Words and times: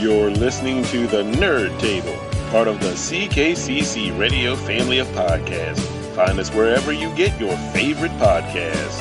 You're 0.00 0.30
listening 0.30 0.84
to 0.84 1.06
the 1.06 1.22
Nerd 1.22 1.80
Table, 1.80 2.14
part 2.50 2.68
of 2.68 2.78
the 2.80 2.90
CKCC 2.90 4.16
Radio 4.18 4.54
family 4.54 4.98
of 4.98 5.06
podcasts. 5.08 5.80
Find 6.14 6.38
us 6.38 6.52
wherever 6.52 6.92
you 6.92 7.12
get 7.16 7.40
your 7.40 7.56
favorite 7.72 8.12
podcasts. 8.12 9.00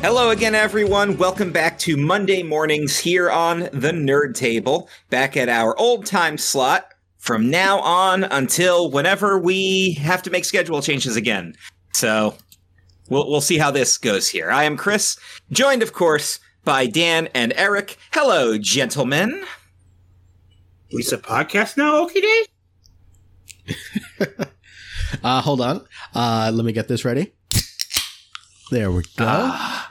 Hello 0.00 0.30
again, 0.30 0.56
everyone. 0.56 1.16
Welcome 1.16 1.52
back 1.52 1.78
to 1.78 1.96
Monday 1.96 2.42
mornings 2.42 2.98
here 2.98 3.30
on 3.30 3.60
the 3.60 3.92
Nerd 3.92 4.34
Table, 4.34 4.88
back 5.10 5.36
at 5.36 5.48
our 5.48 5.78
old 5.78 6.06
time 6.06 6.38
slot 6.38 6.92
from 7.18 7.48
now 7.48 7.78
on 7.78 8.24
until 8.24 8.90
whenever 8.90 9.38
we 9.38 9.92
have 9.92 10.22
to 10.22 10.30
make 10.30 10.44
schedule 10.44 10.82
changes 10.82 11.14
again. 11.14 11.54
So 11.94 12.34
we'll 13.08 13.30
we'll 13.30 13.40
see 13.40 13.58
how 13.58 13.70
this 13.70 13.96
goes 13.96 14.28
here. 14.28 14.50
I 14.50 14.64
am 14.64 14.76
Chris, 14.76 15.16
joined, 15.52 15.84
of 15.84 15.92
course, 15.92 16.40
by 16.64 16.86
Dan 16.86 17.28
and 17.34 17.52
Eric. 17.56 17.98
Hello, 18.12 18.58
gentlemen. 18.58 19.44
We 20.92 21.02
a 21.02 21.16
podcast 21.16 21.76
now, 21.76 22.04
okay, 22.04 22.20
Dave? 22.20 22.46
uh, 25.22 25.40
hold 25.40 25.60
on. 25.60 25.86
Uh, 26.14 26.50
let 26.52 26.64
me 26.64 26.72
get 26.72 26.88
this 26.88 27.04
ready. 27.04 27.32
There 28.70 28.90
we 28.90 29.02
go. 29.16 29.24
Uh, 29.26 29.82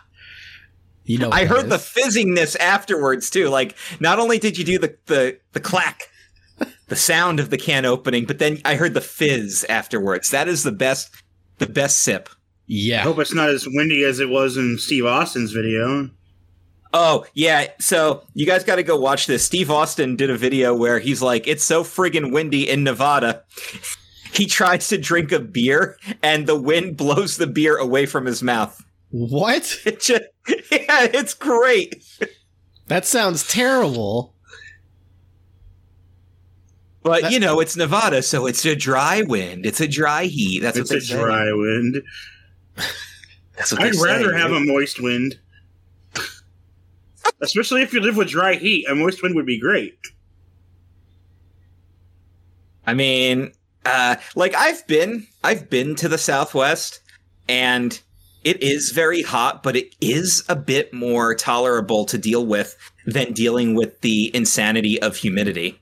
you 1.03 1.17
know, 1.17 1.31
I 1.31 1.45
heard 1.45 1.65
is. 1.65 1.70
the 1.70 1.77
fizzingness 1.77 2.57
afterwards 2.59 3.29
too. 3.29 3.49
Like, 3.49 3.76
not 3.99 4.20
only 4.20 4.40
did 4.40 4.57
you 4.57 4.63
do 4.63 4.79
the 4.79 4.98
the 5.05 5.40
the 5.51 5.59
clack, 5.59 6.03
the 6.88 6.95
sound 6.95 7.40
of 7.40 7.49
the 7.49 7.57
can 7.57 7.85
opening, 7.85 8.26
but 8.26 8.40
then 8.40 8.59
I 8.65 8.76
heard 8.76 8.93
the 8.93 9.01
fizz 9.01 9.65
afterwards. 9.70 10.31
That 10.31 10.48
is 10.48 10.63
the 10.63 10.71
best, 10.71 11.12
the 11.59 11.67
best 11.67 11.99
sip. 11.99 12.29
Yeah. 12.65 13.01
I 13.01 13.03
hope 13.03 13.20
it's 13.20 13.34
not 13.34 13.49
as 13.49 13.67
windy 13.67 14.03
as 14.03 14.20
it 14.20 14.29
was 14.29 14.57
in 14.57 14.77
Steve 14.77 15.05
Austin's 15.05 15.51
video. 15.51 16.09
Oh, 16.94 17.26
yeah. 17.34 17.68
So 17.80 18.23
you 18.34 18.45
guys 18.45 18.63
got 18.63 18.76
to 18.76 18.84
go 18.84 18.99
watch 18.99 19.27
this. 19.27 19.45
Steve 19.45 19.72
Austin 19.72 20.16
did 20.16 20.30
a 20.30 20.38
video 20.38 20.76
where 20.76 20.99
he's 20.99 21.22
like, 21.22 21.48
it's 21.48 21.63
so 21.63 21.84
friggin' 21.84 22.32
windy 22.32 22.70
in 22.70 22.84
Nevada. 22.84 23.43
he 24.34 24.46
tries 24.46 24.88
to 24.90 24.98
drink 24.98 25.32
a 25.32 25.40
beer 25.40 25.98
and 26.21 26.48
the 26.48 26.60
wind 26.60 26.98
blows 26.98 27.38
the 27.38 27.48
beer 27.48 27.77
away 27.77 28.05
from 28.05 28.26
his 28.26 28.43
mouth. 28.43 28.84
What? 29.10 29.77
It 29.85 30.02
just, 30.02 30.24
yeah, 30.48 31.07
it's 31.13 31.34
great. 31.34 32.04
That 32.88 33.05
sounds 33.05 33.48
terrible. 33.48 34.35
But 37.04 37.24
that, 37.24 37.32
you 37.32 37.40
know, 37.40 37.60
it's 37.60 37.76
Nevada, 37.76 38.21
so 38.21 38.46
it's 38.46 38.63
a 38.65 38.76
dry 38.76 39.24
wind. 39.24 39.65
It's 39.65 39.82
a 39.82 39.87
dry 39.87 40.26
heat. 40.26 40.60
That's 40.62 40.77
it's 40.77 40.91
what 40.91 41.04
a 41.04 41.05
dry 41.05 41.52
wind. 41.52 42.04
That's 43.58 43.71
what 43.71 43.82
I'd 43.82 43.96
rather 43.96 44.35
have 44.37 44.52
a 44.52 44.60
moist 44.60 45.02
wind. 45.02 45.40
Especially 47.41 47.81
if 47.81 47.93
you 47.93 48.01
live 48.01 48.17
with 48.17 48.29
dry 48.29 48.55
heat, 48.55 48.85
a 48.87 48.95
moist 48.95 49.23
wind 49.23 49.35
would 49.35 49.45
be 49.45 49.59
great. 49.59 49.97
I 52.85 52.93
mean, 52.93 53.51
uh, 53.85 54.15
like 54.35 54.55
I've 54.55 54.85
been, 54.87 55.27
I've 55.43 55.69
been 55.69 55.95
to 55.95 56.07
the 56.07 56.17
Southwest, 56.17 56.99
and 57.47 57.99
it 58.43 58.62
is 58.62 58.91
very 58.91 59.21
hot, 59.21 59.63
but 59.63 59.75
it 59.75 59.95
is 60.01 60.43
a 60.49 60.55
bit 60.55 60.93
more 60.93 61.35
tolerable 61.35 62.05
to 62.05 62.17
deal 62.17 62.45
with 62.45 62.75
than 63.05 63.34
dealing 63.34 63.75
with 63.75 64.01
the 64.01 64.35
insanity 64.35 65.01
of 65.01 65.16
humidity. 65.16 65.79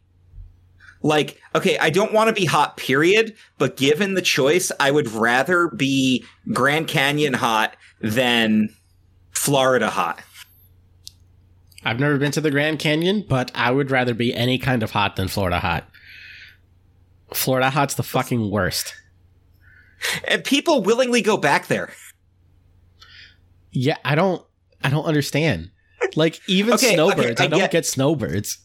Like, 1.02 1.42
okay, 1.56 1.78
I 1.78 1.90
don't 1.90 2.14
want 2.14 2.28
to 2.28 2.34
be 2.34 2.46
hot, 2.46 2.76
period, 2.76 3.36
but 3.58 3.78
given 3.78 4.16
the 4.16 4.22
choice, 4.22 4.72
I 4.80 4.92
would 4.92 5.10
rather 5.10 5.70
be 5.70 6.26
Grand 6.52 6.90
Canyon 6.90 7.34
hot 7.34 7.78
than 8.02 8.76
Florida 9.32 9.90
hot. 9.90 10.22
I've 11.84 12.00
never 12.00 12.18
been 12.18 12.32
to 12.34 12.42
the 12.42 12.52
Grand 12.52 12.80
Canyon, 12.80 13.26
but 13.28 13.52
I 13.56 13.72
would 13.72 13.92
rather 13.92 14.14
be 14.14 14.34
any 14.34 14.58
kind 14.58 14.84
of 14.84 14.92
hot 14.92 15.16
than 15.16 15.28
Florida 15.28 15.60
hot. 15.60 15.90
Florida 17.34 17.70
hot's 17.70 17.96
the 17.96 18.04
fucking 18.04 18.50
worst. 18.52 18.96
And 20.28 20.44
people 20.44 20.82
willingly 20.82 21.22
go 21.22 21.38
back 21.38 21.68
there. 21.68 21.92
Yeah, 23.72 23.98
I 24.04 24.16
don't 24.16 24.44
I 24.84 24.90
don't 24.90 25.06
understand. 25.06 25.72
Like 26.16 26.40
even 26.48 26.74
okay, 26.74 26.96
snowbirds, 26.96 27.32
okay, 27.32 27.44
I, 27.44 27.46
I, 27.46 27.48
don't 27.48 27.60
get, 27.60 27.72
get 27.72 27.86
snowbirds. 27.86 28.58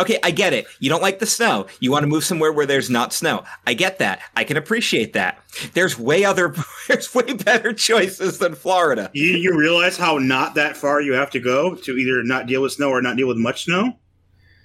Okay, 0.00 0.18
I 0.22 0.30
get 0.30 0.52
it. 0.52 0.66
You 0.80 0.88
don't 0.88 1.02
like 1.02 1.18
the 1.18 1.26
snow. 1.26 1.66
You 1.80 1.90
want 1.90 2.04
to 2.04 2.06
move 2.08 2.24
somewhere 2.24 2.52
where 2.52 2.66
there's 2.66 2.90
not 2.90 3.12
snow. 3.12 3.44
I 3.66 3.74
get 3.74 3.98
that. 3.98 4.20
I 4.36 4.44
can 4.44 4.56
appreciate 4.56 5.12
that. 5.12 5.42
There's 5.74 5.98
way 5.98 6.24
other 6.24 6.54
there's 6.88 7.12
way 7.14 7.32
better 7.34 7.72
choices 7.72 8.38
than 8.38 8.54
Florida. 8.54 9.10
You, 9.12 9.28
you 9.28 9.56
realize 9.56 9.96
how 9.96 10.18
not 10.18 10.54
that 10.54 10.76
far 10.76 11.00
you 11.00 11.12
have 11.14 11.30
to 11.30 11.40
go 11.40 11.74
to 11.74 11.96
either 11.96 12.22
not 12.22 12.46
deal 12.46 12.62
with 12.62 12.72
snow 12.72 12.90
or 12.90 13.02
not 13.02 13.16
deal 13.16 13.28
with 13.28 13.36
much 13.36 13.64
snow? 13.64 13.98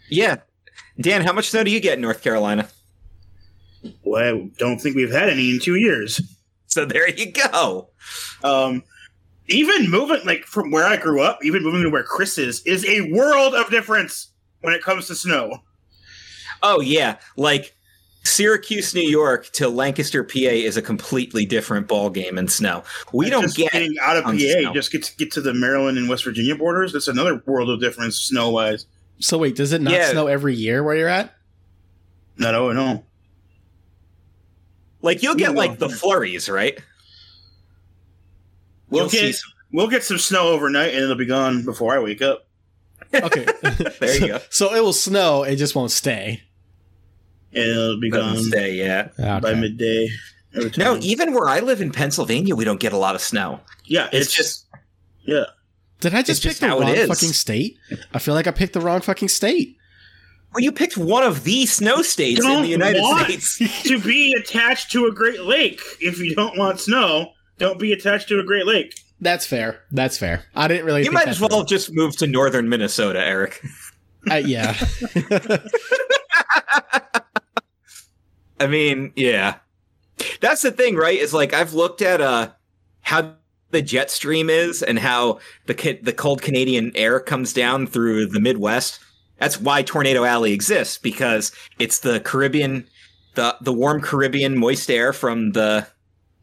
Yeah. 0.09 0.37
Dan, 0.99 1.23
how 1.23 1.33
much 1.33 1.49
snow 1.49 1.63
do 1.63 1.71
you 1.71 1.79
get 1.79 1.95
in 1.95 2.01
North 2.01 2.21
Carolina? 2.21 2.67
Well, 4.03 4.23
I 4.23 4.49
don't 4.57 4.79
think 4.79 4.95
we've 4.95 5.11
had 5.11 5.29
any 5.29 5.51
in 5.51 5.59
2 5.59 5.75
years. 5.75 6.21
So 6.67 6.85
there 6.85 7.09
you 7.09 7.31
go. 7.31 7.89
Um 8.43 8.83
even 9.49 9.89
moving 9.89 10.19
like 10.25 10.43
from 10.43 10.71
where 10.71 10.85
I 10.85 10.97
grew 10.97 11.21
up, 11.21 11.39
even 11.41 11.63
moving 11.63 11.83
to 11.83 11.89
where 11.89 12.03
Chris 12.03 12.37
is, 12.37 12.61
is 12.65 12.85
a 12.85 13.09
world 13.13 13.55
of 13.55 13.69
difference 13.69 14.29
when 14.67 14.75
it 14.75 14.83
comes 14.83 15.07
to 15.07 15.15
snow. 15.15 15.63
Oh 16.61 16.81
yeah, 16.81 17.19
like 17.37 17.73
Syracuse, 18.25 18.93
New 18.93 18.99
York 18.99 19.49
to 19.53 19.69
Lancaster, 19.69 20.25
PA 20.25 20.39
is 20.39 20.75
a 20.75 20.81
completely 20.81 21.45
different 21.45 21.87
ball 21.87 22.09
game 22.09 22.37
in 22.37 22.49
snow. 22.49 22.83
We 23.13 23.29
don't 23.29 23.55
get 23.55 23.71
getting 23.71 23.97
out 24.01 24.17
of 24.17 24.25
PA. 24.25 24.37
Snow. 24.37 24.73
Just 24.73 24.91
get 24.91 25.03
to 25.03 25.15
get 25.15 25.31
to 25.31 25.41
the 25.41 25.53
Maryland 25.53 25.97
and 25.97 26.09
West 26.09 26.25
Virginia 26.25 26.53
borders. 26.53 26.91
That's 26.91 27.07
another 27.07 27.41
world 27.45 27.69
of 27.69 27.79
difference 27.79 28.17
snow 28.17 28.49
wise. 28.49 28.87
So 29.19 29.37
wait, 29.37 29.55
does 29.55 29.71
it 29.71 29.81
not 29.81 29.93
yeah. 29.93 30.09
snow 30.09 30.27
every 30.27 30.53
year 30.53 30.83
where 30.83 30.97
you're 30.97 31.07
at? 31.07 31.33
No, 32.37 32.51
no, 32.51 32.73
no. 32.73 33.05
Like 35.01 35.23
you'll 35.23 35.35
get 35.35 35.55
like 35.55 35.79
the 35.79 35.87
flurries, 35.87 36.49
right? 36.49 36.77
We'll 38.89 39.03
you'll 39.03 39.11
get 39.11 39.35
we'll 39.71 39.87
get 39.87 40.03
some 40.03 40.17
snow 40.17 40.49
overnight, 40.49 40.93
and 40.93 41.03
it'll 41.05 41.15
be 41.15 41.25
gone 41.25 41.63
before 41.63 41.95
I 41.95 41.99
wake 41.99 42.21
up. 42.21 42.46
Okay. 43.13 43.45
there 43.99 44.13
you 44.13 44.19
so, 44.19 44.27
go. 44.27 44.39
So 44.49 44.73
it 44.73 44.81
will 44.81 44.93
snow, 44.93 45.43
it 45.43 45.55
just 45.55 45.75
won't 45.75 45.91
stay. 45.91 46.43
It'll 47.51 47.99
be 47.99 48.09
gone. 48.09 48.37
Stay, 48.37 48.75
yeah. 48.75 49.09
Okay. 49.19 49.39
By 49.39 49.53
midday. 49.53 50.09
No, 50.77 50.97
even 51.01 51.33
where 51.33 51.47
I 51.47 51.59
live 51.59 51.81
in 51.81 51.91
Pennsylvania, 51.91 52.55
we 52.55 52.65
don't 52.65 52.79
get 52.79 52.93
a 52.93 52.97
lot 52.97 53.15
of 53.15 53.21
snow. 53.21 53.61
Yeah, 53.85 54.07
it's, 54.11 54.27
it's 54.27 54.35
just 54.35 54.65
yeah. 55.23 55.45
Did 55.99 56.13
I 56.13 56.21
just 56.21 56.43
pick 56.43 56.57
the 56.57 56.67
wrong 56.67 56.83
fucking 56.83 57.33
state? 57.33 57.77
I 58.13 58.19
feel 58.19 58.33
like 58.33 58.47
I 58.47 58.51
picked 58.51 58.73
the 58.73 58.81
wrong 58.81 59.01
fucking 59.01 59.29
state. 59.29 59.77
Well, 60.53 60.63
you 60.63 60.71
picked 60.71 60.97
one 60.97 61.23
of 61.23 61.43
the 61.43 61.65
snow 61.65 62.01
states 62.01 62.41
don't 62.41 62.57
in 62.57 62.61
the 62.63 62.69
United 62.69 63.41
States. 63.41 63.83
to 63.83 63.99
be 63.99 64.33
attached 64.33 64.91
to 64.91 65.05
a 65.05 65.11
Great 65.11 65.41
Lake. 65.41 65.81
If 65.99 66.19
you 66.19 66.35
don't 66.35 66.57
want 66.57 66.79
snow, 66.79 67.33
don't 67.57 67.79
be 67.79 67.91
attached 67.91 68.29
to 68.29 68.39
a 68.39 68.43
Great 68.43 68.65
Lake. 68.65 68.99
That's 69.19 69.45
fair. 69.45 69.81
That's 69.91 70.17
fair. 70.17 70.43
I 70.55 70.67
didn't 70.67 70.85
really. 70.85 71.03
You 71.03 71.11
might 71.11 71.27
as 71.27 71.41
well 71.41 71.63
just 71.63 71.93
move 71.93 72.15
to 72.17 72.27
northern 72.27 72.69
Minnesota, 72.69 73.23
Eric. 73.23 73.63
Uh, 74.29 74.35
yeah. 74.35 74.75
I 78.59 78.67
mean, 78.67 79.13
yeah. 79.15 79.55
That's 80.41 80.63
the 80.63 80.71
thing, 80.71 80.97
right? 80.97 81.17
Is 81.17 81.33
like 81.33 81.53
I've 81.53 81.73
looked 81.73 82.01
at 82.01 82.19
uh 82.19 82.49
how 83.01 83.35
the 83.71 83.81
jet 83.81 84.11
stream 84.11 84.49
is 84.49 84.83
and 84.83 84.99
how 84.99 85.39
the 85.67 85.99
the 86.01 86.11
cold 86.11 86.41
Canadian 86.41 86.91
air 86.95 87.19
comes 87.19 87.53
down 87.53 87.87
through 87.87 88.25
the 88.25 88.41
Midwest. 88.41 88.99
That's 89.39 89.61
why 89.61 89.83
Tornado 89.83 90.23
Alley 90.23 90.51
exists 90.51 90.97
because 90.97 91.51
it's 91.79 91.99
the 91.99 92.19
Caribbean, 92.19 92.85
the 93.35 93.55
the 93.61 93.73
warm 93.73 94.01
Caribbean 94.01 94.57
moist 94.57 94.89
air 94.89 95.13
from 95.13 95.51
the 95.51 95.87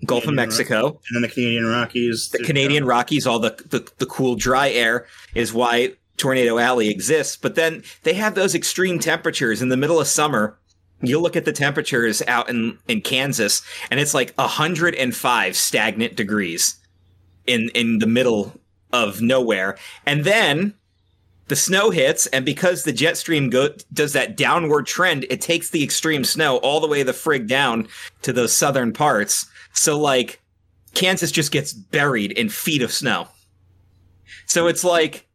Gulf 0.05 0.27
of 0.27 0.34
Mexico, 0.34 1.00
and 1.09 1.15
then 1.15 1.22
the 1.22 1.28
Canadian 1.28 1.66
Rockies. 1.66 2.28
The 2.31 2.38
Canadian 2.41 2.84
Rockies, 2.84 3.27
all 3.27 3.38
the, 3.38 3.50
the 3.69 3.91
the 3.99 4.06
cool 4.06 4.37
dry 4.37 4.71
air 4.71 5.06
is 5.34 5.53
why 5.53 5.94
Tornado 6.16 6.59
Alley 6.59 6.91
exists. 6.91 7.37
But 7.37 7.54
then 7.54 7.83
they 8.03 8.15
have 8.15 8.34
those 8.34 8.54
extreme 8.54 8.98
temperatures 8.98 9.63
in 9.63 9.68
the 9.68 9.77
middle 9.77 10.01
of 10.01 10.07
summer. 10.07 10.59
You 11.01 11.21
look 11.21 11.36
at 11.36 11.45
the 11.45 11.53
temperatures 11.53 12.22
out 12.27 12.48
in 12.48 12.78
in 12.89 13.01
Kansas, 13.01 13.63
and 13.91 14.01
it's 14.01 14.15
like 14.15 14.34
105 14.36 15.57
stagnant 15.57 16.16
degrees 16.16 16.77
in 17.47 17.71
in 17.71 17.98
the 17.98 18.07
middle 18.07 18.60
of 18.92 19.21
nowhere, 19.21 19.77
and 20.07 20.24
then 20.24 20.74
the 21.48 21.57
snow 21.57 21.91
hits, 21.91 22.27
and 22.28 22.45
because 22.45 22.84
the 22.84 22.92
jet 22.92 23.18
stream 23.18 23.51
go, 23.51 23.68
does 23.92 24.15
that 24.15 24.36
downward 24.36 24.86
trend, 24.86 25.27
it 25.28 25.42
takes 25.42 25.68
the 25.68 25.84
extreme 25.84 26.24
snow 26.24 26.57
all 26.59 26.80
the 26.80 26.86
way 26.86 27.03
the 27.03 27.13
frig 27.13 27.47
down 27.47 27.86
to 28.22 28.33
those 28.33 28.54
southern 28.57 28.92
parts 28.95 29.47
so 29.74 29.98
like 29.98 30.41
Kansas 30.94 31.30
just 31.30 31.53
gets 31.53 31.72
buried 31.72 32.32
in 32.32 32.48
feet 32.48 32.82
of 32.82 32.92
snow. 32.92 33.28
So 34.47 34.66
it's 34.66 34.84
like 34.84 35.28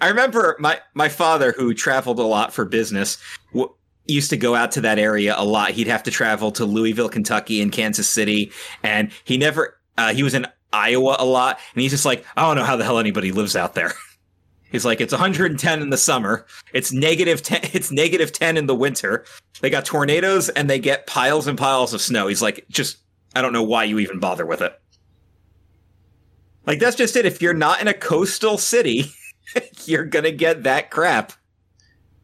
I 0.00 0.08
remember 0.08 0.56
my 0.58 0.80
my 0.94 1.08
father 1.08 1.54
who 1.56 1.74
traveled 1.74 2.18
a 2.18 2.24
lot 2.24 2.52
for 2.52 2.64
business 2.64 3.18
w- 3.52 3.72
used 4.06 4.30
to 4.30 4.36
go 4.36 4.54
out 4.54 4.72
to 4.72 4.80
that 4.82 4.98
area 4.98 5.34
a 5.36 5.44
lot. 5.44 5.70
He'd 5.70 5.86
have 5.86 6.02
to 6.04 6.10
travel 6.10 6.50
to 6.52 6.64
Louisville, 6.64 7.08
Kentucky 7.08 7.62
and 7.62 7.72
Kansas 7.72 8.08
City 8.08 8.52
and 8.82 9.10
he 9.24 9.38
never 9.38 9.78
uh, 9.96 10.12
he 10.12 10.22
was 10.22 10.34
in 10.34 10.46
Iowa 10.72 11.16
a 11.18 11.24
lot 11.24 11.58
and 11.74 11.82
he's 11.82 11.92
just 11.92 12.04
like 12.04 12.24
I 12.36 12.42
don't 12.42 12.56
know 12.56 12.64
how 12.64 12.76
the 12.76 12.84
hell 12.84 12.98
anybody 12.98 13.32
lives 13.32 13.56
out 13.56 13.74
there. 13.74 13.92
He's 14.70 14.84
like, 14.84 15.00
it's 15.00 15.12
110 15.12 15.82
in 15.82 15.90
the 15.90 15.96
summer. 15.96 16.46
It's 16.72 16.92
negative 16.92 17.42
10. 17.42 17.60
It's 17.72 17.90
negative 17.90 18.30
10 18.30 18.56
in 18.56 18.66
the 18.66 18.74
winter. 18.74 19.24
They 19.60 19.68
got 19.68 19.84
tornadoes 19.84 20.48
and 20.48 20.70
they 20.70 20.78
get 20.78 21.06
piles 21.08 21.46
and 21.46 21.58
piles 21.58 21.92
of 21.92 22.00
snow. 22.00 22.28
He's 22.28 22.40
like, 22.40 22.64
just, 22.70 22.98
I 23.34 23.42
don't 23.42 23.52
know 23.52 23.62
why 23.62 23.84
you 23.84 23.98
even 23.98 24.18
bother 24.18 24.44
with 24.46 24.60
it. 24.60 24.78
Like, 26.66 26.78
that's 26.78 26.96
just 26.96 27.16
it. 27.16 27.26
If 27.26 27.40
you're 27.40 27.54
not 27.54 27.80
in 27.80 27.88
a 27.88 27.94
coastal 27.94 28.58
city, 28.58 29.12
you're 29.84 30.04
going 30.04 30.24
to 30.24 30.32
get 30.32 30.64
that 30.64 30.90
crap. 30.90 31.32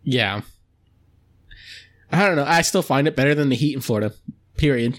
Yeah. 0.02 0.42
I 2.12 2.26
don't 2.26 2.36
know. 2.36 2.44
I 2.46 2.62
still 2.62 2.82
find 2.82 3.08
it 3.08 3.16
better 3.16 3.34
than 3.34 3.48
the 3.48 3.56
heat 3.56 3.74
in 3.74 3.80
Florida. 3.80 4.12
Period. 4.56 4.98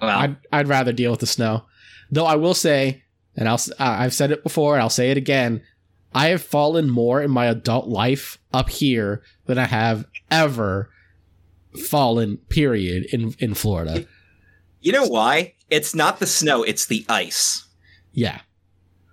Well, 0.00 0.16
I'd 0.16 0.36
I'd 0.52 0.68
rather 0.68 0.92
deal 0.92 1.10
with 1.10 1.20
the 1.20 1.26
snow. 1.26 1.64
Though 2.10 2.24
I 2.24 2.36
will 2.36 2.54
say, 2.54 3.02
and 3.36 3.48
I'll 3.48 3.60
I've 3.78 4.14
said 4.14 4.30
it 4.30 4.42
before, 4.42 4.74
and 4.74 4.82
I'll 4.82 4.90
say 4.90 5.10
it 5.10 5.16
again. 5.16 5.62
I 6.14 6.28
have 6.28 6.42
fallen 6.42 6.88
more 6.88 7.20
in 7.20 7.30
my 7.30 7.46
adult 7.46 7.88
life 7.88 8.38
up 8.52 8.70
here 8.70 9.22
than 9.46 9.58
I 9.58 9.66
have 9.66 10.06
ever 10.30 10.90
fallen. 11.88 12.38
Period 12.48 13.06
in 13.12 13.34
in 13.40 13.54
Florida. 13.54 14.06
You 14.80 14.92
know 14.92 15.06
why? 15.06 15.54
It's 15.70 15.94
not 15.94 16.18
the 16.18 16.26
snow, 16.26 16.62
it's 16.62 16.86
the 16.86 17.04
ice. 17.08 17.66
Yeah, 18.12 18.40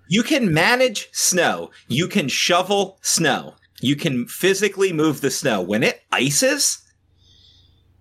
You 0.07 0.23
can 0.23 0.53
manage 0.53 1.09
snow. 1.11 1.69
You 1.87 2.07
can 2.07 2.27
shovel 2.27 2.97
snow. 3.01 3.55
You 3.81 3.95
can 3.95 4.25
physically 4.27 4.93
move 4.93 5.21
the 5.21 5.29
snow. 5.29 5.61
When 5.61 5.83
it 5.83 6.01
ices, 6.11 6.81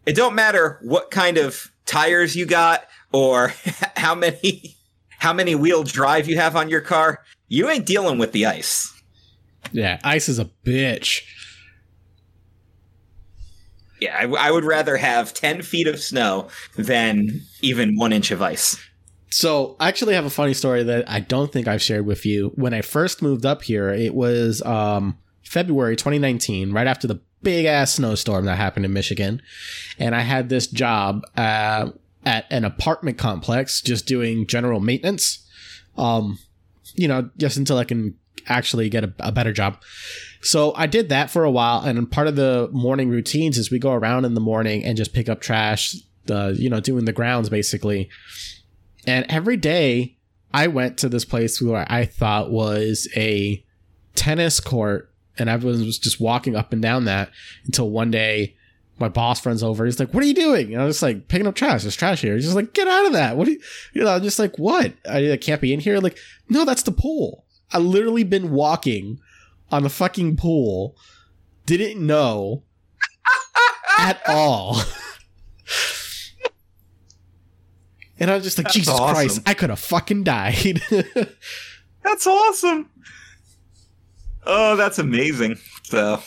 it 0.07 0.15
don't 0.15 0.35
matter 0.35 0.79
what 0.83 1.11
kind 1.11 1.37
of 1.37 1.71
tires 1.85 2.37
you 2.37 2.47
got 2.47 2.85
or 3.13 3.53
how 3.97 4.15
many 4.15 4.77
how 5.19 5.33
many 5.33 5.55
wheel 5.55 5.83
drive 5.83 6.29
you 6.29 6.37
have 6.37 6.57
on 6.57 6.69
your 6.69 6.81
car. 6.81 7.23
You 7.49 7.69
ain't 7.69 7.87
dealing 7.87 8.19
with 8.19 8.33
the 8.33 8.47
ice. 8.47 8.91
yeah. 9.73 9.99
Ice 10.05 10.29
is 10.29 10.39
a 10.39 10.51
bitch. 10.65 11.23
Yeah, 14.05 14.17
I, 14.19 14.49
I 14.49 14.51
would 14.51 14.65
rather 14.65 14.97
have 14.99 15.33
10 15.33 15.62
feet 15.62 15.87
of 15.87 15.99
snow 15.99 16.49
than 16.77 17.41
even 17.62 17.97
one 17.97 18.12
inch 18.12 18.31
of 18.31 18.43
ice. 18.43 18.77
So 19.31 19.77
I 19.81 19.89
actually 19.89 20.15
have 20.15 20.27
a 20.27 20.31
funny 20.31 20.53
story 20.53 20.83
that 20.83 21.09
I 21.11 21.21
don't 21.21 21.51
think 21.51 21.67
I've 21.67 21.83
shared 21.83 22.05
with 22.05 22.27
you. 22.27 22.53
When 22.55 22.75
I 22.75 22.83
first 22.83 23.23
moved 23.23 23.47
up 23.47 23.62
here, 23.62 23.89
it 23.89 24.15
was 24.15 24.62
um, 24.62 25.19
February 25.43 25.97
2019, 25.97 26.71
right 26.71 26.87
after 26.87 27.06
the 27.06 27.21
big 27.43 27.65
ass 27.65 27.95
snowstorm 27.95 28.45
that 28.45 28.56
happened 28.56 28.85
in 28.85 28.93
Michigan, 28.93 29.41
and 29.99 30.15
I 30.15 30.21
had 30.21 30.51
this 30.51 30.67
job 30.67 31.23
uh, 31.37 31.91
at 32.27 32.47
an 32.51 32.65
apartment 32.65 33.19
complex, 33.19 33.81
just 33.81 34.06
doing 34.06 34.47
general 34.47 34.81
maintenance. 34.81 35.49
Um, 35.97 36.39
you 36.95 37.09
know, 37.09 37.31
just 37.37 37.56
until 37.56 37.79
I 37.79 37.85
can 37.85 38.17
actually 38.47 38.89
get 38.89 39.05
a, 39.05 39.12
a 39.21 39.33
better 39.33 39.53
job. 39.53 39.83
So 40.44 40.75
I 40.75 40.87
did 40.87 41.08
that 41.08 41.31
for 41.31 41.44
a 41.44 41.50
while, 41.50 41.81
and 41.81 42.11
part 42.11 42.29
of 42.29 42.37
the 42.37 42.69
morning 42.70 43.08
routines 43.08 43.58
is 43.58 43.70
we 43.70 43.79
go 43.79 43.93
around 43.93 44.25
in 44.25 44.35
the 44.35 44.41
morning 44.41 44.85
and 44.85 44.96
just 44.96 45.12
pick 45.12 45.29
up 45.29 45.41
trash. 45.41 45.96
The 46.26 46.56
you 46.58 46.70
know 46.70 46.81
doing 46.81 47.05
the 47.05 47.12
grounds 47.12 47.49
basically. 47.49 48.08
And 49.06 49.26
every 49.29 49.56
day 49.56 50.17
I 50.52 50.69
went 50.69 50.99
to 50.99 51.08
this 51.08 51.25
place 51.25 51.61
where 51.61 51.85
I 51.91 52.06
thought 52.06 52.50
was 52.50 53.08
a 53.17 53.64
tennis 54.14 54.61
court 54.61 55.12
and 55.38 55.49
everyone 55.49 55.85
was 55.85 55.99
just 55.99 56.20
walking 56.20 56.56
up 56.56 56.73
and 56.73 56.81
down 56.81 57.05
that 57.05 57.31
until 57.67 57.91
one 57.91 58.11
day 58.11 58.56
my 58.99 59.08
boss 59.08 59.44
runs 59.44 59.62
over. 59.62 59.85
He's 59.85 59.99
like, 59.99 60.14
what 60.14 60.23
are 60.23 60.26
you 60.26 60.35
doing? 60.35 60.73
And 60.73 60.81
I 60.81 60.87
was 60.87 60.96
just 60.96 61.02
like, 61.02 61.29
picking 61.29 61.46
up 61.46 61.56
trash. 61.56 61.82
There's 61.82 61.96
trash 61.96 62.20
here. 62.20 62.35
He's 62.35 62.44
just 62.44 62.55
like, 62.55 62.73
get 62.73 62.87
out 62.87 63.06
of 63.06 63.12
that. 63.14 63.37
What 63.37 63.46
do 63.46 63.52
you, 63.52 63.61
you 63.93 64.05
know, 64.05 64.14
I'm 64.14 64.23
just 64.23 64.38
like, 64.38 64.56
what? 64.56 64.93
I, 65.08 65.32
I 65.32 65.37
can't 65.37 65.61
be 65.61 65.73
in 65.75 65.81
here. 65.81 65.99
Like, 65.99 66.17
no, 66.49 66.64
that's 66.64 66.85
the 66.85 66.93
pool. 66.93 67.44
I 67.73 67.79
literally 67.79 68.23
been 68.23 68.52
walking 68.52 69.19
on 69.71 69.85
a 69.85 69.89
fucking 69.89 70.37
pool. 70.37 70.97
Didn't 71.67 72.05
know 72.05 72.65
at 73.99 74.21
all. 74.29 74.81
And 78.21 78.31
I 78.31 78.35
was 78.35 78.45
just 78.45 78.59
like, 78.59 78.65
That's 78.67 78.77
Jesus 78.77 78.95
awesome. 78.95 79.15
Christ, 79.15 79.41
I 79.47 79.55
could 79.55 79.71
have 79.71 79.81
fucking 79.81 80.25
died. 80.25 80.81
That's 82.03 82.27
awesome. 82.27 82.91
Oh, 84.47 84.77
that's 84.77 84.99
amazing. 84.99 85.57
So, 85.85 86.21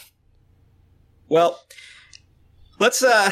well, 1.29 1.61
let's 2.79 3.03
uh 3.03 3.31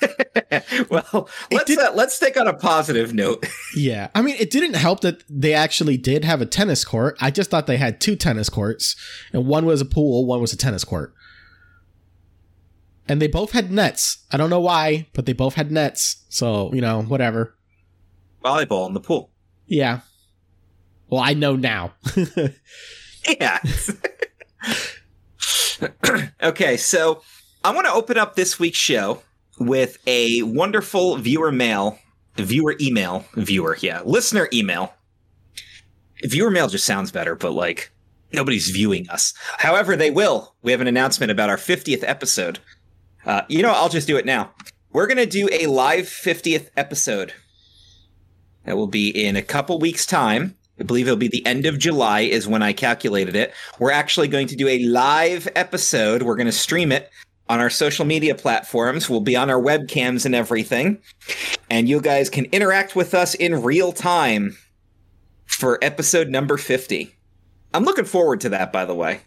well, 0.90 1.28
let's 1.50 1.76
uh, 1.76 1.92
let's 1.94 2.14
stick 2.14 2.36
on 2.36 2.46
a 2.46 2.54
positive 2.54 3.12
note. 3.12 3.44
yeah. 3.76 4.08
I 4.14 4.22
mean, 4.22 4.36
it 4.38 4.50
didn't 4.50 4.74
help 4.74 5.00
that 5.00 5.24
they 5.28 5.52
actually 5.52 5.96
did 5.96 6.24
have 6.24 6.40
a 6.40 6.46
tennis 6.46 6.84
court. 6.84 7.16
I 7.20 7.30
just 7.30 7.50
thought 7.50 7.66
they 7.66 7.76
had 7.76 8.00
two 8.00 8.14
tennis 8.14 8.48
courts, 8.48 8.94
and 9.32 9.46
one 9.46 9.66
was 9.66 9.80
a 9.80 9.84
pool, 9.84 10.26
one 10.26 10.40
was 10.40 10.52
a 10.52 10.56
tennis 10.56 10.84
court. 10.84 11.12
And 13.08 13.22
they 13.22 13.26
both 13.26 13.52
had 13.52 13.72
nets. 13.72 14.18
I 14.30 14.36
don't 14.36 14.50
know 14.50 14.60
why, 14.60 15.08
but 15.14 15.26
they 15.26 15.32
both 15.32 15.54
had 15.54 15.72
nets. 15.72 16.24
So, 16.28 16.72
you 16.74 16.82
know, 16.82 17.02
whatever. 17.02 17.56
Volleyball 18.44 18.86
in 18.86 18.92
the 18.92 19.00
pool. 19.00 19.30
Yeah. 19.66 20.00
Well, 21.08 21.22
I 21.22 21.32
know 21.32 21.56
now. 21.56 21.94
Yeah. 23.40 23.58
okay, 26.42 26.76
so 26.76 27.22
I 27.64 27.72
want 27.72 27.86
to 27.86 27.92
open 27.92 28.16
up 28.16 28.36
this 28.36 28.60
week's 28.60 28.78
show 28.78 29.22
with 29.58 29.98
a 30.06 30.42
wonderful 30.42 31.16
viewer 31.16 31.50
mail, 31.50 31.98
viewer 32.36 32.76
email, 32.80 33.24
viewer, 33.34 33.76
yeah, 33.80 34.00
listener 34.04 34.48
email. 34.52 34.94
Viewer 36.22 36.50
mail 36.50 36.68
just 36.68 36.86
sounds 36.86 37.10
better, 37.10 37.34
but 37.34 37.52
like 37.52 37.90
nobody's 38.32 38.70
viewing 38.70 39.08
us. 39.10 39.34
However, 39.58 39.96
they 39.96 40.10
will. 40.10 40.54
We 40.62 40.70
have 40.70 40.80
an 40.80 40.86
announcement 40.86 41.32
about 41.32 41.50
our 41.50 41.56
50th 41.56 42.04
episode. 42.04 42.60
Uh, 43.26 43.42
you 43.48 43.62
know, 43.62 43.72
I'll 43.72 43.88
just 43.88 44.06
do 44.06 44.16
it 44.16 44.24
now. 44.24 44.52
We're 44.92 45.08
going 45.08 45.18
to 45.18 45.26
do 45.26 45.48
a 45.50 45.66
live 45.66 46.04
50th 46.04 46.70
episode. 46.76 47.32
That 48.66 48.76
will 48.76 48.86
be 48.86 49.08
in 49.10 49.34
a 49.34 49.42
couple 49.42 49.80
weeks' 49.80 50.06
time. 50.06 50.56
I 50.78 50.84
believe 50.84 51.08
it'll 51.08 51.16
be 51.16 51.26
the 51.26 51.44
end 51.44 51.66
of 51.66 51.78
July 51.78 52.20
is 52.20 52.46
when 52.46 52.62
I 52.62 52.72
calculated 52.72 53.34
it. 53.34 53.52
We're 53.80 53.90
actually 53.90 54.28
going 54.28 54.46
to 54.46 54.56
do 54.56 54.68
a 54.68 54.78
live 54.84 55.48
episode. 55.56 56.22
We're 56.22 56.36
going 56.36 56.46
to 56.46 56.52
stream 56.52 56.92
it 56.92 57.10
on 57.48 57.60
our 57.60 57.70
social 57.70 58.04
media 58.04 58.34
platforms. 58.34 59.08
We'll 59.08 59.20
be 59.20 59.36
on 59.36 59.50
our 59.50 59.60
webcams 59.60 60.24
and 60.26 60.34
everything. 60.34 60.98
And 61.70 61.88
you 61.88 62.00
guys 62.00 62.28
can 62.30 62.46
interact 62.46 62.94
with 62.94 63.14
us 63.14 63.34
in 63.34 63.62
real 63.62 63.92
time 63.92 64.56
for 65.46 65.78
episode 65.82 66.28
number 66.28 66.56
50. 66.56 67.14
I'm 67.74 67.84
looking 67.84 68.04
forward 68.04 68.40
to 68.42 68.48
that, 68.50 68.72
by 68.72 68.84
the 68.84 68.94
way. 68.94 69.20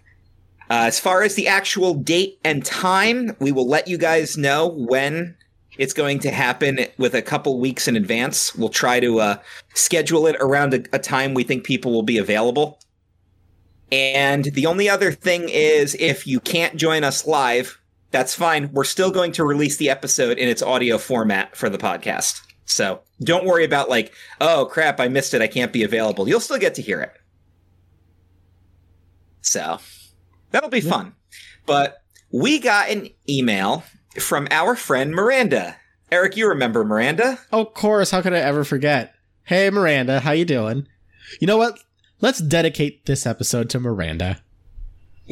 Uh, 0.69 0.85
as 0.85 0.99
far 0.99 1.21
as 1.21 1.35
the 1.35 1.47
actual 1.47 1.93
date 1.93 2.39
and 2.45 2.63
time, 2.63 3.35
we 3.39 3.51
will 3.51 3.67
let 3.67 3.87
you 3.87 3.97
guys 3.97 4.37
know 4.37 4.67
when 4.67 5.35
it's 5.77 5.93
going 5.93 6.19
to 6.19 6.31
happen 6.31 6.79
with 6.97 7.13
a 7.13 7.21
couple 7.21 7.59
weeks 7.59 7.87
in 7.87 7.95
advance. 7.95 8.55
We'll 8.55 8.69
try 8.69 8.99
to 8.99 9.19
uh, 9.19 9.37
schedule 9.73 10.27
it 10.27 10.35
around 10.39 10.73
a, 10.73 10.83
a 10.93 10.99
time 10.99 11.33
we 11.33 11.43
think 11.43 11.63
people 11.63 11.91
will 11.91 12.03
be 12.03 12.17
available. 12.17 12.79
And 13.91 14.45
the 14.45 14.65
only 14.67 14.87
other 14.87 15.11
thing 15.11 15.49
is 15.49 15.95
if 15.95 16.25
you 16.25 16.39
can't 16.39 16.77
join 16.77 17.03
us 17.03 17.27
live, 17.27 17.80
that's 18.11 18.35
fine. 18.35 18.71
We're 18.71 18.83
still 18.83 19.11
going 19.11 19.31
to 19.33 19.43
release 19.43 19.77
the 19.77 19.89
episode 19.89 20.37
in 20.37 20.47
its 20.47 20.61
audio 20.61 20.97
format 20.97 21.55
for 21.55 21.69
the 21.69 21.77
podcast. 21.77 22.41
So 22.65 23.01
don't 23.23 23.45
worry 23.45 23.65
about 23.65 23.89
like, 23.89 24.13
oh 24.39 24.65
crap, 24.65 24.99
I 24.99 25.07
missed 25.07 25.33
it. 25.33 25.41
I 25.41 25.47
can't 25.47 25.73
be 25.73 25.83
available. 25.83 26.27
You'll 26.27 26.39
still 26.39 26.57
get 26.57 26.75
to 26.75 26.81
hear 26.81 27.01
it. 27.01 27.13
So 29.41 29.79
that'll 30.51 30.69
be 30.69 30.81
fun. 30.81 31.15
But 31.65 32.03
we 32.31 32.59
got 32.59 32.89
an 32.89 33.09
email 33.27 33.83
from 34.19 34.47
our 34.51 34.75
friend 34.75 35.11
Miranda. 35.11 35.77
Eric, 36.11 36.35
you 36.37 36.47
remember 36.47 36.83
Miranda? 36.83 37.39
of 37.51 37.73
course, 37.73 38.11
how 38.11 38.21
could 38.21 38.33
I 38.33 38.39
ever 38.39 38.63
forget? 38.63 39.15
Hey, 39.43 39.69
Miranda, 39.69 40.19
how 40.19 40.31
you 40.31 40.45
doing? 40.45 40.87
You 41.39 41.47
know 41.47 41.57
what? 41.57 41.79
Let's 42.19 42.39
dedicate 42.39 43.05
this 43.05 43.25
episode 43.25 43.69
to 43.71 43.79
Miranda. 43.79 44.41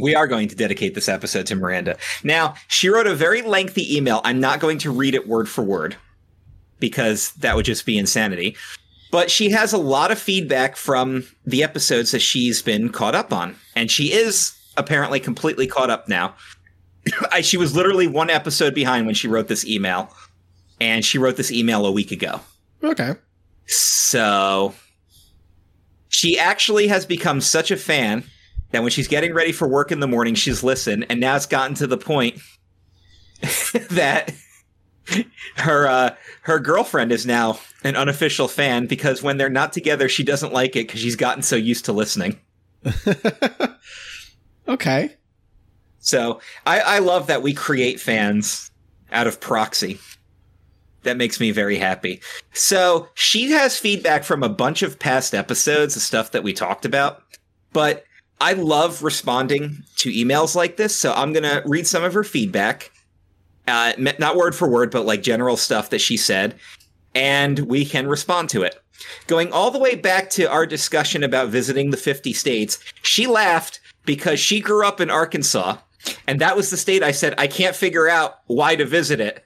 We 0.01 0.15
are 0.15 0.27
going 0.27 0.48
to 0.48 0.56
dedicate 0.56 0.96
this 0.96 1.10
episode 1.10 1.46
to 1.48 1.56
Miranda. 1.56 1.98
Now, 2.24 2.56
she 2.68 2.89
wrote 2.89 3.08
a 3.08 3.15
very 3.15 3.41
lengthy 3.41 3.96
email. 3.96 4.22
I'm 4.24 4.39
not 4.39 4.60
going 4.60 4.77
to 4.79 4.91
read 4.91 5.15
it 5.15 5.27
word 5.27 5.50
for 5.50 5.63
word 5.63 5.96
because 6.79 7.32
that 7.34 7.56
would 7.56 7.65
just 7.65 7.86
be 7.86 7.98
insanity. 7.98 8.56
But 9.12 9.32
she 9.32 9.50
has 9.50 9.74
a 9.74 9.77
lot 9.77 10.12
of 10.12 10.20
feedback 10.20 10.75
from 10.75 11.25
the 11.46 11.63
episodes 11.63 12.12
that 12.12 12.22
she's 12.22 12.62
been 12.62 12.89
caught 12.89 13.15
up 13.15 13.34
on. 13.34 13.56
And 13.75 13.89
she 13.89 14.13
is 14.13 14.56
apparently 14.77 15.20
completely 15.20 15.68
caught 15.68 15.89
up 15.89 16.08
now. 16.08 16.36
I, 17.32 17.41
she 17.41 17.58
was 17.58 17.75
literally 17.75 18.08
one 18.08 18.29
episode 18.29 18.75
behind 18.75 19.06
when 19.06 19.15
she 19.15 19.27
wrote 19.27 19.48
this 19.48 19.65
email. 19.65 20.13
And 20.79 21.03
she 21.03 21.18
wrote 21.18 21.36
this 21.36 21.51
email 21.51 21.86
a 21.86 21.91
week 21.91 22.12
ago. 22.12 22.39
Okay. 22.84 23.15
So 23.65 24.74
she 26.08 26.39
actually 26.39 26.88
has 26.88 27.06
become 27.06 27.41
such 27.41 27.72
a 27.72 27.77
fan 27.77 28.24
that 28.72 28.82
when 28.82 28.92
she's 28.92 29.08
getting 29.08 29.34
ready 29.34 29.52
for 29.52 29.68
work 29.68 29.92
in 29.92 30.00
the 30.00 30.08
morning, 30.08 30.36
she's 30.36 30.64
listened, 30.64 31.06
and 31.10 31.20
now 31.20 31.36
it's 31.36 31.46
gotten 31.46 31.76
to 31.76 31.88
the 31.88 31.98
point 31.98 32.40
that 33.90 34.34
her 35.56 35.88
uh, 35.88 36.16
her 36.42 36.60
girlfriend 36.60 37.12
is 37.12 37.26
now 37.26 37.60
an 37.84 37.96
unofficial 37.96 38.48
fan 38.48 38.86
because 38.86 39.24
when 39.24 39.38
they're 39.38 39.50
not 39.50 39.74
together, 39.74 40.08
she 40.08 40.24
doesn't 40.24 40.54
like 40.54 40.76
it 40.76 40.88
because 40.88 41.00
she's 41.00 41.16
gotten 41.16 41.42
so 41.42 41.56
used 41.56 41.86
to 41.86 41.94
listening. 41.94 42.40
Okay. 44.70 45.16
So 45.98 46.40
I, 46.66 46.80
I 46.80 47.00
love 47.00 47.28
that 47.28 47.42
we 47.42 47.54
create 47.54 48.00
fans 48.00 48.72
out 49.12 49.28
of 49.28 49.42
proxy. 49.42 50.00
That 51.04 51.18
makes 51.18 51.40
me 51.40 51.52
very 51.52 51.78
happy. 51.78 52.22
So 52.54 53.08
she 53.16 53.52
has 53.52 53.78
feedback 53.78 54.24
from 54.24 54.44
a 54.44 54.50
bunch 54.50 54.84
of 54.84 55.00
past 55.00 55.34
episodes, 55.34 55.96
the 55.96 56.00
stuff 56.00 56.32
that 56.32 56.44
we 56.44 56.54
talked 56.54 56.86
about. 56.86 57.24
But 57.74 58.04
I 58.41 58.53
love 58.53 59.03
responding 59.03 59.84
to 59.98 60.12
emails 60.12 60.55
like 60.55 60.77
this. 60.77 60.96
So 60.96 61.13
I'm 61.13 61.34
to 61.34 61.62
read 61.65 61.88
some 61.88 62.03
of 62.03 62.13
her 62.13 62.24
feedback. 62.24 62.91
Uh, 63.67 63.93
not 63.98 64.36
word 64.36 64.55
for 64.55 64.67
word, 64.67 64.91
but 64.91 65.05
like 65.05 65.22
general 65.22 65.58
stuff 65.58 65.89
that 65.91 66.00
she 66.00 66.17
said. 66.17 66.55
And 67.13 67.60
we 67.60 67.86
can 67.86 68.08
respond 68.08 68.50
to 68.50 68.63
it. 68.63 68.81
Going 69.27 69.51
all 69.51 69.72
the 69.72 69.79
way 69.79 69.96
back 69.96 70.29
to 70.31 70.50
our 70.50 70.65
discussion 70.65 71.24
about 71.24 71.50
visiting 71.50 71.91
the 71.91 71.98
50 71.98 72.34
states, 72.34 72.79
she 73.01 73.27
laughed 73.27 73.79
because 74.05 74.39
she 74.39 74.60
grew 74.60 74.86
up 74.86 75.00
in 75.00 75.10
Arkansas. 75.10 75.77
And 76.27 76.39
that 76.41 76.55
was 76.55 76.69
the 76.69 76.77
state 76.77 77.03
I 77.03 77.12
said, 77.12 77.36
I 77.38 77.48
can't 77.48 77.75
figure 77.75 78.08
out 78.08 78.39
why 78.48 78.75
to 78.75 78.86
visit 78.86 79.19
it. 79.19 79.46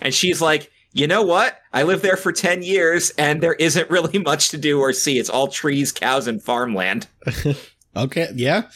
And 0.00 0.12
she's 0.12 0.40
like, 0.40 0.70
you 0.92 1.06
know 1.06 1.22
what? 1.22 1.58
I 1.72 1.84
lived 1.84 2.02
there 2.02 2.16
for 2.16 2.32
10 2.32 2.62
years 2.62 3.10
and 3.10 3.42
there 3.42 3.54
isn't 3.54 3.90
really 3.90 4.18
much 4.24 4.50
to 4.50 4.58
do 4.58 4.80
or 4.80 4.92
see. 4.92 5.18
It's 5.18 5.30
all 5.30 5.48
trees, 5.48 5.92
cows, 5.92 6.26
and 6.26 6.42
farmland. 6.42 7.06
Okay. 7.96 8.28
Yeah. 8.34 8.68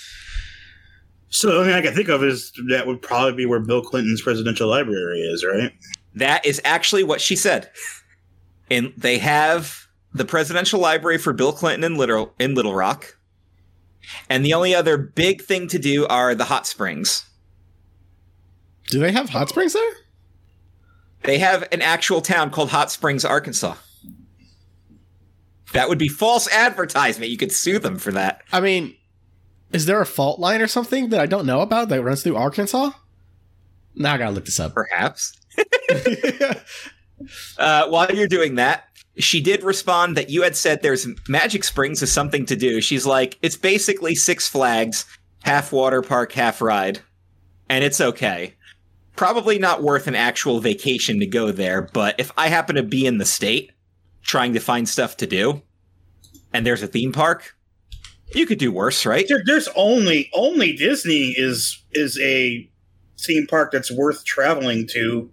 So 1.29 1.49
the 1.49 1.55
only 1.55 1.69
thing 1.69 1.75
I 1.75 1.83
can 1.83 1.95
think 1.95 2.09
of 2.09 2.23
is 2.23 2.53
that 2.69 2.87
would 2.87 3.03
probably 3.03 3.35
be 3.35 3.47
where 3.47 3.61
Bill 3.61 3.83
Clinton's 3.83 4.23
presidential 4.23 4.69
library 4.69 5.21
is, 5.21 5.45
right? 5.45 5.73
That 6.15 6.47
is 6.47 6.61
actually 6.65 7.05
what 7.05 7.21
she 7.21 7.37
said. 7.37 7.71
And 8.71 8.93
they 8.97 9.19
have 9.19 9.87
the 10.13 10.25
presidential 10.25 10.81
library 10.81 11.19
for 11.19 11.33
Bill 11.33 11.53
Clinton 11.53 11.85
in 11.85 11.99
Little 11.99 12.35
in 12.39 12.55
Little 12.55 12.75
Rock. 12.75 13.19
And 14.31 14.45
the 14.45 14.55
only 14.55 14.75
other 14.75 14.97
big 14.97 15.43
thing 15.43 15.69
to 15.69 15.79
do 15.79 16.07
are 16.07 16.35
the 16.35 16.45
hot 16.45 16.67
springs. 16.67 17.29
Do 18.89 19.01
they 19.01 19.13
have 19.13 19.31
hot 19.31 19.49
springs 19.49 19.73
there? 19.73 19.93
They 21.25 21.39
have 21.39 21.67
an 21.73 21.83
actual 21.83 22.21
town 22.21 22.51
called 22.51 22.71
Hot 22.71 22.91
Springs, 22.91 23.25
Arkansas. 23.25 23.75
That 25.73 25.89
would 25.89 25.99
be 25.99 26.09
false 26.09 26.49
advertisement. 26.53 27.31
You 27.31 27.37
could 27.37 27.51
sue 27.51 27.81
them 27.81 27.99
for 27.99 28.13
that. 28.13 28.43
I 28.53 28.61
mean, 28.61 28.95
is 29.73 29.87
there 29.87 30.01
a 30.01 30.07
fault 30.07 30.39
line 30.39 30.61
or 30.61 30.67
something 30.67 31.11
that 31.11 31.21
I 31.21 31.27
don't 31.27 31.47
know 31.47 31.61
about 31.61 31.89
that 31.89 32.03
runs 32.03 32.23
through 32.23 32.37
Arkansas? 32.37 32.91
Now 33.95 34.15
I 34.15 34.19
gotta 34.19 34.33
look 34.33 34.45
this 34.45 34.61
up. 34.61 34.75
Perhaps. 34.75 35.41
Uh, 37.59 37.89
while 37.89 38.11
you're 38.15 38.29
doing 38.29 38.57
that, 38.57 38.85
she 39.19 39.41
did 39.41 39.63
respond 39.63 40.17
that 40.17 40.29
you 40.29 40.43
had 40.43 40.57
said 40.57 40.83
there's 40.83 41.07
Magic 41.29 41.65
Springs 41.65 42.03
is 42.03 42.13
something 42.13 42.45
to 42.47 42.57
do. 42.57 42.81
She's 42.81 43.07
like, 43.07 43.39
it's 43.43 43.57
basically 43.57 44.15
Six 44.15 44.47
Flags, 44.49 45.07
half 45.43 45.73
water 45.73 46.03
park, 46.03 46.33
half 46.33 46.61
ride. 46.61 47.01
And 47.69 47.83
it's 47.83 48.01
okay. 48.01 48.55
Probably 49.17 49.59
not 49.59 49.83
worth 49.83 50.07
an 50.07 50.15
actual 50.15 50.61
vacation 50.61 51.21
to 51.21 51.27
go 51.27 51.51
there, 51.51 51.83
but 51.83 52.15
if 52.19 52.31
I 52.37 52.49
happen 52.49 52.77
to 52.77 52.83
be 52.83 53.07
in 53.07 53.19
the 53.19 53.25
state 53.25 53.73
trying 54.23 54.53
to 54.53 54.61
find 54.61 54.87
stuff 54.87 55.17
to 55.19 55.27
do, 55.27 55.63
and 56.53 56.67
there's 56.67 56.83
a 56.83 56.87
theme 56.87 57.13
park, 57.13 57.56
you 58.35 58.47
could 58.47 58.59
do 58.59 58.73
worse, 58.73 59.07
right? 59.07 59.27
There, 59.29 59.43
there's 59.45 59.69
only 59.77 60.31
only 60.35 60.73
Disney 60.73 61.35
is 61.37 61.83
is 61.93 62.19
a 62.21 62.69
theme 63.19 63.47
park 63.47 63.73
that's 63.73 63.91
worth 63.91 64.25
traveling 64.25 64.87
to 64.93 65.31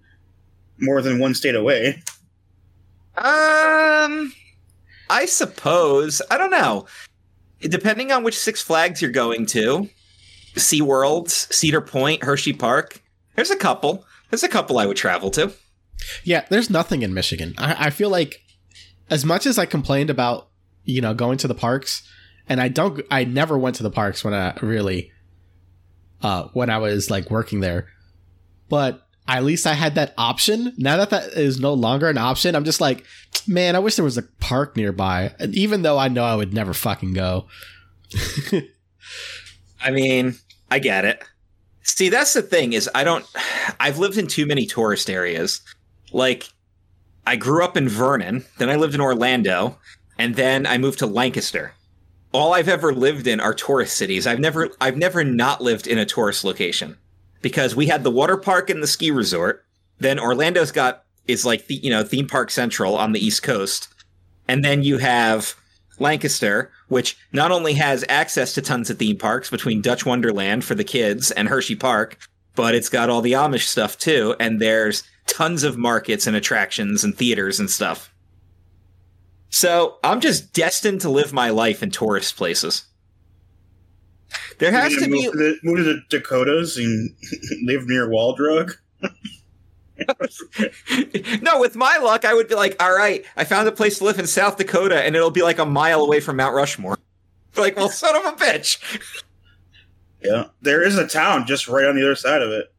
more 0.79 1.01
than 1.01 1.19
one 1.19 1.35
state 1.35 1.55
away. 1.55 2.01
Um, 3.15 4.33
I 5.09 5.25
suppose. 5.25 6.21
I 6.31 6.37
don't 6.37 6.51
know. 6.51 6.87
Depending 7.61 8.11
on 8.11 8.23
which 8.23 8.37
Six 8.37 8.61
Flags 8.61 9.01
you're 9.01 9.11
going 9.11 9.45
to, 9.47 9.89
SeaWorld, 10.55 11.29
Cedar 11.29 11.81
Point, 11.81 12.23
Hershey 12.23 12.53
Park, 12.53 13.01
there's 13.35 13.51
a 13.51 13.55
couple. 13.55 14.05
There's 14.29 14.43
a 14.43 14.49
couple 14.49 14.79
I 14.79 14.85
would 14.85 14.97
travel 14.97 15.29
to. 15.31 15.53
Yeah, 16.23 16.45
there's 16.49 16.69
nothing 16.69 17.03
in 17.03 17.13
Michigan. 17.13 17.53
I, 17.57 17.87
I 17.87 17.89
feel 17.89 18.09
like 18.09 18.41
as 19.09 19.23
much 19.23 19.45
as 19.45 19.57
I 19.57 19.65
complained 19.65 20.09
about, 20.09 20.49
you 20.83 21.01
know, 21.01 21.13
going 21.13 21.37
to 21.37 21.47
the 21.47 21.55
parks, 21.55 22.03
and 22.47 22.61
I 22.61 22.67
don't, 22.67 23.01
I 23.09 23.23
never 23.23 23.57
went 23.57 23.77
to 23.77 23.83
the 23.83 23.91
parks 23.91 24.23
when 24.23 24.33
I 24.33 24.57
really, 24.61 25.11
uh, 26.21 26.49
when 26.53 26.69
I 26.69 26.77
was 26.77 27.09
like 27.09 27.29
working 27.29 27.59
there, 27.59 27.87
but 28.69 29.05
at 29.27 29.43
least 29.43 29.65
I 29.65 29.73
had 29.73 29.95
that 29.95 30.13
option. 30.17 30.73
Now 30.77 30.97
that 30.97 31.09
that 31.11 31.33
is 31.33 31.59
no 31.59 31.73
longer 31.73 32.09
an 32.09 32.17
option, 32.17 32.55
I'm 32.55 32.65
just 32.65 32.81
like, 32.81 33.05
man, 33.47 33.75
I 33.75 33.79
wish 33.79 33.95
there 33.95 34.05
was 34.05 34.17
a 34.17 34.23
park 34.39 34.75
nearby. 34.75 35.33
And 35.39 35.55
even 35.55 35.81
though 35.81 35.97
I 35.97 36.07
know 36.07 36.23
I 36.23 36.35
would 36.35 36.53
never 36.53 36.73
fucking 36.73 37.13
go. 37.13 37.47
I 39.81 39.91
mean, 39.91 40.35
I 40.69 40.79
get 40.79 41.05
it. 41.05 41.23
See, 41.83 42.09
that's 42.09 42.33
the 42.33 42.41
thing 42.41 42.73
is 42.73 42.89
I 42.95 43.03
don't 43.03 43.25
I've 43.79 43.99
lived 43.99 44.17
in 44.17 44.27
too 44.27 44.45
many 44.45 44.65
tourist 44.65 45.09
areas. 45.09 45.61
Like 46.11 46.49
I 47.25 47.35
grew 47.35 47.63
up 47.63 47.77
in 47.77 47.89
Vernon, 47.89 48.45
then 48.57 48.69
I 48.69 48.75
lived 48.75 48.95
in 48.95 49.01
Orlando, 49.01 49.77
and 50.17 50.35
then 50.35 50.65
I 50.65 50.77
moved 50.77 50.99
to 50.99 51.05
Lancaster. 51.05 51.73
All 52.33 52.53
I've 52.53 52.67
ever 52.67 52.93
lived 52.93 53.27
in 53.27 53.39
are 53.39 53.53
tourist 53.53 53.95
cities. 53.95 54.25
I've 54.25 54.39
never 54.39 54.69
I've 54.81 54.97
never 54.97 55.23
not 55.23 55.61
lived 55.61 55.87
in 55.87 55.99
a 55.99 56.05
tourist 56.05 56.43
location 56.43 56.97
because 57.41 57.75
we 57.75 57.85
had 57.85 58.03
the 58.03 58.11
water 58.11 58.37
park 58.37 58.69
and 58.69 58.81
the 58.81 58.87
ski 58.87 59.11
resort. 59.11 59.63
Then 59.99 60.19
Orlando's 60.19 60.71
got 60.71 61.03
is 61.27 61.45
like 61.45 61.67
the 61.67 61.75
you 61.75 61.91
know 61.91 62.03
theme 62.03 62.27
park 62.27 62.49
central 62.49 62.97
on 62.97 63.11
the 63.11 63.23
East 63.23 63.43
Coast, 63.43 63.93
and 64.47 64.65
then 64.65 64.83
you 64.83 64.97
have 64.97 65.55
Lancaster, 65.99 66.71
which 66.87 67.17
not 67.31 67.51
only 67.51 67.73
has 67.73 68.03
access 68.09 68.53
to 68.53 68.61
tons 68.61 68.89
of 68.89 68.97
theme 68.97 69.17
parks 69.17 69.49
between 69.49 69.81
Dutch 69.81 70.05
Wonderland 70.05 70.63
for 70.63 70.75
the 70.75 70.83
kids 70.83 71.31
and 71.31 71.47
Hershey 71.47 71.75
Park, 71.75 72.17
but 72.55 72.75
it's 72.75 72.89
got 72.89 73.09
all 73.09 73.21
the 73.21 73.33
Amish 73.33 73.67
stuff 73.67 73.97
too, 73.97 74.35
and 74.39 74.59
there's 74.59 75.03
tons 75.27 75.63
of 75.63 75.77
markets 75.77 76.27
and 76.27 76.35
attractions 76.35 77.03
and 77.03 77.15
theaters 77.15 77.59
and 77.59 77.69
stuff. 77.69 78.12
So 79.53 79.99
I'm 80.03 80.19
just 80.19 80.51
destined 80.51 81.01
to 81.01 81.09
live 81.09 81.31
my 81.31 81.51
life 81.51 81.83
in 81.83 81.91
tourist 81.91 82.35
places. 82.35 82.85
There 84.57 84.71
has 84.71 84.95
to 84.95 85.07
be 85.07 85.25
to, 85.25 85.29
the, 85.29 85.59
move 85.61 85.77
to 85.77 85.83
the 85.83 86.01
Dakotas 86.09 86.75
and 86.75 87.15
live 87.63 87.87
near 87.87 88.09
Wall 88.09 88.35
Drug. 88.35 88.73
no, 91.43 91.59
with 91.59 91.75
my 91.75 91.99
luck, 91.99 92.25
I 92.25 92.33
would 92.33 92.47
be 92.47 92.55
like, 92.55 92.81
all 92.81 92.95
right, 92.95 93.23
I 93.37 93.43
found 93.43 93.67
a 93.67 93.71
place 93.71 93.99
to 93.99 94.05
live 94.05 94.17
in 94.17 94.25
South 94.25 94.57
Dakota, 94.57 95.03
and 95.03 95.15
it'll 95.15 95.29
be 95.29 95.43
like 95.43 95.59
a 95.59 95.67
mile 95.67 96.01
away 96.01 96.19
from 96.19 96.37
Mount 96.37 96.55
Rushmore. 96.55 96.97
Like, 97.55 97.77
well, 97.77 97.87
son 97.87 98.15
of 98.15 98.25
a 98.25 98.31
bitch. 98.35 98.79
Yeah, 100.23 100.45
there 100.63 100.81
is 100.81 100.97
a 100.97 101.07
town 101.07 101.45
just 101.45 101.67
right 101.67 101.85
on 101.85 101.95
the 101.95 102.01
other 102.01 102.15
side 102.15 102.41
of 102.41 102.49
it. 102.49 102.73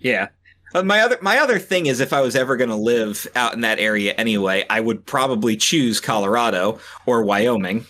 Yeah. 0.00 0.30
Uh, 0.74 0.82
my 0.82 1.00
other 1.00 1.18
my 1.22 1.38
other 1.38 1.58
thing 1.58 1.86
is, 1.86 2.00
if 2.00 2.12
I 2.12 2.20
was 2.20 2.36
ever 2.36 2.56
going 2.56 2.70
to 2.70 2.76
live 2.76 3.26
out 3.34 3.54
in 3.54 3.62
that 3.62 3.78
area 3.78 4.12
anyway, 4.14 4.64
I 4.68 4.80
would 4.80 5.06
probably 5.06 5.56
choose 5.56 6.00
Colorado 6.00 6.78
or 7.06 7.22
Wyoming, 7.22 7.86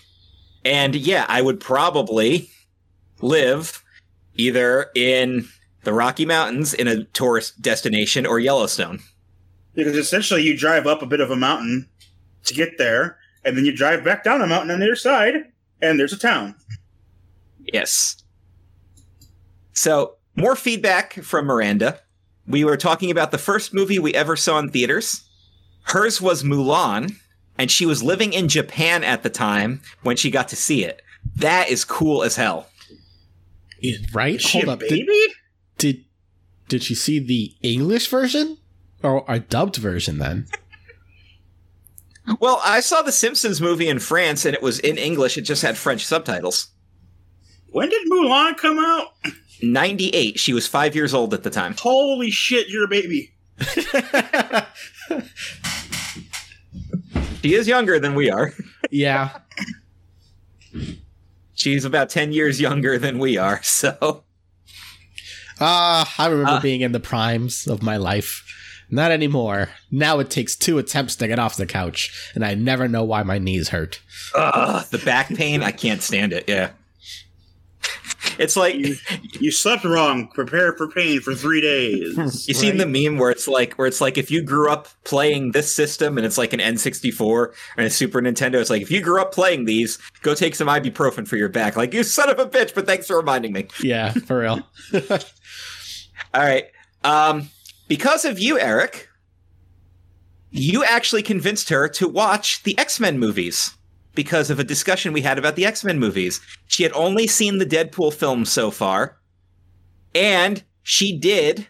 and 0.64 0.94
yeah, 0.94 1.26
I 1.28 1.42
would 1.42 1.58
probably 1.61 2.50
live 3.20 3.82
either 4.35 4.90
in 4.94 5.49
the 5.82 5.92
Rocky 5.92 6.25
Mountains 6.25 6.73
in 6.73 6.87
a 6.87 7.04
tourist 7.04 7.61
destination 7.61 8.26
or 8.26 8.38
Yellowstone. 8.38 9.00
Because 9.75 9.97
essentially, 9.97 10.42
you 10.42 10.56
drive 10.56 10.87
up 10.87 11.02
a 11.02 11.06
bit 11.06 11.20
of 11.20 11.30
a 11.30 11.37
mountain 11.37 11.88
to 12.44 12.54
get 12.54 12.78
there, 12.78 13.18
and 13.44 13.56
then 13.56 13.64
you 13.64 13.75
drive 13.75 14.04
back 14.04 14.25
down 14.25 14.40
a 14.40 14.47
mountain 14.47 14.70
on 14.70 14.80
the 14.80 14.87
other 14.87 14.97
side, 14.97 15.35
and 15.82 15.99
there's 15.99 16.12
a 16.12 16.18
town. 16.18 16.54
Yes. 17.73 18.23
So, 19.73 20.16
more 20.37 20.56
feedback 20.56 21.14
from 21.14 21.47
Miranda. 21.47 22.00
We 22.49 22.64
were 22.64 22.76
talking 22.76 23.11
about 23.11 23.31
the 23.31 23.38
first 23.38 23.75
movie 23.75 23.99
we 23.99 24.14
ever 24.14 24.35
saw 24.35 24.59
in 24.59 24.71
theaters. 24.71 25.28
Hers 25.83 26.21
was 26.21 26.43
Mulan, 26.43 27.17
and 27.59 27.71
she 27.71 27.85
was 27.85 28.02
living 28.02 28.33
in 28.33 28.49
Japan 28.49 29.05
at 29.05 29.23
the 29.23 29.31
time 29.31 29.83
when 30.02 30.17
she 30.17 30.31
got 30.31 30.49
to 30.49 30.57
see 30.57 30.85
it. 30.85 31.02
That 31.37 31.69
is 31.69 31.85
cool 31.85 32.23
as 32.23 32.37
hell. 32.37 32.69
Right? 34.12 34.37
Is 34.37 34.43
she 34.43 34.61
Hold 34.61 34.69
a 34.69 34.73
up. 34.73 34.81
Did, 34.81 34.88
baby? 35.07 35.35
did 35.76 36.05
did 36.69 36.83
she 36.83 36.95
see 36.95 37.19
the 37.19 37.55
English 37.62 38.09
version 38.09 38.59
or 39.02 39.25
a 39.28 39.38
dubbed 39.38 39.76
version 39.76 40.19
then? 40.19 40.47
Well, 42.40 42.61
I 42.62 42.81
saw 42.81 43.00
the 43.02 43.12
Simpsons 43.12 43.61
movie 43.61 43.88
in 43.88 44.00
France 44.00 44.45
and 44.45 44.55
it 44.55 44.62
was 44.62 44.78
in 44.81 44.99
English, 44.99 45.38
it 45.38 45.43
just 45.43 45.62
had 45.62 45.78
French 45.78 46.05
subtitles. 46.05 46.69
When 47.71 47.88
did 47.88 48.07
Mulan 48.11 48.57
come 48.57 48.78
out? 48.78 49.14
98. 49.62 50.38
She 50.38 50.52
was 50.52 50.66
five 50.66 50.94
years 50.94 51.12
old 51.14 51.34
at 51.34 51.42
the 51.42 51.50
time. 51.50 51.74
Holy 51.78 52.30
shit, 52.30 52.68
you're 52.68 52.84
a 52.84 52.88
baby. 52.88 53.32
She 57.42 57.54
is 57.54 57.68
younger 57.68 57.98
than 58.00 58.14
we 58.14 58.30
are. 58.30 58.52
yeah. 58.90 59.30
She's 61.54 61.84
about 61.84 62.10
10 62.10 62.32
years 62.32 62.60
younger 62.60 62.98
than 62.98 63.18
we 63.18 63.36
are, 63.38 63.60
so. 63.62 64.24
Ah, 65.60 66.12
I 66.18 66.26
remember 66.26 66.52
Ah. 66.52 66.60
being 66.60 66.82
in 66.82 66.92
the 66.92 67.00
primes 67.00 67.66
of 67.66 67.82
my 67.82 67.96
life. 67.96 68.44
Not 68.90 69.10
anymore. 69.12 69.70
Now 69.90 70.18
it 70.18 70.30
takes 70.30 70.54
two 70.56 70.78
attempts 70.78 71.16
to 71.16 71.26
get 71.28 71.38
off 71.38 71.56
the 71.56 71.66
couch, 71.66 72.30
and 72.34 72.44
I 72.44 72.54
never 72.54 72.86
know 72.88 73.02
why 73.04 73.22
my 73.22 73.38
knees 73.38 73.68
hurt. 73.70 74.00
Ugh, 74.34 74.84
the 74.90 74.98
back 74.98 75.28
pain, 75.28 75.62
I 75.62 75.72
can't 75.72 76.02
stand 76.02 76.32
it. 76.32 76.44
Yeah. 76.48 76.70
It's 78.38 78.57
like 78.57 78.75
You, 78.76 78.97
you 79.40 79.50
slept 79.50 79.85
wrong. 79.85 80.28
Prepare 80.28 80.73
for 80.75 80.88
pain 80.88 81.21
for 81.21 81.35
three 81.35 81.61
days. 81.61 82.16
You 82.49 82.54
seen 82.54 82.78
the 82.78 82.87
meme 82.87 83.18
where 83.18 83.30
it's 83.30 83.49
like 83.49 83.75
where 83.75 83.87
it's 83.87 84.00
like 84.00 84.16
if 84.16 84.30
you 84.30 84.42
grew 84.42 84.71
up 84.71 84.88
playing 85.04 85.52
this 85.52 85.73
system 85.73 86.16
and 86.16 86.26
it's 86.26 86.38
like 86.38 86.52
an 86.52 86.61
N64 86.61 87.52
and 87.76 87.87
a 87.87 87.90
Super 87.90 88.21
Nintendo, 88.21 88.54
it's 88.54 88.71
like 88.71 88.83
if 88.83 88.90
you 88.90 89.00
grew 89.00 89.21
up 89.21 89.33
playing 89.33 89.64
these, 89.64 89.99
go 90.23 90.35
take 90.35 90.54
some 90.54 90.68
ibuprofen 90.68 91.26
for 91.26 91.37
your 91.37 91.49
back. 91.49 91.76
Like 91.76 91.92
you 91.92 92.02
son 92.02 92.30
of 92.30 92.38
a 92.38 92.47
bitch, 92.47 92.75
but 92.75 92.87
thanks 92.87 93.07
for 93.07 93.16
reminding 93.16 93.52
me. 93.52 93.66
Yeah, 93.83 94.12
for 94.12 94.40
real. 94.40 94.61
All 96.35 96.42
right. 96.42 96.66
Um 97.04 97.50
because 97.88 98.25
of 98.25 98.38
you, 98.38 98.59
Eric, 98.59 99.09
you 100.50 100.85
actually 100.85 101.23
convinced 101.23 101.68
her 101.71 101.88
to 101.88 102.09
watch 102.09 102.62
the 102.62 102.78
X-Men 102.78 103.18
movies 103.18 103.75
because 104.18 104.50
of 104.50 104.58
a 104.58 104.64
discussion 104.64 105.12
we 105.12 105.22
had 105.22 105.38
about 105.38 105.54
the 105.54 105.64
X-Men 105.64 106.00
movies. 106.00 106.40
She 106.66 106.82
had 106.82 106.90
only 106.92 107.28
seen 107.28 107.58
the 107.58 107.64
Deadpool 107.64 108.12
films 108.12 108.50
so 108.50 108.72
far, 108.72 109.16
and 110.12 110.64
she 110.82 111.16
did 111.16 111.68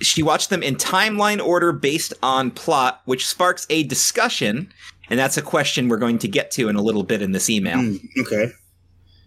she 0.00 0.22
watched 0.22 0.48
them 0.48 0.62
in 0.62 0.76
timeline 0.76 1.44
order 1.44 1.70
based 1.70 2.14
on 2.22 2.50
plot, 2.50 3.02
which 3.04 3.26
sparks 3.26 3.66
a 3.68 3.82
discussion, 3.82 4.72
and 5.10 5.18
that's 5.18 5.36
a 5.36 5.42
question 5.42 5.90
we're 5.90 5.98
going 5.98 6.16
to 6.20 6.28
get 6.28 6.50
to 6.52 6.70
in 6.70 6.76
a 6.76 6.80
little 6.80 7.02
bit 7.02 7.20
in 7.20 7.32
this 7.32 7.50
email. 7.50 7.78
Hmm, 7.78 7.96
okay. 8.20 8.44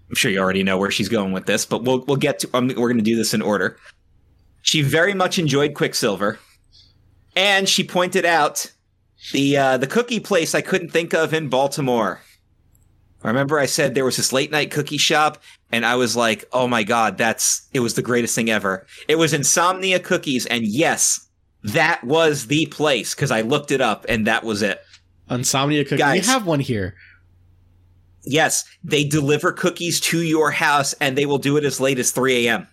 I'm 0.10 0.16
sure 0.16 0.32
you 0.32 0.40
already 0.40 0.64
know 0.64 0.80
where 0.80 0.90
she's 0.90 1.10
going 1.10 1.34
with 1.34 1.46
this, 1.46 1.68
but 1.68 1.84
we'll 1.84 2.04
we'll 2.06 2.18
get 2.18 2.40
to. 2.40 2.50
Um, 2.56 2.70
we're 2.70 2.90
going 2.90 2.98
to 2.98 3.04
do 3.04 3.16
this 3.16 3.36
in 3.36 3.44
order. 3.44 3.78
She 4.64 4.82
very 4.82 5.14
much 5.14 5.38
enjoyed 5.38 5.76
Quicksilver, 5.76 6.40
and 7.36 7.70
she 7.70 7.84
pointed 7.84 8.26
out 8.26 8.72
the 9.32 9.58
uh, 9.58 9.78
the 9.78 9.88
cookie 9.88 10.20
place 10.20 10.54
I 10.54 10.62
couldn't 10.62 10.90
think 10.90 11.14
of 11.14 11.34
in 11.34 11.50
Baltimore. 11.50 12.22
I 13.24 13.30
remember 13.30 13.58
I 13.58 13.68
said 13.68 13.96
there 13.96 14.04
was 14.04 14.18
this 14.18 14.34
late 14.34 14.52
night 14.52 14.70
cookie 14.70 14.98
shop, 14.98 15.42
and 15.72 15.86
I 15.86 15.96
was 15.96 16.16
like, 16.16 16.46
"Oh 16.52 16.68
my 16.68 16.84
god, 16.84 17.18
that's 17.18 17.68
it 17.74 17.80
was 17.80 17.94
the 17.94 18.02
greatest 18.02 18.36
thing 18.36 18.50
ever." 18.50 18.86
It 19.08 19.16
was 19.18 19.34
Insomnia 19.34 20.00
Cookies, 20.00 20.46
and 20.46 20.66
yes, 20.66 21.28
that 21.64 22.04
was 22.04 22.48
the 22.48 22.66
place 22.66 23.16
because 23.16 23.32
I 23.32 23.42
looked 23.42 23.72
it 23.72 23.82
up, 23.82 24.06
and 24.10 24.28
that 24.28 24.44
was 24.44 24.62
it. 24.62 24.82
Insomnia 25.30 25.84
Cookies. 25.84 26.00
Guys. 26.00 26.28
We 26.28 26.32
have 26.32 26.46
one 26.46 26.60
here. 26.60 26.96
Yes, 28.26 28.66
they 28.84 29.04
deliver 29.04 29.52
cookies 29.52 30.00
to 30.02 30.22
your 30.22 30.52
house, 30.52 30.94
and 30.94 31.18
they 31.18 31.26
will 31.26 31.38
do 31.38 31.58
it 31.58 31.66
as 31.66 31.80
late 31.80 32.00
as 32.00 32.12
3 32.12 32.48
a.m. 32.48 32.68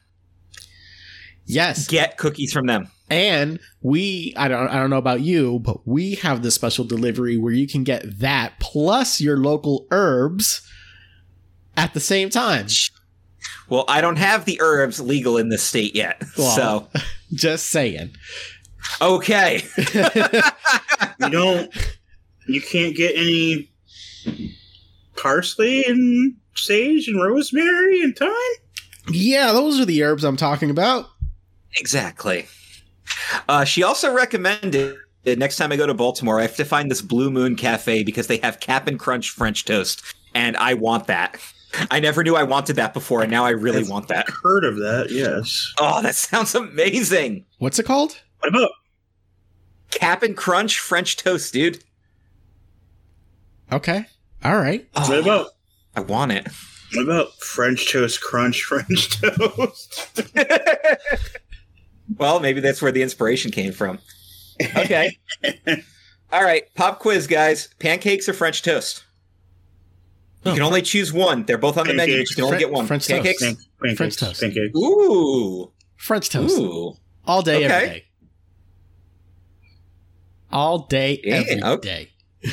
Yes. 1.44 1.88
Get 1.88 2.18
cookies 2.18 2.52
from 2.52 2.66
them. 2.66 2.88
And 3.10 3.58
we 3.82 4.32
I 4.36 4.46
don't 4.48 4.68
I 4.68 4.76
don't 4.76 4.88
know 4.90 4.96
about 4.98 5.20
you, 5.20 5.58
but 5.58 5.86
we 5.86 6.14
have 6.16 6.42
this 6.42 6.54
special 6.54 6.84
delivery 6.84 7.36
where 7.36 7.52
you 7.52 7.66
can 7.66 7.82
get 7.82 8.20
that 8.20 8.60
plus 8.60 9.20
your 9.20 9.36
local 9.36 9.86
herbs 9.90 10.62
at 11.76 11.92
the 11.92 12.00
same 12.00 12.30
time. 12.30 12.66
Well, 13.68 13.84
I 13.88 14.00
don't 14.00 14.16
have 14.18 14.44
the 14.44 14.60
herbs 14.60 15.00
legal 15.00 15.36
in 15.38 15.48
this 15.48 15.62
state 15.62 15.94
yet. 15.96 16.22
Well. 16.38 16.54
So, 16.56 16.88
Just 17.34 17.68
saying. 17.68 18.14
okay. 19.00 19.62
You 21.20 21.28
don't. 21.30 21.74
You 22.48 22.60
can't 22.62 22.96
get 22.96 23.14
any 23.14 23.70
parsley 25.16 25.84
and 25.84 26.34
sage 26.54 27.08
and 27.08 27.22
rosemary 27.22 28.02
and 28.02 28.16
thyme. 28.16 28.30
Yeah, 29.10 29.52
those 29.52 29.78
are 29.78 29.84
the 29.84 30.02
herbs 30.02 30.24
I'm 30.24 30.36
talking 30.38 30.70
about. 30.70 31.06
exactly. 31.76 32.46
Uh, 33.48 33.64
she 33.64 33.82
also 33.82 34.12
recommended 34.12 34.96
that 35.24 35.38
next 35.38 35.56
time 35.56 35.70
I 35.72 35.76
go 35.76 35.86
to 35.86 35.94
Baltimore, 35.94 36.38
I 36.38 36.42
have 36.42 36.56
to 36.56 36.64
find 36.64 36.90
this 36.90 37.02
Blue 37.02 37.30
Moon 37.30 37.56
Cafe 37.56 38.02
because 38.04 38.26
they 38.26 38.38
have 38.38 38.60
Cap'n 38.60 38.98
Crunch 38.98 39.30
French 39.30 39.64
toast, 39.64 40.02
and 40.34 40.56
I 40.56 40.74
want 40.74 41.06
that. 41.08 41.38
I 41.90 42.00
never 42.00 42.24
knew 42.24 42.34
I 42.36 42.42
wanted 42.42 42.76
that 42.76 42.92
before, 42.94 43.22
and 43.22 43.30
now 43.30 43.44
I 43.44 43.50
really 43.50 43.74
That's- 43.78 43.90
want 43.90 44.08
that. 44.08 44.28
Heard 44.42 44.64
of 44.64 44.76
that? 44.78 45.08
Yes. 45.10 45.72
Oh, 45.78 46.02
that 46.02 46.14
sounds 46.16 46.54
amazing. 46.54 47.44
What's 47.58 47.78
it 47.78 47.84
called? 47.86 48.20
What 48.40 48.48
about? 48.48 48.70
Cap'n 49.90 50.34
Crunch 50.34 50.78
French 50.78 51.16
toast, 51.16 51.52
dude. 51.52 51.84
Okay. 53.72 54.06
All 54.42 54.56
right. 54.58 54.88
Oh, 54.96 55.08
What 55.08 55.18
about? 55.20 55.46
I 55.94 56.00
want 56.00 56.32
it. 56.32 56.48
What 56.94 57.02
about 57.04 57.34
French 57.40 57.92
toast 57.92 58.20
crunch 58.20 58.62
French 58.62 59.10
toast? 59.20 60.10
Well, 62.18 62.40
maybe 62.40 62.60
that's 62.60 62.82
where 62.82 62.92
the 62.92 63.02
inspiration 63.02 63.50
came 63.50 63.72
from. 63.72 63.98
Okay. 64.76 65.18
All 66.32 66.42
right. 66.42 66.64
Pop 66.74 66.98
quiz, 66.98 67.26
guys. 67.26 67.68
Pancakes 67.78 68.28
or 68.28 68.32
French 68.32 68.62
toast? 68.62 69.04
You 70.44 70.52
Oh, 70.52 70.54
can 70.54 70.62
only 70.62 70.82
choose 70.82 71.12
one. 71.12 71.44
They're 71.44 71.58
both 71.58 71.76
on 71.76 71.86
the 71.86 71.94
menu. 71.94 72.18
but 72.18 72.28
You 72.30 72.34
can 72.36 72.44
only 72.44 72.58
get 72.58 72.70
one. 72.72 72.86
French 72.86 73.06
toast. 73.06 73.16
Pancakes? 73.22 73.42
Pan- 73.42 73.56
pancakes. 73.80 73.96
French 73.98 74.16
toast. 74.16 74.40
Pancakes. 74.40 74.76
Ooh. 74.76 75.70
French 75.96 76.30
toast. 76.30 76.58
Ooh. 76.58 76.94
All 77.26 77.42
day, 77.42 77.64
every 77.64 77.76
Okay. 77.76 77.86
day. 77.98 78.04
All 80.52 80.78
day, 80.86 81.20
Yeah, 81.22 81.34
every 81.46 81.62
okay. 81.62 82.10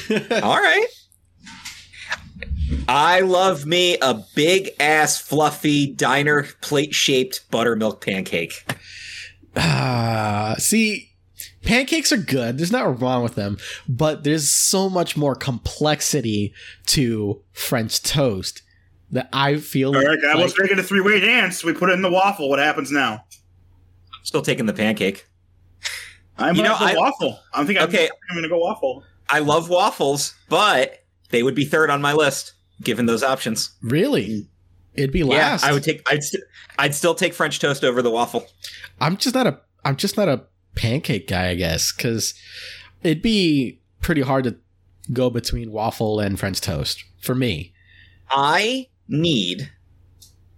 day. 0.10 0.40
All 0.42 0.58
right. 0.58 0.88
I 2.90 3.22
love 3.22 3.66
me 3.66 3.98
a 4.02 4.22
big 4.36 4.70
ass 4.80 5.18
fluffy 5.20 5.88
diner 5.88 6.44
plate 6.62 6.94
shaped 6.94 7.50
buttermilk 7.50 8.06
pancake. 8.06 8.64
Ah, 9.56 10.56
see, 10.58 11.12
pancakes 11.64 12.12
are 12.12 12.18
good. 12.18 12.58
There's 12.58 12.72
nothing 12.72 12.98
wrong 12.98 13.24
with 13.24 13.36
them, 13.36 13.58
but 13.88 14.24
there's 14.24 14.50
so 14.50 14.90
much 14.90 15.18
more 15.18 15.36
complexity 15.36 16.54
to 16.88 17.42
French 17.54 18.02
toast 18.04 18.62
that 19.12 19.30
I 19.32 19.58
feel 19.58 19.96
All 19.96 20.02
right, 20.04 20.22
guys. 20.22 20.36
like- 20.36 20.44
Let's 20.44 20.60
make 20.60 20.72
it 20.72 20.80
a 20.80 20.84
three-way 20.84 21.20
dance. 21.22 21.64
We 21.64 21.74
put 21.74 21.90
it 21.90 21.94
in 21.94 22.02
the 22.02 22.12
waffle. 22.12 22.50
What 22.50 22.60
happens 22.60 22.92
now? 22.92 23.24
Still 24.24 24.42
taking 24.42 24.66
the 24.66 24.74
pancake. 24.74 25.26
I'm 26.38 26.56
You 26.56 26.64
gonna 26.64 26.74
know, 26.74 26.80
go 26.80 26.86
I- 26.86 26.96
waffle. 26.96 27.40
I'm 27.54 27.66
thinking. 27.66 27.84
Okay. 27.86 28.10
I'm 28.30 28.36
gonna 28.36 28.50
go 28.50 28.60
waffle. 28.60 29.04
I 29.30 29.40
love 29.40 29.70
waffles, 29.70 30.36
but 30.50 31.04
they 31.30 31.42
would 31.42 31.56
be 31.56 31.66
third 31.66 31.90
on 31.90 32.02
my 32.02 32.14
list 32.14 32.54
given 32.84 33.06
those 33.08 33.24
options. 33.24 33.72
really. 33.82 34.48
It'd 34.98 35.12
be 35.12 35.24
last. 35.24 35.64
Yeah, 35.64 35.70
I 35.70 35.74
would 35.74 35.84
take. 35.84 36.02
I'd 36.10 36.24
st- 36.24 36.44
I'd 36.80 36.96
still 36.96 37.16
take 37.16 37.34
French 37.34 37.60
toast 37.60 37.84
over 37.84 38.02
the 38.02 38.10
waffle. 38.10 38.48
I'm 39.00 39.16
just 39.16 39.36
not 39.36 39.48
a. 39.48 39.60
I'm 39.86 39.96
just 39.96 40.18
not 40.18 40.28
a 40.28 40.44
pancake 40.76 41.28
guy, 41.28 41.50
I 41.50 41.56
guess, 41.56 41.94
because 41.94 42.34
it'd 43.04 43.22
be 43.22 43.80
pretty 44.02 44.22
hard 44.22 44.44
to 44.46 44.58
go 45.14 45.30
between 45.30 45.72
waffle 45.72 46.20
and 46.20 46.40
French 46.40 46.60
toast 46.60 47.04
for 47.22 47.36
me. 47.36 47.74
I 48.30 48.88
need. 49.08 49.72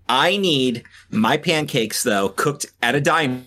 I 0.07 0.37
need 0.37 0.83
my 1.11 1.37
pancakes 1.37 2.01
though 2.01 2.29
cooked 2.29 2.65
at 2.81 2.95
a 2.95 3.01
diner, 3.01 3.43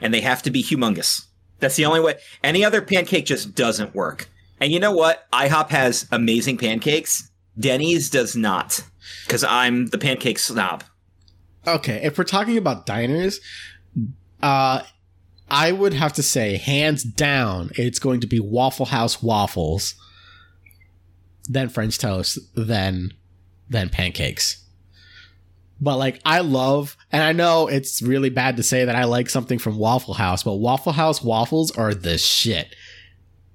and 0.00 0.14
they 0.14 0.20
have 0.20 0.42
to 0.42 0.50
be 0.50 0.62
humongous. 0.62 1.26
That's 1.58 1.76
the 1.76 1.86
only 1.86 2.00
way. 2.00 2.16
Any 2.44 2.64
other 2.64 2.82
pancake 2.82 3.24
just 3.24 3.54
doesn't 3.54 3.94
work. 3.94 4.28
And 4.60 4.72
you 4.72 4.78
know 4.78 4.92
what? 4.92 5.28
IHOP 5.32 5.70
has 5.70 6.06
amazing 6.12 6.58
pancakes. 6.58 7.30
Denny's 7.58 8.10
does 8.10 8.36
not, 8.36 8.82
because 9.26 9.44
I'm 9.44 9.86
the 9.86 9.98
pancake 9.98 10.38
snob. 10.38 10.84
Okay, 11.66 12.00
if 12.02 12.18
we're 12.18 12.24
talking 12.24 12.56
about 12.56 12.86
diners, 12.86 13.40
uh, 14.42 14.82
I 15.48 15.72
would 15.72 15.92
have 15.92 16.12
to 16.14 16.22
say, 16.22 16.56
hands 16.56 17.04
down, 17.04 17.70
it's 17.76 17.98
going 17.98 18.20
to 18.20 18.26
be 18.26 18.40
Waffle 18.40 18.86
House 18.86 19.22
waffles, 19.22 19.94
then 21.44 21.68
French 21.68 21.98
toast, 21.98 22.38
then 22.54 23.12
then 23.68 23.88
pancakes. 23.88 24.64
But 25.80 25.96
like, 25.96 26.20
I 26.24 26.40
love, 26.40 26.96
and 27.10 27.22
I 27.22 27.32
know 27.32 27.66
it's 27.66 28.02
really 28.02 28.30
bad 28.30 28.56
to 28.58 28.62
say 28.62 28.84
that 28.84 28.94
I 28.94 29.04
like 29.04 29.28
something 29.28 29.58
from 29.58 29.78
Waffle 29.78 30.14
House, 30.14 30.42
but 30.42 30.54
Waffle 30.54 30.92
House 30.92 31.22
waffles 31.22 31.70
are 31.72 31.92
the 31.92 32.18
shit. 32.18 32.74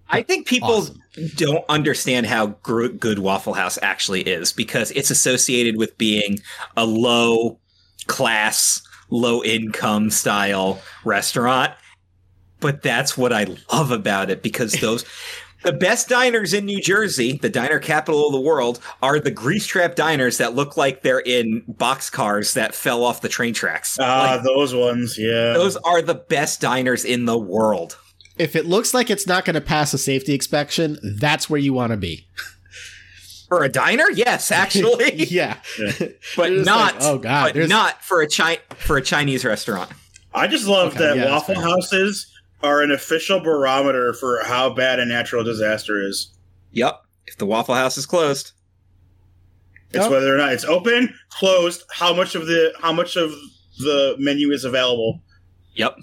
I 0.10 0.24
think 0.24 0.48
people 0.48 0.70
Awesome. 0.70 1.02
Don't 1.36 1.66
understand 1.70 2.26
how 2.26 2.48
gr- 2.64 2.88
good 2.88 3.20
Waffle 3.20 3.54
House 3.54 3.78
actually 3.82 4.22
is 4.22 4.52
because 4.52 4.92
it's 4.92 5.10
associated 5.10 5.78
with 5.78 5.98
being 5.98 6.40
a 6.76 6.86
low 6.86 7.60
class, 8.08 8.82
low 9.10 9.44
income 9.44 10.10
style 10.10 10.82
restaurant. 11.04 11.74
But 12.60 12.82
that's 12.82 13.18
what 13.18 13.32
I 13.32 13.46
love 13.72 13.92
about 13.92 14.30
it 14.30 14.42
because 14.42 14.74
those 14.82 15.06
the 15.64 15.74
best 15.74 16.08
diners 16.08 16.54
in 16.54 16.66
New 16.66 16.80
Jersey, 16.80 17.40
the 17.42 17.50
diner 17.50 17.80
capital 17.80 18.28
of 18.28 18.32
the 18.32 18.40
world, 18.40 18.80
are 19.02 19.20
the 19.20 19.32
grease 19.32 19.66
trap 19.66 19.96
diners 19.96 20.38
that 20.38 20.54
look 20.54 20.78
like 20.78 21.02
they're 21.02 21.20
in 21.20 21.64
boxcars 21.70 22.54
that 22.54 22.76
fell 22.76 23.04
off 23.04 23.22
the 23.22 23.28
train 23.30 23.54
tracks. 23.54 23.98
Ah, 24.00 24.36
Like, 24.36 24.44
those 24.44 24.76
ones. 24.76 25.18
Yeah. 25.18 25.54
those 25.54 25.76
are 25.78 26.02
the 26.02 26.14
best 26.16 26.62
diners 26.62 27.04
in 27.04 27.26
the 27.26 27.38
world. 27.38 27.98
If 28.38 28.56
it 28.56 28.65
looks 28.65 28.93
like 28.93 29.10
it's 29.10 29.26
not 29.28 29.45
going 29.45 29.54
to 29.56 29.62
pass 29.62 29.93
a 29.93 29.97
safety 29.97 30.34
inspection, 30.34 30.97
that's 31.04 31.50
where 31.50 31.60
you 31.60 31.73
want 31.73 31.91
to 31.91 31.97
be. 31.97 32.28
For 33.47 33.63
a 33.63 33.69
diner, 33.69 34.10
yes, 34.12 34.52
actually. 34.63 35.13
yeah, 35.30 35.58
but 36.36 36.52
not 36.52 36.95
like, 36.95 37.04
oh 37.04 37.17
god, 37.17 37.54
but 37.54 37.69
not 37.69 38.04
for 38.04 38.21
a 38.21 38.28
chi- 38.28 38.60
for 38.78 38.97
a 38.97 39.02
Chinese 39.02 39.45
restaurant. 39.45 39.89
I 40.34 40.47
just 40.47 40.67
love 40.67 40.95
Okay, 40.95 41.00
that 41.06 41.17
yeah, 41.17 41.32
waffle 41.32 41.60
houses 41.60 42.28
are 42.62 42.82
an 42.82 42.91
official 42.91 43.39
barometer 43.39 44.13
for 44.13 44.41
how 44.43 44.69
bad 44.73 45.00
a 45.00 45.06
natural 45.06 45.43
disaster 45.43 46.02
is. 46.02 46.34
Yep. 46.71 47.02
If 47.28 47.38
the 47.38 47.45
Waffle 47.45 47.76
House 47.76 47.97
is 47.97 48.06
closed, 48.06 48.52
It's 49.89 50.00
Yep. 50.04 50.12
whether 50.12 50.34
or 50.34 50.38
not 50.38 50.52
it's 50.54 50.63
open, 50.65 51.13
closed, 51.30 51.84
how 51.91 52.13
much 52.13 52.36
of 52.36 52.45
the 52.47 52.73
how 52.82 52.91
much 52.91 53.15
of 53.15 53.32
the 53.80 54.15
menu 54.19 54.52
is 54.52 54.63
available. 54.65 55.21
Yep. 55.76 55.97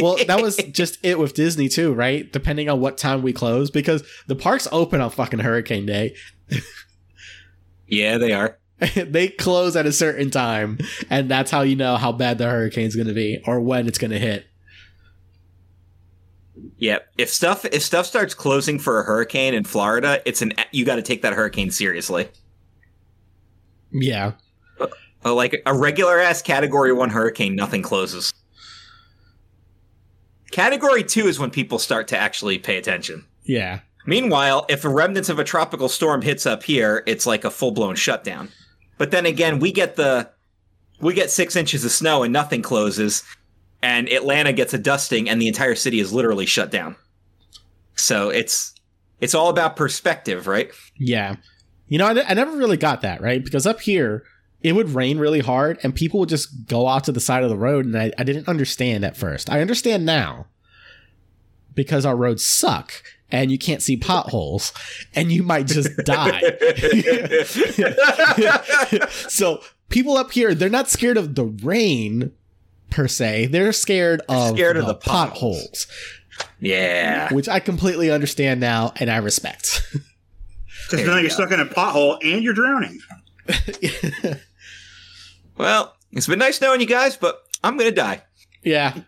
Well, 0.00 0.18
that 0.26 0.40
was 0.42 0.56
just 0.70 0.98
it 1.02 1.18
with 1.18 1.34
Disney 1.34 1.68
too, 1.68 1.92
right? 1.92 2.30
Depending 2.32 2.68
on 2.68 2.80
what 2.80 2.98
time 2.98 3.22
we 3.22 3.32
close, 3.32 3.70
because 3.70 4.02
the 4.26 4.36
parks 4.36 4.68
open 4.72 5.00
on 5.00 5.10
fucking 5.10 5.40
Hurricane 5.40 5.86
Day. 5.86 6.14
Yeah, 7.86 8.16
they 8.18 8.32
are. 8.32 8.58
they 8.96 9.28
close 9.28 9.76
at 9.76 9.86
a 9.86 9.92
certain 9.92 10.30
time, 10.30 10.78
and 11.10 11.30
that's 11.30 11.50
how 11.50 11.60
you 11.62 11.76
know 11.76 11.96
how 11.96 12.10
bad 12.10 12.38
the 12.38 12.48
hurricane's 12.48 12.96
going 12.96 13.06
to 13.06 13.14
be 13.14 13.42
or 13.46 13.60
when 13.60 13.86
it's 13.86 13.98
going 13.98 14.10
to 14.10 14.18
hit. 14.18 14.46
Yep. 16.78 17.08
If 17.18 17.30
stuff 17.30 17.64
if 17.66 17.82
stuff 17.82 18.06
starts 18.06 18.34
closing 18.34 18.78
for 18.78 19.00
a 19.00 19.04
hurricane 19.04 19.54
in 19.54 19.64
Florida, 19.64 20.20
it's 20.24 20.42
an 20.42 20.52
you 20.72 20.84
got 20.84 20.96
to 20.96 21.02
take 21.02 21.22
that 21.22 21.32
hurricane 21.32 21.70
seriously. 21.70 22.28
Yeah. 23.92 24.32
Like 25.24 25.62
a 25.66 25.74
regular 25.74 26.18
ass 26.18 26.42
category 26.42 26.92
1 26.92 27.10
hurricane, 27.10 27.54
nothing 27.54 27.82
closes. 27.82 28.32
Category 30.52 31.02
2 31.02 31.26
is 31.26 31.38
when 31.38 31.50
people 31.50 31.78
start 31.78 32.08
to 32.08 32.18
actually 32.18 32.58
pay 32.58 32.76
attention. 32.76 33.24
Yeah. 33.44 33.80
Meanwhile, 34.06 34.66
if 34.68 34.82
the 34.82 34.88
remnants 34.88 35.28
of 35.28 35.38
a 35.38 35.44
tropical 35.44 35.88
storm 35.88 36.22
hits 36.22 36.46
up 36.46 36.62
here, 36.62 37.02
it's 37.06 37.26
like 37.26 37.44
a 37.44 37.50
full-blown 37.50 37.96
shutdown. 37.96 38.50
But 38.98 39.10
then 39.10 39.26
again, 39.26 39.58
we 39.58 39.72
get 39.72 39.96
the 39.96 40.30
we 41.00 41.14
get 41.14 41.30
6 41.30 41.56
inches 41.56 41.84
of 41.84 41.90
snow 41.90 42.22
and 42.22 42.32
nothing 42.32 42.62
closes 42.62 43.24
and 43.82 44.08
Atlanta 44.08 44.52
gets 44.52 44.72
a 44.72 44.78
dusting 44.78 45.28
and 45.28 45.42
the 45.42 45.48
entire 45.48 45.74
city 45.74 45.98
is 45.98 46.12
literally 46.12 46.46
shut 46.46 46.70
down. 46.70 46.94
So 47.96 48.30
it's 48.30 48.74
it's 49.20 49.34
all 49.34 49.48
about 49.48 49.76
perspective, 49.76 50.46
right? 50.46 50.70
Yeah. 50.96 51.36
You 51.88 51.98
know, 51.98 52.06
I, 52.06 52.30
I 52.30 52.34
never 52.34 52.56
really 52.56 52.76
got 52.76 53.02
that, 53.02 53.20
right? 53.20 53.44
Because 53.44 53.66
up 53.66 53.80
here, 53.80 54.24
it 54.62 54.72
would 54.72 54.90
rain 54.90 55.18
really 55.18 55.40
hard 55.40 55.78
and 55.82 55.94
people 55.94 56.20
would 56.20 56.28
just 56.28 56.66
go 56.66 56.88
out 56.88 57.04
to 57.04 57.12
the 57.12 57.20
side 57.20 57.42
of 57.42 57.50
the 57.50 57.56
road, 57.56 57.84
and 57.84 57.98
I, 57.98 58.12
I 58.18 58.24
didn't 58.24 58.48
understand 58.48 59.04
at 59.04 59.16
first. 59.16 59.50
I 59.50 59.60
understand 59.60 60.06
now 60.06 60.46
because 61.74 62.04
our 62.04 62.16
roads 62.16 62.44
suck 62.44 62.92
and 63.30 63.50
you 63.50 63.58
can't 63.58 63.82
see 63.82 63.96
potholes 63.96 64.72
and 65.14 65.32
you 65.32 65.42
might 65.42 65.66
just 65.66 65.96
die. 66.04 66.40
so 69.10 69.60
people 69.88 70.16
up 70.16 70.32
here, 70.32 70.54
they're 70.54 70.68
not 70.68 70.90
scared 70.90 71.16
of 71.16 71.34
the 71.34 71.46
rain 71.46 72.32
per 72.90 73.08
se. 73.08 73.46
They're 73.46 73.72
scared 73.72 74.20
of 74.28 74.54
scared 74.54 74.76
of 74.76 74.86
the 74.86 74.92
the 74.92 74.98
potholes. 74.98 75.66
potholes, 75.66 75.86
yeah. 76.60 77.32
which 77.32 77.48
I 77.48 77.58
completely 77.58 78.10
understand 78.10 78.60
now 78.60 78.92
and 78.96 79.10
I 79.10 79.16
respect. 79.16 79.82
Because 80.90 81.06
now 81.06 81.14
you 81.14 81.20
you're 81.20 81.28
go. 81.30 81.34
stuck 81.36 81.52
in 81.52 81.60
a 81.60 81.64
pothole 81.64 82.18
and 82.22 82.42
you're 82.42 82.52
drowning. 82.52 82.98
Well, 85.62 85.94
it's 86.10 86.26
been 86.26 86.40
nice 86.40 86.60
knowing 86.60 86.80
you 86.80 86.88
guys, 86.88 87.16
but 87.16 87.40
I'm 87.62 87.76
going 87.76 87.88
to 87.88 87.94
die. 87.94 88.22
yeah. 88.64 88.98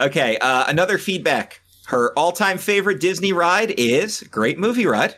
Okay, 0.00 0.36
uh, 0.38 0.64
another 0.66 0.98
feedback. 0.98 1.60
Her 1.86 2.12
all-time 2.18 2.58
favorite 2.58 3.00
Disney 3.00 3.32
ride 3.32 3.70
is 3.78 4.22
Great 4.24 4.58
Movie 4.58 4.84
Ride. 4.86 5.14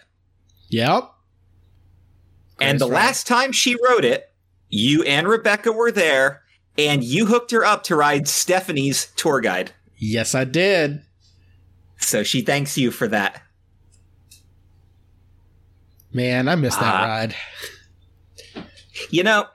Yep. 0.69 1.11
And 2.61 2.79
the 2.79 2.85
ride. 2.87 2.95
last 2.95 3.27
time 3.27 3.51
she 3.53 3.77
wrote 3.83 4.05
it, 4.05 4.31
you 4.69 5.03
and 5.05 5.27
Rebecca 5.27 5.73
were 5.73 5.91
there, 5.91 6.43
and 6.77 7.03
you 7.03 7.25
hooked 7.25 7.51
her 7.53 7.65
up 7.65 7.85
to 7.85 7.97
ride 7.97 8.29
Stephanie's 8.29 9.07
tour 9.17 9.41
guide. 9.41 9.73
Yes, 9.97 10.35
I 10.35 10.45
did. 10.45 11.01
So 11.97 12.23
she 12.23 12.43
thanks 12.43 12.77
you 12.77 12.91
for 12.91 13.09
that. 13.09 13.43
Man, 16.13 16.47
I 16.49 16.55
missed 16.57 16.79
that 16.81 16.95
Ah. 16.95 17.07
ride. 17.07 17.35
You 19.11 19.23
know, 19.23 19.47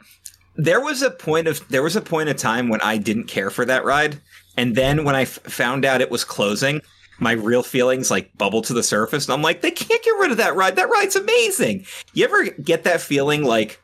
there 0.56 0.82
was 0.82 1.02
a 1.02 1.12
point 1.12 1.48
of 1.48 1.68
there 1.70 1.84
was 1.84 1.96
a 1.96 2.02
point 2.02 2.30
of 2.30 2.38
time 2.38 2.70
when 2.70 2.82
I 2.82 2.98
didn't 2.98 3.26
care 3.26 3.50
for 3.50 3.66
that 3.66 3.86
ride, 3.86 4.20
and 4.58 4.76
then 4.76 5.04
when 5.04 5.16
I 5.16 5.24
f- 5.24 5.40
found 5.44 5.86
out 5.86 6.02
it 6.02 6.12
was 6.12 6.24
closing, 6.24 6.82
my 7.20 7.32
real 7.32 7.64
feelings 7.64 8.12
like 8.12 8.38
bubbled 8.38 8.66
to 8.66 8.74
the 8.74 8.84
surface, 8.84 9.26
and 9.26 9.34
I'm 9.34 9.42
like, 9.42 9.62
they 9.62 9.72
can't 9.72 10.04
get 10.04 10.12
rid 10.12 10.32
of 10.32 10.38
that 10.38 10.56
ride. 10.56 10.76
That 10.76 10.90
ride's 10.90 11.16
amazing. 11.16 11.86
You 12.14 12.26
ever 12.26 12.46
get 12.46 12.84
that 12.84 13.02
feeling 13.02 13.44
like, 13.44 13.82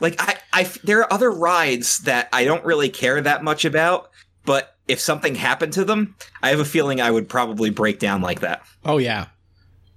like 0.00 0.16
I, 0.18 0.36
I, 0.52 0.62
there 0.84 1.00
are 1.00 1.12
other 1.12 1.30
rides 1.30 1.98
that 2.00 2.28
I 2.32 2.44
don't 2.44 2.64
really 2.64 2.88
care 2.88 3.20
that 3.20 3.44
much 3.44 3.64
about, 3.64 4.10
but 4.44 4.76
if 4.88 5.00
something 5.00 5.34
happened 5.34 5.72
to 5.74 5.84
them, 5.84 6.14
I 6.42 6.50
have 6.50 6.60
a 6.60 6.64
feeling 6.64 7.00
I 7.00 7.10
would 7.10 7.28
probably 7.28 7.70
break 7.70 7.98
down 7.98 8.22
like 8.22 8.40
that. 8.40 8.62
Oh 8.84 8.98
yeah. 8.98 9.26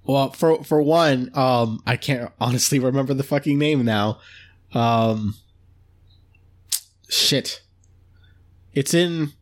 Well, 0.04 0.30
for 0.30 0.64
for 0.64 0.82
one, 0.82 1.30
um, 1.34 1.82
I 1.86 1.96
can't 1.96 2.32
honestly 2.40 2.78
remember 2.80 3.14
the 3.14 3.22
fucking 3.22 3.58
name 3.58 3.84
now. 3.84 4.18
Um, 4.74 5.34
shit. 7.08 7.62
It's 8.72 8.94
in. 8.94 9.32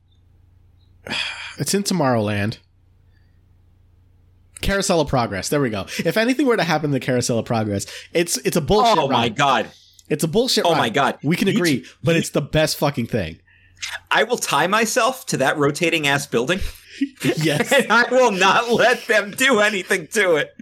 It's 1.61 1.75
in 1.75 1.83
Tomorrowland. 1.83 2.59
Carousel 4.61 5.01
of 5.01 5.09
Progress. 5.09 5.49
There 5.49 5.61
we 5.61 5.71
go. 5.71 5.87
If 6.05 6.17
anything 6.17 6.47
were 6.47 6.57
to 6.57 6.63
happen 6.63 6.93
to 6.93 7.01
Carousel 7.01 7.41
of 7.41 7.47
Progress, 7.47 7.85
it's 8.13 8.37
it's 8.39 8.57
a 8.57 8.61
bullshit 8.61 8.97
oh 8.97 9.09
my 9.09 9.23
ride. 9.23 9.35
god! 9.37 9.71
It's 10.09 10.23
a 10.23 10.29
bullshit 10.29 10.65
Oh 10.65 10.71
ride. 10.73 10.79
my 10.79 10.89
god! 10.89 11.19
We 11.25 11.35
can 11.35 11.49
agree, 11.49 11.81
t- 11.81 11.87
but 12.05 12.13
you 12.13 12.19
it's 12.19 12.31
the 12.31 12.41
best 12.43 12.77
fucking 12.77 13.07
thing. 13.07 13.41
I 14.09 14.23
will 14.23 14.37
tie 14.37 14.69
myself 14.69 15.27
to 15.27 15.37
that 15.39 15.57
rotating 15.59 16.07
ass 16.07 16.27
building. 16.27 16.61
Yes. 17.37 17.73
and 17.77 17.93
I 17.93 18.05
will 18.11 18.33
not 18.33 18.71
let 18.73 19.07
them 19.07 19.31
do 19.31 19.61
anything 19.61 20.09
to 20.09 20.35
it. 20.37 20.55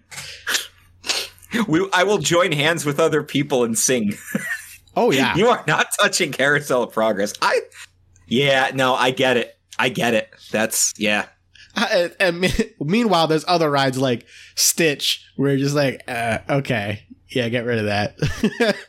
We, 1.67 1.89
I 1.95 2.05
will 2.05 2.19
join 2.19 2.53
hands 2.53 2.85
with 2.85 3.01
other 3.01 3.23
people 3.23 3.65
and 3.65 3.77
sing. 3.79 4.15
Oh 4.97 5.11
yeah. 5.13 5.37
You 5.37 5.49
are 5.49 5.63
not 5.67 5.89
touching 6.01 6.33
Carousel 6.33 6.85
of 6.85 6.93
Progress. 6.93 7.33
I, 7.41 7.61
yeah, 8.27 8.71
no, 8.75 8.95
I 8.95 9.11
get 9.11 9.37
it. 9.37 9.57
I 9.79 9.91
get 9.91 10.15
it. 10.15 10.31
That's 10.51 10.95
yeah. 10.99 11.27
Uh, 11.77 12.09
and 12.19 12.53
meanwhile, 12.81 13.27
there's 13.27 13.45
other 13.47 13.71
rides 13.71 13.99
like 13.99 14.27
Stitch 14.55 15.25
where 15.37 15.51
you're 15.51 15.59
just 15.59 15.75
like, 15.75 16.03
uh, 16.09 16.39
okay, 16.49 17.03
yeah, 17.29 17.49
get 17.49 17.67
rid 17.67 17.79
of 17.79 17.87
that. 17.87 18.77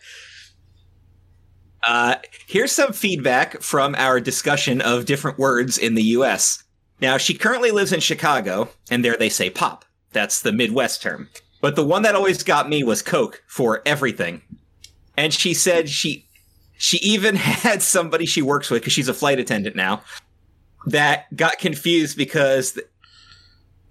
Uh, 1.87 2.15
here's 2.47 2.73
some 2.73 2.91
feedback 2.91 3.61
from 3.61 3.95
our 3.97 4.19
discussion 4.19 4.81
of 4.81 5.05
different 5.05 5.37
words 5.37 5.77
in 5.77 5.95
the 5.95 6.03
U.S. 6.03 6.61
Now, 6.99 7.17
she 7.17 7.33
currently 7.33 7.71
lives 7.71 7.93
in 7.93 8.01
Chicago, 8.01 8.69
and 8.91 9.05
there 9.05 9.15
they 9.15 9.29
say 9.29 9.49
pop. 9.49 9.85
That's 10.11 10.41
the 10.41 10.51
Midwest 10.51 11.01
term. 11.01 11.29
But 11.61 11.77
the 11.77 11.85
one 11.85 12.01
that 12.01 12.13
always 12.13 12.43
got 12.43 12.67
me 12.67 12.83
was 12.83 13.01
Coke 13.01 13.41
for 13.47 13.81
everything. 13.85 14.41
And 15.17 15.33
she 15.33 15.53
said 15.53 15.89
she 15.89 16.27
she 16.77 16.97
even 16.97 17.35
had 17.35 17.81
somebody 17.81 18.25
she 18.25 18.41
works 18.41 18.69
with 18.69 18.81
because 18.81 18.93
she's 18.93 19.09
a 19.09 19.13
flight 19.13 19.39
attendant 19.39 19.75
now 19.75 20.01
that 20.85 21.35
got 21.35 21.59
confused 21.59 22.17
because 22.17 22.79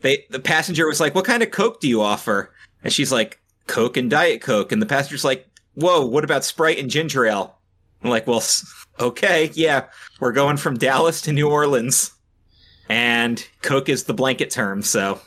they 0.00 0.24
the 0.30 0.40
passenger 0.40 0.86
was 0.86 1.00
like, 1.00 1.14
"What 1.14 1.24
kind 1.24 1.42
of 1.42 1.50
Coke 1.50 1.80
do 1.80 1.88
you 1.88 2.00
offer?" 2.00 2.54
And 2.82 2.92
she's 2.92 3.12
like, 3.12 3.40
"Coke 3.66 3.96
and 3.96 4.08
Diet 4.08 4.40
Coke." 4.40 4.72
And 4.72 4.80
the 4.80 4.86
passenger's 4.86 5.24
like, 5.24 5.46
"Whoa, 5.74 6.06
what 6.06 6.24
about 6.24 6.44
Sprite 6.44 6.78
and 6.78 6.88
ginger 6.88 7.26
ale?" 7.26 7.56
I'm 8.02 8.10
like, 8.10 8.26
well, 8.26 8.42
okay, 9.00 9.50
yeah, 9.54 9.86
we're 10.20 10.32
going 10.32 10.56
from 10.56 10.76
Dallas 10.76 11.20
to 11.22 11.32
New 11.32 11.50
Orleans, 11.50 12.12
and 12.88 13.44
Coke 13.62 13.88
is 13.88 14.04
the 14.04 14.14
blanket 14.14 14.50
term, 14.50 14.82
so 14.82 15.20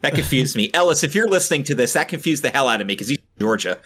that 0.00 0.14
confused 0.14 0.56
me. 0.56 0.70
Ellis, 0.74 1.02
if 1.02 1.14
you're 1.14 1.28
listening 1.28 1.62
to 1.64 1.74
this, 1.74 1.94
that 1.94 2.08
confused 2.08 2.42
the 2.42 2.50
hell 2.50 2.68
out 2.68 2.80
of 2.80 2.86
me 2.86 2.92
because 2.94 3.08
he's 3.08 3.18
Georgia, 3.38 3.78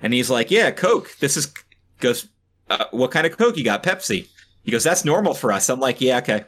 and 0.00 0.12
he's 0.12 0.30
like, 0.30 0.50
yeah, 0.50 0.70
Coke. 0.70 1.16
This 1.18 1.36
is 1.36 1.52
goes. 2.00 2.28
Uh, 2.68 2.84
what 2.90 3.12
kind 3.12 3.26
of 3.26 3.36
Coke 3.36 3.56
you 3.56 3.64
got? 3.64 3.82
Pepsi. 3.82 4.28
He 4.64 4.72
goes, 4.72 4.82
that's 4.82 5.04
normal 5.04 5.34
for 5.34 5.52
us. 5.52 5.68
I'm 5.68 5.78
like, 5.78 6.00
yeah, 6.00 6.18
okay. 6.18 6.44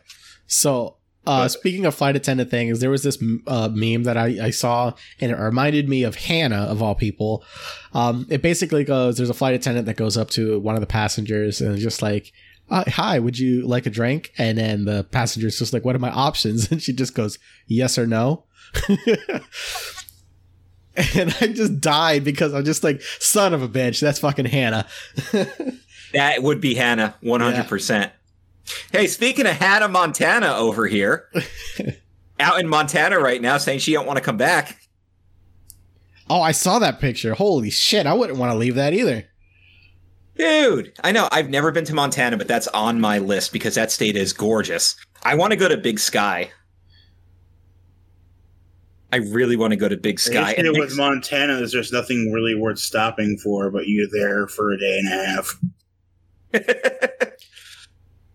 so, 0.48 0.96
uh, 1.24 1.46
speaking 1.46 1.86
of 1.86 1.94
flight 1.94 2.16
attendant 2.16 2.50
things, 2.50 2.80
there 2.80 2.90
was 2.90 3.04
this 3.04 3.22
uh, 3.46 3.68
meme 3.72 4.02
that 4.04 4.16
I, 4.16 4.46
I 4.46 4.50
saw, 4.50 4.92
and 5.20 5.30
it 5.30 5.36
reminded 5.36 5.88
me 5.88 6.02
of 6.02 6.16
Hannah 6.16 6.62
of 6.62 6.82
all 6.82 6.94
people. 6.94 7.44
Um, 7.92 8.26
it 8.30 8.42
basically 8.42 8.82
goes: 8.82 9.16
there's 9.16 9.30
a 9.30 9.34
flight 9.34 9.54
attendant 9.54 9.86
that 9.86 9.96
goes 9.96 10.16
up 10.16 10.30
to 10.30 10.58
one 10.58 10.74
of 10.74 10.80
the 10.80 10.86
passengers 10.86 11.60
and 11.60 11.78
just 11.78 12.02
like. 12.02 12.32
Uh, 12.70 12.84
hi, 12.86 13.18
would 13.18 13.38
you 13.38 13.66
like 13.66 13.86
a 13.86 13.90
drink? 13.90 14.30
And 14.36 14.58
then 14.58 14.84
the 14.84 15.02
passenger's 15.04 15.58
just 15.58 15.72
like, 15.72 15.86
"What 15.86 15.96
are 15.96 16.00
my 16.00 16.10
options?" 16.10 16.70
And 16.70 16.82
she 16.82 16.92
just 16.92 17.14
goes, 17.14 17.38
"Yes 17.66 17.96
or 17.96 18.06
no." 18.06 18.44
and 21.16 21.36
I 21.40 21.46
just 21.48 21.80
died 21.80 22.24
because 22.24 22.52
I'm 22.52 22.64
just 22.64 22.82
like, 22.82 23.02
"Son 23.20 23.54
of 23.54 23.62
a 23.62 23.68
bitch, 23.68 24.00
that's 24.00 24.18
fucking 24.18 24.46
Hannah." 24.46 24.86
That 26.12 26.42
would 26.42 26.60
be 26.60 26.74
Hannah, 26.74 27.14
100%. 27.22 28.10
Hey, 28.92 29.06
speaking 29.06 29.46
of 29.46 29.52
Hannah 29.52 29.88
Montana 29.88 30.54
over 30.54 30.86
here, 30.86 31.28
out 32.40 32.60
in 32.60 32.68
Montana 32.68 33.18
right 33.18 33.40
now 33.40 33.58
saying 33.58 33.80
she 33.80 33.92
don't 33.92 34.06
want 34.06 34.18
to 34.18 34.24
come 34.24 34.36
back. 34.36 34.78
oh, 36.30 36.40
I 36.40 36.52
saw 36.52 36.78
that 36.78 37.00
picture. 37.00 37.34
Holy 37.34 37.70
shit, 37.70 38.06
I 38.06 38.14
wouldn't 38.14 38.38
want 38.38 38.52
to 38.52 38.58
leave 38.58 38.74
that 38.74 38.92
either. 38.92 39.24
Dude, 40.36 40.92
I 41.02 41.12
know 41.12 41.28
I've 41.32 41.50
never 41.50 41.72
been 41.72 41.84
to 41.86 41.94
Montana, 41.94 42.36
but 42.36 42.46
that's 42.46 42.68
on 42.68 43.00
my 43.00 43.18
list 43.18 43.52
because 43.52 43.74
that 43.74 43.90
state 43.90 44.16
is 44.16 44.32
gorgeous. 44.32 44.96
I 45.24 45.34
want 45.34 45.50
to 45.50 45.56
go 45.56 45.68
to 45.68 45.76
Big 45.76 45.98
Sky. 45.98 46.50
I 49.10 49.16
really 49.16 49.56
want 49.56 49.70
to 49.72 49.76
go 49.76 49.88
to 49.88 49.96
Big 49.96 50.20
Sky. 50.20 50.52
The 50.54 50.60
issue 50.70 50.78
with 50.78 50.96
Montana 50.96 51.54
is 51.60 51.72
there's 51.72 51.92
nothing 51.92 52.30
really 52.30 52.54
worth 52.54 52.78
stopping 52.78 53.38
for, 53.38 53.70
but 53.70 53.88
you're 53.88 54.06
there 54.12 54.46
for 54.48 54.70
a 54.72 54.78
day 54.78 54.98
and 55.02 55.08
a 55.08 55.26
half. 55.26 55.58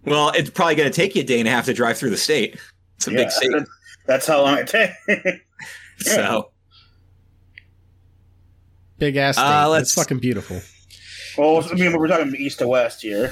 well, 0.05 0.29
it's 0.29 0.49
probably 0.49 0.75
going 0.75 0.89
to 0.91 0.95
take 0.95 1.15
you 1.15 1.21
a 1.21 1.25
day 1.25 1.39
and 1.39 1.47
a 1.47 1.51
half 1.51 1.65
to 1.65 1.73
drive 1.73 1.97
through 1.97 2.09
the 2.09 2.17
state. 2.17 2.57
It's 2.97 3.07
a 3.07 3.11
Yeah, 3.11 3.17
big 3.17 3.31
state. 3.31 3.51
That's 4.07 4.25
how 4.27 4.41
long 4.41 4.57
it 4.59 4.67
takes. 4.67 4.93
So, 5.99 6.51
Big 8.97 9.15
ass 9.15 9.35
state. 9.37 9.43
Uh, 9.45 9.65
it's 9.67 9.71
let's- 9.71 9.93
fucking 9.93 10.17
beautiful. 10.19 10.59
well, 11.37 11.63
I 11.71 11.75
mean, 11.75 11.97
we're 11.97 12.07
talking 12.07 12.35
east 12.35 12.59
to 12.59 12.67
west 12.67 13.03
here. 13.03 13.31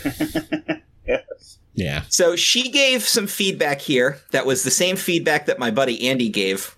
yes. 1.07 1.57
Yeah. 1.73 2.03
so 2.09 2.35
she 2.35 2.69
gave 2.69 3.01
some 3.03 3.25
feedback 3.27 3.81
here 3.81 4.19
that 4.31 4.45
was 4.45 4.63
the 4.63 4.71
same 4.71 4.95
feedback 4.95 5.47
that 5.47 5.57
my 5.59 5.71
buddy 5.71 6.07
Andy 6.07 6.29
gave. 6.29 6.77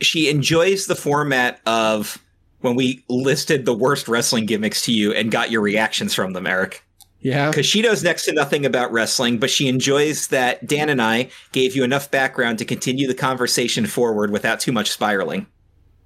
She 0.00 0.28
enjoys 0.28 0.86
the 0.86 0.94
format 0.96 1.60
of 1.66 2.18
when 2.60 2.74
we 2.76 3.04
listed 3.08 3.64
the 3.64 3.74
worst 3.74 4.08
wrestling 4.08 4.46
gimmicks 4.46 4.82
to 4.82 4.92
you 4.92 5.12
and 5.12 5.30
got 5.30 5.50
your 5.50 5.60
reactions 5.60 6.14
from 6.14 6.32
them, 6.32 6.46
Eric. 6.46 6.82
Yeah. 7.20 7.50
because 7.50 7.66
she 7.66 7.82
knows 7.82 8.04
next 8.04 8.26
to 8.26 8.32
nothing 8.32 8.64
about 8.64 8.92
wrestling, 8.92 9.38
but 9.38 9.50
she 9.50 9.66
enjoys 9.66 10.28
that 10.28 10.64
Dan 10.68 10.88
and 10.88 11.02
I 11.02 11.30
gave 11.50 11.74
you 11.74 11.82
enough 11.82 12.12
background 12.12 12.58
to 12.60 12.64
continue 12.64 13.08
the 13.08 13.14
conversation 13.14 13.86
forward 13.86 14.30
without 14.30 14.60
too 14.60 14.70
much 14.70 14.88
spiraling. 14.92 15.46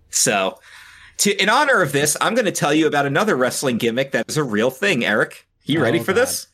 So, 0.08 0.58
to 1.18 1.36
in 1.42 1.50
honor 1.50 1.82
of 1.82 1.92
this, 1.92 2.16
I'm 2.22 2.34
going 2.34 2.46
to 2.46 2.50
tell 2.52 2.72
you 2.72 2.86
about 2.86 3.04
another 3.04 3.36
wrestling 3.36 3.76
gimmick 3.76 4.12
that 4.12 4.24
is 4.28 4.38
a 4.38 4.42
real 4.44 4.70
thing. 4.70 5.04
Eric, 5.04 5.46
you 5.64 5.82
ready 5.82 6.00
Oh, 6.00 6.02
for 6.02 6.14
God. 6.14 6.22
this? 6.22 6.46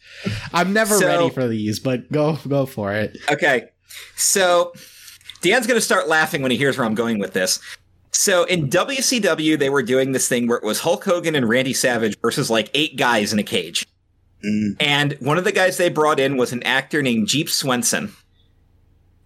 I'm 0.53 0.73
never 0.73 0.97
So- 0.99 1.07
ready 1.07 1.31
for 1.31 1.47
these, 1.47 1.79
but 1.79 2.11
go 2.11 2.39
go 2.49 2.67
for 2.67 2.93
it. 2.93 3.17
Okay, 3.31 3.67
so 4.17 4.73
Dan's 5.41 5.67
going 5.67 5.77
to 5.79 5.85
start 5.85 6.09
laughing 6.09 6.43
when 6.43 6.51
he 6.51 6.57
hears 6.57 6.77
where 6.79 6.87
I'm 6.87 6.95
going 6.95 7.19
with 7.19 7.33
this. 7.33 7.61
So 8.11 8.45
in 8.45 8.69
WCW, 8.69 9.59
they 9.59 9.71
were 9.71 9.83
doing 9.83 10.13
this 10.13 10.29
thing 10.29 10.47
where 10.49 10.59
it 10.59 10.65
was 10.65 10.81
Hulk 10.81 11.05
Hogan 11.05 11.35
and 11.35 11.49
Randy 11.49 11.75
Savage 11.75 12.19
versus 12.21 12.51
like 12.51 12.71
eight 12.75 12.97
guys 12.97 13.33
in 13.33 13.39
a 13.39 13.43
cage. 13.45 13.87
Mm. 14.45 14.77
And 14.81 15.13
one 15.21 15.39
of 15.39 15.45
the 15.45 15.53
guys 15.53 15.77
they 15.77 15.89
brought 15.91 16.19
in 16.21 16.37
was 16.37 16.53
an 16.53 16.63
actor 16.63 17.03
named 17.03 17.29
Jeep 17.29 17.49
Swenson. 17.49 18.13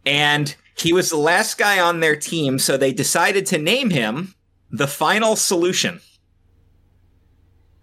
And 0.05 0.55
he 0.77 0.93
was 0.93 1.11
the 1.11 1.17
last 1.17 1.59
guy 1.59 1.79
on 1.79 2.01
their 2.01 2.17
team, 2.17 2.59
so 2.59 2.77
they 2.77 2.93
decided 2.93 3.47
to 3.47 3.59
name 3.59 3.91
him 3.91 4.35
the 4.71 4.89
Final 4.89 5.37
Solution. 5.37 6.01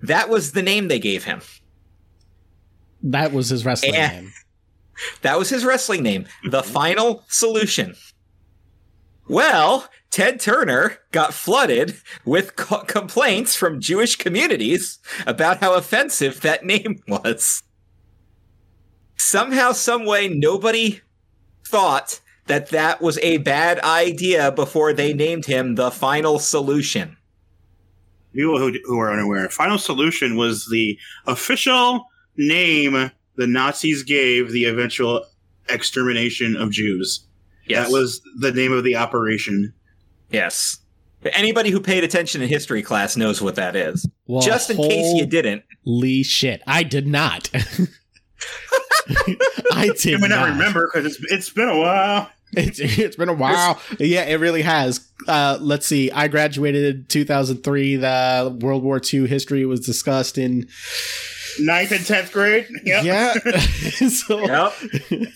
That 0.02 0.30
was 0.30 0.52
the 0.52 0.62
name 0.64 0.88
they 0.88 1.00
gave 1.00 1.24
him. 1.24 1.42
That 3.02 3.32
was 3.32 3.50
his 3.50 3.66
wrestling 3.66 3.94
Yeah. 3.94 4.10
name. 4.22 4.34
That 5.22 5.40
was 5.40 5.48
his 5.50 5.64
wrestling 5.64 6.04
name, 6.04 6.26
the 6.52 6.62
Final 6.62 7.24
Solution. 7.30 7.96
Well, 9.30 9.88
Ted 10.10 10.40
Turner 10.40 10.98
got 11.12 11.36
flooded 11.36 12.02
with 12.26 12.56
co- 12.56 12.80
complaints 12.82 13.56
from 13.56 13.80
Jewish 13.80 14.16
communities 14.16 14.98
about 15.28 15.60
how 15.60 15.76
offensive 15.76 16.42
that 16.42 16.66
name 16.66 17.04
was. 17.08 17.62
Somehow, 19.18 19.74
someway, 19.74 20.30
nobody 20.30 21.02
thought 21.64 22.22
that 22.48 22.70
that 22.70 23.02
was 23.02 23.20
a 23.20 23.38
bad 23.38 23.80
idea 23.82 24.52
before 24.52 24.94
they 24.94 25.14
named 25.14 25.46
him 25.46 25.76
the 25.76 25.92
Final 25.92 26.40
Solution. 26.40 27.16
People 28.34 28.58
who, 28.58 28.74
who 28.86 29.00
are 29.00 29.14
unaware, 29.14 29.48
Final 29.50 29.78
Solution 29.78 30.38
was 30.38 30.68
the 30.72 30.98
official 31.28 32.06
name 32.36 33.12
the 33.36 33.48
Nazis 33.48 34.02
gave 34.02 34.52
the 34.52 34.66
eventual 34.66 35.24
extermination 35.70 36.56
of 36.56 36.72
Jews. 36.72 37.29
That 37.70 37.92
was 37.92 38.22
the 38.40 38.52
name 38.52 38.72
of 38.72 38.84
the 38.84 38.96
operation. 38.96 39.74
yes. 40.30 40.78
Anybody 41.34 41.70
who 41.70 41.82
paid 41.82 42.06
attention 42.06 42.42
in 42.42 42.48
history 42.48 42.82
class 42.82 43.18
knows 43.18 43.42
what 43.42 43.56
that 43.56 43.76
is. 43.76 44.08
Well, 44.26 44.42
Just 44.42 44.70
in 44.70 44.78
case 44.78 45.14
you 45.16 45.26
didn't. 45.26 45.64
Holy 45.84 46.24
shit! 46.24 46.62
I 46.66 46.84
did 46.84 47.08
not. 47.08 47.50
I 49.74 49.88
did 49.98 50.06
You 50.06 50.20
may 50.20 50.28
not 50.30 50.48
not 50.48 50.50
remember 50.50 50.90
because 50.94 51.06
it's, 51.18 51.32
it's 51.32 51.50
been 51.50 51.68
a 51.70 51.78
while. 51.78 52.30
It's, 52.54 52.80
it's 52.80 53.16
been 53.16 53.30
a 53.30 53.34
while. 53.34 53.80
Yeah, 54.00 54.24
it 54.24 54.40
really 54.40 54.62
has. 54.64 55.08
Uh, 55.28 55.58
let's 55.62 55.86
see. 55.86 56.10
I 56.10 56.28
graduated 56.30 56.96
in 56.96 57.06
2003. 57.08 57.98
The 57.98 58.58
World 58.62 58.84
War 58.84 59.00
II 59.14 59.28
history 59.28 59.66
was 59.66 59.82
discussed 59.82 60.38
in. 60.38 60.68
Ninth 61.60 61.92
and 61.92 62.06
tenth 62.06 62.32
grade. 62.32 62.68
Yep. 62.86 63.04
Yeah. 63.04 63.34
so, 64.10 64.40
Yep. 64.40 65.28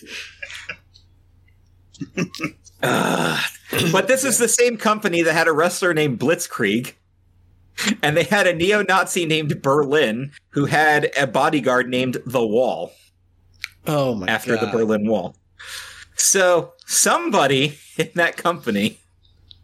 Ugh. 2.83 3.39
but 3.91 4.07
this 4.07 4.23
is 4.23 4.37
the 4.37 4.47
same 4.47 4.77
company 4.77 5.21
that 5.21 5.33
had 5.33 5.47
a 5.47 5.53
wrestler 5.53 5.93
named 5.93 6.19
Blitzkrieg, 6.19 6.93
and 8.01 8.15
they 8.17 8.23
had 8.23 8.45
a 8.45 8.53
neo-Nazi 8.53 9.25
named 9.25 9.61
Berlin 9.61 10.31
who 10.49 10.65
had 10.65 11.11
a 11.17 11.27
bodyguard 11.27 11.89
named 11.89 12.17
the 12.25 12.45
Wall 12.45 12.91
Oh 13.85 14.15
my 14.15 14.27
after 14.27 14.57
the 14.57 14.67
Berlin 14.67 15.07
Wall. 15.07 15.35
So 16.15 16.73
somebody 16.85 17.77
in 17.97 18.09
that 18.15 18.37
company, 18.37 18.99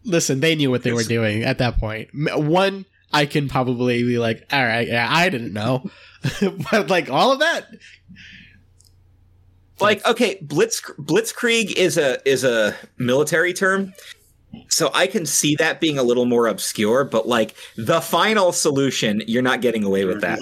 Listen, 0.06 0.40
they 0.40 0.56
knew 0.56 0.72
what 0.72 0.84
they 0.84 0.94
were 0.94 1.04
doing 1.04 1.44
at 1.44 1.58
that 1.58 1.78
point. 1.78 2.10
One, 2.14 2.86
I 3.12 3.26
can 3.26 3.50
probably 3.50 4.04
be 4.04 4.18
like, 4.18 4.46
all 4.52 4.64
right, 4.64 4.88
yeah, 4.88 5.08
I 5.10 5.30
didn't 5.30 5.54
know. 5.54 5.90
but 6.72 6.90
like 6.90 7.10
all 7.10 7.32
of 7.32 7.40
that, 7.40 7.68
like 9.82 10.06
okay, 10.06 10.40
Blitz 10.42 10.82
Blitzkrieg 10.82 11.72
is 11.76 11.98
a 11.98 12.28
is 12.30 12.44
a 12.44 12.76
military 12.98 13.54
term. 13.54 13.94
So 14.68 14.90
I 14.94 15.06
can 15.08 15.28
see 15.28 15.56
that 15.58 15.80
being 15.80 16.00
a 16.00 16.04
little 16.04 16.26
more 16.26 16.48
obscure, 16.48 17.04
but 17.04 17.28
like 17.28 17.56
the 17.76 18.02
final 18.02 18.52
solution, 18.52 19.22
you're 19.28 19.44
not 19.44 19.62
getting 19.62 19.84
away 19.84 20.06
with 20.06 20.22
that. 20.22 20.40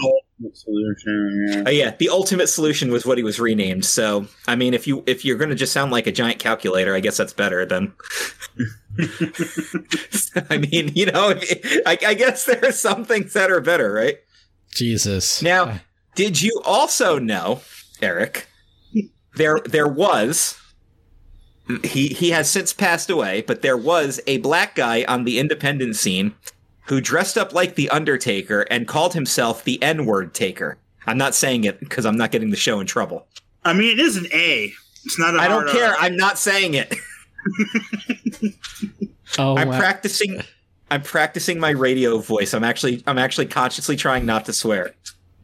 Solution, 0.54 1.48
yeah. 1.50 1.64
Oh 1.66 1.70
yeah, 1.70 1.96
the 1.98 2.10
ultimate 2.10 2.48
solution 2.48 2.92
was 2.92 3.06
what 3.06 3.18
he 3.18 3.24
was 3.24 3.40
renamed. 3.40 3.84
So 3.86 4.28
I 4.48 4.56
mean, 4.56 4.74
if 4.74 4.88
you 4.88 5.04
if 5.08 5.26
you're 5.26 5.38
going 5.38 5.50
to 5.50 5.56
just 5.56 5.74
sound 5.74 5.92
like 5.92 6.08
a 6.08 6.12
giant 6.12 6.40
calculator, 6.40 6.96
I 6.96 7.00
guess 7.00 7.18
that's 7.18 7.34
better 7.34 7.66
than. 7.66 7.94
I 10.50 10.58
mean, 10.58 10.92
you 10.96 11.08
know, 11.08 11.34
I, 11.86 11.98
I 12.06 12.14
guess 12.14 12.46
there 12.46 12.64
are 12.64 12.72
some 12.72 13.04
things 13.04 13.34
that 13.34 13.52
are 13.52 13.62
better, 13.62 13.92
right? 13.92 14.20
Jesus. 14.70 15.42
Now, 15.42 15.80
did 16.16 16.42
you 16.42 16.62
also 16.66 17.20
know, 17.20 17.62
Eric? 18.02 18.48
There 19.38 19.60
there 19.66 19.88
was. 19.88 20.60
He 21.84 22.08
he 22.08 22.32
has 22.32 22.50
since 22.50 22.74
passed 22.74 23.10
away, 23.10 23.42
but 23.42 23.62
there 23.62 23.78
was 23.78 24.22
a 24.26 24.38
black 24.38 24.76
guy 24.76 25.04
on 25.06 25.26
the 25.26 25.38
independent 25.38 25.96
scene 25.96 26.34
who 26.86 27.02
dressed 27.02 27.38
up 27.38 27.54
like 27.54 27.76
the 27.76 27.90
Undertaker 27.90 28.62
and 28.72 28.88
called 28.88 29.14
himself 29.14 29.64
the 29.64 29.82
N-word 29.84 30.34
taker. 30.34 30.78
I'm 31.06 31.18
not 31.18 31.36
saying 31.36 31.66
it 31.66 31.80
because 31.80 32.06
I'm 32.06 32.18
not 32.18 32.32
getting 32.32 32.52
the 32.52 32.58
show 32.58 32.80
in 32.80 32.88
trouble. 32.88 33.28
I 33.66 33.74
mean, 33.74 33.92
it 33.92 34.00
is 34.00 34.16
an 34.16 34.28
A. 34.34 34.72
It's 35.06 35.20
not. 35.20 35.38
I 35.38 35.46
I 35.46 35.48
don't 35.48 35.70
care. 35.70 35.96
I'm 36.00 36.16
not 36.16 36.38
saying 36.38 36.74
it. 36.74 36.94
oh, 39.38 39.58
I'm 39.58 39.70
wow. 39.70 39.78
practicing. 39.78 40.42
I'm 40.90 41.02
practicing 41.02 41.60
my 41.60 41.72
radio 41.72 42.18
voice. 42.20 42.54
I'm 42.54 42.64
actually 42.64 43.04
I'm 43.08 43.18
actually 43.18 43.48
consciously 43.48 43.96
trying 43.96 44.26
not 44.26 44.46
to 44.46 44.54
swear, 44.54 44.94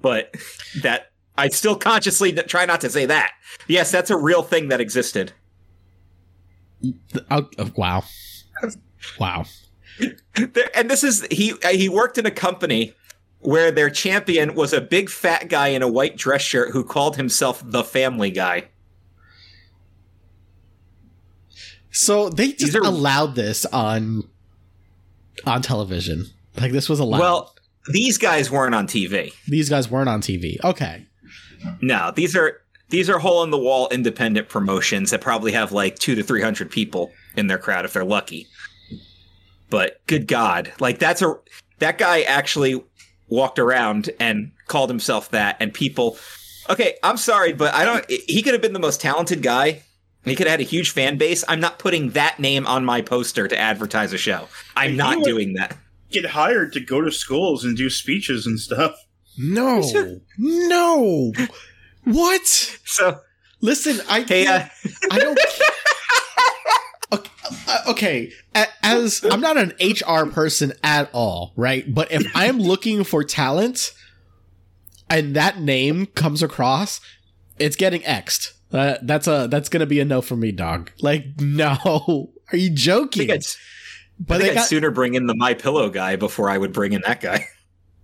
but 0.02 0.36
that 0.82 1.13
I 1.38 1.50
still 1.50 1.76
consciously 1.76 2.32
try 2.34 2.66
not 2.66 2.82
to 2.82 2.90
say 2.90 3.06
that. 3.08 3.32
Yes, 3.68 3.92
that's 3.92 4.10
a 4.12 4.18
real 4.18 4.44
thing 4.44 4.68
that 4.70 4.80
existed. 4.80 5.34
Oh, 7.32 7.50
oh, 7.58 7.72
wow. 7.76 8.04
Wow. 9.20 9.46
And 10.76 10.90
this 10.90 11.04
is 11.04 11.26
he 11.32 11.54
uh, 11.64 11.70
he 11.70 11.90
worked 11.90 12.18
in 12.18 12.26
a 12.26 12.32
company 12.32 12.94
where 13.40 13.72
their 13.72 13.90
champion 13.90 14.56
was 14.56 14.74
a 14.74 14.82
big 14.82 15.10
fat 15.10 15.50
guy 15.50 15.68
in 15.70 15.82
a 15.82 15.88
white 15.88 16.16
dress 16.18 16.42
shirt 16.42 16.72
who 16.72 16.84
called 16.84 17.16
himself 17.18 17.62
the 17.66 17.84
Family 17.84 18.32
Guy. 18.32 18.70
So 21.92 22.30
they 22.30 22.54
just 22.54 22.76
are- 22.76 22.82
allowed 22.84 23.36
this 23.36 23.66
on 23.68 24.24
on 25.46 25.62
television. 25.62 26.26
Like 26.60 26.72
this 26.72 26.90
was 26.90 27.00
allowed. 27.00 27.20
Well, 27.20 27.56
these 27.92 28.18
guys 28.18 28.50
weren't 28.50 28.76
on 28.76 28.88
TV. 28.88 29.34
these 29.48 29.70
guys 29.70 29.90
weren't 29.90 30.10
on 30.10 30.22
TV. 30.22 30.64
Okay. 30.64 31.06
No, 31.82 32.12
these 32.16 32.36
are 32.36 32.62
these 32.90 33.10
are 33.10 33.20
hole 33.20 33.44
in 33.44 33.52
the 33.52 33.58
wall 33.58 33.88
independent 33.90 34.50
promotions 34.50 35.12
that 35.12 35.22
probably 35.22 35.52
have 35.54 35.72
like 35.72 35.98
two 35.98 36.16
to 36.16 36.24
three 36.24 36.42
hundred 36.42 36.70
people 36.72 37.12
in 37.36 37.48
their 37.48 37.58
crowd 37.58 37.86
if 37.86 37.94
they're 37.94 38.04
lucky. 38.04 38.48
But 39.70 40.06
good 40.08 40.28
God, 40.28 40.72
like 40.80 41.00
that's 41.00 41.22
a 41.22 41.36
that 41.80 41.98
guy 41.98 42.22
actually 42.22 42.84
walked 43.28 43.60
around 43.60 44.12
and 44.20 44.52
called 44.68 44.90
himself 44.90 45.30
that, 45.32 45.58
and 45.60 45.74
people. 45.74 46.18
Okay, 46.70 46.96
I'm 47.04 47.18
sorry, 47.18 47.54
but 47.54 47.74
I 47.74 47.84
don't. 47.84 48.06
He 48.10 48.42
could 48.42 48.54
have 48.54 48.62
been 48.62 48.74
the 48.74 48.80
most 48.80 49.02
talented 49.02 49.42
guy. 49.42 49.82
He 50.24 50.36
could 50.36 50.48
have 50.48 50.60
had 50.60 50.62
a 50.62 50.70
huge 50.70 50.92
fan 50.92 51.18
base. 51.18 51.44
I'm 51.50 51.60
not 51.60 51.80
putting 51.80 52.12
that 52.12 52.40
name 52.40 52.66
on 52.66 52.86
my 52.86 53.02
poster 53.02 53.48
to 53.48 53.58
advertise 53.58 54.14
a 54.14 54.18
show. 54.18 54.48
I'm 54.76 54.96
not 54.96 55.24
doing 55.24 55.54
that. 55.56 55.78
Get 56.12 56.28
hired 56.28 56.72
to 56.74 56.80
go 56.80 57.02
to 57.02 57.12
schools 57.12 57.66
and 57.66 57.76
do 57.76 57.90
speeches 57.90 58.48
and 58.48 58.60
stuff. 58.60 58.96
No. 59.38 59.82
no. 60.38 61.32
What? 62.04 62.46
So, 62.46 63.20
Listen, 63.64 64.02
I 64.10 64.24
hey, 64.24 64.46
uh, 64.46 64.66
I 65.10 65.20
don't. 65.20 65.40
Okay, 67.14 67.32
uh, 67.68 67.80
okay, 67.90 68.32
as 68.82 69.24
I'm 69.24 69.40
not 69.40 69.56
an 69.56 69.74
HR 69.80 70.26
person 70.26 70.74
at 70.84 71.12
all, 71.14 71.54
right? 71.56 71.86
But 71.94 72.12
if 72.12 72.26
I'm 72.34 72.58
looking 72.58 73.04
for 73.04 73.24
talent 73.24 73.94
and 75.12 75.36
that 75.36 75.60
name 75.60 76.08
comes 76.08 76.42
across, 76.42 77.00
it's 77.60 77.76
getting 77.76 78.02
xed. 78.02 78.54
Uh, 78.72 78.98
that's 79.04 79.28
a 79.28 79.48
that's 79.48 79.70
gonna 79.70 79.86
be 79.86 80.00
a 80.00 80.06
no 80.06 80.22
for 80.22 80.36
me, 80.36 80.52
dog. 80.52 80.90
Like, 81.02 81.40
no, 81.40 82.32
are 82.52 82.58
you 82.58 82.72
joking? 82.72 83.30
I 83.30 83.38
but 84.20 84.42
I 84.42 84.48
would 84.48 84.54
got, 84.56 84.66
sooner 84.66 84.90
bring 84.90 85.14
in 85.14 85.28
the 85.28 85.36
My 85.36 85.54
Pillow 85.54 85.92
guy 85.92 86.16
before 86.16 86.50
I 86.50 86.58
would 86.58 86.74
bring 86.74 86.94
in 86.94 87.02
that 87.06 87.22
guy. 87.22 87.46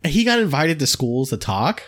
He 0.06 0.24
got 0.24 0.40
invited 0.40 0.80
to 0.80 0.88
schools 0.88 1.30
to 1.30 1.38
talk. 1.38 1.84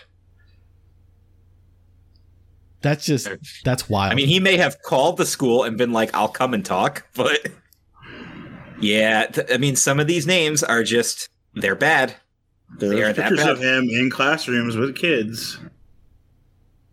That's 2.82 3.04
just 3.04 3.28
that's 3.64 3.88
wild. 3.88 4.12
I 4.12 4.16
mean, 4.16 4.28
he 4.28 4.40
may 4.40 4.56
have 4.56 4.82
called 4.82 5.16
the 5.16 5.24
school 5.26 5.62
and 5.62 5.78
been 5.78 5.92
like, 5.92 6.14
"I'll 6.14 6.28
come 6.28 6.52
and 6.52 6.64
talk," 6.64 7.06
but 7.14 7.48
yeah, 8.80 9.26
th- 9.26 9.46
I 9.52 9.56
mean, 9.56 9.76
some 9.76 10.00
of 10.00 10.06
these 10.06 10.26
names 10.26 10.62
are 10.62 10.82
just 10.82 11.28
they're 11.54 11.76
bad. 11.76 12.14
There's 12.78 13.16
they 13.16 13.22
pictures 13.22 13.38
bad. 13.38 13.48
of 13.48 13.60
him 13.60 13.88
in 13.90 14.10
classrooms 14.10 14.76
with 14.76 14.96
kids 14.96 15.58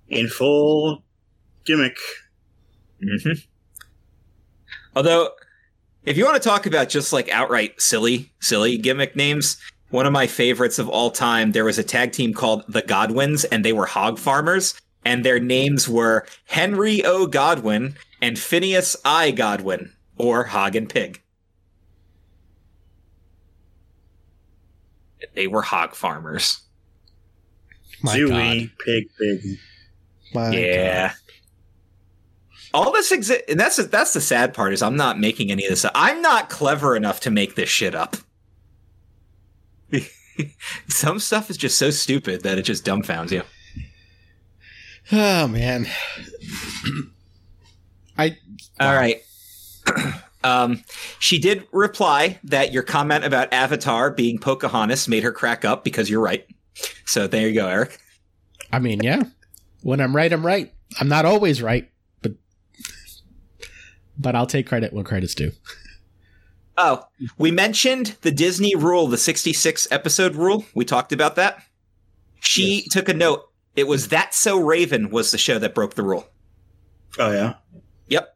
in 0.10 0.28
full 0.28 1.04
gimmick. 1.66 1.98
Mm-hmm. 3.04 3.40
Although, 4.96 5.30
if 6.04 6.18
you 6.18 6.26
want 6.26 6.42
to 6.42 6.48
talk 6.48 6.66
about 6.66 6.90
just 6.90 7.14
like 7.14 7.30
outright 7.30 7.80
silly, 7.82 8.32
silly 8.40 8.78
gimmick 8.78 9.16
names, 9.16 9.58
one 9.90 10.06
of 10.06 10.14
my 10.14 10.28
favorites 10.28 10.80
of 10.80 10.90
all 10.90 11.12
time, 11.12 11.52
there 11.52 11.66
was 11.66 11.80
a 11.80 11.84
tag 11.84 12.12
team 12.12 12.34
called 12.34 12.64
the 12.68 12.82
Godwinns, 12.82 13.46
and 13.46 13.66
they 13.66 13.74
were 13.74 13.86
hog 13.86 14.20
farmers 14.20 14.80
and 15.06 15.24
their 15.24 15.40
names 15.40 15.88
were 15.88 16.26
Henry 16.46 17.04
O. 17.04 17.26
Godwinn 17.26 17.96
and 18.22 18.38
Phineas 18.38 18.96
I. 19.06 19.32
Godwinn, 19.32 19.94
or 20.18 20.46
Hog 20.46 20.76
and 20.76 20.90
Pig. 20.90 21.22
They 25.36 25.48
were 25.48 25.62
hog 25.62 25.96
farmers. 25.96 26.62
My 28.02 28.14
pig, 28.86 29.10
pig. 29.20 29.58
My 30.34 30.52
yeah. 30.52 31.08
God. 31.08 31.16
All 32.74 32.92
this 32.92 33.12
exist, 33.12 33.44
and 33.50 33.60
that's 33.60 33.78
that's 33.88 34.14
the 34.14 34.22
sad 34.22 34.54
part 34.54 34.74
is 34.74 34.82
I'm 34.82 34.96
not 34.96 35.20
making 35.20 35.52
any 35.52 35.66
of 35.66 35.70
this. 35.70 35.86
Up. 35.86 35.92
I'm 35.96 36.22
not 36.22 36.50
clever 36.50 36.96
enough 36.96 37.20
to 37.22 37.32
make 37.32 37.56
this 37.56 37.70
shit 37.70 37.96
up. 37.96 38.16
Some 40.88 41.20
stuff 41.20 41.50
is 41.50 41.58
just 41.58 41.78
so 41.78 41.90
stupid 41.90 42.44
that 42.44 42.58
it 42.58 42.64
just 42.64 42.86
dumbfounds 42.86 43.32
you. 43.32 43.44
Oh 45.12 45.48
man. 45.48 45.88
I 48.18 48.38
All 48.80 48.94
right. 48.94 49.22
um 50.44 50.84
she 51.20 51.40
did 51.40 51.68
reply 51.72 52.40
that 52.44 52.72
your 52.72 52.84
comment 52.84 53.26
about 53.26 53.52
Avatar 53.54 54.12
being 54.12 54.40
Pocahontas 54.40 55.08
made 55.08 55.24
her 55.24 55.32
crack 55.32 55.66
up 55.66 55.84
because 55.84 56.10
you're 56.10 56.22
right. 56.22 56.46
So 57.06 57.28
there 57.28 57.48
you 57.48 57.54
go, 57.54 57.68
Eric. 57.68 58.00
I 58.72 58.80
mean, 58.80 59.02
yeah. 59.04 59.24
When 59.82 60.00
I'm 60.00 60.16
right, 60.16 60.32
I'm 60.32 60.46
right. 60.46 60.72
I'm 61.00 61.08
not 61.08 61.26
always 61.26 61.62
right, 61.62 61.90
but 62.22 62.34
but 64.18 64.36
I'll 64.36 64.46
take 64.48 64.68
credit 64.68 64.94
when 64.94 65.06
credit's 65.06 65.36
due. 65.36 65.52
Oh, 66.82 67.04
we 67.38 67.52
mentioned 67.52 68.16
the 68.22 68.32
Disney 68.32 68.74
rule, 68.74 69.08
the 69.08 69.18
66 69.18 69.86
episode 69.92 70.36
rule. 70.36 70.66
We 70.74 70.86
talked 70.86 71.12
about 71.12 71.36
that. 71.36 71.62
She 72.40 72.78
yes. 72.78 72.88
took 72.90 73.10
a 73.10 73.14
note 73.14 73.50
it 73.76 73.86
was 73.86 74.08
That's 74.08 74.38
So 74.38 74.58
Raven 74.58 75.10
was 75.10 75.32
the 75.32 75.38
show 75.38 75.60
that 75.60 75.76
broke 75.76 75.96
the 75.96 76.04
rule. 76.04 76.26
Oh 77.18 77.32
yeah. 77.32 77.56
Yep. 78.08 78.34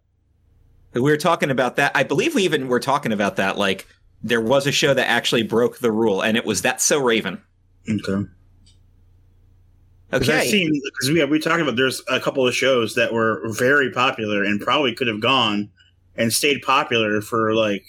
We 0.94 1.02
were 1.02 1.16
talking 1.16 1.52
about 1.52 1.78
that. 1.78 1.94
I 1.96 2.04
believe 2.04 2.36
we 2.36 2.44
even 2.44 2.68
were 2.68 2.82
talking 2.82 3.14
about 3.14 3.38
that. 3.38 3.58
Like 3.58 3.88
there 4.22 4.42
was 4.42 4.68
a 4.68 4.74
show 4.74 4.94
that 4.94 5.10
actually 5.10 5.44
broke 5.44 5.80
the 5.80 5.92
rule, 5.92 6.22
and 6.22 6.36
it 6.36 6.46
was 6.46 6.62
That's 6.62 6.84
So 6.84 7.00
Raven. 7.00 7.42
Okay. 7.90 8.28
Okay. 10.14 10.70
Because 10.84 11.10
we 11.10 11.24
we 11.24 11.40
talking 11.40 11.62
about 11.62 11.78
there's 11.78 12.02
a 12.10 12.20
couple 12.20 12.46
of 12.46 12.54
shows 12.54 12.96
that 12.96 13.14
were 13.14 13.42
very 13.54 13.90
popular 13.90 14.44
and 14.44 14.60
probably 14.60 14.94
could 14.94 15.08
have 15.08 15.22
gone 15.22 15.72
and 16.18 16.32
stayed 16.32 16.62
popular 16.62 17.22
for 17.22 17.56
like 17.56 17.86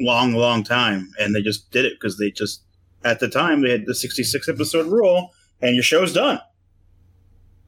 long, 0.00 0.32
long 0.34 0.64
time, 0.64 1.10
and 1.18 1.34
they 1.34 1.42
just 1.42 1.70
did 1.70 1.84
it 1.84 1.94
because 2.00 2.18
they 2.18 2.30
just 2.30 2.62
at 3.04 3.20
the 3.20 3.28
time 3.28 3.62
they 3.62 3.70
had 3.70 3.86
the 3.86 3.94
66 3.94 4.48
episode 4.48 4.86
rule, 4.86 5.30
and 5.60 5.74
your 5.74 5.82
show's 5.82 6.12
done. 6.12 6.40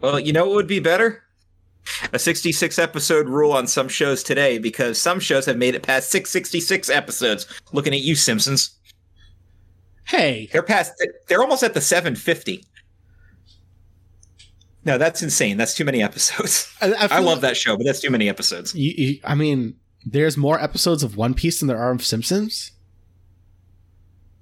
Well, 0.00 0.18
you 0.18 0.32
know 0.32 0.46
what 0.46 0.54
would 0.54 0.66
be 0.66 0.80
better? 0.80 1.22
A 2.12 2.18
66 2.18 2.78
episode 2.78 3.28
rule 3.28 3.52
on 3.52 3.66
some 3.66 3.88
shows 3.88 4.22
today 4.22 4.58
because 4.58 5.00
some 5.00 5.20
shows 5.20 5.46
have 5.46 5.56
made 5.56 5.74
it 5.74 5.82
past 5.82 6.10
666 6.10 6.90
episodes. 6.90 7.46
Looking 7.72 7.94
at 7.94 8.00
you, 8.00 8.16
Simpsons. 8.16 8.76
Hey, 10.04 10.48
they're 10.52 10.62
past. 10.62 10.92
They're 11.28 11.40
almost 11.40 11.62
at 11.62 11.74
the 11.74 11.80
750. 11.80 12.64
No, 14.84 14.98
that's 14.98 15.22
insane. 15.22 15.56
That's 15.56 15.74
too 15.74 15.84
many 15.84 16.02
episodes. 16.02 16.72
I, 16.80 16.92
I, 16.92 17.08
I 17.10 17.18
love 17.18 17.38
like 17.38 17.40
that 17.42 17.56
show, 17.56 17.76
but 17.76 17.84
that's 17.84 18.00
too 18.00 18.10
many 18.10 18.28
episodes. 18.28 18.74
You, 18.74 18.92
you, 18.96 19.20
I 19.24 19.34
mean, 19.34 19.74
there's 20.06 20.36
more 20.36 20.60
episodes 20.60 21.02
of 21.02 21.16
One 21.16 21.34
Piece 21.34 21.58
than 21.58 21.66
there 21.66 21.78
are 21.78 21.90
of 21.90 22.04
Simpsons. 22.04 22.70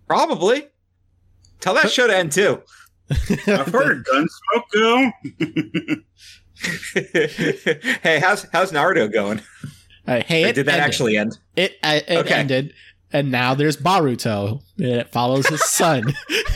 Probably. 0.06 0.68
Tell 1.60 1.74
that 1.74 1.90
show 1.90 2.06
to 2.06 2.14
end 2.14 2.30
too. 2.32 2.62
I've 3.10 3.68
heard 3.68 4.04
Gunsmoke 4.04 4.70
go. 4.72 5.10
hey, 8.02 8.20
how's 8.20 8.46
how's 8.52 8.70
Naruto 8.72 9.10
going? 9.12 9.40
Uh, 10.06 10.20
hey, 10.20 10.52
did 10.52 10.66
that 10.66 10.74
ended. 10.74 10.84
actually 10.84 11.16
end? 11.16 11.38
It, 11.56 11.78
uh, 11.82 12.00
it 12.06 12.18
okay. 12.18 12.34
ended, 12.34 12.74
and 13.12 13.30
now 13.30 13.54
there's 13.54 13.78
Boruto. 13.78 14.62
and 14.76 14.86
It 14.86 15.10
follows 15.10 15.46
his 15.46 15.64
son. 15.64 16.14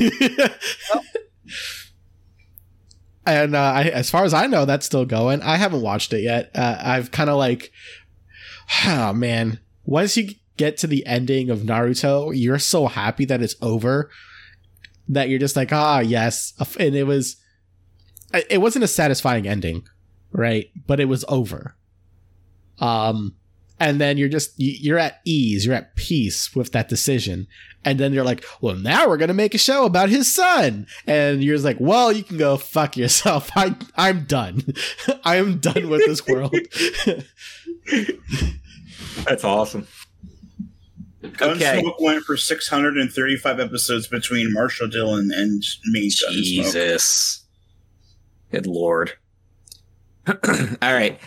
and 3.26 3.54
uh, 3.54 3.58
I, 3.58 3.84
as 3.84 4.10
far 4.10 4.24
as 4.24 4.34
I 4.34 4.46
know, 4.46 4.66
that's 4.66 4.84
still 4.84 5.06
going. 5.06 5.40
I 5.42 5.56
haven't 5.56 5.82
watched 5.82 6.12
it 6.12 6.20
yet. 6.20 6.50
Uh, 6.54 6.78
I've 6.80 7.10
kind 7.10 7.30
of 7.30 7.36
like, 7.36 7.72
oh 8.86 9.12
man, 9.14 9.60
once 9.84 10.16
you 10.16 10.34
get 10.56 10.76
to 10.78 10.86
the 10.86 11.06
ending 11.06 11.50
of 11.50 11.60
Naruto, 11.60 12.32
you're 12.34 12.58
so 12.58 12.86
happy 12.86 13.24
that 13.24 13.42
it's 13.42 13.56
over 13.62 14.10
that 15.08 15.28
you're 15.28 15.38
just 15.38 15.56
like, 15.56 15.72
ah, 15.72 16.00
yes. 16.00 16.52
And 16.78 16.94
it 16.94 17.04
was, 17.04 17.36
it 18.50 18.60
wasn't 18.60 18.84
a 18.84 18.88
satisfying 18.88 19.48
ending, 19.48 19.86
right? 20.32 20.70
But 20.86 21.00
it 21.00 21.06
was 21.06 21.24
over. 21.28 21.76
Um, 22.78 23.34
and 23.80 24.00
then 24.00 24.18
you're 24.18 24.28
just, 24.28 24.52
you're 24.56 24.98
at 24.98 25.20
ease, 25.24 25.64
you're 25.64 25.74
at 25.74 25.96
peace 25.96 26.54
with 26.54 26.72
that 26.72 26.88
decision. 26.88 27.46
And 27.84 27.98
then 27.98 28.12
you're 28.12 28.24
like, 28.24 28.44
well, 28.60 28.74
now 28.74 29.08
we're 29.08 29.16
to 29.18 29.34
make 29.34 29.54
a 29.54 29.58
show 29.58 29.84
about 29.86 30.08
his 30.08 30.32
son. 30.32 30.86
And 31.06 31.42
you're 31.42 31.54
just 31.54 31.64
like, 31.64 31.78
well, 31.78 32.12
you 32.12 32.24
can 32.24 32.36
go 32.36 32.56
fuck 32.56 32.96
yourself. 32.96 33.50
I, 33.56 33.76
I'm 33.96 34.24
done. 34.24 34.74
I 35.24 35.36
am 35.36 35.58
done 35.58 35.88
with 35.88 36.04
this 36.04 36.26
world. 36.26 36.54
That's 39.24 39.44
awesome. 39.44 39.86
Gunsmoke 41.22 41.56
okay. 41.56 41.94
went 42.00 42.24
for 42.24 42.36
635 42.36 43.60
episodes 43.60 44.06
between 44.06 44.52
Marshall 44.52 44.88
Dillon 44.88 45.30
and 45.34 45.62
me. 45.86 46.10
Jesus. 46.10 47.44
Good 48.50 48.66
lord. 48.66 49.12
All 50.26 50.34
right. 50.82 51.18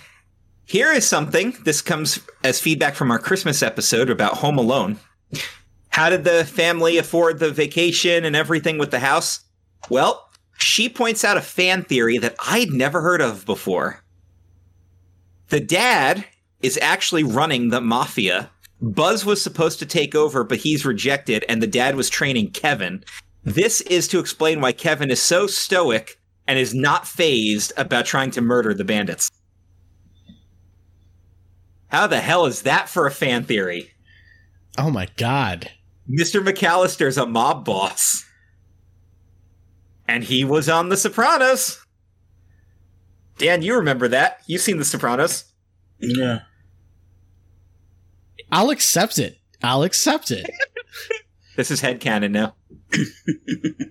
Here 0.65 0.91
is 0.91 1.06
something. 1.06 1.58
This 1.65 1.82
comes 1.82 2.19
as 2.43 2.62
feedback 2.62 2.95
from 2.95 3.12
our 3.12 3.19
Christmas 3.19 3.62
episode 3.62 4.10
about 4.10 4.36
Home 4.36 4.58
Alone. 4.58 5.00
How 5.89 6.10
did 6.10 6.24
the 6.24 6.45
family 6.45 6.97
afford 6.97 7.39
the 7.39 7.52
vacation 7.52 8.24
and 8.24 8.36
everything 8.36 8.78
with 8.78 8.91
the 8.91 9.00
house? 9.00 9.41
Well, 9.89 10.30
she 10.58 10.88
points 10.88 11.26
out 11.26 11.36
a 11.36 11.41
fan 11.41 11.84
theory 11.84 12.17
that 12.19 12.36
I'd 12.47 12.69
never 12.69 13.02
heard 13.02 13.19
of 13.19 13.45
before. 13.45 14.02
The 15.50 15.60
dad 15.60 16.26
is 16.63 16.78
actually 16.82 17.24
running 17.24 17.69
the 17.69 17.82
mafia 17.82 18.50
Buzz 18.82 19.24
was 19.24 19.41
supposed 19.41 19.78
to 19.80 19.86
take 19.86 20.15
over, 20.15 20.43
but 20.43 20.58
he's 20.58 20.86
rejected, 20.86 21.46
and 21.48 21.62
the 21.62 21.67
dad 21.67 21.96
was 21.96 22.10
training 22.10 22.50
Kevin. 22.50 23.04
This 23.44 23.81
is 23.81 24.08
to 24.08 24.19
explain 24.19 24.60
why 24.60 24.71
Kevin 24.71 25.12
is 25.12 25.21
so 25.21 25.46
stoic 25.46 26.19
and 26.48 26.58
is 26.58 26.73
not 26.73 27.08
fazed 27.08 27.71
about 27.77 28.06
trying 28.06 28.31
to 28.31 28.42
murder 28.42 28.73
the 28.73 28.83
bandits. 28.83 29.29
How 31.90 32.08
the 32.08 32.21
hell 32.21 32.46
is 32.46 32.63
that 32.63 32.90
for 32.90 33.06
a 33.06 33.12
fan 33.12 33.44
theory? 33.44 33.92
Oh 34.77 34.90
my 34.90 35.08
god. 35.15 35.71
Mr. 36.10 36.44
McAllister's 36.44 37.17
a 37.17 37.25
mob 37.25 37.63
boss. 37.63 38.25
And 40.08 40.23
he 40.23 40.44
was 40.44 40.67
on 40.67 40.90
The 40.90 40.98
Sopranos. 40.98 41.86
Dan, 43.38 43.62
you 43.62 43.75
remember 43.75 44.08
that. 44.08 44.42
You've 44.48 44.62
seen 44.62 44.77
The 44.77 44.86
Sopranos. 44.86 45.46
Yeah. 46.00 46.42
I'll 48.52 48.69
accept 48.69 49.17
it. 49.17 49.37
I'll 49.63 49.83
accept 49.83 50.31
it. 50.31 50.49
this 51.56 51.71
is 51.71 51.81
headcanon 51.81 52.31
now. 52.31 52.56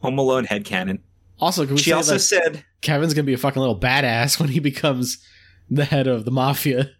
Home 0.00 0.18
Alone 0.18 0.46
headcanon. 0.46 1.00
Also, 1.38 1.76
she 1.76 1.92
also 1.92 2.16
said 2.16 2.64
Kevin's 2.80 3.14
gonna 3.14 3.24
be 3.24 3.34
a 3.34 3.38
fucking 3.38 3.60
little 3.60 3.78
badass 3.78 4.40
when 4.40 4.48
he 4.48 4.60
becomes 4.60 5.18
the 5.70 5.84
head 5.84 6.06
of 6.06 6.24
the 6.24 6.30
mafia. 6.30 6.90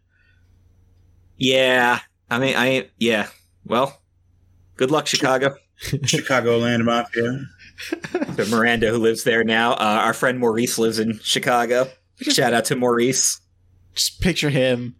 Yeah, 1.37 2.01
I 2.31 2.39
mean, 2.39 2.55
I 2.57 2.91
yeah. 2.99 3.29
Well, 3.65 4.01
good 4.77 4.91
luck, 4.91 5.07
Chicago. 5.07 5.57
Chicago 5.77 6.61
Chicagoland 6.61 6.85
Mafia. 6.85 7.47
to 8.37 8.47
Miranda, 8.51 8.91
who 8.91 8.99
lives 8.99 9.25
there 9.25 9.45
now. 9.45 9.73
Uh, 9.73 10.01
our 10.05 10.15
friend 10.15 10.39
Maurice 10.39 10.79
lives 10.79 10.99
in 10.99 11.19
Chicago. 11.21 11.89
Shout 12.21 12.55
out 12.55 12.65
to 12.67 12.77
Maurice. 12.77 13.41
Just 13.95 14.21
picture 14.23 14.49
him 14.49 14.97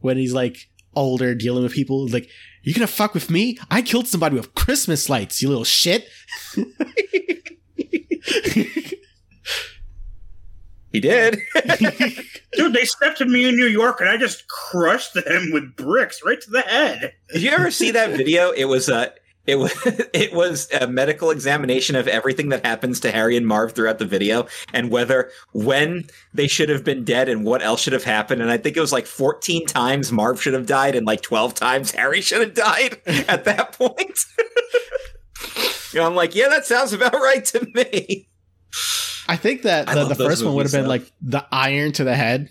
when 0.00 0.16
he's 0.16 0.32
like 0.32 0.68
older, 0.94 1.34
dealing 1.34 1.62
with 1.62 1.72
people. 1.72 2.06
Like, 2.08 2.28
you 2.62 2.74
gonna 2.74 2.86
fuck 2.86 3.14
with 3.14 3.30
me? 3.30 3.58
I 3.70 3.82
killed 3.82 4.06
somebody 4.06 4.36
with 4.36 4.54
Christmas 4.54 5.08
lights, 5.08 5.40
you 5.40 5.48
little 5.48 5.64
shit. 5.64 6.08
he 10.92 11.00
did. 11.00 11.38
Dude, 12.52 12.72
they 12.72 12.84
stepped 12.84 13.20
at 13.20 13.28
me 13.28 13.48
in 13.48 13.56
New 13.56 13.66
York 13.66 14.00
and 14.00 14.10
I 14.10 14.16
just 14.16 14.48
crushed 14.48 15.14
them 15.14 15.50
with 15.52 15.76
bricks 15.76 16.20
right 16.24 16.40
to 16.40 16.50
the 16.50 16.62
head. 16.62 17.14
Did 17.32 17.42
you 17.42 17.50
ever 17.50 17.70
see 17.70 17.92
that 17.92 18.10
video? 18.10 18.50
It 18.50 18.64
was 18.66 18.88
uh 18.88 19.10
it 19.46 19.58
was 19.58 19.72
it 20.12 20.32
was 20.32 20.70
a 20.72 20.86
medical 20.86 21.30
examination 21.30 21.96
of 21.96 22.08
everything 22.08 22.50
that 22.50 22.64
happens 22.64 23.00
to 23.00 23.10
Harry 23.10 23.36
and 23.36 23.46
Marv 23.46 23.72
throughout 23.72 23.98
the 23.98 24.04
video 24.04 24.46
and 24.72 24.90
whether 24.90 25.30
when 25.52 26.04
they 26.32 26.46
should 26.46 26.68
have 26.68 26.84
been 26.84 27.04
dead 27.04 27.28
and 27.28 27.44
what 27.44 27.62
else 27.62 27.80
should 27.80 27.92
have 27.92 28.04
happened. 28.04 28.42
And 28.42 28.50
I 28.50 28.58
think 28.58 28.76
it 28.76 28.80
was 28.80 28.92
like 28.92 29.06
14 29.06 29.66
times 29.66 30.12
Marv 30.12 30.40
should 30.40 30.54
have 30.54 30.66
died 30.66 30.94
and 30.94 31.06
like 31.06 31.22
12 31.22 31.54
times 31.54 31.92
Harry 31.92 32.20
should 32.20 32.40
have 32.40 32.54
died 32.54 33.00
at 33.28 33.44
that 33.44 33.72
point. 33.72 34.18
you 35.92 36.00
know, 36.00 36.06
I'm 36.06 36.14
like, 36.14 36.34
yeah, 36.34 36.48
that 36.48 36.66
sounds 36.66 36.92
about 36.92 37.14
right 37.14 37.44
to 37.46 37.66
me. 37.74 38.28
I 39.28 39.36
think 39.36 39.62
that 39.62 39.86
the, 39.86 40.04
the 40.04 40.14
first 40.14 40.44
one 40.44 40.54
would 40.54 40.66
have 40.66 40.72
been 40.72 40.88
like 40.88 41.10
the 41.20 41.46
iron 41.52 41.92
to 41.92 42.04
the 42.04 42.14
head. 42.14 42.50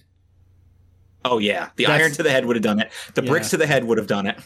Oh 1.26 1.38
yeah, 1.38 1.70
the 1.76 1.86
that's, 1.86 2.02
iron 2.02 2.12
to 2.14 2.24
the 2.24 2.32
head 2.32 2.46
would 2.46 2.56
have 2.56 2.64
done 2.64 2.80
it. 2.80 2.90
The 3.16 3.24
yeah. 3.24 3.30
bricks 3.30 3.50
to 3.50 3.58
the 3.58 3.68
head 3.68 3.84
would 3.84 3.98
have 3.98 4.08
done 4.08 4.28
it. 4.28 4.40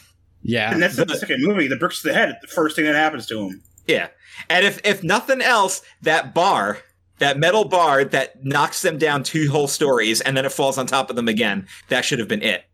Yeah, 0.44 0.72
and 0.72 0.82
that's 0.82 0.96
the, 0.96 1.06
the 1.06 1.16
second 1.16 1.42
movie. 1.42 1.66
The 1.66 1.76
bricks 1.76 2.02
to 2.02 2.08
the 2.08 2.14
head. 2.14 2.36
The 2.42 2.48
first 2.48 2.76
thing 2.76 2.84
that 2.84 2.94
happens 2.94 3.26
to 3.26 3.40
him. 3.40 3.62
Yeah, 3.86 4.08
and 4.50 4.64
if 4.64 4.80
if 4.84 5.02
nothing 5.02 5.40
else, 5.40 5.82
that 6.02 6.34
bar, 6.34 6.78
that 7.18 7.38
metal 7.38 7.64
bar 7.64 8.04
that 8.04 8.44
knocks 8.44 8.82
them 8.82 8.98
down 8.98 9.22
two 9.22 9.50
whole 9.50 9.68
stories, 9.68 10.20
and 10.20 10.36
then 10.36 10.44
it 10.44 10.52
falls 10.52 10.76
on 10.76 10.86
top 10.86 11.08
of 11.08 11.16
them 11.16 11.28
again. 11.28 11.66
That 11.88 12.04
should 12.04 12.18
have 12.18 12.28
been 12.28 12.42
it. 12.42 12.64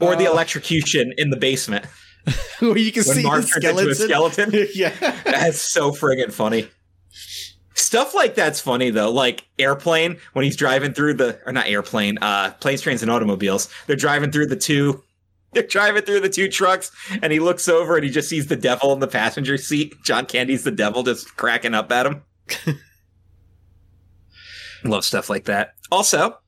Or 0.00 0.14
uh, 0.14 0.16
the 0.16 0.24
electrocution 0.24 1.12
in 1.18 1.30
the 1.30 1.36
basement. 1.36 1.84
Where 2.58 2.76
you 2.76 2.90
can 2.90 3.04
when 3.04 3.16
see 3.16 3.22
Mark 3.22 3.42
the 3.42 3.46
skeleton. 3.48 3.94
skeleton. 3.94 4.68
yeah, 4.74 4.94
that's 5.24 5.60
so 5.60 5.90
friggin' 5.92 6.32
funny. 6.32 6.68
Stuff 7.74 8.14
like 8.14 8.34
that's 8.34 8.60
funny 8.60 8.88
though. 8.88 9.10
Like 9.10 9.46
airplane 9.58 10.16
when 10.32 10.44
he's 10.44 10.56
driving 10.56 10.94
through 10.94 11.14
the 11.14 11.38
or 11.44 11.52
not 11.52 11.68
airplane, 11.68 12.16
uh 12.22 12.52
planes, 12.60 12.80
trains, 12.80 13.02
and 13.02 13.10
automobiles. 13.10 13.68
They're 13.86 13.96
driving 13.96 14.32
through 14.32 14.46
the 14.46 14.56
two 14.56 15.04
they're 15.56 15.62
driving 15.66 16.02
through 16.02 16.20
the 16.20 16.28
two 16.28 16.48
trucks 16.48 16.90
and 17.22 17.32
he 17.32 17.40
looks 17.40 17.68
over 17.68 17.96
and 17.96 18.04
he 18.04 18.10
just 18.10 18.28
sees 18.28 18.46
the 18.46 18.56
devil 18.56 18.92
in 18.92 19.00
the 19.00 19.08
passenger 19.08 19.56
seat. 19.58 19.94
John 20.04 20.26
Candy's 20.26 20.64
the 20.64 20.70
devil 20.70 21.02
just 21.02 21.36
cracking 21.36 21.74
up 21.74 21.90
at 21.90 22.06
him. 22.06 22.22
Love 24.84 25.04
stuff 25.04 25.28
like 25.28 25.44
that. 25.44 25.74
Also, 25.90 26.38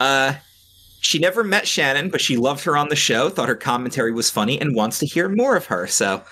uh 0.00 0.34
she 1.00 1.18
never 1.20 1.44
met 1.44 1.68
Shannon, 1.68 2.10
but 2.10 2.20
she 2.20 2.36
loved 2.36 2.64
her 2.64 2.76
on 2.76 2.88
the 2.88 2.96
show, 2.96 3.28
thought 3.28 3.48
her 3.48 3.54
commentary 3.54 4.10
was 4.10 4.28
funny, 4.28 4.60
and 4.60 4.74
wants 4.74 4.98
to 4.98 5.06
hear 5.06 5.28
more 5.28 5.54
of 5.54 5.66
her. 5.66 5.86
So 5.86 6.24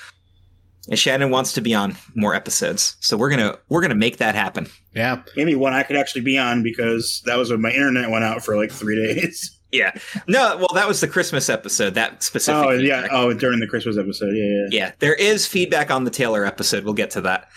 and 0.89 0.99
Shannon 0.99 1.31
wants 1.31 1.53
to 1.53 1.61
be 1.61 1.75
on 1.75 1.97
more 2.14 2.35
episodes, 2.35 2.97
so 3.01 3.16
we're 3.16 3.31
gonna 3.31 3.57
we're 3.68 3.81
gonna 3.81 3.95
make 3.95 4.18
that 4.18 4.35
happen. 4.35 4.66
Yeah, 4.95 5.22
maybe 5.37 5.55
one 5.55 5.72
I 5.72 5.83
could 5.83 5.97
actually 5.97 6.20
be 6.22 6.37
on 6.37 6.62
because 6.62 7.22
that 7.25 7.37
was 7.37 7.51
when 7.51 7.62
my 7.62 7.70
internet 7.70 8.11
went 8.11 8.25
out 8.25 8.45
for 8.45 8.57
like 8.57 8.70
three 8.70 8.97
days. 8.97 9.59
Yeah, 9.75 9.93
no, 10.29 10.57
well, 10.59 10.68
that 10.75 10.87
was 10.87 11.01
the 11.01 11.09
Christmas 11.09 11.49
episode. 11.49 11.95
That 11.95 12.22
specific. 12.22 12.64
Oh 12.64 12.77
feedback. 12.77 13.11
yeah, 13.11 13.16
oh 13.16 13.33
during 13.33 13.61
the 13.61 13.66
Christmas 13.66 13.99
episode, 13.99 14.35
yeah, 14.35 14.45
yeah. 14.45 14.66
Yeah, 14.70 14.93
there 15.01 15.14
is 15.14 15.47
feedback 15.47 15.91
on 15.91 16.05
the 16.05 16.11
Taylor 16.11 16.45
episode. 16.45 16.85
We'll 16.85 16.95
get 16.95 17.11
to 17.11 17.20
that. 17.22 17.49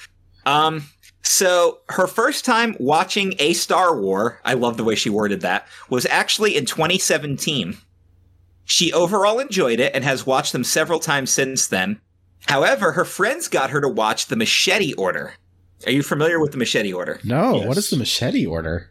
Um, 0.46 0.86
so 1.22 1.80
her 1.90 2.08
first 2.08 2.46
time 2.46 2.76
watching 2.80 3.36
a 3.40 3.54
Star 3.54 4.00
War, 4.00 4.40
I 4.46 4.54
love 4.54 4.78
the 4.78 4.84
way 4.84 4.96
she 4.96 5.10
worded 5.10 5.42
that, 5.42 5.68
was 5.90 6.06
actually 6.06 6.56
in 6.56 6.66
2017. 6.66 7.78
She 8.64 8.94
overall 8.94 9.40
enjoyed 9.40 9.80
it 9.80 9.94
and 9.94 10.04
has 10.04 10.26
watched 10.26 10.54
them 10.54 10.64
several 10.64 11.00
times 11.00 11.32
since 11.32 11.68
then. 11.68 12.00
However, 12.48 12.94
her 12.94 13.06
friends 13.06 13.48
got 13.48 13.72
her 13.72 13.82
to 13.82 13.90
watch 13.90 14.28
the 14.28 14.36
Machete 14.36 14.94
Order. 14.94 15.34
Are 15.86 15.92
you 15.92 16.02
familiar 16.02 16.40
with 16.40 16.54
the 16.54 16.58
Machete 16.58 16.94
Order? 16.94 17.20
No. 17.24 17.58
Yes. 17.58 17.68
What 17.68 17.78
is 17.78 17.90
the 17.90 17.98
Machete 17.98 18.46
Order? 18.46 18.90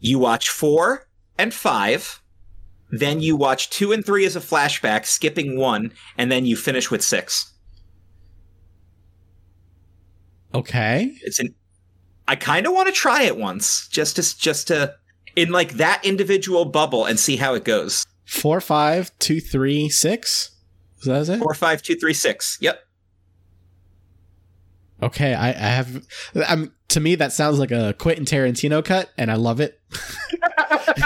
You 0.00 0.18
watch 0.18 0.48
four 0.48 1.06
and 1.38 1.52
five, 1.52 2.22
then 3.00 3.20
you 3.20 3.36
watch 3.36 3.70
two 3.70 3.92
and 3.92 4.04
three 4.04 4.24
as 4.24 4.36
a 4.36 4.40
flashback, 4.40 5.06
skipping 5.06 5.58
one, 5.58 5.92
and 6.18 6.30
then 6.30 6.46
you 6.46 6.56
finish 6.56 6.90
with 6.90 7.02
six. 7.02 7.52
Okay. 10.54 11.16
It's 11.22 11.38
an. 11.38 11.54
I 12.26 12.36
kind 12.36 12.66
of 12.66 12.72
want 12.72 12.88
to 12.88 12.92
try 12.92 13.22
it 13.22 13.36
once, 13.36 13.88
just 13.88 14.16
to 14.16 14.38
just 14.38 14.68
to 14.68 14.94
in 15.36 15.50
like 15.50 15.72
that 15.74 16.04
individual 16.04 16.64
bubble 16.64 17.04
and 17.04 17.18
see 17.18 17.36
how 17.36 17.54
it 17.54 17.64
goes. 17.64 18.06
Four, 18.24 18.60
five, 18.60 19.10
two, 19.18 19.40
three, 19.40 19.88
six. 19.88 20.52
Is 21.00 21.04
that 21.04 21.28
it? 21.28 21.38
Four, 21.38 21.54
five, 21.54 21.82
two, 21.82 21.96
three, 21.96 22.14
six. 22.14 22.56
Yep. 22.60 22.80
Okay, 25.02 25.34
I, 25.34 25.48
I 25.48 25.52
have. 25.52 26.06
I'm 26.48 26.72
to 26.94 27.00
me 27.00 27.14
that 27.16 27.32
sounds 27.32 27.58
like 27.58 27.70
a 27.70 27.94
Quentin 27.98 28.24
Tarantino 28.24 28.84
cut, 28.84 29.10
and 29.18 29.30
I 29.30 29.34
love 29.34 29.60
it. 29.60 29.80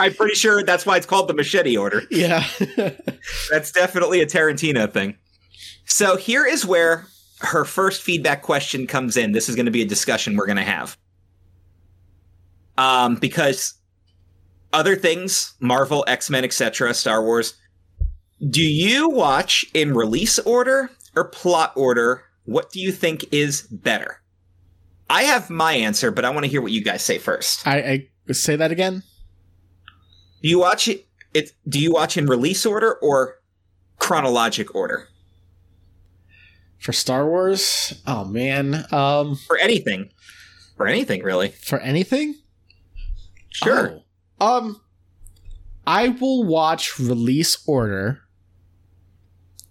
I'm 0.00 0.14
pretty 0.14 0.34
sure 0.34 0.62
that's 0.62 0.84
why 0.84 0.96
it's 0.96 1.06
called 1.06 1.28
the 1.28 1.34
Machete 1.34 1.76
Order. 1.76 2.02
Yeah, 2.10 2.44
that's 3.50 3.70
definitely 3.70 4.20
a 4.20 4.26
Tarantino 4.26 4.90
thing. 4.90 5.16
So 5.84 6.16
here 6.16 6.46
is 6.46 6.66
where 6.66 7.06
her 7.40 7.64
first 7.64 8.02
feedback 8.02 8.42
question 8.42 8.86
comes 8.86 9.16
in. 9.16 9.32
This 9.32 9.48
is 9.48 9.54
going 9.54 9.66
to 9.66 9.72
be 9.72 9.82
a 9.82 9.86
discussion 9.86 10.36
we're 10.36 10.46
going 10.46 10.56
to 10.56 10.62
have. 10.62 10.98
Um, 12.76 13.16
because 13.16 13.74
other 14.72 14.96
things, 14.96 15.54
Marvel, 15.60 16.04
X 16.08 16.30
Men, 16.30 16.44
etc., 16.44 16.94
Star 16.94 17.22
Wars, 17.22 17.54
do 18.48 18.62
you 18.62 19.10
watch 19.10 19.66
in 19.74 19.94
release 19.94 20.38
order 20.40 20.90
or 21.14 21.24
plot 21.24 21.72
order? 21.76 22.24
What 22.44 22.70
do 22.70 22.80
you 22.80 22.92
think 22.92 23.26
is 23.30 23.62
better? 23.62 24.22
I 25.10 25.22
have 25.24 25.50
my 25.50 25.72
answer, 25.72 26.10
but 26.10 26.24
I 26.24 26.30
want 26.30 26.44
to 26.44 26.50
hear 26.50 26.60
what 26.60 26.72
you 26.72 26.82
guys 26.82 27.02
say 27.02 27.18
first. 27.18 27.66
I, 27.66 28.08
I 28.28 28.32
say 28.32 28.56
that 28.56 28.70
again. 28.70 29.02
Do 30.42 30.48
you 30.48 30.58
watch 30.58 30.88
it, 30.88 31.06
it? 31.34 31.52
Do 31.68 31.80
you 31.80 31.92
watch 31.92 32.16
in 32.16 32.26
release 32.26 32.64
order 32.66 32.94
or 32.94 33.40
chronologic 33.98 34.74
order? 34.74 35.08
For 36.78 36.92
Star 36.92 37.26
Wars, 37.26 38.00
oh 38.06 38.24
man, 38.24 38.86
um, 38.92 39.34
for 39.34 39.58
anything, 39.58 40.10
for 40.76 40.86
anything 40.86 41.24
really, 41.24 41.48
for 41.48 41.80
anything. 41.80 42.36
Sure. 43.50 44.00
Oh. 44.40 44.58
Um, 44.58 44.80
I 45.86 46.08
will 46.08 46.44
watch 46.44 46.98
release 47.00 47.58
order 47.66 48.20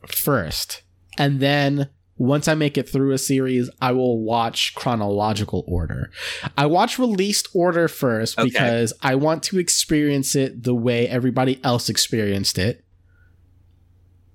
first. 0.07 0.81
And 1.17 1.39
then 1.39 1.89
once 2.17 2.47
I 2.47 2.55
make 2.55 2.77
it 2.77 2.89
through 2.89 3.11
a 3.11 3.17
series, 3.17 3.69
I 3.81 3.91
will 3.91 4.19
watch 4.19 4.73
chronological 4.75 5.63
order. 5.67 6.09
I 6.57 6.65
watch 6.65 6.97
released 6.97 7.49
order 7.53 7.87
first 7.87 8.39
okay. 8.39 8.49
because 8.49 8.93
I 9.01 9.15
want 9.15 9.43
to 9.43 9.59
experience 9.59 10.35
it 10.35 10.63
the 10.63 10.73
way 10.73 11.07
everybody 11.07 11.63
else 11.63 11.89
experienced 11.89 12.57
it. 12.57 12.83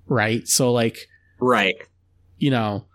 Right? 0.07 0.47
So, 0.47 0.71
like, 0.71 1.07
right. 1.39 1.75
You 2.37 2.51
know, 2.51 2.85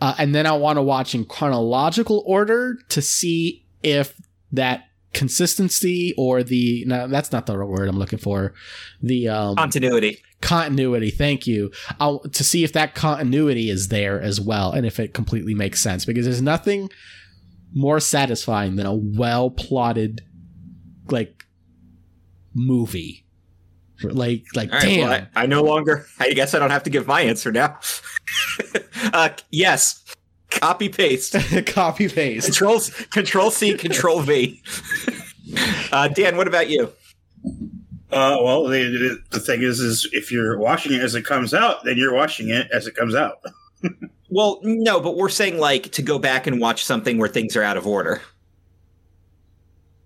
uh, 0.00 0.14
and 0.18 0.34
then 0.34 0.46
I 0.46 0.52
want 0.52 0.76
to 0.76 0.82
watch 0.82 1.14
in 1.14 1.24
chronological 1.24 2.22
order 2.26 2.76
to 2.90 3.02
see 3.02 3.66
if 3.82 4.14
that 4.52 4.84
consistency 5.12 6.14
or 6.16 6.42
the 6.42 6.84
no, 6.86 7.08
that's 7.08 7.32
not 7.32 7.46
the 7.46 7.54
word 7.54 7.88
I'm 7.88 7.98
looking 7.98 8.18
for. 8.18 8.54
The 9.02 9.28
um, 9.28 9.56
continuity. 9.56 10.22
Continuity. 10.40 11.10
Thank 11.10 11.46
you. 11.46 11.70
I'll, 11.98 12.20
to 12.20 12.44
see 12.44 12.64
if 12.64 12.72
that 12.72 12.94
continuity 12.94 13.70
is 13.70 13.88
there 13.88 14.20
as 14.20 14.40
well, 14.40 14.72
and 14.72 14.86
if 14.86 15.00
it 15.00 15.14
completely 15.14 15.54
makes 15.54 15.80
sense. 15.80 16.04
Because 16.04 16.24
there's 16.24 16.42
nothing 16.42 16.90
more 17.74 18.00
satisfying 18.00 18.76
than 18.76 18.86
a 18.86 18.94
well 18.94 19.50
plotted, 19.50 20.22
like 21.10 21.44
movie. 22.54 23.24
Like, 24.00 24.44
like, 24.54 24.70
right, 24.70 24.82
damn. 24.82 25.08
Well, 25.08 25.26
I, 25.34 25.42
I, 25.42 25.46
no 25.46 25.62
longer. 25.62 26.06
I 26.20 26.32
guess 26.32 26.54
I 26.54 26.60
don't 26.60 26.70
have 26.70 26.84
to 26.84 26.90
give 26.90 27.08
my 27.08 27.22
answer 27.22 27.50
now. 27.50 27.80
uh, 29.12 29.30
yes, 29.50 30.04
Copy 30.50 30.88
paste. 30.88 31.36
Copy 31.66 32.08
paste. 32.08 32.46
Control 32.46 32.80
Control 33.10 33.50
C. 33.50 33.74
Control 33.74 34.20
V. 34.20 34.62
Uh, 35.90 36.08
Dan, 36.08 36.36
what 36.36 36.46
about 36.46 36.68
you? 36.68 36.92
Uh, 38.10 38.38
well, 38.42 38.64
the, 38.64 39.18
the 39.30 39.40
thing 39.40 39.62
is, 39.62 39.80
is 39.80 40.08
if 40.12 40.32
you're 40.32 40.58
watching 40.58 40.92
it 40.92 41.02
as 41.02 41.14
it 41.14 41.24
comes 41.24 41.52
out, 41.52 41.84
then 41.84 41.98
you're 41.98 42.14
watching 42.14 42.48
it 42.48 42.68
as 42.72 42.86
it 42.86 42.94
comes 42.94 43.14
out. 43.14 43.42
well, 44.30 44.60
no, 44.62 44.98
but 45.00 45.16
we're 45.16 45.28
saying 45.28 45.58
like 45.58 45.92
to 45.92 46.02
go 46.02 46.18
back 46.18 46.46
and 46.46 46.60
watch 46.60 46.84
something 46.84 47.18
where 47.18 47.28
things 47.28 47.54
are 47.54 47.62
out 47.62 47.76
of 47.76 47.86
order. 47.86 48.22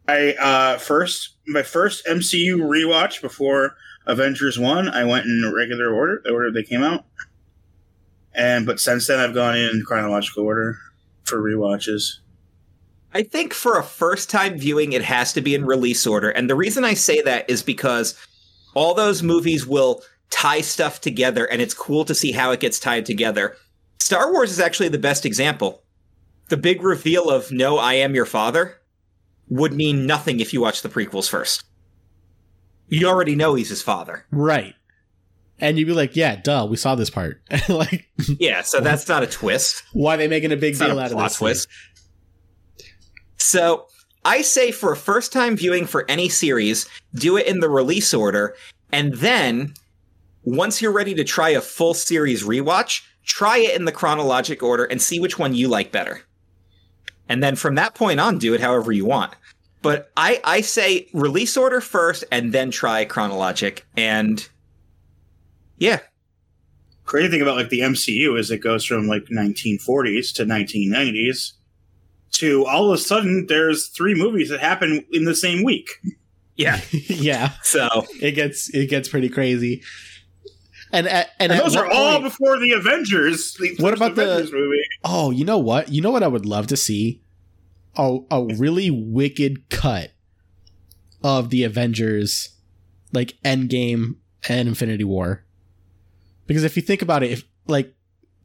I 0.08 0.34
uh 0.34 0.78
first 0.78 1.36
my 1.46 1.62
first 1.62 2.04
MCU 2.06 2.56
rewatch 2.56 3.22
before 3.22 3.76
Avengers 4.06 4.58
one. 4.58 4.88
I 4.88 5.04
went 5.04 5.26
in 5.26 5.52
regular 5.54 5.94
order, 5.94 6.20
the 6.24 6.32
order 6.32 6.50
they 6.50 6.64
came 6.64 6.82
out, 6.82 7.04
and 8.34 8.66
but 8.66 8.80
since 8.80 9.06
then 9.06 9.20
I've 9.20 9.34
gone 9.34 9.56
in 9.56 9.84
chronological 9.86 10.44
order 10.44 10.76
for 11.24 11.40
rewatches. 11.40 12.18
I 13.14 13.22
think 13.22 13.52
for 13.52 13.78
a 13.78 13.82
first 13.82 14.30
time 14.30 14.58
viewing, 14.58 14.92
it 14.92 15.02
has 15.02 15.32
to 15.34 15.40
be 15.40 15.54
in 15.54 15.66
release 15.66 16.06
order. 16.06 16.30
And 16.30 16.48
the 16.48 16.54
reason 16.54 16.84
I 16.84 16.94
say 16.94 17.20
that 17.22 17.48
is 17.48 17.62
because 17.62 18.18
all 18.74 18.94
those 18.94 19.22
movies 19.22 19.66
will 19.66 20.02
tie 20.30 20.62
stuff 20.62 21.00
together, 21.00 21.44
and 21.44 21.60
it's 21.60 21.74
cool 21.74 22.04
to 22.06 22.14
see 22.14 22.32
how 22.32 22.50
it 22.52 22.60
gets 22.60 22.80
tied 22.80 23.04
together. 23.04 23.56
Star 23.98 24.32
Wars 24.32 24.50
is 24.50 24.60
actually 24.60 24.88
the 24.88 24.98
best 24.98 25.26
example. 25.26 25.82
The 26.48 26.56
big 26.56 26.82
reveal 26.82 27.30
of 27.30 27.52
no, 27.52 27.78
I 27.78 27.94
am 27.94 28.14
your 28.14 28.26
father 28.26 28.78
would 29.48 29.74
mean 29.74 30.06
nothing 30.06 30.40
if 30.40 30.52
you 30.52 30.60
watch 30.60 30.82
the 30.82 30.88
prequels 30.88 31.28
first. 31.28 31.64
You 32.88 33.08
already 33.08 33.36
know 33.36 33.54
he's 33.54 33.68
his 33.68 33.82
father. 33.82 34.26
Right. 34.30 34.74
And 35.58 35.78
you'd 35.78 35.86
be 35.86 35.92
like, 35.92 36.16
yeah, 36.16 36.36
duh, 36.36 36.66
we 36.68 36.76
saw 36.76 36.94
this 36.94 37.10
part. 37.10 37.40
like, 37.68 38.10
yeah, 38.38 38.62
so 38.62 38.80
that's 38.80 39.06
not 39.08 39.22
a 39.22 39.26
twist. 39.26 39.84
Why 39.92 40.14
are 40.14 40.16
they 40.16 40.28
making 40.28 40.52
a 40.52 40.56
big 40.56 40.76
deal 40.76 40.98
a 40.98 41.02
out 41.02 41.12
of 41.12 41.18
this? 41.18 41.36
twist. 41.36 41.68
So 43.42 43.86
I 44.24 44.42
say 44.42 44.70
for 44.70 44.92
a 44.92 44.96
first 44.96 45.32
time 45.32 45.56
viewing 45.56 45.86
for 45.86 46.08
any 46.08 46.28
series, 46.28 46.88
do 47.14 47.36
it 47.36 47.46
in 47.46 47.60
the 47.60 47.68
release 47.68 48.14
order, 48.14 48.54
and 48.92 49.14
then 49.14 49.74
once 50.44 50.80
you're 50.80 50.92
ready 50.92 51.14
to 51.14 51.24
try 51.24 51.50
a 51.50 51.60
full 51.60 51.92
series 51.92 52.44
rewatch, 52.44 53.02
try 53.24 53.58
it 53.58 53.74
in 53.74 53.84
the 53.84 53.92
chronologic 53.92 54.62
order 54.62 54.84
and 54.84 55.02
see 55.02 55.18
which 55.18 55.38
one 55.38 55.54
you 55.54 55.68
like 55.68 55.90
better. 55.92 56.22
And 57.28 57.42
then 57.42 57.56
from 57.56 57.74
that 57.74 57.94
point 57.94 58.20
on, 58.20 58.38
do 58.38 58.54
it 58.54 58.60
however 58.60 58.92
you 58.92 59.04
want. 59.04 59.34
But 59.82 60.12
I, 60.16 60.40
I 60.44 60.60
say 60.60 61.08
release 61.12 61.56
order 61.56 61.80
first 61.80 62.24
and 62.30 62.52
then 62.52 62.70
try 62.70 63.04
chronologic. 63.04 63.84
And 63.96 64.48
yeah, 65.78 66.00
Crazy 67.04 67.28
thing 67.28 67.42
about 67.42 67.56
like 67.56 67.68
the 67.68 67.80
MCU 67.80 68.38
is 68.38 68.50
it 68.50 68.58
goes 68.58 68.84
from 68.84 69.08
like 69.08 69.24
1940s 69.24 70.32
to 70.34 70.44
1990s 70.44 71.52
to 72.32 72.64
all 72.66 72.90
of 72.92 72.98
a 72.98 73.02
sudden 73.02 73.46
there's 73.48 73.88
three 73.88 74.14
movies 74.14 74.48
that 74.50 74.60
happen 74.60 75.04
in 75.12 75.24
the 75.24 75.34
same 75.34 75.62
week. 75.64 75.88
yeah. 76.56 76.80
yeah, 76.92 77.52
So 77.62 78.06
it 78.20 78.32
gets 78.32 78.68
it 78.74 78.88
gets 78.88 79.08
pretty 79.08 79.28
crazy. 79.28 79.82
And 80.94 81.06
at, 81.06 81.30
and, 81.40 81.50
And 81.50 81.52
at 81.52 81.64
those 81.64 81.74
what 81.76 81.86
are 81.86 81.90
all 81.90 82.12
point- 82.20 82.24
before 82.24 82.58
the 82.58 82.72
Avengers. 82.72 83.54
The 83.54 83.74
What 83.78 83.98
first 83.98 84.02
about 84.12 84.14
the- 84.16 84.50
movie? 84.52 84.82
Oh, 85.04 85.30
you 85.30 85.44
know 85.44 85.58
what? 85.58 85.88
You 85.90 86.02
know 86.02 86.10
what 86.10 86.22
I 86.22 86.28
would 86.28 86.44
love 86.46 86.66
to 86.68 86.76
see? 86.76 87.22
A 87.96 88.18
a 88.30 88.44
really 88.56 88.90
wicked 88.90 89.68
cut 89.70 90.12
of 91.22 91.50
the 91.50 91.64
Avengers 91.64 92.50
like 93.12 93.38
Endgame 93.44 94.16
and 94.48 94.68
Infinity 94.68 95.04
War. 95.04 95.44
Because 96.46 96.64
if 96.64 96.76
you 96.76 96.82
think 96.82 97.02
about 97.02 97.22
it, 97.22 97.30
if 97.30 97.44
like 97.66 97.94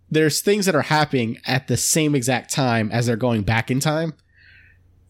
there's 0.10 0.42
things 0.42 0.66
that 0.66 0.76
are 0.76 0.84
happening 0.84 1.38
at 1.46 1.68
the 1.68 1.78
same 1.78 2.16
exact 2.16 2.54
time 2.54 2.90
as 2.92 3.06
they're 3.06 3.16
going 3.18 3.44
back 3.44 3.70
in 3.70 3.80
time. 3.80 4.14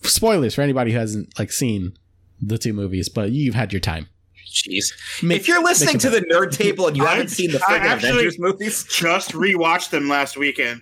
Spoilers 0.03 0.55
for 0.55 0.61
anybody 0.61 0.91
who 0.91 0.97
hasn't 0.97 1.37
like 1.39 1.51
seen 1.51 1.93
the 2.41 2.57
two 2.57 2.73
movies, 2.73 3.09
but 3.09 3.31
you've 3.31 3.55
had 3.55 3.73
your 3.73 3.79
time. 3.79 4.07
jeez. 4.51 4.85
Make- 5.21 5.41
if 5.41 5.47
you're 5.47 5.63
listening 5.63 5.97
to 5.99 6.09
the 6.09 6.21
nerd 6.21 6.51
table 6.51 6.87
and 6.87 6.95
you 6.97 7.05
I- 7.05 7.11
haven't 7.11 7.29
seen 7.29 7.51
the 7.51 7.61
I 7.67 7.77
actually- 7.77 8.09
Avengers 8.09 8.39
movies, 8.39 8.83
Just 8.85 9.31
rewatched 9.33 9.89
them 9.89 10.07
last 10.07 10.37
weekend. 10.37 10.81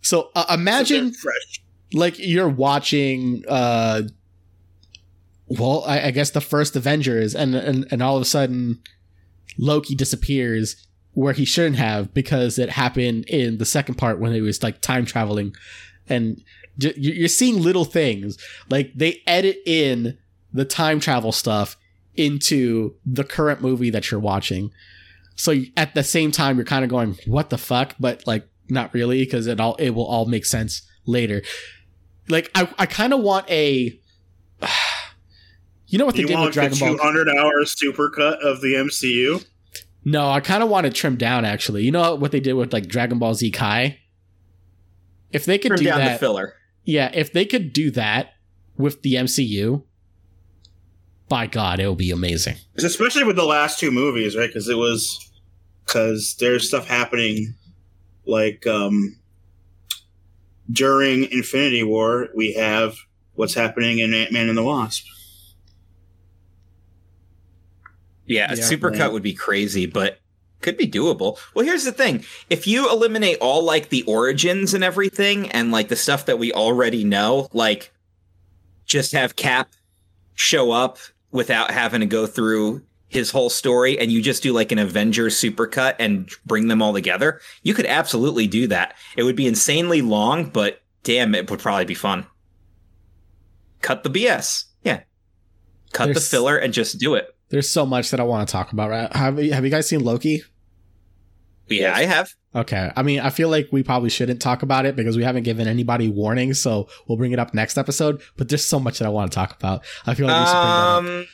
so 0.00 0.30
uh, 0.34 0.46
imagine 0.50 1.12
So 1.12 1.20
fresh. 1.20 1.62
like 1.92 2.18
you're 2.18 2.48
watching 2.48 3.44
uh 3.48 4.02
well 5.48 5.84
I, 5.86 6.06
I 6.06 6.10
guess 6.10 6.30
the 6.30 6.40
first 6.40 6.76
avengers 6.76 7.34
and, 7.34 7.54
and 7.54 7.86
and 7.90 8.02
all 8.02 8.16
of 8.16 8.22
a 8.22 8.24
sudden 8.24 8.80
loki 9.58 9.94
disappears 9.94 10.85
where 11.16 11.32
he 11.32 11.46
shouldn't 11.46 11.76
have 11.76 12.12
because 12.12 12.58
it 12.58 12.68
happened 12.68 13.24
in 13.24 13.56
the 13.56 13.64
second 13.64 13.94
part 13.94 14.20
when 14.20 14.34
it 14.34 14.42
was 14.42 14.62
like 14.62 14.82
time 14.82 15.06
traveling. 15.06 15.56
And 16.10 16.42
you- 16.76 16.92
you're 16.96 17.26
seeing 17.28 17.62
little 17.62 17.86
things. 17.86 18.36
Like 18.68 18.92
they 18.94 19.22
edit 19.26 19.56
in 19.64 20.18
the 20.52 20.66
time 20.66 21.00
travel 21.00 21.32
stuff 21.32 21.78
into 22.16 22.94
the 23.06 23.24
current 23.24 23.62
movie 23.62 23.88
that 23.88 24.10
you're 24.10 24.20
watching. 24.20 24.72
So 25.36 25.54
at 25.74 25.94
the 25.94 26.04
same 26.04 26.32
time 26.32 26.56
you're 26.56 26.66
kind 26.66 26.84
of 26.84 26.90
going 26.90 27.16
what 27.24 27.48
the 27.48 27.56
fuck? 27.56 27.94
But 27.98 28.26
like 28.26 28.46
not 28.68 28.92
really 28.92 29.24
because 29.24 29.46
it 29.46 29.58
all 29.58 29.74
it 29.76 29.90
will 29.90 30.04
all 30.06 30.26
make 30.26 30.44
sense 30.44 30.82
later. 31.06 31.40
Like 32.28 32.50
I, 32.54 32.68
I 32.78 32.84
kind 32.84 33.14
of 33.14 33.20
want 33.20 33.48
a 33.48 33.98
you 35.88 35.98
know 35.98 36.04
what 36.04 36.14
they 36.14 36.20
You 36.22 36.26
did 36.26 36.34
with 36.34 36.40
want 36.40 36.54
the 36.54 36.60
Dragon 36.60 36.78
Ball 36.78 36.96
200 36.98 37.28
hour 37.30 37.64
supercut 37.64 38.38
of 38.40 38.60
the 38.60 38.74
MCU? 38.74 39.44
No, 40.08 40.30
I 40.30 40.38
kind 40.38 40.62
of 40.62 40.68
want 40.68 40.86
to 40.86 40.92
trim 40.92 41.16
down 41.16 41.44
actually. 41.44 41.82
You 41.82 41.90
know 41.90 42.14
what 42.14 42.30
they 42.30 42.38
did 42.38 42.52
with 42.52 42.72
like 42.72 42.86
Dragon 42.86 43.18
Ball 43.18 43.34
Z 43.34 43.50
Kai? 43.50 43.98
If 45.32 45.44
they 45.44 45.58
could 45.58 45.70
trim 45.70 45.80
do 45.80 45.84
down 45.86 45.98
the 45.98 46.04
that, 46.04 46.20
filler. 46.20 46.54
yeah, 46.84 47.10
if 47.12 47.32
they 47.32 47.44
could 47.44 47.72
do 47.72 47.90
that 47.90 48.34
with 48.78 49.02
the 49.02 49.14
MCU, 49.14 49.82
by 51.28 51.48
God, 51.48 51.80
it 51.80 51.88
would 51.88 51.98
be 51.98 52.12
amazing. 52.12 52.54
Especially 52.76 53.24
with 53.24 53.34
the 53.34 53.44
last 53.44 53.80
two 53.80 53.90
movies, 53.90 54.36
right? 54.36 54.46
Because 54.46 54.68
it 54.68 54.76
was 54.76 55.28
because 55.84 56.36
there's 56.38 56.68
stuff 56.68 56.86
happening 56.86 57.54
like 58.26 58.64
um 58.64 59.18
during 60.70 61.24
Infinity 61.32 61.82
War. 61.82 62.28
We 62.32 62.52
have 62.52 62.94
what's 63.34 63.54
happening 63.54 63.98
in 63.98 64.14
Ant 64.14 64.30
Man 64.30 64.48
and 64.48 64.56
the 64.56 64.62
Wasp. 64.62 65.04
Yeah, 68.26 68.52
a 68.52 68.56
Yeah, 68.56 68.62
supercut 68.64 69.00
right. 69.00 69.12
would 69.12 69.22
be 69.22 69.34
crazy, 69.34 69.86
but 69.86 70.18
could 70.60 70.76
be 70.76 70.88
doable. 70.88 71.38
Well, 71.54 71.64
here's 71.64 71.84
the 71.84 71.92
thing. 71.92 72.24
If 72.50 72.66
you 72.66 72.90
eliminate 72.90 73.38
all 73.40 73.62
like 73.62 73.88
the 73.90 74.02
origins 74.04 74.74
and 74.74 74.82
everything 74.82 75.50
and 75.52 75.70
like 75.70 75.88
the 75.88 75.96
stuff 75.96 76.26
that 76.26 76.38
we 76.38 76.52
already 76.52 77.04
know, 77.04 77.48
like 77.52 77.92
just 78.84 79.12
have 79.12 79.36
Cap 79.36 79.68
show 80.34 80.70
up 80.72 80.98
without 81.30 81.70
having 81.70 82.00
to 82.00 82.06
go 82.06 82.26
through 82.26 82.82
his 83.08 83.30
whole 83.30 83.50
story 83.50 83.98
and 83.98 84.10
you 84.10 84.20
just 84.20 84.42
do 84.42 84.52
like 84.52 84.72
an 84.72 84.78
Avengers 84.78 85.36
supercut 85.40 85.94
and 85.98 86.28
bring 86.44 86.68
them 86.68 86.82
all 86.82 86.92
together, 86.92 87.40
you 87.62 87.72
could 87.74 87.86
absolutely 87.86 88.46
do 88.46 88.66
that. 88.66 88.96
It 89.16 89.22
would 89.22 89.36
be 89.36 89.46
insanely 89.46 90.02
long, 90.02 90.46
but 90.50 90.82
damn, 91.04 91.34
it 91.34 91.48
would 91.50 91.60
probably 91.60 91.84
be 91.84 91.94
fun. 91.94 92.26
Cut 93.82 94.02
the 94.02 94.10
BS. 94.10 94.64
Yeah. 94.82 95.00
Cut 95.92 96.14
the 96.14 96.20
filler 96.20 96.56
and 96.56 96.72
just 96.72 96.98
do 96.98 97.14
it. 97.14 97.35
There's 97.48 97.70
so 97.70 97.86
much 97.86 98.10
that 98.10 98.20
I 98.20 98.24
want 98.24 98.48
to 98.48 98.52
talk 98.52 98.72
about. 98.72 98.90
Right? 98.90 99.12
Have 99.14 99.42
you, 99.42 99.52
have 99.52 99.64
you 99.64 99.70
guys 99.70 99.88
seen 99.88 100.04
Loki? 100.04 100.42
Yeah, 101.68 101.94
I 101.94 102.04
have. 102.04 102.34
Okay, 102.54 102.90
I 102.96 103.02
mean, 103.02 103.20
I 103.20 103.30
feel 103.30 103.48
like 103.48 103.68
we 103.70 103.82
probably 103.82 104.08
shouldn't 104.08 104.40
talk 104.40 104.62
about 104.62 104.86
it 104.86 104.96
because 104.96 105.16
we 105.16 105.24
haven't 105.24 105.42
given 105.42 105.68
anybody 105.68 106.08
warning, 106.08 106.54
so 106.54 106.88
we'll 107.06 107.18
bring 107.18 107.32
it 107.32 107.38
up 107.38 107.52
next 107.52 107.76
episode. 107.76 108.22
But 108.36 108.48
there's 108.48 108.64
so 108.64 108.80
much 108.80 108.98
that 108.98 109.06
I 109.06 109.08
want 109.08 109.30
to 109.30 109.34
talk 109.34 109.54
about. 109.54 109.84
I 110.06 110.14
feel 110.14 110.26
like 110.26 110.40
we 110.40 110.46
should 110.46 110.52
bring 110.52 110.62
that 110.62 110.68
up. 110.68 110.98
Um, 110.98 111.26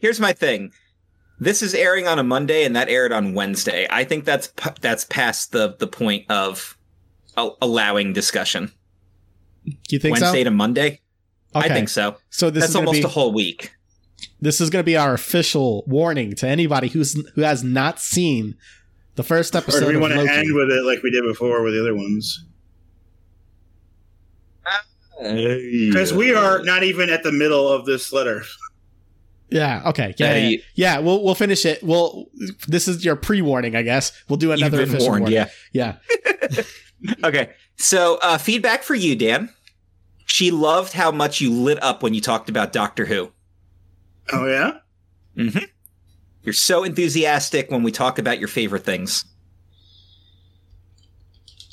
here's 0.00 0.20
my 0.20 0.32
thing. 0.32 0.72
This 1.40 1.62
is 1.62 1.74
airing 1.74 2.06
on 2.06 2.18
a 2.18 2.24
Monday, 2.24 2.64
and 2.64 2.74
that 2.76 2.88
aired 2.88 3.12
on 3.12 3.32
Wednesday. 3.32 3.86
I 3.88 4.04
think 4.04 4.24
that's 4.24 4.48
p- 4.48 4.70
that's 4.80 5.04
past 5.04 5.52
the 5.52 5.76
the 5.78 5.86
point 5.86 6.26
of 6.28 6.76
a- 7.36 7.50
allowing 7.62 8.12
discussion. 8.12 8.72
Do 9.64 9.72
you 9.90 9.98
think 9.98 10.20
Wednesday 10.20 10.40
so? 10.40 10.44
to 10.44 10.50
Monday. 10.50 11.00
Okay, 11.54 11.70
I 11.70 11.72
think 11.72 11.88
so. 11.88 12.16
so. 12.30 12.50
This 12.50 12.62
that's 12.62 12.70
is 12.70 12.76
almost 12.76 13.00
be 13.00 13.02
a 13.02 13.08
whole 13.08 13.32
week. 13.32 13.72
This 14.40 14.60
is 14.60 14.70
going 14.70 14.80
to 14.82 14.86
be 14.86 14.96
our 14.96 15.14
official 15.14 15.84
warning 15.86 16.34
to 16.36 16.46
anybody 16.48 16.88
who's 16.88 17.14
who 17.34 17.42
has 17.42 17.62
not 17.64 17.98
seen 18.00 18.56
the 19.16 19.22
first 19.22 19.56
episode. 19.56 19.78
Or 19.78 19.90
episode 19.90 19.92
do 19.92 19.98
we 19.98 20.02
want 20.02 20.28
to 20.28 20.32
end 20.32 20.54
with 20.54 20.70
it 20.70 20.84
like 20.84 21.02
we 21.02 21.10
did 21.10 21.24
before 21.24 21.62
with 21.62 21.74
the 21.74 21.80
other 21.80 21.94
ones? 21.94 22.44
Because 25.20 26.12
we 26.12 26.32
are 26.32 26.62
not 26.62 26.84
even 26.84 27.10
at 27.10 27.24
the 27.24 27.32
middle 27.32 27.68
of 27.68 27.84
this 27.86 28.12
letter. 28.12 28.44
yeah. 29.50 29.82
Okay. 29.86 30.14
Yeah. 30.16 30.36
Yeah, 30.36 30.56
yeah. 30.74 30.98
We'll 30.98 31.24
we'll 31.24 31.34
finish 31.34 31.66
it. 31.66 31.82
We'll. 31.82 32.26
This 32.68 32.86
is 32.86 33.04
your 33.04 33.16
pre-warning, 33.16 33.74
I 33.74 33.82
guess. 33.82 34.12
We'll 34.28 34.36
do 34.36 34.52
another 34.52 34.78
been 34.78 34.88
official 34.88 35.08
warned. 35.08 35.22
warning. 35.24 35.46
Yeah. 35.72 35.96
Yeah. 36.52 36.62
Okay. 37.22 37.50
So 37.76 38.18
uh, 38.22 38.38
feedback 38.38 38.82
for 38.82 38.96
you, 38.96 39.14
Dan. 39.14 39.50
She 40.26 40.50
loved 40.50 40.92
how 40.94 41.12
much 41.12 41.40
you 41.40 41.52
lit 41.52 41.80
up 41.80 42.02
when 42.02 42.12
you 42.12 42.20
talked 42.20 42.50
about 42.50 42.72
Doctor 42.72 43.06
Who. 43.06 43.30
Oh 44.32 44.46
yeah. 44.46 44.78
Mm-hmm. 45.36 45.64
You're 46.42 46.52
so 46.52 46.84
enthusiastic 46.84 47.70
when 47.70 47.82
we 47.82 47.92
talk 47.92 48.18
about 48.18 48.38
your 48.38 48.48
favorite 48.48 48.84
things. 48.84 49.24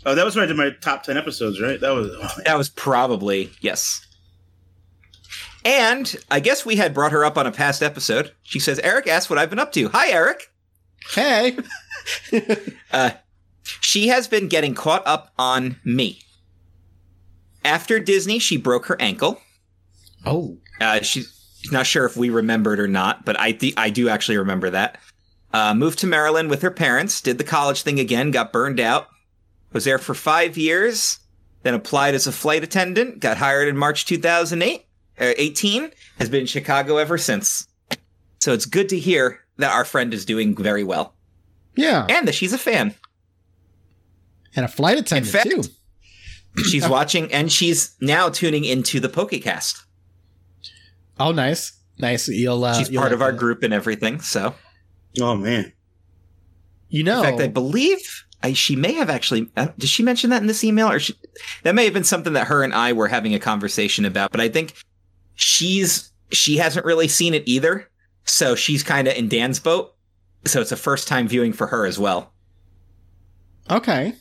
Oh, 0.05 0.13
that 0.13 0.23
was 0.23 0.35
when 0.35 0.43
I 0.43 0.47
did 0.47 0.57
my 0.57 0.69
top 0.81 1.03
ten 1.03 1.17
episodes, 1.17 1.61
right? 1.61 1.79
That 1.79 1.91
was. 1.91 2.11
Oh. 2.11 2.41
That 2.45 2.57
was 2.57 2.69
probably 2.69 3.51
yes. 3.61 4.05
And 5.65 6.15
I 6.29 6.39
guess 6.39 6.63
we 6.63 6.75
had 6.75 6.93
brought 6.93 7.11
her 7.11 7.25
up 7.25 7.39
on 7.39 7.47
a 7.47 7.51
past 7.51 7.81
episode. 7.81 8.31
She 8.43 8.59
says, 8.59 8.77
Eric 8.79 9.07
asked 9.07 9.31
what 9.31 9.39
I've 9.39 9.49
been 9.49 9.57
up 9.57 9.71
to. 9.71 9.89
Hi, 9.89 10.11
Eric. 10.11 10.51
Hey. 11.11 11.57
Uh, 12.91 13.11
she 13.81 14.09
has 14.09 14.27
been 14.27 14.47
getting 14.47 14.75
caught 14.75 15.01
up 15.07 15.33
on 15.39 15.77
me. 15.83 16.19
After 17.63 17.99
Disney, 17.99 18.37
she 18.37 18.57
broke 18.57 18.85
her 18.85 19.01
ankle. 19.01 19.41
Oh, 20.23 20.57
uh, 20.79 21.01
she's 21.01 21.34
not 21.71 21.85
sure 21.85 22.05
if 22.05 22.17
we 22.17 22.29
remembered 22.29 22.79
or 22.79 22.87
not, 22.87 23.25
but 23.25 23.39
I 23.39 23.51
th- 23.51 23.73
I 23.77 23.89
do 23.89 24.09
actually 24.09 24.37
remember 24.37 24.69
that. 24.69 24.99
Uh, 25.53 25.73
moved 25.73 25.99
to 25.99 26.07
Maryland 26.07 26.49
with 26.49 26.61
her 26.61 26.71
parents, 26.71 27.21
did 27.21 27.37
the 27.37 27.43
college 27.43 27.83
thing 27.83 27.99
again, 27.99 28.31
got 28.31 28.51
burned 28.51 28.79
out, 28.79 29.07
was 29.71 29.85
there 29.85 29.97
for 29.97 30.13
five 30.13 30.57
years, 30.57 31.19
then 31.63 31.73
applied 31.73 32.13
as 32.13 32.27
a 32.27 32.31
flight 32.31 32.63
attendant, 32.63 33.19
got 33.19 33.37
hired 33.37 33.67
in 33.67 33.77
March 33.77 34.05
2008, 34.05 34.85
uh, 35.19 35.33
18, 35.37 35.91
has 36.19 36.29
been 36.29 36.41
in 36.41 36.45
Chicago 36.47 36.97
ever 36.97 37.17
since. 37.17 37.67
So 38.39 38.51
it's 38.53 38.65
good 38.65 38.89
to 38.89 38.99
hear 38.99 39.39
that 39.57 39.71
our 39.71 39.85
friend 39.85 40.13
is 40.13 40.25
doing 40.25 40.55
very 40.55 40.83
well. 40.83 41.13
Yeah. 41.75 42.05
And 42.09 42.27
that 42.27 42.35
she's 42.35 42.53
a 42.53 42.57
fan. 42.57 42.93
And 44.55 44.65
a 44.65 44.67
flight 44.67 44.97
attendant, 44.97 45.31
fact, 45.31 45.49
too. 45.49 45.63
She's 46.69 46.87
watching 46.87 47.31
and 47.33 47.51
she's 47.51 47.95
now 47.99 48.29
tuning 48.29 48.63
into 48.65 48.99
the 48.99 49.09
Pokecast. 49.09 49.84
Oh, 51.19 51.31
nice. 51.31 51.73
Nice. 51.97 52.27
You'll, 52.27 52.63
uh, 52.63 52.73
she's 52.73 52.89
you'll 52.89 53.01
part 53.01 53.11
like 53.11 53.15
of 53.15 53.21
our 53.21 53.31
that. 53.31 53.37
group 53.39 53.63
and 53.63 53.73
everything. 53.73 54.19
So, 54.19 54.53
Oh 55.21 55.35
man. 55.35 55.71
You 56.89 57.03
know, 57.03 57.19
in 57.19 57.23
fact, 57.23 57.41
I 57.41 57.47
believe 57.47 58.25
I, 58.43 58.53
she 58.53 58.75
may 58.75 58.93
have 58.93 59.09
actually. 59.09 59.49
Uh, 59.57 59.67
did 59.77 59.89
she 59.89 60.03
mention 60.03 60.29
that 60.29 60.41
in 60.41 60.47
this 60.47 60.63
email, 60.63 60.89
or 60.89 60.99
she, 60.99 61.15
that 61.63 61.73
may 61.73 61.85
have 61.85 61.93
been 61.93 62.03
something 62.03 62.33
that 62.33 62.47
her 62.47 62.63
and 62.63 62.73
I 62.73 62.93
were 62.93 63.07
having 63.07 63.33
a 63.33 63.39
conversation 63.39 64.05
about? 64.05 64.31
But 64.31 64.41
I 64.41 64.49
think 64.49 64.73
she's 65.33 66.11
she 66.31 66.57
hasn't 66.57 66.85
really 66.85 67.07
seen 67.07 67.33
it 67.33 67.43
either, 67.47 67.89
so 68.23 68.55
she's 68.55 68.83
kind 68.83 69.07
of 69.07 69.15
in 69.15 69.29
Dan's 69.29 69.59
boat. 69.59 69.95
So 70.45 70.61
it's 70.61 70.71
a 70.71 70.77
first 70.77 71.07
time 71.07 71.27
viewing 71.27 71.53
for 71.53 71.67
her 71.67 71.85
as 71.85 71.97
well. 71.97 72.33
Okay. 73.69 74.13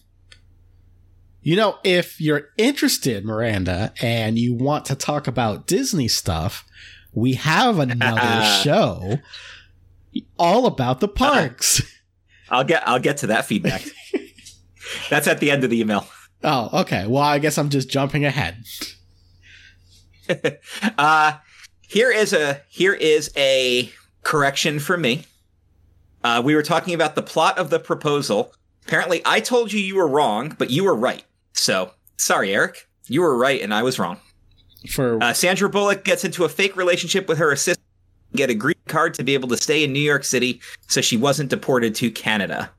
You 1.45 1.57
know, 1.57 1.77
if 1.85 2.23
you're 2.23 2.49
interested, 2.57 3.23
Miranda, 3.23 3.93
and 4.01 4.39
you 4.39 4.55
want 4.55 4.87
to 4.87 4.95
talk 4.95 5.27
about 5.27 5.67
Disney 5.67 6.09
stuff, 6.09 6.65
we 7.13 7.35
have 7.35 7.79
another 7.79 8.45
show 8.63 9.19
all 10.39 10.65
about 10.65 11.01
the 11.01 11.09
parks. 11.09 11.83
I'll 12.51 12.65
get 12.65 12.89
I'll 12.89 12.99
get 12.99 13.19
to 13.19 13.27
that 13.27 13.45
feedback. 13.45 13.85
That's 15.11 15.27
at 15.29 15.39
the 15.39 15.51
end 15.51 15.65
of 15.65 15.71
the 15.71 15.79
email. 15.79 16.07
Oh, 16.43 16.81
okay. 16.81 17.07
Well, 17.07 17.23
I 17.23 17.39
guess 17.39 17.59
I'm 17.59 17.69
just 17.69 17.91
jumping 17.91 18.25
ahead. 18.25 18.65
uh 20.97 21.35
here 21.83 22.11
is 22.11 22.33
a 22.33 22.63
here 22.71 22.95
is 22.95 23.31
a 23.37 23.93
correction 24.23 24.79
for 24.79 24.97
me. 24.97 25.25
Uh, 26.23 26.41
we 26.43 26.55
were 26.55 26.63
talking 26.63 26.95
about 26.95 27.17
the 27.17 27.23
plot 27.23 27.59
of 27.59 27.69
the 27.69 27.79
proposal. 27.79 28.55
Apparently, 28.87 29.21
I 29.27 29.41
told 29.41 29.75
you 29.75 29.81
you 29.81 29.97
were 29.97 30.09
wrong, 30.09 30.57
but 30.59 30.71
you 30.71 30.85
were 30.85 30.95
right. 30.95 31.23
So 31.55 31.93
sorry, 32.19 32.55
Eric. 32.55 32.89
You 33.07 33.23
were 33.23 33.37
right, 33.37 33.61
and 33.61 33.73
I 33.75 33.83
was 33.83 33.99
wrong. 33.99 34.19
For 34.91 35.23
Uh, 35.23 35.33
Sandra 35.33 35.69
Bullock 35.69 36.05
gets 36.05 36.25
into 36.25 36.45
a 36.45 36.49
fake 36.49 36.77
relationship 36.77 37.29
with 37.29 37.39
her 37.39 37.51
assistant, 37.53 37.87
get 38.35 38.51
a 38.51 38.55
green 38.55 38.75
card 38.87 39.15
to 39.15 39.25
be 39.25 39.35
able 39.35 39.49
to 39.49 39.57
stay 39.57 39.83
in 39.85 39.93
New 39.93 40.01
York 40.01 40.25
City, 40.25 40.61
so 40.89 41.01
she 41.01 41.17
wasn't 41.17 41.51
deported 41.51 41.95
to 41.97 42.11
Canada. 42.11 42.71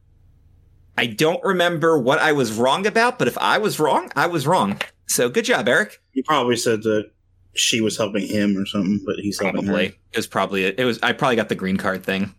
I 0.97 1.07
don't 1.07 1.43
remember 1.43 1.97
what 1.99 2.19
I 2.19 2.31
was 2.31 2.53
wrong 2.53 2.87
about, 2.87 3.19
but 3.19 3.27
if 3.27 3.37
I 3.39 3.57
was 3.57 3.79
wrong, 3.79 4.11
I 4.15 4.27
was 4.27 4.47
wrong. 4.47 4.79
So 5.07 5.29
good 5.29 5.45
job, 5.45 5.67
Eric. 5.67 6.01
You 6.13 6.23
probably 6.23 6.55
said 6.55 6.83
that 6.83 7.11
she 7.53 7.81
was 7.81 7.97
helping 7.97 8.27
him 8.27 8.57
or 8.57 8.65
something, 8.65 9.01
but 9.05 9.15
he's 9.17 9.39
helping 9.39 9.63
her. 9.63 9.67
Probably 9.67 9.85
it 10.11 10.17
was 10.17 10.27
probably 10.27 10.65
it 10.65 10.85
was. 10.85 10.99
I 11.03 11.11
probably 11.13 11.35
got 11.35 11.49
the 11.49 11.55
green 11.55 11.77
card 11.77 12.03
thing. 12.03 12.33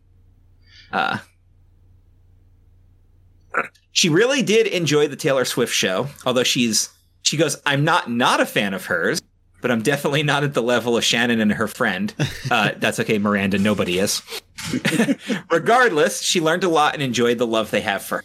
Uh, 0.93 1.19
she 3.97 4.11
really 4.11 4.43
did 4.43 4.67
enjoy 4.67 5.09
the 5.09 5.17
Taylor 5.17 5.47
Swift 5.47 5.73
show, 5.73 6.09
although 6.27 6.45
she's 6.45 6.91
she 7.23 7.39
goes, 7.39 7.57
I'm 7.65 7.83
not 7.83 8.11
not 8.11 8.41
a 8.41 8.47
fan 8.47 8.75
of 8.75 8.85
hers, 8.85 9.23
but 9.63 9.71
I'm 9.71 9.81
definitely 9.81 10.23
not 10.23 10.45
at 10.45 10.53
the 10.53 10.63
level 10.63 10.99
of 10.99 11.03
Shannon 11.03 11.41
and 11.41 11.53
her 11.53 11.67
friend. 11.67 12.15
Uh, 12.49 12.71
that's 12.77 13.01
okay, 13.01 13.19
Miranda. 13.19 13.59
Nobody 13.59 13.99
is. 13.99 14.23
Regardless, 15.51 16.23
she 16.23 16.41
learned 16.41 16.63
a 16.63 16.69
lot 16.69 16.95
and 16.95 17.03
enjoyed 17.03 17.39
the 17.39 17.47
love 17.47 17.73
they 17.73 17.81
have 17.81 18.05
for. 18.05 18.19
Her. 18.19 18.25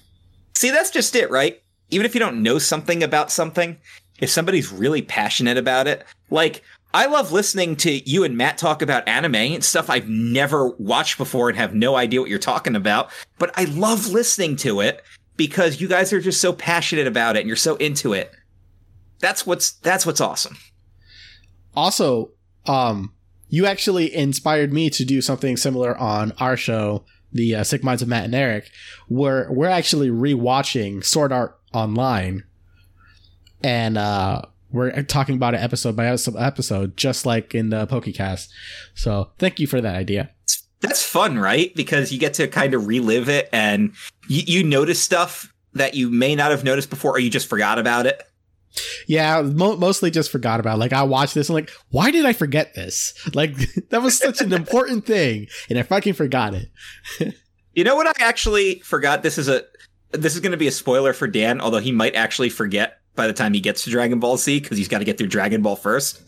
See, 0.54 0.70
that's 0.70 0.92
just 0.92 1.16
it, 1.16 1.32
right? 1.32 1.60
Even 1.90 2.06
if 2.06 2.14
you 2.14 2.20
don't 2.20 2.44
know 2.44 2.60
something 2.60 3.02
about 3.02 3.32
something, 3.32 3.78
if 4.20 4.30
somebody's 4.30 4.72
really 4.72 5.02
passionate 5.02 5.58
about 5.58 5.88
it, 5.88 6.06
like 6.30 6.62
I 6.94 7.08
love 7.08 7.32
listening 7.32 7.78
to 7.78 8.08
you 8.08 8.24
and 8.24 8.38
Matt 8.38 8.60
talk 8.60 8.84
about 8.84 9.08
anime 9.08 9.36
and 9.36 9.64
stuff 9.64 9.90
I've 9.90 10.08
never 10.08 10.68
watched 10.68 11.18
before 11.18 11.50
and 11.50 11.58
have 11.58 11.74
no 11.74 11.96
idea 11.96 12.22
what 12.22 12.30
you're 12.30 12.38
talking 12.38 12.76
about, 12.76 13.10
but 13.40 13.52
I 13.56 13.64
love 13.64 14.10
listening 14.10 14.56
to 14.58 14.82
it 14.82 15.04
because 15.48 15.82
you 15.82 15.88
guys 15.88 16.14
are 16.14 16.22
just 16.22 16.40
so 16.40 16.54
passionate 16.54 17.08
about 17.08 17.36
it 17.36 17.40
and 17.40 17.48
you're 17.48 17.56
so 17.56 17.76
into 17.78 18.14
it. 18.14 18.32
That's 19.22 19.44
what's 19.44 19.72
that's 19.72 20.06
what's 20.06 20.22
awesome. 20.22 20.56
also, 21.76 22.30
um, 22.68 23.14
you 23.50 23.66
actually 23.66 24.14
inspired 24.14 24.72
me 24.72 24.92
to 24.92 25.04
do 25.04 25.20
something 25.20 25.58
similar 25.58 25.98
on 25.98 26.32
our 26.38 26.56
show, 26.56 27.06
the 27.34 27.56
uh, 27.56 27.64
Sick 27.64 27.84
Minds 27.84 28.04
of 28.04 28.08
Matt 28.08 28.26
and 28.26 28.36
Eric, 28.36 28.70
where 29.08 29.48
we're 29.52 29.66
actually 29.66 30.10
rewatching 30.10 31.04
Sword 31.04 31.32
Art 31.32 31.60
Online, 31.74 32.44
and 33.64 33.98
uh, 33.98 34.44
we're 34.72 35.02
talking 35.02 35.36
about 35.36 35.56
it 35.56 35.58
episode 35.58 35.96
by 35.96 36.06
episode, 36.06 36.96
just 36.96 37.26
like 37.26 37.56
in 37.56 37.70
the 37.72 37.88
Pokecast. 37.88 38.48
So, 38.94 39.32
thank 39.40 39.60
you 39.60 39.66
for 39.66 39.82
that 39.82 39.96
idea. 39.96 40.30
That's 40.82 41.04
fun, 41.06 41.38
right? 41.38 41.74
Because 41.76 42.12
you 42.12 42.20
get 42.20 42.34
to 42.36 42.48
kind 42.48 42.74
of 42.74 42.88
relive 42.88 43.30
it 43.30 43.50
and 43.54 43.94
you, 44.28 44.44
you 44.46 44.64
notice 44.64 45.00
stuff 45.02 45.54
that 45.74 45.94
you 45.94 46.10
may 46.10 46.36
not 46.36 46.52
have 46.52 46.64
noticed 46.64 46.90
before 46.90 47.14
or 47.14 47.20
you 47.20 47.30
just 47.30 47.48
forgot 47.48 47.80
about 47.80 48.06
it. 48.06 48.22
Yeah, 49.08 49.42
mo- 49.42 49.76
mostly 49.76 50.12
just 50.12 50.32
forgot 50.32 50.60
about. 50.60 50.78
It. 50.78 50.80
Like 50.80 50.94
I 50.94 51.04
watched 51.04 51.34
this 51.34 51.50
and 51.50 51.54
like, 51.54 51.70
why 51.90 52.10
did 52.10 52.26
I 52.26 52.34
forget 52.34 52.74
this? 52.74 53.14
Like 53.34 53.56
that 53.90 54.02
was 54.02 54.18
such 54.18 54.42
an 54.42 54.54
important 54.54 55.06
thing, 55.06 55.48
and 55.70 55.80
I 55.80 55.84
fucking 55.84 56.14
forgot 56.14 56.54
it. 56.54 56.70
You 57.74 57.86
know 57.86 57.96
what 57.96 58.06
I 58.06 58.12
actually 58.20 58.80
forgot? 58.80 59.24
This 59.24 59.38
is 59.38 59.48
a 59.48 59.64
this 60.12 60.36
is 60.36 60.42
going 60.42 60.52
to 60.52 60.58
be 60.58 60.68
a 60.68 60.72
spoiler 60.72 61.14
for 61.14 61.26
Dan, 61.26 61.62
although 61.62 61.80
he 61.80 61.94
might 61.94 62.16
actually 62.16 62.50
forget 62.50 62.98
by 63.16 63.28
the 63.28 63.34
time 63.34 63.54
he 63.54 63.62
gets 63.62 63.86
to 63.86 63.90
Dragon 63.90 64.20
Ball 64.20 64.36
Z 64.36 64.60
because 64.60 64.78
he's 64.78 64.90
got 64.90 65.00
to 65.00 65.06
get 65.06 65.18
through 65.18 65.28
Dragon 65.28 65.62
Ball 65.62 65.78
first. 65.78 66.22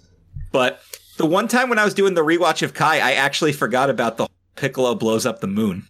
But 0.54 0.82
the 1.18 1.26
one 1.26 1.50
time 1.50 1.68
when 1.68 1.80
I 1.80 1.86
was 1.86 1.94
doing 1.94 2.14
the 2.14 2.24
rewatch 2.24 2.62
of 2.64 2.74
Kai, 2.74 3.00
I 3.00 3.14
actually 3.14 3.52
forgot 3.52 3.90
about 3.90 4.18
the 4.18 4.28
Piccolo 4.56 4.96
blows 4.96 5.26
up 5.26 5.40
the 5.42 5.48
moon 5.48 5.88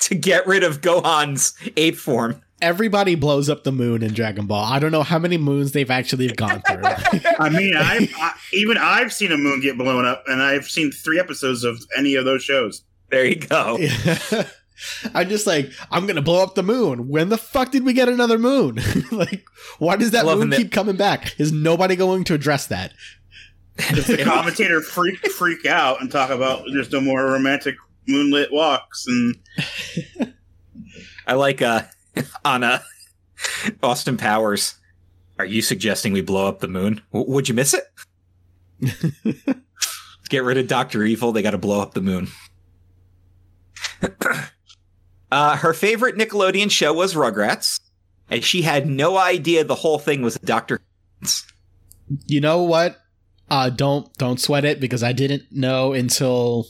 to 0.00 0.14
get 0.14 0.46
rid 0.46 0.62
of 0.62 0.80
Gohan's 0.80 1.54
ape 1.76 1.96
form. 1.96 2.42
Everybody 2.62 3.16
blows 3.16 3.50
up 3.50 3.64
the 3.64 3.72
moon 3.72 4.02
in 4.02 4.14
Dragon 4.14 4.46
Ball. 4.46 4.64
I 4.64 4.78
don't 4.78 4.90
know 4.92 5.02
how 5.02 5.18
many 5.18 5.36
moons 5.36 5.72
they've 5.72 5.90
actually 5.90 6.28
gone 6.28 6.62
through. 6.62 6.82
I 7.38 7.50
mean, 7.50 7.76
I've, 7.76 8.10
I, 8.16 8.32
even 8.54 8.78
I've 8.78 9.12
seen 9.12 9.30
a 9.30 9.36
moon 9.36 9.60
get 9.60 9.76
blown 9.76 10.06
up, 10.06 10.24
and 10.26 10.40
I've 10.42 10.64
seen 10.64 10.90
three 10.90 11.20
episodes 11.20 11.64
of 11.64 11.84
any 11.96 12.14
of 12.14 12.24
those 12.24 12.42
shows. 12.42 12.82
There 13.10 13.26
you 13.26 13.36
go. 13.36 13.78
I'm 15.14 15.28
just 15.28 15.46
like, 15.46 15.70
I'm 15.90 16.06
gonna 16.06 16.22
blow 16.22 16.42
up 16.42 16.54
the 16.54 16.62
moon. 16.62 17.08
When 17.08 17.28
the 17.28 17.38
fuck 17.38 17.70
did 17.72 17.84
we 17.84 17.92
get 17.92 18.08
another 18.08 18.38
moon? 18.38 18.78
like, 19.12 19.44
why 19.78 19.96
does 19.96 20.10
that 20.12 20.26
Loving 20.26 20.40
moon 20.40 20.50
that- 20.50 20.56
keep 20.58 20.72
coming 20.72 20.96
back? 20.96 21.38
Is 21.38 21.52
nobody 21.52 21.96
going 21.96 22.24
to 22.24 22.34
address 22.34 22.66
that? 22.68 22.92
The 23.76 24.22
commentator 24.24 24.80
freak 24.80 25.30
freak 25.32 25.66
out 25.66 26.00
and 26.00 26.10
talk 26.10 26.30
about 26.30 26.64
there's 26.72 26.90
no 26.90 27.00
more 27.00 27.24
romantic 27.24 27.76
moonlit 28.08 28.52
walks, 28.52 29.06
and 29.06 29.36
I 31.26 31.34
like 31.34 31.60
uh 31.62 31.82
on 32.44 32.64
uh 32.64 32.80
Austin 33.82 34.16
Powers. 34.16 34.76
Are 35.38 35.44
you 35.44 35.60
suggesting 35.60 36.12
we 36.12 36.22
blow 36.22 36.46
up 36.48 36.60
the 36.60 36.68
moon? 36.68 37.02
W- 37.12 37.30
would 37.30 37.48
you 37.48 37.54
miss 37.54 37.74
it? 37.74 37.84
Get 40.30 40.44
rid 40.44 40.56
of 40.56 40.66
Doctor 40.66 41.04
Evil. 41.04 41.32
They 41.32 41.42
got 41.42 41.50
to 41.50 41.58
blow 41.58 41.80
up 41.80 41.92
the 41.92 42.00
moon. 42.00 42.28
uh, 45.30 45.56
her 45.58 45.74
favorite 45.74 46.16
Nickelodeon 46.16 46.70
show 46.70 46.94
was 46.94 47.14
Rugrats, 47.14 47.80
and 48.30 48.42
she 48.42 48.62
had 48.62 48.88
no 48.88 49.18
idea 49.18 49.62
the 49.62 49.74
whole 49.74 49.98
thing 49.98 50.22
was 50.22 50.36
Doctor. 50.38 50.80
You 52.26 52.40
know 52.40 52.62
what? 52.62 52.96
Uh, 53.48 53.70
don't 53.70 54.12
don't 54.18 54.40
sweat 54.40 54.64
it 54.64 54.80
because 54.80 55.02
I 55.02 55.12
didn't 55.12 55.44
know 55.52 55.92
until 55.92 56.66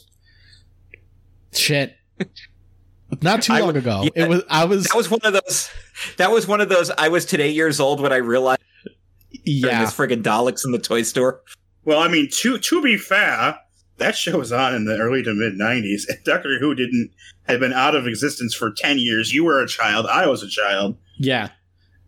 shit. 1.53 1.95
Not 3.21 3.41
too 3.41 3.53
I- 3.53 3.59
long 3.61 3.75
ago. 3.75 4.03
yeah, 4.15 4.23
it 4.25 4.29
was 4.29 4.43
I 4.49 4.65
was 4.65 4.85
That 4.85 4.95
was 4.95 5.09
one 5.09 5.21
of 5.23 5.33
those. 5.33 5.69
That 6.17 6.31
was 6.31 6.47
one 6.47 6.61
of 6.61 6.69
those. 6.69 6.91
I 6.91 7.07
was 7.07 7.25
today 7.25 7.49
years 7.49 7.79
old 7.79 7.99
when 8.01 8.11
I 8.11 8.17
realized 8.17 8.61
yeah. 9.31 9.69
yeah. 9.69 9.81
this 9.81 9.93
friggin' 9.95 10.21
Daleks 10.23 10.65
in 10.65 10.71
the 10.71 10.79
toy 10.79 11.01
store. 11.03 11.41
well, 11.85 11.99
I 11.99 12.07
mean, 12.07 12.29
to 12.41 12.57
to 12.57 12.81
be 12.81 12.97
fair, 12.97 13.57
that 13.97 14.15
show 14.15 14.37
was 14.37 14.51
on 14.51 14.75
in 14.75 14.85
the 14.85 14.97
early 14.97 15.23
to 15.23 15.33
mid 15.33 15.53
'90s, 15.53 16.03
and 16.09 16.23
Doctor 16.25 16.59
Who 16.59 16.75
didn't 16.75 17.11
had 17.47 17.59
been 17.59 17.73
out 17.73 17.95
of 17.95 18.05
existence 18.07 18.53
for 18.53 18.71
ten 18.71 18.99
years. 18.99 19.33
You 19.33 19.45
were 19.45 19.61
a 19.61 19.67
child, 19.67 20.05
I 20.05 20.27
was 20.27 20.43
a 20.43 20.47
child. 20.49 20.97
Yeah. 21.17 21.49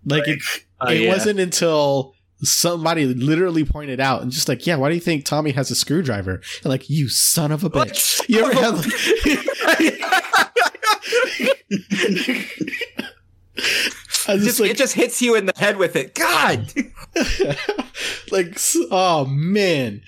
Like 0.05 0.28
it, 0.28 0.39
Oh, 0.82 0.89
it 0.89 1.01
yeah. 1.01 1.09
wasn't 1.11 1.39
until 1.39 2.13
somebody 2.42 3.06
literally 3.06 3.66
pointed 3.66 4.00
out 4.00 4.22
and 4.22 4.32
just 4.32 4.48
like, 4.48 4.66
yeah, 4.66 4.76
why 4.76 4.90
do 4.90 4.96
you 4.96 5.02
think 5.02 5.26
Tommy 5.26 5.52
has 5.52 5.72
a 5.72 5.76
screwdriver? 5.76 6.42
And 6.64 6.66
like, 6.66 6.90
you 6.90 7.10
son 7.10 7.52
of 7.52 7.64
a 7.64 7.70
bitch. 7.70 8.22
You 8.30 8.46
ever 8.46 8.54
have 8.54 8.86
I 14.28 14.36
was 14.36 14.44
Just, 14.46 14.60
like, 14.60 14.72
it 14.72 14.78
just 14.78 14.94
hits 14.94 15.22
you 15.22 15.36
in 15.36 15.46
the 15.48 15.54
head 15.58 15.78
with 15.78 15.96
it. 15.96 16.14
God. 16.16 16.72
like, 18.32 18.58
oh 18.92 19.26
man. 19.26 20.02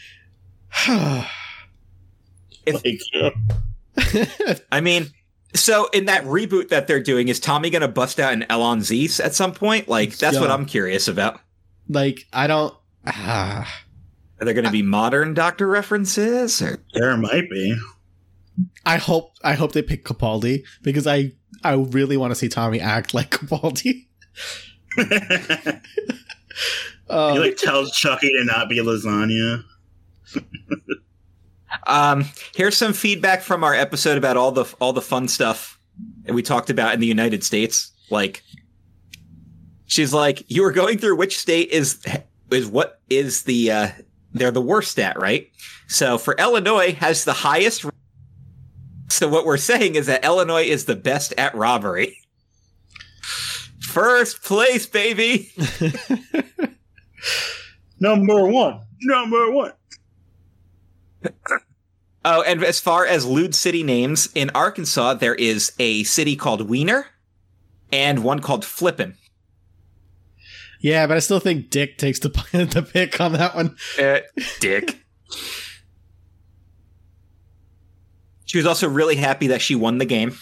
If- 2.64 2.84
Like, 2.86 3.00
I 4.72 4.82
mean, 4.82 5.08
so 5.56 5.88
in 5.94 6.06
that 6.06 6.24
reboot 6.26 6.70
that 6.70 6.86
they're 6.88 7.02
doing, 7.02 7.28
is 7.28 7.40
Tommy 7.40 7.72
going 7.72 7.82
to 7.82 7.88
bust 7.88 8.20
out 8.20 8.34
an 8.34 8.46
Allons-y 8.52 9.08
at 9.26 9.34
some 9.34 9.52
point? 9.52 9.88
Like, 9.88 10.16
that's 10.18 10.40
what 10.40 10.52
I'm 10.52 10.68
curious 10.68 11.08
about. 11.08 11.40
Like 11.92 12.26
I 12.34 12.48
don't. 12.48 12.74
Ah. 13.06 13.82
Are 14.40 14.46
there 14.46 14.54
going 14.54 14.66
to 14.66 14.72
be 14.72 14.82
modern 14.82 15.34
Doctor 15.36 15.68
references? 15.68 16.62
Or 16.62 16.80
there 16.94 17.16
might 17.18 17.50
be. 17.50 17.78
I 18.86 18.98
hope 18.98 19.34
I 19.44 19.54
hope 19.54 19.74
they 19.74 19.82
pick 19.82 20.04
Capaldi 20.06 20.64
because 20.82 21.06
I 21.06 21.34
I 21.64 21.74
really 21.74 22.18
want 22.18 22.32
to 22.32 22.36
see 22.36 22.50
Tommy 22.50 22.80
act 22.80 23.14
like 23.14 23.30
Capaldi. 23.38 24.08
he 24.98 25.04
Uh, 27.10 27.36
like 27.40 27.58
tells 27.58 27.92
Chuckie 27.92 28.30
to 28.30 28.46
not 28.46 28.70
be 28.70 28.80
lasagna. 28.80 29.64
Um, 31.88 32.26
here's 32.54 32.76
some 32.78 32.92
feedback 32.94 33.42
from 33.42 33.64
our 33.64 33.74
episode 33.74 34.18
about 34.18 34.36
all 34.38 34.52
the 34.52 34.66
all 34.80 34.92
the 34.94 35.02
fun 35.02 35.28
stuff 35.28 35.80
that 36.24 36.34
we 36.34 36.44
talked 36.44 36.70
about 36.70 36.94
in 36.94 37.00
the 37.00 37.08
United 37.08 37.44
States. 37.46 37.92
Like, 38.10 38.44
she's 39.92 40.14
like, 40.14 40.46
you 40.48 40.64
were 40.64 40.72
going 40.72 40.98
through 40.98 41.18
which 41.18 41.38
state 41.38 41.70
is 41.70 42.02
is 42.50 42.66
what 42.66 43.02
is 43.10 43.44
the 43.44 43.72
uh, 43.72 43.90
they're 44.34 44.52
the 44.52 44.62
worst 44.62 44.98
at, 44.98 45.20
right? 45.20 45.52
So 45.88 46.18
for 46.18 46.34
Illinois 46.36 46.94
has 46.94 47.26
the 47.26 47.34
highest. 47.34 47.86
So 49.10 49.28
what 49.28 49.46
we're 49.46 49.58
saying 49.58 49.96
is 49.96 50.08
that 50.08 50.24
Illinois 50.24 50.64
is 50.64 50.86
the 50.86 50.96
best 50.96 51.34
at 51.38 51.54
robbery. 51.54 52.18
First 53.82 54.44
place, 54.44 54.86
baby. 54.86 55.52
Number 58.00 58.48
one. 58.48 58.80
Number 59.02 59.52
one. 59.52 59.74
Oh, 62.24 62.44
and 62.44 62.64
as 62.64 62.80
far 62.80 63.04
as 63.04 63.26
lewd 63.26 63.56
city 63.56 63.82
names 63.82 64.30
in 64.36 64.52
Arkansas, 64.54 65.16
there 65.16 65.34
is 65.34 65.72
a 65.80 66.04
city 66.04 66.36
called 66.36 66.70
Wiener 66.70 67.08
and 67.92 68.24
one 68.24 68.42
called 68.42 68.64
Flippin. 68.64 69.18
Yeah, 70.82 71.08
but 71.08 71.18
I 71.18 71.20
still 71.20 71.40
think 71.40 71.70
Dick 71.70 71.98
takes 71.98 72.20
the 72.20 72.30
the 72.52 72.82
pick 72.82 73.20
on 73.22 73.34
that 73.34 73.56
one. 73.56 73.78
Uh, 74.00 74.20
dick. 74.60 75.00
She 78.46 78.58
was 78.58 78.68
also 78.68 78.90
really 78.90 79.16
happy 79.16 79.48
that 79.48 79.62
she 79.62 79.76
won 79.76 79.98
the 79.98 80.06
game. 80.06 80.36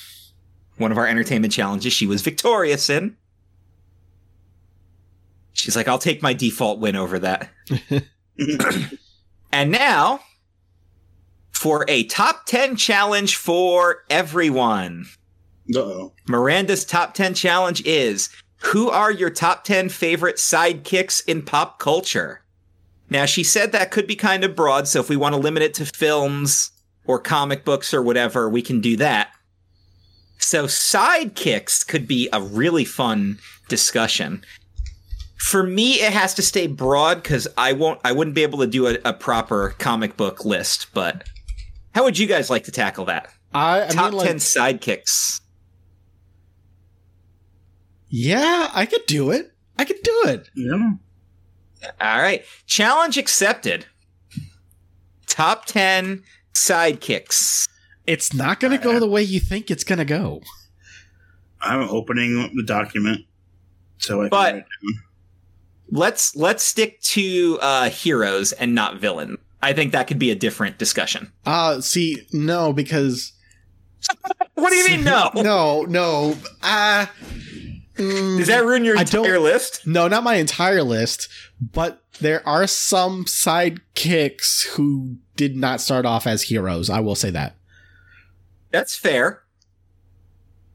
One 0.77 0.91
of 0.91 0.97
our 0.97 1.05
entertainment 1.05 1.53
challenges 1.53 1.93
she 1.93 2.07
was 2.07 2.23
victorious 2.23 2.89
in. 2.89 3.15
She's 5.53 5.75
like, 5.75 5.87
I'll 5.87 5.99
take 5.99 6.23
my 6.23 6.33
default 6.33 6.79
win 6.79 6.95
over 6.95 7.19
that. 7.19 7.49
And 9.51 9.71
now, 9.71 10.21
for 11.51 11.85
a 11.87 12.03
top 12.03 12.45
10 12.45 12.75
challenge 12.75 13.35
for 13.35 14.03
everyone. 14.09 15.05
Uh-oh. 15.75 16.13
Miranda's 16.27 16.85
top 16.85 17.13
10 17.13 17.33
challenge 17.33 17.85
is 17.85 18.29
Who 18.63 18.89
are 18.89 19.11
your 19.11 19.29
top 19.29 19.63
10 19.63 19.89
favorite 19.89 20.35
sidekicks 20.35 21.23
in 21.25 21.43
pop 21.43 21.79
culture? 21.79 22.41
Now, 23.09 23.25
she 23.25 23.43
said 23.43 23.71
that 23.71 23.91
could 23.91 24.05
be 24.05 24.15
kind 24.15 24.43
of 24.43 24.55
broad, 24.55 24.87
so 24.87 24.99
if 24.99 25.09
we 25.09 25.17
want 25.17 25.33
to 25.33 25.41
limit 25.41 25.63
it 25.63 25.73
to 25.75 25.85
films 25.85 26.71
or 27.05 27.19
comic 27.19 27.65
books 27.65 27.93
or 27.93 28.01
whatever, 28.01 28.49
we 28.49 28.61
can 28.61 28.81
do 28.81 28.95
that. 28.97 29.29
So, 30.37 30.65
sidekicks 30.65 31.87
could 31.87 32.07
be 32.07 32.29
a 32.31 32.41
really 32.41 32.85
fun 32.85 33.39
discussion. 33.67 34.43
For 35.37 35.63
me, 35.63 35.93
it 35.93 36.13
has 36.13 36.33
to 36.35 36.41
stay 36.41 36.67
broad 36.67 37.23
because 37.23 37.47
I 37.57 37.73
won't, 37.73 37.99
I 38.03 38.11
wouldn't 38.11 38.35
be 38.35 38.43
able 38.43 38.59
to 38.59 38.67
do 38.67 38.87
a, 38.87 38.97
a 39.05 39.13
proper 39.13 39.73
comic 39.79 40.15
book 40.15 40.45
list. 40.45 40.87
But 40.93 41.23
how 41.95 42.03
would 42.03 42.17
you 42.17 42.27
guys 42.27 42.49
like 42.49 42.65
to 42.65 42.71
tackle 42.71 43.05
that? 43.05 43.33
I, 43.53 43.85
I 43.85 43.87
top 43.87 44.11
mean, 44.11 44.19
like, 44.19 44.27
ten 44.27 44.37
sidekicks. 44.37 45.41
Yeah, 48.09 48.69
I 48.73 48.85
could 48.85 49.05
do 49.07 49.31
it. 49.31 49.51
I 49.77 49.85
could 49.85 50.01
do 50.03 50.23
it. 50.27 50.49
Yeah. 50.55 50.91
All 52.01 52.21
right. 52.21 52.43
Challenge 52.65 53.17
accepted. 53.17 53.85
Top 55.27 55.65
10 55.65 56.23
sidekicks. 56.53 57.67
It's 58.05 58.33
not 58.33 58.59
going 58.59 58.77
to 58.77 58.83
go 58.83 58.99
the 58.99 59.07
way 59.07 59.21
you 59.23 59.39
think 59.39 59.69
it's 59.71 59.83
going 59.83 59.99
to 59.99 60.05
go. 60.05 60.41
I'm 61.61 61.87
opening 61.89 62.51
the 62.55 62.63
document. 62.63 63.25
So 63.99 64.19
I 64.19 64.23
can 64.23 64.29
But- 64.29 64.53
write. 64.55 64.63
Let's 65.91 66.35
let's 66.35 66.63
stick 66.63 67.01
to 67.01 67.57
uh 67.63 67.89
heroes 67.89 68.51
and 68.51 68.75
not 68.75 68.99
villain. 68.99 69.39
I 69.59 69.73
think 69.73 69.91
that 69.93 70.05
could 70.05 70.19
be 70.19 70.29
a 70.29 70.35
different 70.35 70.77
discussion. 70.77 71.31
Uh, 71.47 71.81
see, 71.81 72.27
no, 72.31 72.71
because 72.73 73.33
What 74.53 74.69
do 74.69 74.75
you 74.75 74.85
mean 74.87 75.03
no? 75.03 75.31
no, 75.35 75.81
no. 75.85 76.37
Uh, 76.61 77.07
mm, 77.99 78.37
Does 78.37 78.47
that 78.47 78.65
ruin 78.65 78.83
your 78.83 78.97
I 78.97 79.01
entire 79.01 79.39
list? 79.39 79.85
No, 79.85 80.07
not 80.07 80.23
my 80.23 80.35
entire 80.35 80.83
list, 80.83 81.29
but 81.59 82.03
there 82.19 82.47
are 82.47 82.67
some 82.67 83.25
sidekicks 83.25 84.67
who 84.75 85.17
did 85.35 85.55
not 85.55 85.81
start 85.81 86.05
off 86.05 86.25
as 86.25 86.43
heroes. 86.43 86.89
I 86.89 86.99
will 86.99 87.15
say 87.15 87.29
that. 87.31 87.55
That's 88.71 88.95
fair. 88.95 89.43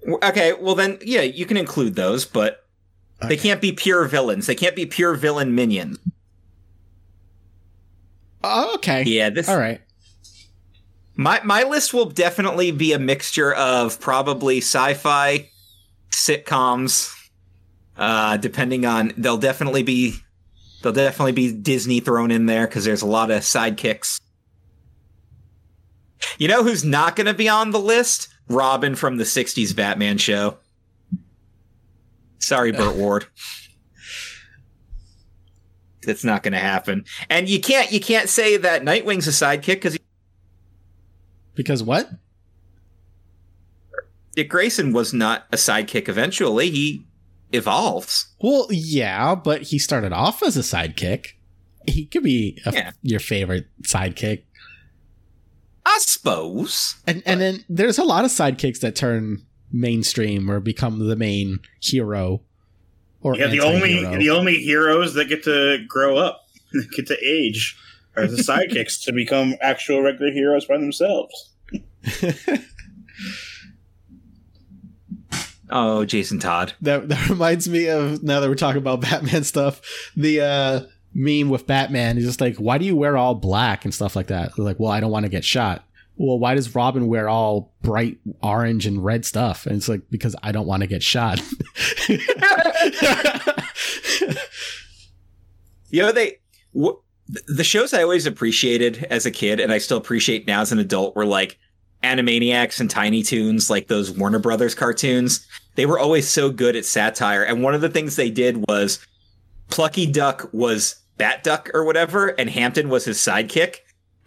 Okay, 0.07 0.53
well 0.53 0.75
then 0.75 0.99
yeah, 1.03 1.22
you 1.22 1.47
can 1.47 1.57
include 1.57 1.95
those, 1.95 2.25
but 2.25 2.66
they 3.29 3.37
can't 3.37 3.61
be 3.61 3.72
pure 3.72 4.05
villains. 4.07 4.47
They 4.47 4.55
can't 4.55 4.77
be 4.77 4.85
pure 4.85 5.14
villain 5.14 5.55
minions. 5.55 5.99
Oh, 8.43 8.75
okay. 8.75 9.05
Yeah, 9.05 9.31
this 9.31 9.49
All 9.49 9.57
right. 9.57 9.81
My 11.16 11.41
my 11.45 11.62
list 11.62 11.95
will 11.95 12.07
definitely 12.07 12.70
be 12.70 12.93
a 12.93 12.99
mixture 12.99 13.55
of 13.55 14.01
probably 14.01 14.59
sci-fi, 14.59 15.49
sitcoms, 16.15 17.12
uh, 17.97 18.37
depending 18.37 18.87
on 18.87 19.12
they'll 19.17 19.37
definitely 19.37 19.83
be 19.83 20.15
they'll 20.83 20.93
definitely 20.93 21.33
be 21.33 21.53
Disney 21.53 22.01
thrown 22.01 22.31
in 22.31 22.47
there 22.47 22.67
because 22.67 22.85
there's 22.85 23.03
a 23.03 23.07
lot 23.07 23.31
of 23.31 23.43
sidekicks. 23.43 24.21
You 26.39 26.49
know 26.49 26.62
who's 26.62 26.85
not 26.85 27.17
going 27.17 27.27
to 27.27 27.35
be 27.35 27.49
on 27.49 27.71
the 27.71 27.79
list? 27.79 28.29
Robin 28.49 28.95
from 28.95 29.17
the 29.17 29.25
'60s 29.25 29.75
Batman 29.75 30.19
show. 30.19 30.59
Sorry, 32.39 32.73
Burt 32.73 32.97
Ward. 32.97 33.27
That's 36.03 36.25
not 36.25 36.43
going 36.43 36.53
to 36.53 36.59
happen. 36.59 37.05
And 37.31 37.49
you 37.49 37.61
can't 37.61 37.91
you 37.91 38.01
can't 38.01 38.29
say 38.29 38.57
that 38.59 38.83
Nightwing's 38.83 39.27
a 39.27 39.31
sidekick 39.31 39.77
because 39.77 39.99
Because 41.55 41.83
what? 41.83 42.11
Dick 44.35 44.49
Grayson 44.49 44.93
was 44.93 45.12
not 45.12 45.47
a 45.53 45.57
sidekick 45.57 46.09
eventually. 46.09 46.70
He 46.70 47.07
evolves. 47.53 48.26
Well, 48.41 48.66
yeah, 48.70 49.35
but 49.35 49.62
he 49.62 49.78
started 49.78 50.12
off 50.12 50.43
as 50.43 50.57
a 50.57 50.61
sidekick. 50.61 51.32
He 51.87 52.07
could 52.07 52.22
be 52.22 52.59
a, 52.66 52.72
Yeah. 52.72 52.91
your 53.03 53.20
favorite 53.20 53.66
sidekick. 53.82 54.43
I 55.87 55.99
suppose. 56.01 56.97
And 57.07 57.22
and 57.26 57.41
then 57.41 57.64
there's 57.68 57.99
a 57.99 58.05
lot 58.05 58.24
of 58.24 58.30
sidekicks 58.30 58.80
that 58.80 58.97
turn 58.97 59.45
mainstream 59.70 60.51
or 60.51 60.61
become 60.61 61.07
the 61.09 61.16
main 61.16 61.59
hero. 61.80 62.41
Or 63.20 63.37
Yeah, 63.37 63.49
the 63.49 63.61
only 63.61 63.99
anti-hero. 63.99 64.18
the 64.18 64.30
only 64.30 64.57
heroes 64.57 65.14
that 65.14 65.26
get 65.28 65.45
to 65.45 65.85
grow 65.87 66.16
up, 66.16 66.47
get 66.97 67.07
to 67.09 67.16
age, 67.24 67.76
are 68.16 68.26
the 68.26 68.37
sidekicks 68.43 69.03
to 69.05 69.12
become 69.12 69.55
actual 69.61 70.01
regular 70.03 70.32
heroes 70.32 70.64
by 70.64 70.78
themselves. 70.78 71.53
Oh, 75.71 76.05
Jason 76.05 76.39
Todd. 76.39 76.75
that 76.83 77.09
that 77.09 77.29
reminds 77.31 77.69
me 77.69 77.89
of 77.89 78.23
now 78.23 78.41
that 78.41 78.49
we're 78.49 78.55
talking 78.55 78.79
about 78.83 79.01
Batman 79.01 79.45
stuff. 79.45 79.81
The 80.17 80.41
uh 80.41 80.81
meme 81.15 81.49
with 81.49 81.67
Batman 81.67 82.19
is 82.19 82.25
just 82.25 82.41
like, 82.41 82.57
why 82.57 82.77
do 82.79 82.85
you 82.85 82.97
wear 82.97 83.17
all 83.17 83.35
black 83.35 83.85
and 83.85 83.95
stuff 83.95 84.17
like 84.17 84.27
that? 84.27 84.53
They're 84.57 84.65
like, 84.65 84.81
well, 84.81 84.91
I 84.91 85.01
don't 85.01 85.11
want 85.12 85.25
to 85.25 85.31
get 85.31 85.45
shot. 85.45 85.85
Well, 86.17 86.39
why 86.39 86.55
does 86.55 86.75
Robin 86.77 87.07
wear 87.09 87.29
all 87.29 87.73
bright 87.83 88.19
orange 88.43 88.87
and 88.87 89.05
red 89.05 89.25
stuff? 89.25 89.67
And 89.67 89.77
it's 89.77 89.89
like 89.89 90.03
because 90.11 90.37
I 90.43 90.53
don't 90.53 90.67
want 90.67 90.83
to 90.83 90.87
get 90.87 91.03
shot. 91.03 91.41
You 95.91 96.03
know 96.03 96.12
they 96.12 96.39
wh- 96.77 96.99
the 97.47 97.62
shows 97.65 97.95
I 97.95 98.03
always 98.03 98.27
appreciated 98.27 99.07
as 99.11 99.27
a 99.27 99.31
kid, 99.31 99.61
and 99.61 99.73
I 99.73 99.79
still 99.79 99.97
appreciate 99.97 100.47
now 100.47 100.61
as 100.61 100.73
an 100.73 100.79
adult, 100.79 101.15
were 101.17 101.25
like 101.25 101.59
Animaniacs 102.05 102.80
and 102.80 102.90
Tiny 102.90 103.22
Toons, 103.22 103.70
like 103.70 103.88
those 103.88 104.11
Warner 104.11 104.38
Brothers 104.38 104.74
cartoons. 104.74 105.46
They 105.74 105.86
were 105.86 105.98
always 105.98 106.28
so 106.28 106.50
good 106.50 106.76
at 106.76 106.84
satire, 106.84 107.42
and 107.42 107.62
one 107.62 107.74
of 107.74 107.80
the 107.80 107.88
things 107.88 108.16
they 108.16 108.30
did 108.30 108.64
was 108.68 109.05
Plucky 109.68 110.07
Duck 110.07 110.48
was 110.52 110.96
Bat 111.16 111.44
Duck 111.44 111.70
or 111.74 111.84
whatever, 111.84 112.28
and 112.28 112.50
Hamton 112.50 112.88
was 112.88 113.05
his 113.05 113.18
sidekick, 113.18 113.78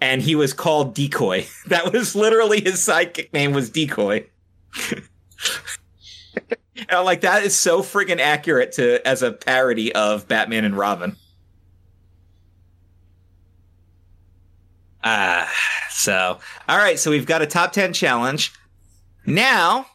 and 0.01 0.21
he 0.21 0.36
was 0.36 0.53
called 0.53 0.95
Decoy. 0.95 1.45
That 1.67 1.93
was 1.93 2.15
literally 2.15 2.61
his 2.61 2.75
sidekick 2.75 3.32
name 3.34 3.53
was 3.53 3.69
Decoy. 3.69 4.25
like, 6.91 7.21
that 7.21 7.43
is 7.43 7.55
so 7.55 7.82
friggin' 7.82 8.19
accurate 8.19 8.71
to 8.73 9.05
as 9.07 9.21
a 9.21 9.32
parody 9.32 9.93
of 9.93 10.28
Batman 10.28 10.65
and 10.65 10.78
Robin. 10.78 11.15
Ah, 15.04 15.52
so 15.89 16.39
all 16.68 16.78
right. 16.78 17.00
So 17.00 17.12
we've 17.12 17.26
got 17.26 17.41
a 17.41 17.48
top 17.48 17.72
ten 17.72 17.93
challenge 17.93 18.54
now 19.26 19.88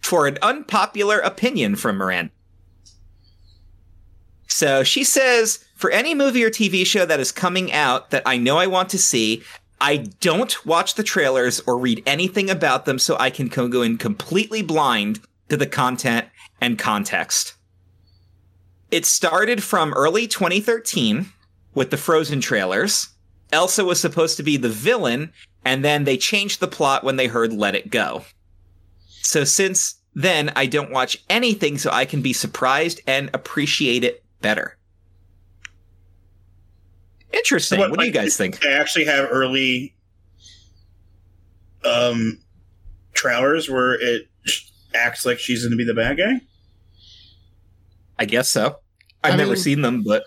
for 0.00 0.26
an 0.26 0.38
unpopular 0.42 1.18
opinion 1.18 1.76
from 1.76 1.96
Miranda. 1.96 2.32
So 4.46 4.82
she 4.82 5.04
says, 5.04 5.64
for 5.76 5.90
any 5.90 6.14
movie 6.14 6.42
or 6.42 6.50
TV 6.50 6.84
show 6.84 7.06
that 7.06 7.20
is 7.20 7.30
coming 7.30 7.70
out 7.72 8.10
that 8.10 8.22
I 8.26 8.38
know 8.38 8.56
I 8.56 8.66
want 8.66 8.88
to 8.90 8.98
see, 8.98 9.42
I 9.80 9.98
don't 10.20 10.66
watch 10.66 10.94
the 10.94 11.04
trailers 11.04 11.60
or 11.60 11.78
read 11.78 12.02
anything 12.06 12.50
about 12.50 12.84
them 12.84 12.98
so 12.98 13.16
I 13.20 13.30
can 13.30 13.48
go 13.48 13.82
in 13.82 13.98
completely 13.98 14.62
blind 14.62 15.20
to 15.48 15.56
the 15.56 15.66
content 15.66 16.26
and 16.60 16.78
context. 16.78 17.54
It 18.90 19.06
started 19.06 19.62
from 19.62 19.92
early 19.92 20.26
2013 20.26 21.26
with 21.74 21.90
the 21.90 21.96
Frozen 21.96 22.40
trailers. 22.40 23.10
Elsa 23.52 23.84
was 23.84 24.00
supposed 24.00 24.36
to 24.36 24.42
be 24.42 24.56
the 24.56 24.68
villain, 24.68 25.32
and 25.64 25.84
then 25.84 26.04
they 26.04 26.16
changed 26.16 26.60
the 26.60 26.68
plot 26.68 27.04
when 27.04 27.16
they 27.16 27.26
heard 27.26 27.52
Let 27.52 27.74
It 27.74 27.90
Go. 27.90 28.24
So 29.22 29.44
since 29.44 29.96
then, 30.14 30.52
I 30.56 30.66
don't 30.66 30.90
watch 30.90 31.22
anything 31.28 31.78
so 31.78 31.90
I 31.90 32.04
can 32.04 32.22
be 32.22 32.32
surprised 32.32 33.00
and 33.06 33.30
appreciate 33.32 34.04
it 34.04 34.24
better. 34.40 34.76
Interesting. 37.32 37.78
What, 37.78 37.90
what 37.90 38.00
do 38.00 38.06
you 38.06 38.12
guys 38.12 38.36
think? 38.36 38.60
They 38.60 38.72
actually 38.72 39.04
have 39.04 39.28
early 39.30 39.94
um 41.84 42.40
trailers 43.14 43.68
where 43.70 43.94
it 43.94 44.28
acts 44.94 45.24
like 45.24 45.38
she's 45.38 45.62
going 45.62 45.70
to 45.70 45.76
be 45.76 45.84
the 45.84 45.94
bad 45.94 46.16
guy. 46.16 46.40
I 48.18 48.24
guess 48.24 48.48
so. 48.48 48.78
I've 49.22 49.34
I 49.34 49.36
never 49.36 49.52
mean, 49.52 49.60
seen 49.60 49.82
them, 49.82 50.02
but 50.02 50.24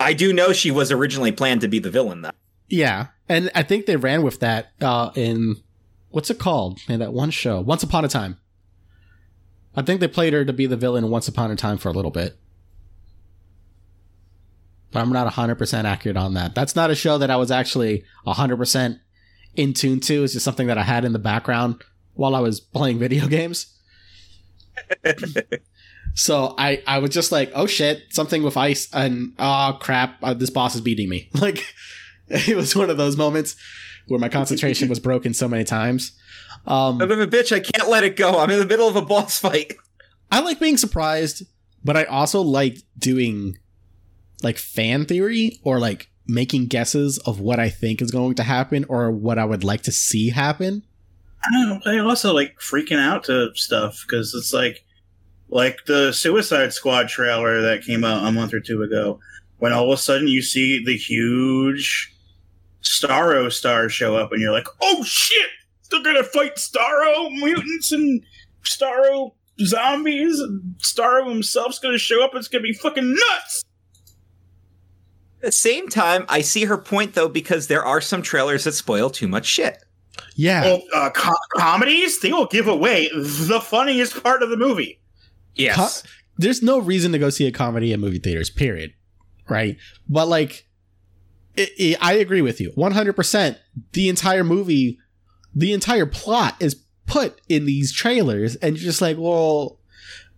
I 0.00 0.12
do 0.12 0.32
know 0.32 0.52
she 0.52 0.70
was 0.70 0.90
originally 0.90 1.32
planned 1.32 1.60
to 1.62 1.68
be 1.68 1.78
the 1.78 1.90
villain, 1.90 2.22
though. 2.22 2.30
Yeah, 2.68 3.08
and 3.28 3.50
I 3.54 3.62
think 3.62 3.86
they 3.86 3.96
ran 3.96 4.22
with 4.22 4.40
that 4.40 4.72
uh, 4.80 5.10
in 5.14 5.56
what's 6.10 6.30
it 6.30 6.38
called? 6.38 6.80
Man, 6.88 6.98
that 7.00 7.12
one 7.12 7.30
show, 7.30 7.60
Once 7.60 7.82
Upon 7.82 8.04
a 8.04 8.08
Time. 8.08 8.38
I 9.76 9.82
think 9.82 10.00
they 10.00 10.08
played 10.08 10.32
her 10.32 10.44
to 10.44 10.52
be 10.52 10.66
the 10.66 10.76
villain 10.76 11.10
Once 11.10 11.28
Upon 11.28 11.50
a 11.50 11.56
Time 11.56 11.78
for 11.78 11.88
a 11.88 11.92
little 11.92 12.10
bit 12.10 12.38
but 14.94 15.00
I'm 15.00 15.10
not 15.10 15.30
100% 15.30 15.84
accurate 15.84 16.16
on 16.16 16.34
that. 16.34 16.54
That's 16.54 16.76
not 16.76 16.88
a 16.88 16.94
show 16.94 17.18
that 17.18 17.28
I 17.28 17.34
was 17.34 17.50
actually 17.50 18.04
100% 18.28 19.00
in 19.56 19.72
tune 19.74 19.98
to. 19.98 20.22
It's 20.22 20.34
just 20.34 20.44
something 20.44 20.68
that 20.68 20.78
I 20.78 20.84
had 20.84 21.04
in 21.04 21.12
the 21.12 21.18
background 21.18 21.82
while 22.14 22.36
I 22.36 22.40
was 22.40 22.60
playing 22.60 23.00
video 23.00 23.26
games. 23.28 23.76
so 26.14 26.54
I, 26.56 26.82
I 26.86 26.98
was 26.98 27.10
just 27.10 27.32
like, 27.32 27.50
oh 27.54 27.66
shit, 27.66 28.04
something 28.10 28.42
with 28.42 28.56
ice, 28.56 28.88
and 28.92 29.34
oh 29.38 29.76
crap, 29.80 30.16
uh, 30.22 30.34
this 30.34 30.50
boss 30.50 30.74
is 30.74 30.80
beating 30.80 31.08
me. 31.08 31.28
Like, 31.40 31.74
it 32.28 32.56
was 32.56 32.74
one 32.74 32.88
of 32.88 32.96
those 32.96 33.18
moments 33.18 33.56
where 34.06 34.20
my 34.20 34.28
concentration 34.28 34.88
was 34.88 34.98
broken 34.98 35.34
so 35.34 35.46
many 35.46 35.64
times. 35.64 36.12
Um, 36.66 37.02
I'm 37.02 37.10
a 37.10 37.26
bitch. 37.26 37.52
I 37.52 37.60
can't 37.60 37.90
let 37.90 38.04
it 38.04 38.16
go. 38.16 38.38
I'm 38.38 38.50
in 38.50 38.58
the 38.58 38.66
middle 38.66 38.88
of 38.88 38.96
a 38.96 39.02
boss 39.02 39.38
fight. 39.38 39.74
I 40.32 40.40
like 40.40 40.58
being 40.58 40.78
surprised, 40.78 41.42
but 41.84 41.96
I 41.96 42.04
also 42.04 42.40
like 42.40 42.78
doing 42.98 43.58
like 44.42 44.56
fan 44.56 45.04
theory 45.04 45.58
or 45.62 45.78
like 45.78 46.10
making 46.26 46.66
guesses 46.66 47.18
of 47.18 47.40
what 47.40 47.60
I 47.60 47.68
think 47.68 48.00
is 48.00 48.10
going 48.10 48.36
to 48.36 48.42
happen 48.42 48.86
or 48.88 49.10
what 49.10 49.38
I 49.38 49.44
would 49.44 49.64
like 49.64 49.82
to 49.82 49.92
see 49.92 50.30
happen. 50.30 50.82
I, 51.44 51.80
I 51.84 51.98
also 51.98 52.32
like 52.32 52.58
freaking 52.58 52.98
out 52.98 53.24
to 53.24 53.50
stuff 53.54 54.02
because 54.06 54.34
it's 54.34 54.54
like 54.54 54.84
like 55.54 55.78
the 55.86 56.12
Suicide 56.12 56.72
Squad 56.72 57.08
trailer 57.08 57.62
that 57.62 57.84
came 57.84 58.04
out 58.04 58.26
a 58.26 58.32
month 58.32 58.52
or 58.52 58.60
two 58.60 58.82
ago. 58.82 59.20
When 59.58 59.72
all 59.72 59.90
of 59.90 59.98
a 59.98 60.02
sudden 60.02 60.26
you 60.26 60.42
see 60.42 60.84
the 60.84 60.96
huge 60.96 62.12
Starro 62.82 63.50
star 63.50 63.88
show 63.88 64.16
up, 64.16 64.32
and 64.32 64.42
you're 64.42 64.52
like, 64.52 64.66
"Oh 64.82 65.04
shit! 65.04 65.48
They're 65.90 66.02
gonna 66.02 66.24
fight 66.24 66.56
Starro 66.56 67.30
mutants 67.30 67.92
and 67.92 68.20
Starro 68.64 69.32
zombies, 69.64 70.40
and 70.40 70.74
Starro 70.80 71.28
himself's 71.28 71.78
gonna 71.78 71.98
show 71.98 72.22
up. 72.22 72.32
It's 72.34 72.48
gonna 72.48 72.62
be 72.62 72.74
fucking 72.74 73.14
nuts." 73.14 73.64
At 75.40 75.46
the 75.46 75.52
same 75.52 75.88
time, 75.88 76.26
I 76.28 76.40
see 76.40 76.64
her 76.64 76.76
point 76.76 77.14
though 77.14 77.28
because 77.28 77.68
there 77.68 77.84
are 77.84 78.00
some 78.00 78.22
trailers 78.22 78.64
that 78.64 78.72
spoil 78.72 79.08
too 79.08 79.28
much 79.28 79.46
shit. 79.46 79.78
Yeah, 80.34 80.64
well, 80.64 80.82
uh, 80.92 81.10
co- 81.10 81.32
comedies 81.56 82.18
they 82.20 82.32
will 82.32 82.46
give 82.46 82.66
away 82.66 83.08
the 83.14 83.60
funniest 83.60 84.20
part 84.20 84.42
of 84.42 84.50
the 84.50 84.56
movie. 84.56 84.98
Yes, 85.54 86.02
Co- 86.02 86.08
there's 86.36 86.62
no 86.62 86.78
reason 86.80 87.12
to 87.12 87.18
go 87.18 87.30
see 87.30 87.46
a 87.46 87.52
comedy 87.52 87.92
in 87.92 88.00
movie 88.00 88.18
theaters. 88.18 88.50
Period. 88.50 88.92
Right, 89.48 89.76
but 90.08 90.26
like, 90.26 90.66
it, 91.56 91.70
it, 91.76 91.98
I 92.00 92.14
agree 92.14 92.42
with 92.42 92.60
you 92.60 92.72
100. 92.74 93.12
percent 93.14 93.58
The 93.92 94.08
entire 94.08 94.44
movie, 94.44 94.98
the 95.54 95.72
entire 95.72 96.06
plot 96.06 96.56
is 96.60 96.76
put 97.06 97.40
in 97.48 97.66
these 97.66 97.92
trailers, 97.92 98.56
and 98.56 98.76
you're 98.76 98.84
just 98.84 99.02
like, 99.02 99.18
well, 99.18 99.78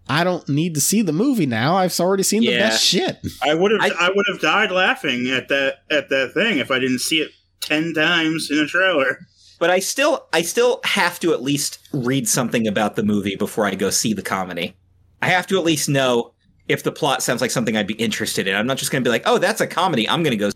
I 0.09 0.25
don't 0.25 0.49
need 0.49 0.75
to 0.75 0.81
see 0.81 1.03
the 1.03 1.13
movie 1.13 1.47
now. 1.47 1.77
I've 1.77 1.99
already 1.99 2.23
seen 2.23 2.43
yeah. 2.43 2.53
the 2.53 2.59
best 2.59 2.85
shit. 2.85 3.19
I 3.43 3.55
would 3.55 3.73
have 3.73 3.81
I, 3.81 4.07
I 4.07 4.11
would 4.15 4.27
have 4.29 4.41
died 4.41 4.71
laughing 4.71 5.29
at 5.29 5.49
that 5.49 5.79
at 5.91 6.09
that 6.11 6.33
thing 6.33 6.59
if 6.59 6.71
I 6.71 6.79
didn't 6.79 7.01
see 7.01 7.21
it 7.21 7.31
10 7.61 7.95
times 7.95 8.51
in 8.51 8.59
a 8.59 8.67
trailer. 8.67 9.19
But 9.59 9.71
I 9.71 9.81
still 9.81 10.27
I 10.33 10.43
still 10.43 10.81
have 10.85 11.19
to 11.21 11.33
at 11.33 11.43
least 11.43 11.79
read 11.93 12.29
something 12.29 12.67
about 12.69 12.95
the 12.97 13.03
movie 13.03 13.37
before 13.37 13.67
I 13.67 13.75
go 13.75 13.91
see 13.91 14.13
the 14.13 14.23
comedy. 14.23 14.77
I 15.23 15.29
have 15.29 15.47
to 15.49 15.59
at 15.59 15.65
least 15.65 15.89
know 15.89 16.33
if 16.69 16.83
the 16.83 16.93
plot 16.93 17.23
sounds 17.23 17.41
like 17.41 17.51
something 17.51 17.77
I'd 17.77 17.87
be 17.87 17.95
interested 17.95 18.47
in. 18.47 18.55
I'm 18.55 18.67
not 18.67 18.77
just 18.77 18.91
going 18.91 19.03
to 19.03 19.09
be 19.09 19.13
like, 19.13 19.23
"Oh, 19.27 19.39
that's 19.39 19.61
a 19.61 19.67
comedy. 19.67 20.09
I'm 20.09 20.23
going 20.23 20.33
to 20.33 20.37
go 20.37 20.51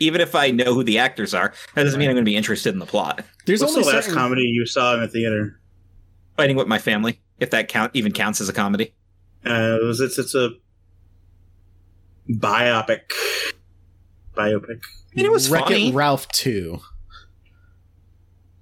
even 0.00 0.20
if 0.20 0.34
I 0.34 0.50
know 0.50 0.74
who 0.74 0.82
the 0.82 0.98
actors 0.98 1.32
are, 1.34 1.52
that 1.74 1.84
doesn't 1.84 1.98
mean 1.98 2.08
I'm 2.08 2.16
going 2.16 2.24
to 2.24 2.30
be 2.30 2.36
interested 2.36 2.72
in 2.72 2.80
the 2.80 2.86
plot. 2.86 3.22
There's 3.46 3.60
What's 3.60 3.74
only 3.74 3.84
the 3.84 3.94
last 3.94 4.04
certain... 4.06 4.18
comedy 4.18 4.42
you 4.42 4.66
saw 4.66 4.94
in 4.94 5.00
the 5.00 5.08
theater? 5.08 5.60
Fighting 6.36 6.56
with 6.56 6.66
my 6.66 6.78
family 6.78 7.20
if 7.38 7.50
that 7.50 7.68
count 7.68 7.92
even 7.94 8.12
counts 8.12 8.40
as 8.40 8.48
a 8.48 8.52
comedy. 8.52 8.94
Uh, 9.46 9.78
it 9.80 9.84
was, 9.84 10.00
it's 10.00 10.18
it's 10.18 10.34
a 10.34 10.50
biopic. 12.28 13.00
Biopic. 14.34 14.80
I 14.82 15.16
mean, 15.16 15.26
it 15.26 15.32
was 15.32 15.50
Wreck 15.50 15.64
funny. 15.64 15.92
Ralph 15.92 16.28
two. 16.28 16.80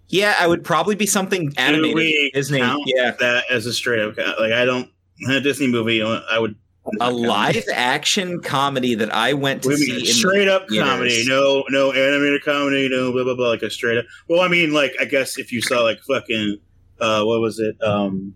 Yeah, 0.09 0.35
I 0.41 0.47
would 0.47 0.65
probably 0.65 0.95
be 0.95 1.07
something 1.07 1.53
animated. 1.57 2.33
Disney, 2.33 2.61
yeah, 2.87 3.11
that 3.21 3.45
as 3.51 3.67
a 3.67 3.73
straight 3.73 4.01
up 4.01 4.17
like 4.39 4.53
I 4.53 4.65
don't 4.65 4.91
a 5.29 5.41
Disney 5.41 5.69
movie. 5.69 6.03
I 6.03 6.39
would 6.39 6.57
a 7.01 7.11
live 7.11 7.65
action 7.73 8.41
comedy 8.41 8.95
that 8.95 9.13
I 9.13 9.35
went 9.35 9.63
to 9.65 9.77
see. 9.77 10.05
straight 10.07 10.49
up 10.49 10.69
comedy, 10.69 11.25
no 11.27 11.65
no 11.69 11.93
animated 11.93 12.45
comedy, 12.45 12.89
no 12.89 13.13
blah 13.13 13.25
blah 13.25 13.35
blah. 13.35 13.49
Like 13.49 13.63
a 13.63 13.71
straight 13.71 13.99
up. 13.99 14.07
Well, 14.29 14.41
I 14.41 14.49
mean, 14.49 14.73
like 14.73 14.95
I 15.01 15.05
guess 15.05 15.39
if 15.39 15.53
you 15.53 15.61
saw 15.61 15.83
like 15.83 16.01
fucking 16.01 16.59
uh, 17.01 17.25
what 17.25 17.41
was 17.41 17.59
it? 17.59 17.77
Um, 17.83 18.35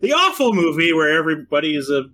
the 0.00 0.12
awful 0.12 0.52
movie 0.52 0.92
where 0.92 1.16
everybody 1.16 1.74
is 1.74 1.90
a 1.90 2.04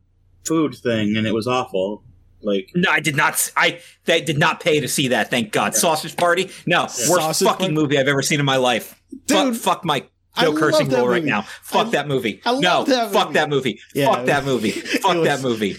food 0.44 0.74
thing 0.74 1.16
and 1.16 1.26
it 1.26 1.34
was 1.34 1.46
awful. 1.46 2.02
Like 2.42 2.70
no, 2.74 2.90
I 2.90 3.00
did 3.00 3.16
not. 3.16 3.50
I 3.56 3.80
they 4.04 4.20
did 4.20 4.38
not 4.38 4.60
pay 4.60 4.80
to 4.80 4.88
see 4.88 5.08
that. 5.08 5.30
Thank 5.30 5.52
God. 5.52 5.72
Yeah. 5.72 5.80
Sausage 5.80 6.16
Party. 6.16 6.50
No, 6.66 6.80
yeah. 6.80 6.82
worst 6.82 7.06
Sausage 7.06 7.48
fucking 7.48 7.66
Party? 7.66 7.74
movie 7.74 7.98
I've 7.98 8.08
ever 8.08 8.22
seen 8.22 8.38
in 8.40 8.46
my 8.46 8.56
life. 8.56 9.00
Dude, 9.26 9.56
fuck, 9.56 9.76
fuck 9.76 9.84
my 9.84 10.06
no 10.40 10.52
I 10.52 10.58
cursing 10.58 10.88
rule 10.88 11.08
right 11.08 11.24
now. 11.24 11.42
Fuck 11.62 11.88
I, 11.88 11.90
that 11.90 12.08
movie. 12.08 12.40
no, 12.44 12.84
that 12.84 13.12
fuck 13.12 13.32
that 13.32 13.48
movie. 13.48 13.80
Yeah. 13.94 14.06
Fuck 14.14 14.26
that 14.26 14.44
movie. 14.44 14.70
fuck 14.70 15.14
was, 15.14 15.24
that 15.24 15.42
movie. 15.42 15.74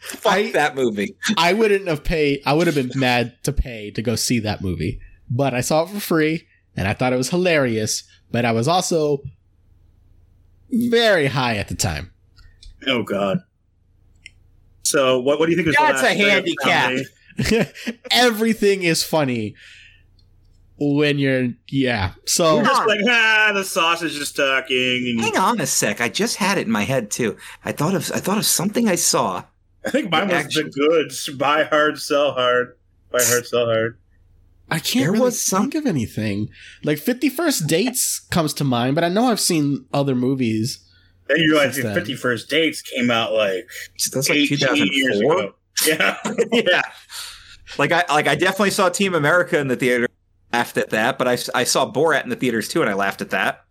fuck 0.00 0.32
I, 0.32 0.50
that 0.52 0.74
movie. 0.74 1.16
I 1.36 1.52
wouldn't 1.52 1.88
have 1.88 2.04
paid. 2.04 2.42
I 2.46 2.54
would 2.54 2.66
have 2.66 2.76
been 2.76 2.90
mad 2.94 3.34
to 3.44 3.52
pay 3.52 3.90
to 3.92 4.02
go 4.02 4.14
see 4.16 4.38
that 4.40 4.62
movie, 4.62 5.00
but 5.30 5.54
I 5.54 5.60
saw 5.60 5.82
it 5.82 5.90
for 5.90 6.00
free 6.00 6.46
and 6.76 6.86
I 6.86 6.94
thought 6.94 7.12
it 7.12 7.16
was 7.16 7.30
hilarious. 7.30 8.04
But 8.30 8.44
I 8.44 8.52
was 8.52 8.68
also 8.68 9.22
very 10.70 11.26
high 11.26 11.56
at 11.56 11.68
the 11.68 11.74
time. 11.74 12.12
Oh 12.86 13.02
God. 13.02 13.38
So 14.82 15.20
what? 15.20 15.38
What 15.38 15.46
do 15.46 15.52
you 15.52 15.56
think? 15.56 15.66
Was 15.66 15.76
That's 15.76 16.02
a 16.02 16.14
handicap. 16.14 17.72
Everything 18.10 18.82
is 18.82 19.02
funny 19.02 19.54
when 20.80 21.18
you're 21.18 21.48
yeah. 21.68 22.12
So 22.26 22.56
you're 22.56 22.64
just 22.64 22.86
like 22.86 23.00
ah, 23.08 23.52
the 23.54 23.64
sausage 23.64 24.16
is 24.16 24.32
talking. 24.32 25.08
And- 25.08 25.20
Hang 25.20 25.36
on 25.36 25.60
a 25.60 25.66
sec. 25.66 26.00
I 26.00 26.08
just 26.08 26.36
had 26.36 26.58
it 26.58 26.66
in 26.66 26.72
my 26.72 26.84
head 26.84 27.10
too. 27.10 27.36
I 27.64 27.72
thought 27.72 27.94
of 27.94 28.10
I 28.14 28.20
thought 28.20 28.38
of 28.38 28.46
something 28.46 28.88
I 28.88 28.94
saw. 28.94 29.44
I 29.84 29.90
think 29.90 30.10
mine 30.10 30.28
was 30.28 30.36
actually, 30.36 30.64
the 30.64 30.70
goods. 30.70 31.28
Buy 31.30 31.64
hard, 31.64 31.98
sell 31.98 32.32
hard. 32.32 32.76
Buy 33.10 33.22
hard, 33.22 33.46
sell 33.46 33.66
hard. 33.66 33.98
I 34.70 34.78
can't 34.78 35.04
there 35.04 35.12
really 35.12 35.24
was 35.24 35.40
some... 35.40 35.62
think 35.62 35.76
of 35.76 35.86
anything. 35.86 36.50
Like 36.84 36.98
Fifty 36.98 37.28
First 37.28 37.66
Dates 37.66 38.20
comes 38.20 38.52
to 38.54 38.64
mind, 38.64 38.94
but 38.94 39.04
I 39.04 39.08
know 39.08 39.26
I've 39.26 39.40
seen 39.40 39.86
other 39.92 40.14
movies. 40.14 40.84
Then 41.26 41.38
you 41.38 41.52
realize 41.52 41.78
Fifty 41.78 42.14
First 42.14 42.50
Dates 42.50 42.82
came 42.82 43.10
out 43.10 43.32
like 43.32 43.68
that's 44.12 44.28
like 44.28 44.48
two 44.48 44.56
thousand 44.56 44.90
four. 45.22 45.54
Yeah, 45.86 46.16
yeah. 46.52 46.82
Like 47.78 47.92
I 47.92 48.04
like 48.08 48.26
I 48.26 48.34
definitely 48.34 48.72
saw 48.72 48.88
Team 48.88 49.14
America 49.14 49.60
in 49.60 49.68
the 49.68 49.76
theater. 49.76 50.07
Laughed 50.52 50.78
at 50.78 50.90
that, 50.90 51.18
but 51.18 51.28
I 51.28 51.38
I 51.54 51.64
saw 51.64 51.90
Borat 51.90 52.24
in 52.24 52.30
the 52.30 52.36
theaters 52.36 52.68
too, 52.68 52.80
and 52.80 52.90
I 52.90 52.94
laughed 52.94 53.20
at 53.20 53.30
that. 53.30 53.64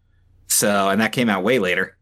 So 0.48 0.90
and 0.90 1.02
that 1.02 1.12
came 1.12 1.30
out 1.30 1.44
way 1.44 1.60
later. 1.60 1.98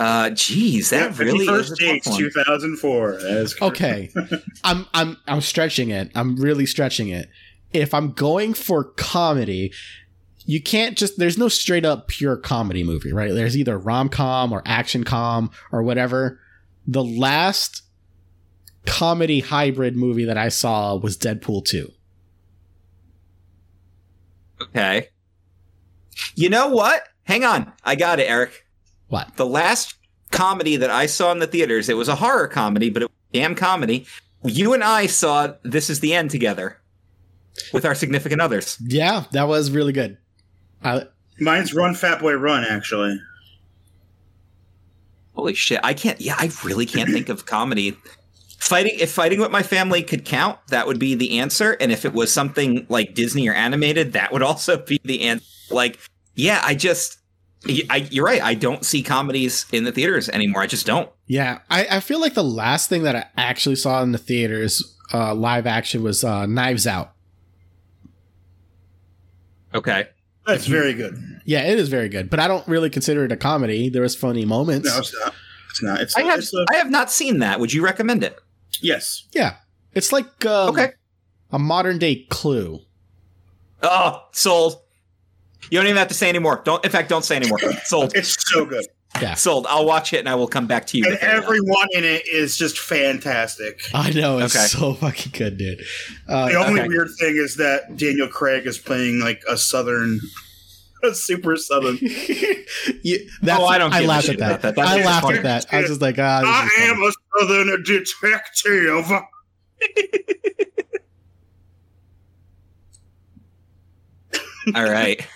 Uh, 0.00 0.30
geez, 0.30 0.90
that 0.90 1.18
yeah, 1.18 1.24
really 1.24 1.44
is 1.44 1.70
dates, 1.76 2.16
2004. 2.16 3.18
okay, 3.62 4.10
I'm 4.64 4.86
I'm 4.94 5.16
I'm 5.26 5.40
stretching 5.40 5.90
it. 5.90 6.10
I'm 6.14 6.36
really 6.36 6.66
stretching 6.66 7.08
it 7.08 7.28
if 7.72 7.92
I'm 7.92 8.12
going 8.12 8.54
for 8.54 8.84
comedy, 8.84 9.72
you 10.44 10.62
can't 10.62 10.96
just 10.96 11.18
there's 11.18 11.38
no 11.38 11.48
straight 11.48 11.84
up 11.84 12.08
pure 12.08 12.36
comedy 12.36 12.82
movie, 12.82 13.12
right? 13.12 13.32
There's 13.32 13.56
either 13.56 13.78
rom 13.78 14.08
com 14.08 14.52
or 14.52 14.62
action 14.64 15.04
com 15.04 15.50
or 15.72 15.82
whatever. 15.82 16.40
The 16.86 17.04
last 17.04 17.82
comedy 18.86 19.40
hybrid 19.40 19.96
movie 19.96 20.24
that 20.24 20.38
I 20.38 20.48
saw 20.48 20.96
was 20.96 21.18
Deadpool 21.18 21.66
2. 21.66 21.92
Okay. 24.62 25.08
You 26.34 26.50
know 26.50 26.68
what? 26.68 27.08
Hang 27.24 27.44
on. 27.44 27.72
I 27.84 27.94
got 27.94 28.20
it, 28.20 28.28
Eric. 28.28 28.64
What? 29.08 29.36
The 29.36 29.46
last 29.46 29.94
comedy 30.30 30.76
that 30.76 30.90
I 30.90 31.06
saw 31.06 31.32
in 31.32 31.38
the 31.38 31.46
theaters, 31.46 31.88
it 31.88 31.96
was 31.96 32.08
a 32.08 32.16
horror 32.16 32.48
comedy, 32.48 32.90
but 32.90 33.02
it 33.02 33.06
was 33.06 33.16
damn 33.32 33.54
comedy. 33.54 34.06
You 34.44 34.72
and 34.74 34.84
I 34.84 35.06
saw 35.06 35.54
This 35.62 35.90
Is 35.90 36.00
the 36.00 36.14
End 36.14 36.30
together 36.30 36.78
with 37.72 37.84
our 37.84 37.94
significant 37.94 38.40
others. 38.40 38.78
Yeah, 38.80 39.24
that 39.32 39.48
was 39.48 39.70
really 39.70 39.92
good. 39.92 40.18
I, 40.82 41.04
Mine's 41.40 41.74
Run 41.74 41.94
Fat 41.94 42.20
Boy 42.20 42.34
Run, 42.34 42.64
actually. 42.64 43.20
Holy 45.34 45.54
shit. 45.54 45.80
I 45.82 45.94
can't, 45.94 46.20
yeah, 46.20 46.34
I 46.36 46.50
really 46.64 46.86
can't 46.86 47.10
think 47.10 47.28
of 47.28 47.46
comedy. 47.46 47.96
Fighting, 48.58 48.98
if 48.98 49.12
fighting 49.12 49.40
with 49.40 49.52
my 49.52 49.62
family 49.62 50.02
could 50.02 50.24
count, 50.24 50.58
that 50.68 50.86
would 50.86 50.98
be 50.98 51.14
the 51.14 51.38
answer. 51.38 51.76
And 51.80 51.92
if 51.92 52.04
it 52.04 52.12
was 52.12 52.32
something 52.32 52.86
like 52.88 53.14
Disney 53.14 53.48
or 53.48 53.54
animated, 53.54 54.14
that 54.14 54.32
would 54.32 54.42
also 54.42 54.76
be 54.76 55.00
the 55.04 55.22
answer. 55.22 55.46
Like, 55.70 55.98
yeah, 56.34 56.60
I 56.64 56.74
just, 56.74 57.18
I, 57.88 58.08
you're 58.10 58.24
right. 58.24 58.42
I 58.42 58.54
don't 58.54 58.84
see 58.84 59.02
comedies 59.02 59.64
in 59.72 59.84
the 59.84 59.92
theaters 59.92 60.28
anymore. 60.28 60.60
I 60.62 60.66
just 60.66 60.86
don't. 60.86 61.08
Yeah, 61.26 61.60
I, 61.70 61.86
I 61.88 62.00
feel 62.00 62.20
like 62.20 62.34
the 62.34 62.42
last 62.44 62.88
thing 62.88 63.04
that 63.04 63.14
I 63.14 63.26
actually 63.36 63.76
saw 63.76 64.02
in 64.02 64.10
the 64.10 64.18
theaters, 64.18 64.96
uh, 65.14 65.34
live 65.34 65.66
action, 65.66 66.02
was 66.02 66.24
uh, 66.24 66.46
Knives 66.46 66.86
Out. 66.86 67.12
Okay. 69.72 70.08
That's 70.46 70.66
very 70.66 70.94
good. 70.94 71.16
Yeah, 71.44 71.62
it 71.62 71.78
is 71.78 71.88
very 71.88 72.08
good, 72.08 72.28
but 72.28 72.40
I 72.40 72.48
don't 72.48 72.66
really 72.66 72.90
consider 72.90 73.24
it 73.24 73.30
a 73.30 73.36
comedy. 73.36 73.88
There 73.88 74.02
was 74.02 74.16
funny 74.16 74.44
moments. 74.44 74.88
No, 74.88 74.98
it's 74.98 75.14
not. 75.14 75.34
It's 75.70 75.82
not. 75.82 76.00
It's, 76.00 76.16
I 76.16 76.22
have, 76.22 76.38
it's 76.40 76.52
a, 76.52 76.64
I 76.72 76.76
have 76.76 76.90
not 76.90 77.10
seen 77.10 77.38
that. 77.38 77.60
Would 77.60 77.72
you 77.72 77.84
recommend 77.84 78.24
it? 78.24 78.38
Yes. 78.80 79.26
Yeah, 79.32 79.56
it's 79.92 80.12
like 80.12 80.44
um, 80.46 80.70
Okay. 80.70 80.92
a 81.52 81.58
modern 81.58 81.98
day 81.98 82.26
Clue. 82.30 82.80
Oh, 83.82 84.24
sold. 84.32 84.80
You 85.70 85.78
don't 85.78 85.86
even 85.86 85.96
have 85.98 86.08
to 86.08 86.14
say 86.14 86.28
anymore. 86.28 86.62
Don't. 86.64 86.84
In 86.84 86.90
fact, 86.90 87.08
don't 87.08 87.24
say 87.24 87.36
anymore. 87.36 87.58
Sold. 87.84 88.12
It's 88.16 88.36
so 88.50 88.64
good. 88.64 88.84
Yeah, 89.22 89.34
Sold. 89.34 89.66
I'll 89.68 89.86
watch 89.86 90.12
it 90.12 90.18
and 90.18 90.28
I 90.28 90.34
will 90.34 90.46
come 90.46 90.66
back 90.66 90.86
to 90.88 90.98
you. 90.98 91.04
And 91.06 91.16
everyone 91.18 91.88
in 91.92 92.04
it 92.04 92.28
is 92.28 92.56
just 92.56 92.78
fantastic. 92.78 93.80
I 93.94 94.10
know 94.10 94.38
it's 94.38 94.54
Okay. 94.54 94.66
so 94.66 94.94
fucking 94.94 95.32
good, 95.36 95.56
dude. 95.58 95.82
Uh, 96.28 96.48
The 96.48 96.54
only 96.56 96.80
okay. 96.80 96.88
weird 96.88 97.08
thing 97.18 97.36
is 97.36 97.56
that 97.56 97.96
Daniel 97.96 98.28
Craig 98.28 98.66
is 98.66 98.78
playing 98.78 99.18
like 99.20 99.42
a 99.48 99.56
southern, 99.56 100.20
a 100.20 100.20
super 101.12 101.56
southern. 101.56 101.96
you, 102.00 103.28
that's, 103.42 103.60
Oh, 103.60 103.66
I 103.66 103.78
don't 103.78 103.92
I 103.92 104.00
give 104.00 104.06
a 104.06 104.08
laughed 104.08 104.28
at 104.28 104.38
that. 104.38 104.58
about 104.60 104.74
that. 104.76 104.86
I 104.86 105.04
laughed 105.04 105.30
at 105.32 105.42
that. 105.44 105.66
I 105.72 105.78
was 105.80 105.88
just 105.88 106.00
like, 106.00 106.16
ah, 106.18 106.42
I 106.44 106.64
is 106.66 106.72
funny. 106.72 106.90
am 106.90 107.02
a 107.02 107.12
southern 107.40 107.82
detective. 107.84 109.12
All 114.74 114.84
right. 114.84 115.26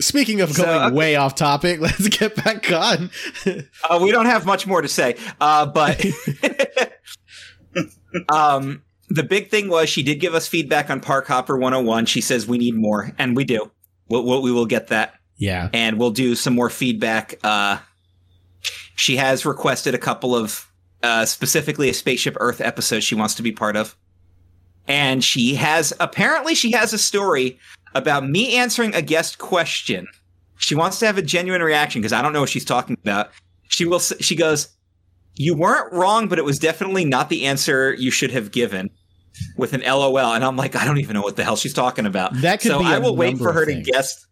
Speaking 0.00 0.40
of 0.40 0.50
So, 0.52 0.64
going 0.64 0.82
okay. 0.86 0.94
way 0.94 1.16
off 1.16 1.34
topic, 1.34 1.80
let's 1.80 2.08
get 2.08 2.34
back 2.36 2.70
on. 2.72 3.10
Uh, 3.46 3.98
we 4.02 4.10
don't 4.10 4.24
have 4.26 4.46
much 4.46 4.66
more 4.66 4.80
to 4.80 4.88
say, 4.88 5.16
uh, 5.40 5.66
but 5.66 6.02
um, 8.30 8.82
the 9.08 9.22
big 9.22 9.50
thing 9.50 9.68
was 9.68 9.88
she 9.90 10.02
did 10.02 10.16
give 10.20 10.34
us 10.34 10.48
feedback 10.48 10.88
on 10.90 11.00
Park 11.00 11.26
Hopper 11.26 11.56
101. 11.58 12.06
She 12.06 12.20
says 12.22 12.46
we 12.46 12.56
need 12.58 12.74
more, 12.74 13.12
and 13.18 13.36
we 13.36 13.44
do. 13.44 13.70
We'll, 14.12 14.26
we'll, 14.26 14.42
we 14.42 14.52
will 14.52 14.66
get 14.66 14.88
that, 14.88 15.14
yeah, 15.38 15.70
and 15.72 15.98
we'll 15.98 16.10
do 16.10 16.34
some 16.34 16.54
more 16.54 16.68
feedback. 16.68 17.36
Uh, 17.42 17.78
she 18.94 19.16
has 19.16 19.46
requested 19.46 19.94
a 19.94 19.98
couple 19.98 20.36
of, 20.36 20.70
uh, 21.02 21.24
specifically 21.24 21.88
a 21.88 21.94
Spaceship 21.94 22.36
Earth 22.38 22.60
episode 22.60 23.02
she 23.02 23.14
wants 23.14 23.34
to 23.36 23.42
be 23.42 23.52
part 23.52 23.74
of. 23.74 23.96
And 24.86 25.24
she 25.24 25.54
has, 25.54 25.94
apparently, 25.98 26.54
she 26.54 26.72
has 26.72 26.92
a 26.92 26.98
story 26.98 27.58
about 27.94 28.28
me 28.28 28.54
answering 28.56 28.94
a 28.94 29.00
guest 29.00 29.38
question. 29.38 30.06
She 30.58 30.74
wants 30.74 30.98
to 30.98 31.06
have 31.06 31.16
a 31.16 31.22
genuine 31.22 31.62
reaction 31.62 32.02
because 32.02 32.12
I 32.12 32.20
don't 32.20 32.34
know 32.34 32.40
what 32.40 32.50
she's 32.50 32.66
talking 32.66 32.98
about. 33.02 33.30
She 33.68 33.86
will. 33.86 33.98
She 33.98 34.36
goes, 34.36 34.68
"You 35.36 35.54
weren't 35.54 35.90
wrong, 35.90 36.28
but 36.28 36.38
it 36.38 36.44
was 36.44 36.58
definitely 36.58 37.06
not 37.06 37.30
the 37.30 37.46
answer 37.46 37.94
you 37.94 38.10
should 38.10 38.32
have 38.32 38.50
given." 38.50 38.90
With 39.56 39.72
an 39.72 39.80
LOL, 39.80 40.34
and 40.34 40.44
I'm 40.44 40.56
like, 40.56 40.76
I 40.76 40.84
don't 40.84 40.98
even 40.98 41.14
know 41.14 41.22
what 41.22 41.36
the 41.36 41.44
hell 41.44 41.56
she's 41.56 41.72
talking 41.72 42.06
about. 42.06 42.34
That 42.42 42.60
could 42.60 42.70
so 42.70 42.78
be 42.80 42.84
I 42.84 42.98
will 42.98 43.16
wait 43.16 43.38
for 43.38 43.52
her 43.52 43.64
to 43.64 43.80
guess. 43.80 44.26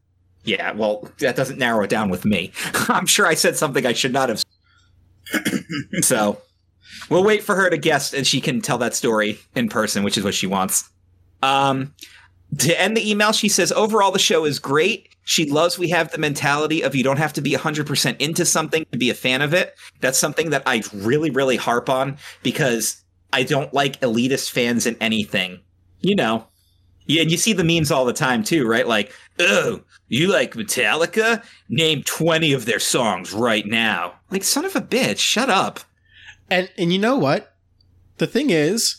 Yeah, 0.45 0.73
well, 0.73 1.09
that 1.19 1.37
doesn't 1.37 1.59
narrow 1.59 1.83
it 1.85 1.91
down 1.91 2.11
with 2.11 2.25
me. 2.25 2.53
I'm 2.89 3.07
sure 3.07 3.27
I 3.27 3.35
said 3.35 3.57
something 3.57 3.87
I 3.87 3.93
should 3.93 4.13
not 4.13 4.29
have. 4.29 4.43
so 6.03 6.41
we'll 7.09 7.25
wait 7.25 7.43
for 7.43 7.55
her 7.55 7.71
to 7.71 7.77
guess, 7.77 8.13
and 8.13 8.27
she 8.27 8.41
can 8.41 8.61
tell 8.61 8.79
that 8.79 8.95
story 8.95 9.39
in 9.55 9.69
person, 9.69 10.03
which 10.03 10.19
is 10.19 10.25
what 10.25 10.35
she 10.35 10.47
wants. 10.47 10.89
Um, 11.43 11.95
to 12.59 12.81
end 12.81 12.97
the 12.97 13.09
email, 13.09 13.33
she 13.33 13.49
says, 13.49 13.73
overall, 13.73 14.11
the 14.11 14.19
show 14.19 14.45
is 14.45 14.59
great. 14.59 15.09
She 15.25 15.49
loves 15.49 15.79
we 15.79 15.91
have 15.91 16.11
the 16.11 16.19
mentality 16.19 16.83
of 16.83 16.95
you 16.95 17.05
don't 17.05 17.19
have 17.19 17.33
to 17.35 17.41
be 17.41 17.53
100% 17.53 18.21
into 18.21 18.45
something 18.45 18.85
to 18.91 18.99
be 18.99 19.11
a 19.11 19.15
fan 19.15 19.43
of 19.43 19.55
it. 19.55 19.75
That's 20.01 20.19
something 20.19 20.51
that 20.51 20.63
I 20.67 20.83
really, 20.93 21.31
really 21.31 21.57
harp 21.57 21.89
on 21.89 22.19
because 22.43 23.03
I 23.33 23.43
don't 23.45 23.73
like 23.73 24.01
elitist 24.01 24.51
fans 24.51 24.87
in 24.87 24.97
anything. 25.01 25.61
You 26.01 26.17
know, 26.17 26.47
yeah, 27.07 27.23
and 27.23 27.31
you 27.31 27.37
see 27.37 27.53
the 27.53 27.65
memes 27.65 27.91
all 27.91 28.05
the 28.07 28.13
time 28.13 28.43
too, 28.43 28.67
right? 28.67 28.87
Like, 28.87 29.13
oh, 29.39 29.83
you 30.09 30.29
like 30.33 30.55
Metallica? 30.55 31.45
Name 31.69 32.03
20 32.05 32.53
of 32.53 32.65
their 32.65 32.79
songs 32.81 33.33
right 33.35 33.67
now. 33.67 34.15
Like, 34.31 34.43
son 34.45 34.65
of 34.65 34.75
a 34.77 34.81
bitch, 34.81 35.19
shut 35.19 35.51
up. 35.51 35.81
and 36.51 36.71
and 36.79 36.93
you 36.93 36.99
know 36.99 37.17
what? 37.17 37.55
The 38.19 38.27
thing 38.27 38.51
is, 38.51 38.97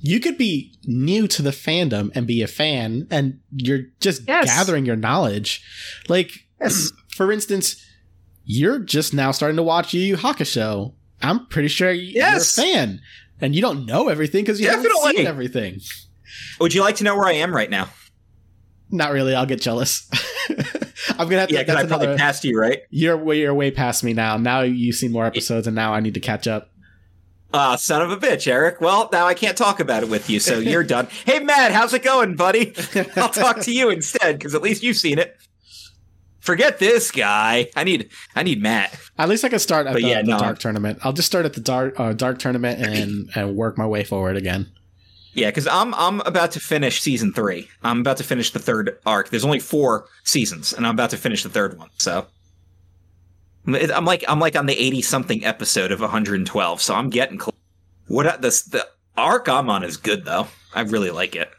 you 0.00 0.20
could 0.20 0.38
be 0.38 0.74
new 0.84 1.26
to 1.28 1.42
the 1.42 1.50
fandom 1.50 2.10
and 2.14 2.26
be 2.26 2.42
a 2.42 2.46
fan, 2.46 3.06
and 3.10 3.40
you're 3.54 3.82
just 4.00 4.22
Yes. 4.26 4.46
gathering 4.46 4.86
your 4.86 4.96
knowledge. 4.96 5.62
Like, 6.08 6.46
Yes. 6.60 6.90
for 7.14 7.30
instance, 7.32 7.84
you're 8.44 8.78
just 8.78 9.12
now 9.12 9.30
starting 9.32 9.56
to 9.56 9.62
watch 9.62 9.92
Yu 9.92 10.00
Yu 10.00 10.16
Hakusho. 10.16 10.94
I'm 11.20 11.46
pretty 11.48 11.68
sure 11.68 11.90
Yes. 11.92 12.56
you're 12.56 12.66
a 12.66 12.72
fan, 12.74 13.00
and 13.40 13.54
you 13.54 13.60
don't 13.60 13.86
know 13.86 14.08
everything 14.08 14.44
because 14.44 14.60
you 14.60 14.68
haven't 14.68 14.84
Definitely. 14.84 15.16
seen 15.16 15.26
everything. 15.26 15.80
Would 16.60 16.74
you 16.74 16.80
like 16.82 16.96
to 16.96 17.04
know 17.04 17.16
where 17.16 17.26
I 17.26 17.32
am 17.34 17.54
right 17.54 17.70
now? 17.70 17.88
Not 18.90 19.12
really. 19.12 19.34
I'll 19.34 19.46
get 19.46 19.60
jealous. 19.60 20.08
I'm 21.10 21.28
gonna 21.28 21.40
have 21.40 21.48
to. 21.48 21.54
Yeah, 21.54 21.62
because 21.62 21.76
I 21.76 21.86
probably 21.86 22.06
another. 22.06 22.18
passed 22.18 22.44
you, 22.44 22.58
right? 22.58 22.80
You're 22.90 23.16
way. 23.16 23.40
You're 23.40 23.54
way 23.54 23.70
past 23.70 24.02
me 24.02 24.12
now. 24.12 24.36
Now 24.36 24.62
you've 24.62 24.96
seen 24.96 25.12
more 25.12 25.26
episodes, 25.26 25.66
and 25.66 25.76
now 25.76 25.92
I 25.94 26.00
need 26.00 26.14
to 26.14 26.20
catch 26.20 26.46
up. 26.46 26.70
Ah, 27.52 27.76
son 27.76 28.02
of 28.02 28.10
a 28.10 28.16
bitch, 28.16 28.46
Eric. 28.46 28.80
Well, 28.80 29.08
now 29.10 29.26
I 29.26 29.32
can't 29.34 29.56
talk 29.56 29.80
about 29.80 30.02
it 30.02 30.08
with 30.10 30.28
you, 30.28 30.38
so 30.38 30.58
you're 30.58 30.84
done. 30.84 31.08
Hey, 31.24 31.38
Matt, 31.40 31.72
how's 31.72 31.94
it 31.94 32.02
going, 32.02 32.36
buddy? 32.36 32.74
I'll 33.16 33.30
talk 33.30 33.60
to 33.60 33.72
you 33.72 33.88
instead, 33.90 34.38
because 34.38 34.54
at 34.54 34.62
least 34.62 34.82
you've 34.82 34.96
seen 34.96 35.18
it. 35.18 35.36
Forget 36.48 36.78
this 36.78 37.10
guy. 37.10 37.68
I 37.76 37.84
need, 37.84 38.08
I 38.34 38.42
need 38.42 38.62
Matt. 38.62 38.98
At 39.18 39.28
least 39.28 39.44
I 39.44 39.50
can 39.50 39.58
start 39.58 39.86
at 39.86 39.92
But 39.92 40.00
the, 40.00 40.08
yeah, 40.08 40.22
the 40.22 40.28
no. 40.30 40.38
dark 40.38 40.58
tournament. 40.58 40.98
I'll 41.02 41.12
just 41.12 41.26
start 41.28 41.44
at 41.44 41.52
the 41.52 41.60
dark 41.60 42.00
uh, 42.00 42.14
dark 42.14 42.38
tournament 42.38 42.80
and 42.80 43.28
and 43.34 43.54
work 43.54 43.76
my 43.76 43.86
way 43.86 44.02
forward 44.02 44.34
again. 44.34 44.66
Yeah, 45.34 45.48
because 45.50 45.66
I'm 45.66 45.92
I'm 45.94 46.20
about 46.22 46.52
to 46.52 46.60
finish 46.60 47.02
season 47.02 47.34
three. 47.34 47.68
I'm 47.82 48.00
about 48.00 48.16
to 48.16 48.24
finish 48.24 48.50
the 48.50 48.60
third 48.60 48.98
arc. 49.04 49.28
There's 49.28 49.44
only 49.44 49.58
four 49.60 50.06
seasons, 50.24 50.72
and 50.72 50.86
I'm 50.86 50.94
about 50.94 51.10
to 51.10 51.18
finish 51.18 51.42
the 51.42 51.50
third 51.50 51.76
one. 51.78 51.90
So 51.98 52.26
I'm 53.66 54.06
like 54.06 54.24
I'm 54.26 54.40
like 54.40 54.56
on 54.56 54.64
the 54.64 54.78
80 54.78 55.02
something 55.02 55.44
episode 55.44 55.92
of 55.92 56.00
112. 56.00 56.80
So 56.80 56.94
I'm 56.94 57.10
getting 57.10 57.36
close. 57.36 57.54
What 58.06 58.26
I- 58.26 58.36
the 58.38 58.48
the 58.70 58.88
arc 59.18 59.50
I'm 59.50 59.68
on 59.68 59.84
is 59.84 59.98
good 59.98 60.24
though. 60.24 60.48
I 60.74 60.80
really 60.80 61.10
like 61.10 61.36
it. 61.36 61.50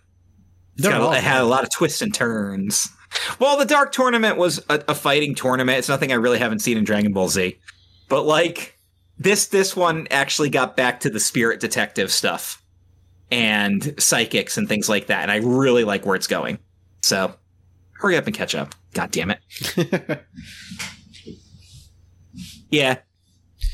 It's 0.80 0.88
got 0.88 1.00
all 1.00 1.14
it 1.14 1.22
had 1.22 1.42
a 1.42 1.46
lot 1.46 1.64
of 1.64 1.70
twists 1.72 2.02
and 2.02 2.12
turns. 2.12 2.90
Well, 3.40 3.58
the 3.58 3.66
Dark 3.66 3.92
Tournament 3.92 4.38
was 4.38 4.64
a, 4.70 4.84
a 4.90 4.96
fighting 4.96 5.36
tournament. 5.36 5.80
It's 5.80 5.90
nothing 5.90 6.12
I 6.12 6.16
really 6.16 6.40
haven't 6.40 6.60
seen 6.60 6.78
in 6.78 6.84
Dragon 6.84 7.14
Ball 7.14 7.30
Z, 7.30 7.58
but 8.08 8.24
like 8.24 8.78
this 9.18 9.48
this 9.48 9.76
one 9.76 10.08
actually 10.12 10.50
got 10.50 10.78
back 10.78 11.00
to 11.02 11.10
the 11.10 11.20
spirit 11.20 11.60
detective 11.60 12.12
stuff 12.12 12.62
and 13.32 13.96
psychics 13.98 14.58
and 14.58 14.68
things 14.68 14.90
like 14.90 15.08
that, 15.08 15.24
and 15.24 15.32
I 15.32 15.38
really 15.38 15.84
like 15.84 16.06
where 16.06 16.16
it's 16.16 16.28
going. 16.28 16.60
So 17.02 17.34
hurry 17.94 18.18
up 18.18 18.28
and 18.28 18.36
catch 18.36 18.56
up. 18.56 18.76
God 18.94 19.12
damn 19.12 19.32
it. 19.32 20.26
Yeah. 22.70 23.00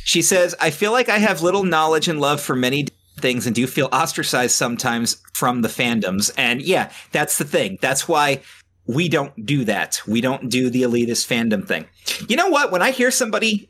She 0.03 0.21
says, 0.21 0.55
I 0.59 0.69
feel 0.69 0.91
like 0.91 1.09
I 1.09 1.17
have 1.17 1.41
little 1.41 1.63
knowledge 1.63 2.07
and 2.07 2.19
love 2.19 2.41
for 2.41 2.55
many 2.55 2.87
things 3.19 3.45
and 3.45 3.55
do 3.55 3.65
feel 3.67 3.89
ostracized 3.91 4.55
sometimes 4.55 5.21
from 5.33 5.61
the 5.61 5.67
fandoms. 5.67 6.31
And 6.37 6.61
yeah, 6.61 6.91
that's 7.11 7.37
the 7.37 7.45
thing. 7.45 7.77
That's 7.81 8.07
why 8.07 8.41
we 8.87 9.09
don't 9.09 9.45
do 9.45 9.65
that. 9.65 10.01
We 10.07 10.21
don't 10.21 10.49
do 10.49 10.69
the 10.69 10.83
elitist 10.83 11.27
fandom 11.27 11.67
thing. 11.67 11.85
You 12.27 12.35
know 12.35 12.49
what? 12.49 12.71
When 12.71 12.81
I 12.81 12.91
hear 12.91 13.11
somebody 13.11 13.69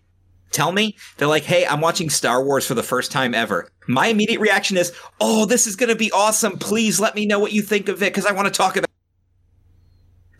tell 0.51 0.71
me 0.71 0.95
they're 1.17 1.27
like, 1.27 1.43
"Hey, 1.43 1.65
I'm 1.65 1.81
watching 1.81 2.09
Star 2.09 2.43
Wars 2.43 2.65
for 2.65 2.73
the 2.73 2.83
first 2.83 3.11
time 3.11 3.33
ever." 3.33 3.67
My 3.87 4.07
immediate 4.07 4.39
reaction 4.39 4.77
is, 4.77 4.93
"Oh, 5.19 5.45
this 5.45 5.67
is 5.67 5.75
going 5.75 5.89
to 5.89 5.95
be 5.95 6.11
awesome. 6.11 6.57
Please 6.57 6.99
let 6.99 7.15
me 7.15 7.25
know 7.25 7.39
what 7.39 7.53
you 7.53 7.61
think 7.61 7.89
of 7.89 8.01
it 8.01 8.13
cuz 8.13 8.25
I 8.25 8.31
want 8.31 8.47
to 8.47 8.53
talk 8.53 8.75
about 8.75 8.89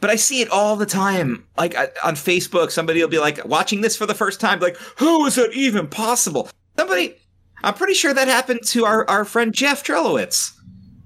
but 0.02 0.12
I 0.12 0.18
see 0.18 0.42
it 0.42 0.52
all 0.52 0.76
the 0.76 0.86
time. 0.86 1.48
Like 1.58 1.76
uh, 1.76 1.88
on 2.04 2.14
Facebook, 2.14 2.70
somebody 2.70 3.02
will 3.02 3.08
be 3.08 3.18
like 3.18 3.44
watching 3.44 3.82
this 3.82 3.96
for 3.96 4.06
the 4.06 4.14
first 4.14 4.40
time, 4.40 4.60
like, 4.60 4.78
"Who 4.98 5.26
is 5.26 5.36
it 5.36 5.52
even 5.56 5.88
possible? 5.88 6.48
Somebody, 6.78 7.16
I'm 7.64 7.74
pretty 7.74 7.96
sure 7.96 8.14
that 8.14 8.28
happened 8.28 8.60
to 8.68 8.86
our, 8.86 9.10
our 9.10 9.26
friend 9.26 9.52
Jeff 9.52 9.84
Trelowitz. 9.84 10.52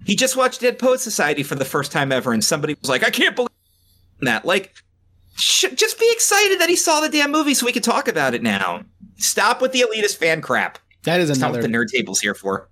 He 0.05 0.17
just 0.17 0.35
watched 0.35 0.59
Dead 0.59 0.79
Poet 0.79 0.99
Society 0.99 1.43
for 1.43 1.55
the 1.55 1.63
first 1.63 1.93
time 1.93 2.11
ever, 2.11 2.33
and 2.33 2.43
somebody 2.43 2.75
was 2.81 2.89
like, 2.89 3.05
I 3.05 3.09
can't 3.09 3.37
believe 3.37 3.49
that. 4.25 4.45
Like, 4.45 4.73
sh- 5.35 5.73
just 5.75 5.99
be 5.99 6.09
excited 6.11 6.59
that 6.59 6.69
he 6.69 6.75
saw 6.75 6.99
the 7.01 7.09
damn 7.09 7.31
movie 7.31 7.53
so 7.53 7.65
we 7.65 7.71
can 7.71 7.81
talk 7.81 8.07
about 8.07 8.33
it 8.33 8.43
now. 8.43 8.83
Stop 9.17 9.61
with 9.61 9.71
the 9.71 9.81
elitist 9.81 10.17
fan 10.17 10.41
crap. 10.41 10.79
That 11.03 11.19
is 11.21 11.35
Stop 11.37 11.51
what 11.51 11.61
the 11.61 11.67
nerd 11.67 11.87
table's 11.87 12.19
here 12.19 12.33
for 12.33 12.69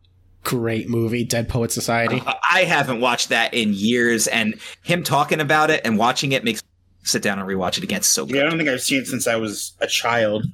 great 0.47 0.87
movie, 0.89 1.25
Dead 1.25 1.49
Poet 1.49 1.73
Society. 1.73 2.23
Uh, 2.25 2.33
I 2.49 2.63
haven't 2.63 3.01
watched 3.01 3.29
that 3.29 3.53
in 3.53 3.73
years, 3.73 4.27
and 4.27 4.55
him 4.81 5.03
talking 5.03 5.41
about 5.41 5.69
it 5.69 5.81
and 5.83 5.97
watching 5.97 6.31
it 6.31 6.45
makes 6.45 6.63
me 6.63 6.69
sit 7.03 7.21
down 7.21 7.37
and 7.37 7.47
rewatch 7.47 7.77
it 7.77 7.83
again. 7.83 7.97
It's 7.97 8.07
so 8.07 8.25
good. 8.25 8.37
Yeah, 8.37 8.45
I 8.45 8.49
don't 8.49 8.57
think 8.57 8.69
I've 8.69 8.81
seen 8.81 9.01
it 9.01 9.07
since 9.07 9.27
I 9.27 9.35
was 9.35 9.73
a 9.81 9.87
child. 9.87 10.45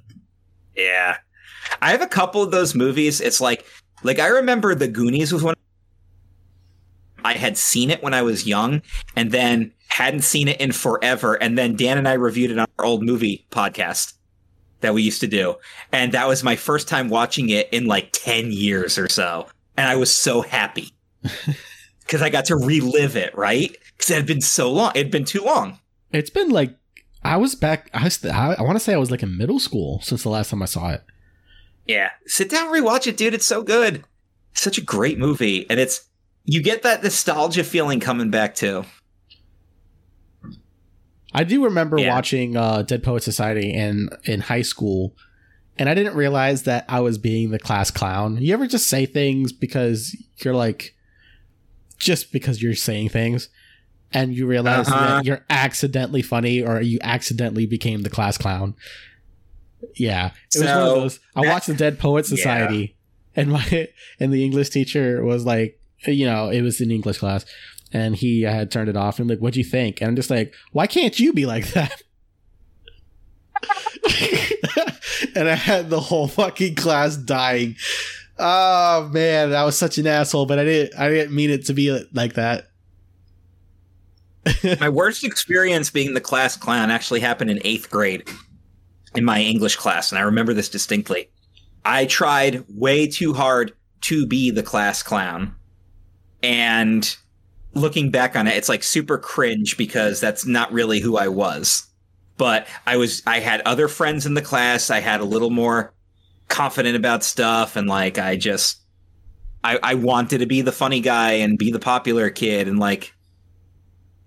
Yeah, 0.76 1.18
I 1.80 1.91
have 1.91 2.02
a 2.02 2.08
couple 2.08 2.41
of 2.41 2.50
those 2.50 2.74
movies. 2.74 3.22
It's 3.22 3.39
like, 3.39 3.66
like 4.02 4.18
I 4.18 4.28
remember 4.28 4.74
The 4.74 4.88
Goonies 4.88 5.32
was 5.32 5.44
one. 5.44 5.54
I 7.24 7.34
had 7.34 7.56
seen 7.56 7.91
it 7.91 8.02
when 8.02 8.16
I 8.16 8.24
was 8.24 8.48
young, 8.48 8.82
and 9.16 9.32
then 9.32 9.74
hadn't 9.94 10.24
seen 10.24 10.48
it 10.48 10.60
in 10.60 10.72
forever. 10.72 11.36
And 11.36 11.58
then 11.58 11.76
Dan 11.76 11.98
and 11.98 12.08
I 12.08 12.14
reviewed 12.14 12.52
it 12.52 12.60
on 12.60 12.68
our 12.80 12.86
old 12.86 13.04
movie 13.04 13.46
podcast 13.52 14.14
that 14.82 14.94
we 14.94 15.02
used 15.02 15.22
to 15.22 15.28
do, 15.28 15.56
and 15.94 16.12
that 16.12 16.28
was 16.28 16.44
my 16.44 16.58
first 16.58 16.89
time 16.89 17.08
watching 17.08 17.50
it 17.50 17.70
in 17.72 17.86
like 17.86 18.10
ten 18.12 18.52
years 18.52 18.98
or 18.98 19.08
so 19.08 19.48
and 19.78 19.88
I 19.88 19.96
was 19.96 20.16
so 20.16 20.41
happy 20.41 20.94
because 22.02 22.22
I 22.22 22.30
got 22.30 22.46
to 22.46 22.56
relive 22.56 23.16
it. 23.16 23.36
Right? 23.36 23.76
Because 23.98 24.12
it 24.12 24.16
had 24.16 24.26
been 24.26 24.41
so 24.41 24.72
long. 24.72 24.91
It 24.96 25.04
had 25.04 25.12
been 25.12 25.26
too 25.26 25.41
long. 25.41 25.80
It's 26.12 26.30
been 26.30 26.50
like 26.50 26.76
I 27.24 27.38
was 27.38 27.56
back. 27.56 27.89
I 27.94 28.04
was, 28.04 28.24
I, 28.26 28.56
I 28.60 28.62
want 28.62 28.76
to 28.76 28.80
say 28.80 28.94
I 28.94 28.98
was 28.98 29.12
like 29.12 29.24
in 29.24 29.38
middle 29.38 29.60
school 29.60 30.02
since 30.02 30.24
the 30.24 30.30
last 30.30 30.50
time 30.50 30.62
I 30.62 30.66
saw 30.66 30.91
it. 30.91 31.04
Yeah, 31.86 32.12
sit 32.26 32.50
down, 32.50 32.74
rewatch 32.74 33.08
it, 33.08 33.18
dude. 33.18 33.34
It's 33.34 33.48
so 33.48 33.62
good. 33.62 34.06
It's 34.52 34.62
such 34.62 34.78
a 34.78 34.82
great 34.82 35.18
movie, 35.18 35.70
and 35.70 35.80
it's 35.80 36.08
you 36.46 36.62
get 36.62 36.84
that 36.84 37.04
nostalgia 37.04 37.64
feeling 37.64 38.00
coming 38.00 38.30
back 38.30 38.56
too. 38.56 38.86
I 41.34 41.44
do 41.44 41.64
remember 41.64 41.98
yeah. 41.98 42.14
watching 42.14 42.56
uh, 42.56 42.84
Dead 42.84 43.04
Poet 43.04 43.24
Society 43.24 43.74
in 43.74 44.10
in 44.26 44.42
high 44.42 44.62
school 44.62 45.16
and 45.78 45.90
I 45.90 45.94
didn't 45.94 46.16
realize 46.16 46.64
that 46.64 46.86
I 46.88 47.00
was 47.00 47.18
being 47.18 47.50
the 47.50 47.60
class 47.60 47.90
clown. 47.90 48.38
You 48.38 48.54
ever 48.54 48.68
just 48.68 48.88
say 48.88 49.06
things 49.06 49.52
because 49.52 50.16
you're 50.38 50.54
like, 50.54 50.96
just 51.98 52.32
because 52.32 52.62
you're 52.62 52.76
saying 52.76 53.10
things, 53.10 53.50
and 54.12 54.36
you 54.36 54.46
realize 54.46 54.88
uh-huh. 54.88 55.06
that 55.08 55.26
you're 55.26 55.44
accidentally 55.50 56.22
funny 56.22 56.62
or 56.62 56.80
you 56.82 57.00
accidentally 57.02 57.66
became 57.66 58.04
the 58.04 58.10
class 58.10 58.38
clown. 58.38 58.76
Yeah, 59.96 60.32
it 60.54 60.60
so, 60.60 60.60
was 60.60 60.68
one 60.68 60.78
of 60.78 60.96
those. 60.96 61.20
I 61.36 61.42
watched 61.48 61.68
the 61.68 61.74
Dead 61.74 61.98
Poet 61.98 62.26
Society, 62.26 62.96
yeah. 63.36 63.42
and 63.42 63.52
my 63.52 63.90
and 64.20 64.32
the 64.32 64.44
English 64.46 64.70
teacher 64.70 65.24
was 65.24 65.44
like, 65.44 65.80
you 66.06 66.26
know, 66.26 66.50
it 66.50 66.62
was 66.62 66.80
in 66.82 66.92
English 66.92 67.18
class, 67.18 67.46
and 67.94 68.16
he 68.16 68.41
had 68.41 68.72
turned 68.72 68.89
it 68.89 68.98
off. 68.98 69.20
And 69.20 69.30
like, 69.30 69.39
"What'd 69.39 69.56
you 69.56 69.64
think?" 69.64 70.02
And 70.02 70.10
I'm 70.10 70.16
just 70.16 70.30
like, 70.30 70.54
"Why 70.72 70.88
can't 70.88 71.18
you 71.20 71.32
be 71.32 71.46
like 71.46 71.68
that?" 71.74 72.02
and 75.36 75.48
I 75.48 75.56
had 75.56 75.89
the 75.89 76.00
whole 76.00 76.28
fucking 76.28 76.76
class 76.76 77.16
dying. 77.16 77.76
Oh 78.38 79.10
man, 79.14 79.54
I 79.54 79.64
was 79.64 79.78
such 79.78 79.98
an 79.98 80.08
asshole, 80.08 80.46
but 80.46 80.60
I 80.60 80.64
didn't 80.64 81.00
I 81.00 81.10
didn't 81.10 81.36
mean 81.36 81.50
it 81.50 81.66
to 81.68 81.74
be 81.74 82.06
like 82.14 82.34
that. 82.34 82.68
my 84.80 84.89
worst 84.89 85.24
experience 85.24 85.89
being 85.89 86.14
the 86.14 86.22
class 86.22 86.58
clown 86.58 86.91
actually 86.91 87.22
happened 87.22 87.50
in 87.50 87.60
8th 87.60 87.89
grade 87.89 88.28
in 89.16 89.24
my 89.24 89.39
English 89.39 89.78
class 89.78 90.12
and 90.12 90.20
I 90.20 90.24
remember 90.24 90.54
this 90.54 90.68
distinctly. 90.68 91.30
I 91.86 92.06
tried 92.06 92.66
way 92.68 93.08
too 93.08 93.34
hard 93.34 93.74
to 94.02 94.26
be 94.26 94.52
the 94.52 94.64
class 94.64 95.02
clown. 95.02 95.56
And 96.41 97.16
looking 97.74 98.11
back 98.11 98.36
on 98.36 98.47
it, 98.47 98.55
it's 98.55 98.69
like 98.69 98.84
super 98.84 99.17
cringe 99.17 99.78
because 99.78 100.19
that's 100.19 100.45
not 100.45 100.71
really 100.71 100.99
who 100.99 101.17
I 101.17 101.28
was 101.28 101.88
but 102.38 102.67
I 102.86 102.97
was 102.97 103.21
I 103.26 103.39
had 103.39 103.61
other 103.61 103.88
friends 103.88 104.26
in 104.26 104.34
the 104.34 104.41
class. 104.41 104.89
I 104.89 104.99
had 104.99 105.21
a 105.21 105.26
little 105.26 105.49
more 105.49 105.93
confident 106.47 106.95
about 106.95 107.24
stuff, 107.24 107.76
and 107.76 107.88
like 107.88 108.17
I 108.17 108.36
just 108.36 108.80
I, 109.63 109.80
I 109.82 109.93
wanted 109.95 110.39
to 110.39 110.45
be 110.45 110.61
the 110.61 110.71
funny 110.71 110.99
guy 110.99 111.34
and 111.34 111.57
be 111.57 111.71
the 111.71 111.80
popular 111.80 112.30
kid, 112.30 112.67
and 112.67 112.80
like. 112.80 113.13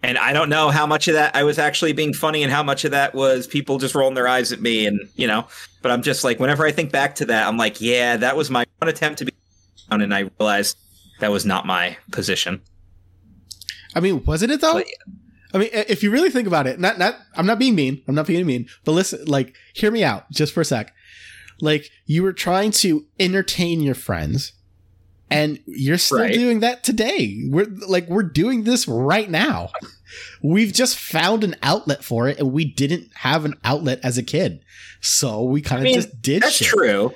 And 0.02 0.18
I 0.18 0.32
don't 0.32 0.50
know 0.50 0.68
how 0.68 0.86
much 0.86 1.08
of 1.08 1.14
that 1.14 1.34
I 1.34 1.42
was 1.42 1.58
actually 1.58 1.92
being 1.92 2.12
funny 2.12 2.44
and 2.44 2.52
how 2.52 2.62
much 2.62 2.84
of 2.84 2.92
that 2.92 3.12
was 3.12 3.46
people 3.46 3.78
just 3.78 3.94
rolling 3.94 4.14
their 4.14 4.28
eyes 4.28 4.52
at 4.52 4.60
me 4.60 4.86
and, 4.86 5.00
you 5.16 5.26
know, 5.26 5.48
but 5.82 5.90
I'm 5.90 6.02
just 6.02 6.22
like, 6.22 6.38
whenever 6.38 6.64
I 6.64 6.70
think 6.70 6.92
back 6.92 7.16
to 7.16 7.24
that, 7.24 7.48
I'm 7.48 7.56
like, 7.56 7.80
yeah, 7.80 8.16
that 8.18 8.36
was 8.36 8.48
my 8.48 8.66
one 8.78 8.88
attempt 8.88 9.18
to 9.18 9.24
be 9.24 9.32
and 9.90 10.14
I 10.14 10.28
realized 10.38 10.78
that 11.18 11.32
was 11.32 11.44
not 11.44 11.66
my 11.66 11.96
position. 12.12 12.60
I 13.96 14.00
mean, 14.00 14.22
wasn't 14.24 14.52
it 14.52 14.60
though? 14.60 14.74
But, 14.74 14.86
I 15.54 15.58
mean, 15.58 15.70
if 15.72 16.02
you 16.02 16.10
really 16.10 16.28
think 16.28 16.46
about 16.46 16.66
it, 16.66 16.78
not 16.78 16.98
not 16.98 17.16
I'm 17.34 17.46
not 17.46 17.58
being 17.58 17.74
mean. 17.74 18.02
I'm 18.06 18.14
not 18.14 18.26
being 18.26 18.44
mean, 18.44 18.68
but 18.84 18.92
listen, 18.92 19.24
like, 19.24 19.56
hear 19.74 19.90
me 19.90 20.04
out 20.04 20.30
just 20.30 20.52
for 20.52 20.60
a 20.60 20.64
sec. 20.66 20.94
Like, 21.62 21.90
you 22.04 22.22
were 22.22 22.34
trying 22.34 22.72
to 22.72 23.06
entertain 23.18 23.80
your 23.80 23.94
friends, 23.94 24.52
and 25.30 25.58
you're 25.64 25.96
still 25.96 26.18
right. 26.18 26.34
doing 26.34 26.60
that 26.60 26.84
today. 26.84 27.42
We're 27.48 27.72
like, 27.88 28.06
we're 28.08 28.22
doing 28.22 28.64
this 28.64 28.86
right 28.86 29.30
now. 29.30 29.70
We've 30.42 30.74
just 30.74 30.98
found 30.98 31.42
an 31.42 31.56
outlet 31.62 32.04
for 32.04 32.28
it, 32.28 32.38
and 32.38 32.52
we 32.52 32.66
didn't 32.66 33.08
have 33.14 33.46
an 33.46 33.54
outlet 33.64 34.00
as 34.02 34.18
a 34.18 34.22
kid, 34.22 34.60
so 35.00 35.42
we 35.42 35.62
kind 35.62 35.80
of 35.80 35.84
I 35.84 35.84
mean, 35.84 35.94
just 35.94 36.20
did. 36.20 36.42
That's 36.42 36.56
shit. 36.56 36.68
true. 36.68 37.14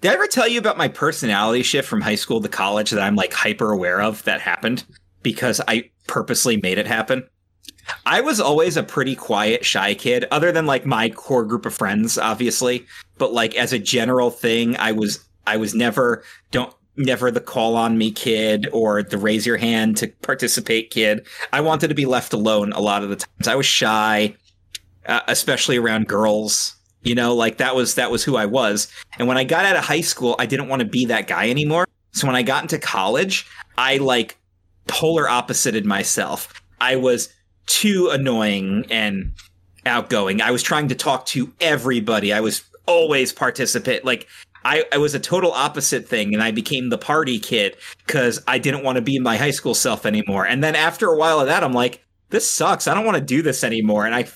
Did 0.00 0.12
I 0.12 0.14
ever 0.14 0.26
tell 0.28 0.48
you 0.48 0.58
about 0.58 0.78
my 0.78 0.88
personality 0.88 1.62
shift 1.62 1.88
from 1.88 2.00
high 2.00 2.14
school 2.14 2.40
to 2.40 2.48
college 2.48 2.90
that 2.90 3.02
I'm 3.02 3.16
like 3.16 3.34
hyper 3.34 3.70
aware 3.70 4.00
of 4.00 4.22
that 4.24 4.40
happened 4.40 4.84
because 5.24 5.60
I 5.66 5.90
purposely 6.06 6.56
made 6.58 6.78
it 6.78 6.86
happen? 6.86 7.28
I 8.06 8.20
was 8.20 8.40
always 8.40 8.76
a 8.76 8.82
pretty 8.82 9.16
quiet, 9.16 9.64
shy 9.64 9.94
kid, 9.94 10.26
other 10.30 10.52
than 10.52 10.66
like 10.66 10.86
my 10.86 11.10
core 11.10 11.44
group 11.44 11.66
of 11.66 11.74
friends, 11.74 12.16
obviously. 12.16 12.86
But 13.18 13.32
like 13.32 13.56
as 13.56 13.72
a 13.72 13.78
general 13.78 14.30
thing, 14.30 14.76
I 14.76 14.92
was 14.92 15.24
I 15.46 15.56
was 15.56 15.74
never 15.74 16.22
don't 16.50 16.72
never 16.96 17.30
the 17.30 17.40
call 17.40 17.76
on 17.76 17.98
me 17.98 18.10
kid 18.10 18.68
or 18.72 19.02
the 19.02 19.18
raise 19.18 19.44
your 19.44 19.56
hand 19.56 19.96
to 19.98 20.08
participate 20.22 20.90
kid. 20.90 21.26
I 21.52 21.60
wanted 21.60 21.88
to 21.88 21.94
be 21.94 22.06
left 22.06 22.32
alone 22.32 22.72
a 22.72 22.80
lot 22.80 23.02
of 23.02 23.10
the 23.10 23.16
times. 23.16 23.48
I 23.48 23.56
was 23.56 23.66
shy, 23.66 24.36
uh, 25.06 25.20
especially 25.26 25.76
around 25.76 26.06
girls. 26.06 26.76
You 27.02 27.14
know, 27.14 27.34
like 27.34 27.58
that 27.58 27.76
was 27.76 27.96
that 27.96 28.10
was 28.10 28.24
who 28.24 28.36
I 28.36 28.46
was. 28.46 28.88
And 29.18 29.28
when 29.28 29.36
I 29.36 29.44
got 29.44 29.66
out 29.66 29.76
of 29.76 29.84
high 29.84 30.00
school, 30.00 30.36
I 30.38 30.46
didn't 30.46 30.68
want 30.68 30.80
to 30.80 30.86
be 30.86 31.06
that 31.06 31.26
guy 31.26 31.50
anymore. 31.50 31.86
So 32.12 32.26
when 32.26 32.36
I 32.36 32.42
got 32.42 32.62
into 32.62 32.78
college, 32.78 33.46
I 33.76 33.98
like 33.98 34.38
polar 34.86 35.28
opposited 35.28 35.84
myself. 35.84 36.62
I 36.80 36.96
was 36.96 37.32
too 37.66 38.08
annoying 38.12 38.86
and 38.90 39.32
outgoing. 39.86 40.40
I 40.40 40.50
was 40.50 40.62
trying 40.62 40.88
to 40.88 40.94
talk 40.94 41.26
to 41.26 41.52
everybody. 41.60 42.32
I 42.32 42.40
was 42.40 42.62
always 42.86 43.32
participate. 43.32 44.04
Like 44.04 44.26
I, 44.64 44.84
I 44.92 44.98
was 44.98 45.14
a 45.14 45.20
total 45.20 45.52
opposite 45.52 46.08
thing 46.08 46.34
and 46.34 46.42
I 46.42 46.50
became 46.50 46.88
the 46.88 46.98
party 46.98 47.38
kid 47.38 47.76
because 48.06 48.42
I 48.46 48.58
didn't 48.58 48.82
want 48.82 48.96
to 48.96 49.02
be 49.02 49.18
my 49.18 49.36
high 49.36 49.50
school 49.50 49.74
self 49.74 50.06
anymore. 50.06 50.46
And 50.46 50.62
then 50.62 50.74
after 50.74 51.08
a 51.08 51.16
while 51.16 51.40
of 51.40 51.46
that, 51.46 51.62
I'm 51.62 51.72
like, 51.72 52.04
this 52.30 52.50
sucks. 52.50 52.88
I 52.88 52.94
don't 52.94 53.04
want 53.04 53.16
to 53.16 53.24
do 53.24 53.42
this 53.42 53.62
anymore. 53.62 54.06
And 54.06 54.14
I 54.14 54.26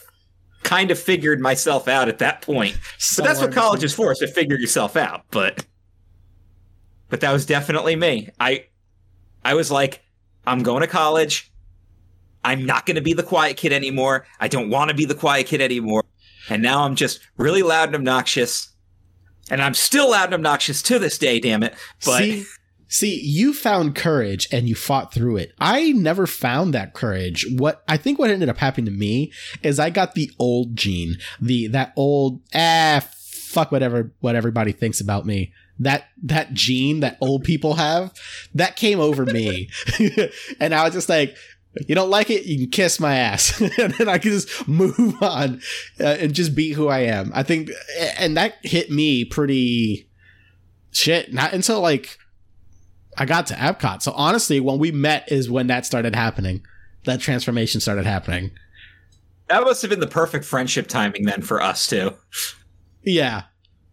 kind 0.62 0.90
of 0.90 0.98
figured 0.98 1.40
myself 1.40 1.88
out 1.88 2.08
at 2.08 2.18
that 2.18 2.42
point. 2.42 2.78
So 2.98 3.22
that's 3.22 3.40
what 3.40 3.52
college 3.52 3.82
is 3.84 3.94
for, 3.94 4.12
is 4.12 4.18
to 4.18 4.26
figure 4.26 4.56
yourself 4.56 4.96
out. 4.96 5.24
But 5.30 5.64
but 7.08 7.20
that 7.20 7.32
was 7.32 7.46
definitely 7.46 7.96
me. 7.96 8.28
I 8.38 8.66
I 9.44 9.54
was 9.54 9.70
like, 9.70 10.02
I'm 10.48 10.62
going 10.62 10.80
to 10.80 10.86
college. 10.86 11.52
I'm 12.44 12.64
not 12.64 12.86
going 12.86 12.94
to 12.94 13.02
be 13.02 13.12
the 13.12 13.22
quiet 13.22 13.56
kid 13.56 13.72
anymore. 13.72 14.26
I 14.40 14.48
don't 14.48 14.70
want 14.70 14.88
to 14.88 14.96
be 14.96 15.04
the 15.04 15.14
quiet 15.14 15.46
kid 15.46 15.60
anymore. 15.60 16.04
And 16.48 16.62
now 16.62 16.84
I'm 16.84 16.94
just 16.94 17.20
really 17.36 17.62
loud 17.62 17.88
and 17.88 17.96
obnoxious. 17.96 18.72
And 19.50 19.60
I'm 19.60 19.74
still 19.74 20.10
loud 20.10 20.26
and 20.26 20.34
obnoxious 20.34 20.82
to 20.82 20.98
this 20.98 21.18
day, 21.18 21.40
damn 21.40 21.62
it. 21.62 21.74
But 22.04 22.18
see, 22.18 22.44
see, 22.88 23.20
you 23.20 23.52
found 23.52 23.94
courage 23.94 24.48
and 24.50 24.68
you 24.68 24.74
fought 24.74 25.12
through 25.12 25.36
it. 25.36 25.52
I 25.58 25.92
never 25.92 26.26
found 26.26 26.72
that 26.74 26.94
courage. 26.94 27.46
What 27.50 27.82
I 27.86 27.96
think 27.96 28.18
what 28.18 28.30
ended 28.30 28.48
up 28.48 28.58
happening 28.58 28.86
to 28.86 28.98
me 28.98 29.32
is 29.62 29.78
I 29.78 29.90
got 29.90 30.14
the 30.14 30.30
old 30.38 30.76
gene, 30.76 31.16
the 31.40 31.66
that 31.68 31.92
old 31.96 32.40
ah 32.54 33.06
fuck 33.12 33.72
whatever 33.72 34.12
what 34.20 34.36
everybody 34.36 34.72
thinks 34.72 35.00
about 35.00 35.26
me 35.26 35.52
that 35.78 36.08
that 36.22 36.52
gene 36.54 37.00
that 37.00 37.16
old 37.20 37.44
people 37.44 37.74
have 37.74 38.12
that 38.54 38.76
came 38.76 39.00
over 39.00 39.24
me 39.24 39.68
and 40.60 40.74
i 40.74 40.84
was 40.84 40.92
just 40.92 41.08
like 41.08 41.36
You 41.86 41.94
don't 41.94 42.10
like 42.10 42.28
it, 42.30 42.44
you 42.44 42.58
can 42.58 42.70
kiss 42.70 42.98
my 42.98 43.14
ass, 43.14 43.60
and 43.78 43.92
then 43.94 44.08
I 44.08 44.18
can 44.18 44.32
just 44.32 44.66
move 44.66 44.98
on 45.22 45.60
uh, 46.00 46.16
and 46.18 46.34
just 46.34 46.54
be 46.54 46.72
who 46.72 46.88
I 46.88 47.00
am. 47.00 47.30
I 47.34 47.44
think, 47.44 47.70
and 48.18 48.36
that 48.36 48.54
hit 48.62 48.90
me 48.90 49.24
pretty 49.24 50.08
shit. 50.90 51.32
Not 51.32 51.52
until 51.52 51.80
like 51.80 52.18
I 53.16 53.26
got 53.26 53.46
to 53.48 53.54
Epcot. 53.54 54.02
So 54.02 54.12
honestly, 54.12 54.58
when 54.60 54.78
we 54.78 54.90
met 54.90 55.30
is 55.30 55.48
when 55.50 55.68
that 55.68 55.86
started 55.86 56.16
happening. 56.16 56.62
That 57.04 57.20
transformation 57.20 57.80
started 57.80 58.06
happening. 58.06 58.50
That 59.48 59.62
must 59.62 59.82
have 59.82 59.90
been 59.90 60.00
the 60.00 60.08
perfect 60.08 60.44
friendship 60.44 60.88
timing 60.88 61.26
then 61.26 61.42
for 61.42 61.62
us 61.62 61.86
too. 61.86 62.14
Yeah. 63.02 63.42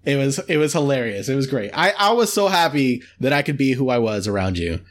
It 0.05 0.17
was 0.17 0.39
it 0.47 0.57
was 0.57 0.73
hilarious. 0.73 1.29
It 1.29 1.35
was 1.35 1.47
great. 1.47 1.71
I, 1.73 1.91
I 1.97 2.11
was 2.11 2.31
so 2.31 2.47
happy 2.47 3.01
that 3.19 3.33
I 3.33 3.41
could 3.41 3.57
be 3.57 3.73
who 3.73 3.89
I 3.89 3.97
was 3.97 4.27
around 4.27 4.57
you. 4.57 4.81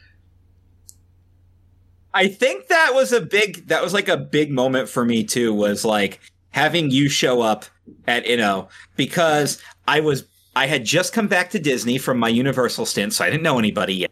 I 2.13 2.27
think 2.27 2.67
that 2.67 2.91
was 2.93 3.11
a 3.11 3.21
big 3.21 3.67
that 3.67 3.81
was 3.81 3.93
like 3.93 4.09
a 4.09 4.17
big 4.17 4.51
moment 4.51 4.89
for 4.89 5.05
me 5.05 5.23
too 5.23 5.53
was 5.53 5.85
like 5.85 6.19
having 6.51 6.91
you 6.91 7.09
show 7.09 7.41
up 7.41 7.65
at 8.07 8.25
Inno 8.25 8.69
because 8.95 9.61
I 9.87 10.01
was 10.01 10.25
I 10.55 10.67
had 10.67 10.85
just 10.85 11.13
come 11.13 11.27
back 11.27 11.49
to 11.51 11.59
Disney 11.59 11.97
from 11.97 12.17
my 12.17 12.29
Universal 12.29 12.85
stint, 12.85 13.13
so 13.13 13.25
I 13.25 13.29
didn't 13.29 13.43
know 13.43 13.59
anybody 13.59 13.95
yet. 13.95 14.11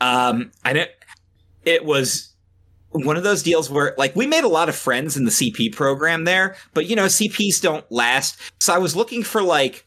Um 0.00 0.50
I 0.64 0.72
didn't 0.72 0.90
it 1.64 1.84
was 1.84 2.34
one 2.90 3.16
of 3.16 3.22
those 3.22 3.42
deals 3.42 3.70
where 3.70 3.94
like 3.96 4.16
we 4.16 4.26
made 4.26 4.44
a 4.44 4.48
lot 4.48 4.68
of 4.68 4.74
friends 4.74 5.16
in 5.16 5.24
the 5.24 5.30
CP 5.30 5.74
program 5.74 6.24
there, 6.24 6.56
but 6.74 6.86
you 6.86 6.96
know, 6.96 7.06
CPs 7.06 7.60
don't 7.60 7.90
last. 7.90 8.40
So 8.58 8.74
I 8.74 8.78
was 8.78 8.96
looking 8.96 9.22
for 9.22 9.42
like 9.42 9.84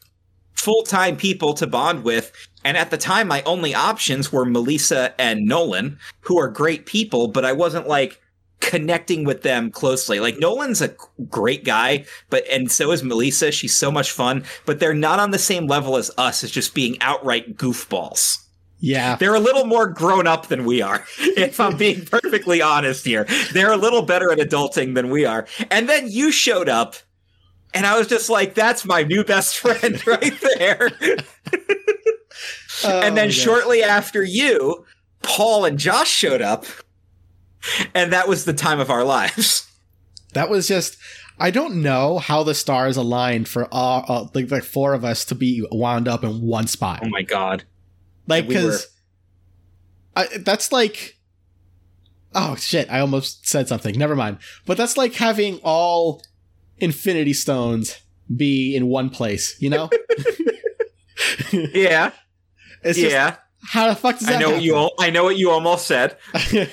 full-time 0.64 1.16
people 1.18 1.52
to 1.54 1.66
bond 1.66 2.04
with, 2.04 2.32
and 2.64 2.76
at 2.78 2.90
the 2.90 2.96
time 2.96 3.28
my 3.28 3.42
only 3.42 3.74
options 3.74 4.32
were 4.32 4.46
Melissa 4.46 5.14
and 5.20 5.44
Nolan, 5.44 5.98
who 6.20 6.38
are 6.38 6.48
great 6.48 6.86
people, 6.86 7.28
but 7.28 7.44
I 7.44 7.52
wasn't 7.52 7.86
like 7.86 8.22
connecting 8.60 9.24
with 9.24 9.42
them 9.42 9.70
closely. 9.70 10.20
Like 10.20 10.38
Nolan's 10.38 10.80
a 10.80 10.96
great 11.28 11.64
guy, 11.64 12.06
but 12.30 12.48
and 12.50 12.72
so 12.72 12.92
is 12.92 13.04
Melissa. 13.04 13.52
She's 13.52 13.76
so 13.76 13.90
much 13.90 14.10
fun, 14.10 14.44
but 14.64 14.80
they're 14.80 14.94
not 14.94 15.20
on 15.20 15.32
the 15.32 15.38
same 15.38 15.66
level 15.66 15.98
as 15.98 16.10
us 16.16 16.42
as 16.42 16.50
just 16.50 16.74
being 16.74 16.96
outright 17.02 17.56
goofballs. 17.58 18.38
Yeah. 18.78 19.16
They're 19.16 19.34
a 19.34 19.40
little 19.40 19.66
more 19.66 19.88
grown 19.88 20.26
up 20.26 20.48
than 20.48 20.64
we 20.64 20.82
are, 20.82 21.04
if 21.18 21.60
I'm 21.60 21.76
being 21.76 22.04
perfectly 22.10 22.62
honest 22.62 23.04
here. 23.04 23.26
They're 23.52 23.72
a 23.72 23.76
little 23.76 24.02
better 24.02 24.32
at 24.32 24.38
adulting 24.38 24.94
than 24.94 25.10
we 25.10 25.24
are. 25.24 25.46
And 25.70 25.88
then 25.88 26.10
you 26.10 26.32
showed 26.32 26.68
up, 26.68 26.96
and 27.74 27.84
I 27.84 27.98
was 27.98 28.06
just 28.06 28.30
like, 28.30 28.54
that's 28.54 28.84
my 28.84 29.02
new 29.02 29.24
best 29.24 29.58
friend 29.58 30.04
right 30.06 30.32
there. 30.56 30.90
oh, 32.84 33.00
and 33.00 33.16
then 33.16 33.30
shortly 33.30 33.82
after 33.82 34.22
you, 34.22 34.86
Paul 35.22 35.64
and 35.64 35.78
Josh 35.78 36.08
showed 36.08 36.40
up, 36.40 36.64
and 37.94 38.12
that 38.12 38.28
was 38.28 38.44
the 38.44 38.54
time 38.54 38.80
of 38.80 38.90
our 38.90 39.04
lives. 39.04 39.70
That 40.32 40.48
was 40.48 40.68
just. 40.68 40.96
I 41.36 41.50
don't 41.50 41.82
know 41.82 42.18
how 42.18 42.44
the 42.44 42.54
stars 42.54 42.96
aligned 42.96 43.48
for 43.48 43.66
all, 43.72 44.04
uh, 44.08 44.28
like 44.34 44.52
like 44.52 44.62
four 44.62 44.94
of 44.94 45.04
us 45.04 45.24
to 45.26 45.34
be 45.34 45.66
wound 45.72 46.06
up 46.06 46.22
in 46.22 46.40
one 46.42 46.68
spot. 46.68 47.00
Oh 47.02 47.08
my 47.08 47.22
god! 47.22 47.64
Like, 48.28 48.46
because 48.46 48.86
we 50.16 50.38
that's 50.38 50.70
like, 50.70 51.18
oh 52.36 52.54
shit! 52.54 52.88
I 52.88 53.00
almost 53.00 53.48
said 53.48 53.66
something. 53.66 53.98
Never 53.98 54.14
mind. 54.14 54.38
But 54.64 54.76
that's 54.76 54.96
like 54.96 55.14
having 55.14 55.58
all 55.64 56.22
Infinity 56.78 57.32
Stones 57.32 58.00
be 58.34 58.74
in 58.74 58.86
one 58.86 59.10
place. 59.10 59.56
You 59.60 59.70
know? 59.70 59.90
yeah. 61.52 62.10
It's 62.82 62.98
yeah. 62.98 63.36
how 63.62 63.88
the 63.88 63.94
fuck 63.94 64.18
does 64.18 64.28
that 64.28 64.36
I 64.36 64.40
know 64.40 64.50
happen? 64.50 64.54
what 64.56 64.62
you. 64.62 64.90
I 65.00 65.10
know 65.10 65.24
what 65.24 65.36
you 65.36 65.50
almost 65.50 65.86
said. 65.86 66.16
we'll 66.52 66.66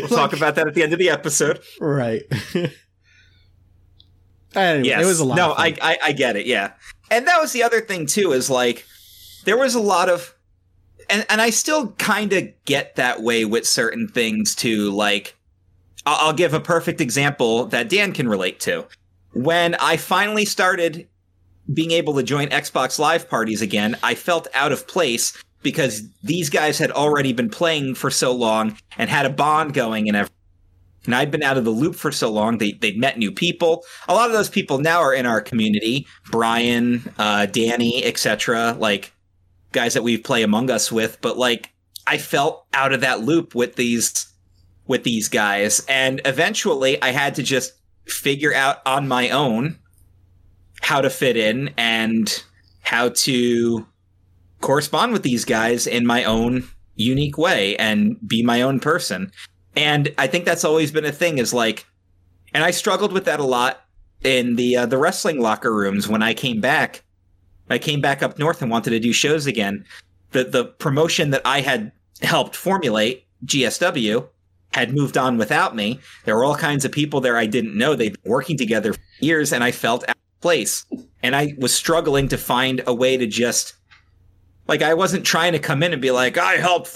like, 0.00 0.08
talk 0.08 0.32
about 0.32 0.56
that 0.56 0.66
at 0.66 0.74
the 0.74 0.82
end 0.82 0.92
of 0.92 0.98
the 0.98 1.10
episode. 1.10 1.60
Right. 1.80 2.22
anyway, 4.54 4.88
yes. 4.88 5.02
it 5.02 5.06
was 5.06 5.20
a 5.20 5.24
lot. 5.24 5.36
No, 5.36 5.52
I, 5.52 5.76
I 5.80 5.98
I 6.04 6.12
get 6.12 6.36
it. 6.36 6.46
Yeah, 6.46 6.72
and 7.10 7.26
that 7.28 7.40
was 7.40 7.52
the 7.52 7.62
other 7.62 7.80
thing 7.80 8.06
too. 8.06 8.32
Is 8.32 8.50
like 8.50 8.84
there 9.44 9.56
was 9.56 9.76
a 9.76 9.80
lot 9.80 10.08
of 10.08 10.34
and 11.08 11.24
and 11.28 11.40
I 11.40 11.50
still 11.50 11.92
kind 11.92 12.32
of 12.32 12.48
get 12.64 12.96
that 12.96 13.22
way 13.22 13.44
with 13.44 13.66
certain 13.66 14.08
things 14.08 14.54
too. 14.56 14.90
Like, 14.90 15.36
I'll 16.04 16.32
give 16.32 16.54
a 16.54 16.60
perfect 16.60 17.00
example 17.00 17.66
that 17.66 17.88
Dan 17.88 18.12
can 18.12 18.28
relate 18.28 18.58
to. 18.60 18.86
When 19.32 19.74
I 19.76 19.96
finally 19.96 20.44
started 20.44 21.08
being 21.72 21.92
able 21.92 22.14
to 22.14 22.22
join 22.22 22.48
Xbox 22.48 22.98
Live 22.98 23.28
parties 23.28 23.62
again, 23.62 23.96
I 24.02 24.14
felt 24.14 24.48
out 24.54 24.72
of 24.72 24.86
place 24.86 25.36
because 25.62 26.08
these 26.22 26.50
guys 26.50 26.78
had 26.78 26.90
already 26.90 27.32
been 27.32 27.48
playing 27.48 27.94
for 27.94 28.10
so 28.10 28.32
long 28.32 28.76
and 28.98 29.08
had 29.08 29.26
a 29.26 29.30
bond 29.30 29.74
going 29.74 30.08
and 30.08 30.16
everything. 30.16 30.36
And 31.04 31.14
I'd 31.14 31.30
been 31.30 31.42
out 31.42 31.58
of 31.58 31.64
the 31.64 31.70
loop 31.70 31.96
for 31.96 32.12
so 32.12 32.30
long. 32.30 32.58
They 32.58 32.72
they'd 32.72 32.96
met 32.96 33.18
new 33.18 33.32
people. 33.32 33.84
A 34.06 34.14
lot 34.14 34.26
of 34.26 34.36
those 34.36 34.48
people 34.48 34.78
now 34.78 35.00
are 35.00 35.12
in 35.12 35.26
our 35.26 35.40
community. 35.40 36.06
Brian, 36.30 37.12
uh, 37.18 37.46
Danny, 37.46 38.04
etc. 38.04 38.76
Like 38.78 39.12
guys 39.72 39.94
that 39.94 40.04
we 40.04 40.16
play 40.16 40.44
Among 40.44 40.70
Us 40.70 40.92
with, 40.92 41.20
but 41.20 41.36
like 41.36 41.70
I 42.06 42.18
felt 42.18 42.66
out 42.72 42.92
of 42.92 43.00
that 43.00 43.20
loop 43.20 43.54
with 43.54 43.74
these 43.74 44.32
with 44.86 45.02
these 45.02 45.28
guys, 45.28 45.84
and 45.88 46.20
eventually 46.24 47.02
I 47.02 47.10
had 47.10 47.34
to 47.36 47.42
just 47.42 47.72
figure 48.06 48.54
out 48.54 48.78
on 48.86 49.08
my 49.08 49.30
own 49.30 49.78
how 50.80 51.00
to 51.00 51.10
fit 51.10 51.36
in 51.36 51.72
and 51.76 52.42
how 52.80 53.08
to 53.10 53.86
correspond 54.60 55.12
with 55.12 55.22
these 55.22 55.44
guys 55.44 55.86
in 55.86 56.06
my 56.06 56.24
own 56.24 56.68
unique 56.96 57.38
way 57.38 57.76
and 57.76 58.16
be 58.26 58.42
my 58.42 58.62
own 58.62 58.80
person. 58.80 59.32
And 59.76 60.12
I 60.18 60.26
think 60.26 60.44
that's 60.44 60.64
always 60.64 60.90
been 60.92 61.04
a 61.04 61.12
thing 61.12 61.38
is 61.38 61.54
like 61.54 61.86
and 62.54 62.62
I 62.62 62.70
struggled 62.70 63.12
with 63.12 63.24
that 63.24 63.40
a 63.40 63.44
lot 63.44 63.84
in 64.22 64.56
the 64.56 64.76
uh, 64.76 64.86
the 64.86 64.98
wrestling 64.98 65.40
locker 65.40 65.74
rooms 65.74 66.08
when 66.08 66.22
I 66.22 66.34
came 66.34 66.60
back 66.60 67.02
I 67.70 67.78
came 67.78 68.00
back 68.00 68.22
up 68.22 68.38
north 68.38 68.62
and 68.62 68.70
wanted 68.70 68.90
to 68.90 69.00
do 69.00 69.12
shows 69.12 69.46
again. 69.46 69.84
The 70.30 70.44
the 70.44 70.64
promotion 70.64 71.30
that 71.30 71.42
I 71.44 71.60
had 71.60 71.92
helped 72.20 72.54
formulate, 72.54 73.26
GSW, 73.46 74.28
had 74.74 74.94
moved 74.94 75.16
on 75.16 75.36
without 75.38 75.76
me. 75.76 76.00
There 76.24 76.36
were 76.36 76.44
all 76.44 76.56
kinds 76.56 76.84
of 76.84 76.92
people 76.92 77.20
there 77.20 77.36
I 77.36 77.46
didn't 77.46 77.76
know. 77.76 77.94
They'd 77.94 78.20
been 78.22 78.30
working 78.30 78.56
together 78.56 78.92
for 78.94 79.00
years, 79.20 79.52
and 79.52 79.62
I 79.62 79.70
felt 79.70 80.08
out 80.08 80.16
of 80.16 80.40
place. 80.40 80.86
And 81.22 81.36
I 81.36 81.54
was 81.58 81.74
struggling 81.74 82.28
to 82.28 82.38
find 82.38 82.82
a 82.86 82.94
way 82.94 83.16
to 83.16 83.26
just 83.26 83.74
like 84.68 84.82
I 84.82 84.94
wasn't 84.94 85.24
trying 85.24 85.52
to 85.52 85.58
come 85.58 85.82
in 85.82 85.92
and 85.92 86.00
be 86.00 86.10
like, 86.10 86.38
I 86.38 86.54
help 86.54 86.88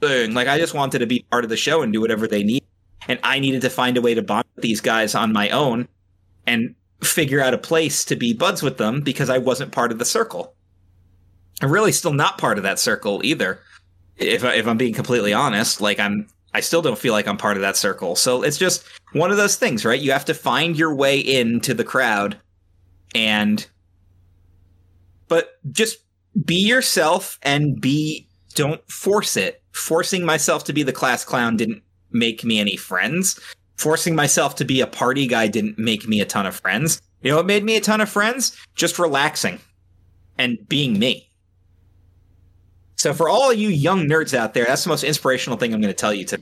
thing. 0.00 0.34
Like 0.34 0.48
I 0.48 0.58
just 0.58 0.74
wanted 0.74 1.00
to 1.00 1.06
be 1.06 1.24
part 1.30 1.44
of 1.44 1.50
the 1.50 1.56
show 1.56 1.82
and 1.82 1.92
do 1.92 2.00
whatever 2.00 2.26
they 2.26 2.42
need. 2.42 2.64
And 3.08 3.18
I 3.22 3.38
needed 3.38 3.62
to 3.62 3.70
find 3.70 3.96
a 3.96 4.02
way 4.02 4.14
to 4.14 4.22
bond 4.22 4.44
with 4.54 4.62
these 4.62 4.80
guys 4.80 5.14
on 5.14 5.32
my 5.32 5.50
own. 5.50 5.88
And 6.46 6.74
figure 7.02 7.40
out 7.40 7.54
a 7.54 7.58
place 7.58 8.04
to 8.06 8.16
be 8.16 8.32
buds 8.32 8.62
with 8.62 8.78
them 8.78 9.00
because 9.00 9.30
I 9.30 9.38
wasn't 9.38 9.72
part 9.72 9.92
of 9.92 9.98
the 9.98 10.04
circle. 10.04 10.54
I'm 11.60 11.70
really 11.70 11.92
still 11.92 12.12
not 12.12 12.38
part 12.38 12.58
of 12.58 12.64
that 12.64 12.78
circle 12.78 13.20
either. 13.24 13.60
If 14.16 14.44
if 14.44 14.66
I'm 14.66 14.76
being 14.76 14.94
completely 14.94 15.32
honest, 15.32 15.80
like 15.80 16.00
I'm 16.00 16.26
I 16.58 16.60
still 16.60 16.82
don't 16.82 16.98
feel 16.98 17.12
like 17.12 17.26
I'm 17.26 17.36
part 17.36 17.56
of 17.56 17.62
that 17.62 17.76
circle. 17.76 18.16
So 18.16 18.42
it's 18.42 18.58
just 18.58 18.84
one 19.12 19.30
of 19.30 19.36
those 19.36 19.56
things, 19.56 19.84
right? 19.84 20.00
You 20.00 20.12
have 20.12 20.24
to 20.26 20.34
find 20.34 20.76
your 20.76 20.94
way 20.94 21.18
into 21.18 21.72
the 21.72 21.84
crowd 21.84 22.38
and 23.14 23.66
but 25.28 25.58
just 25.70 25.98
be 26.44 26.56
yourself 26.56 27.38
and 27.42 27.80
be 27.80 28.28
don't 28.54 28.80
force 28.90 29.36
it. 29.36 29.62
Forcing 29.72 30.24
myself 30.24 30.64
to 30.64 30.72
be 30.72 30.82
the 30.82 30.92
class 30.92 31.24
clown 31.24 31.56
didn't 31.56 31.82
make 32.10 32.44
me 32.44 32.58
any 32.58 32.76
friends 32.76 33.38
forcing 33.78 34.14
myself 34.14 34.56
to 34.56 34.64
be 34.64 34.80
a 34.80 34.86
party 34.86 35.26
guy 35.26 35.46
didn't 35.46 35.78
make 35.78 36.06
me 36.06 36.20
a 36.20 36.26
ton 36.26 36.44
of 36.44 36.56
friends. 36.56 37.00
You 37.22 37.30
know 37.30 37.36
what 37.36 37.46
made 37.46 37.64
me 37.64 37.76
a 37.76 37.80
ton 37.80 38.00
of 38.00 38.08
friends? 38.08 38.56
Just 38.74 38.98
relaxing 38.98 39.58
and 40.36 40.58
being 40.68 40.98
me. 40.98 41.27
So 42.98 43.14
for 43.14 43.28
all 43.28 43.52
you 43.52 43.68
young 43.68 44.06
nerds 44.06 44.34
out 44.34 44.54
there, 44.54 44.66
that's 44.66 44.84
the 44.84 44.90
most 44.90 45.04
inspirational 45.04 45.58
thing 45.58 45.72
I'm 45.72 45.80
going 45.80 45.92
to 45.92 45.96
tell 45.96 46.12
you 46.12 46.24
to. 46.26 46.40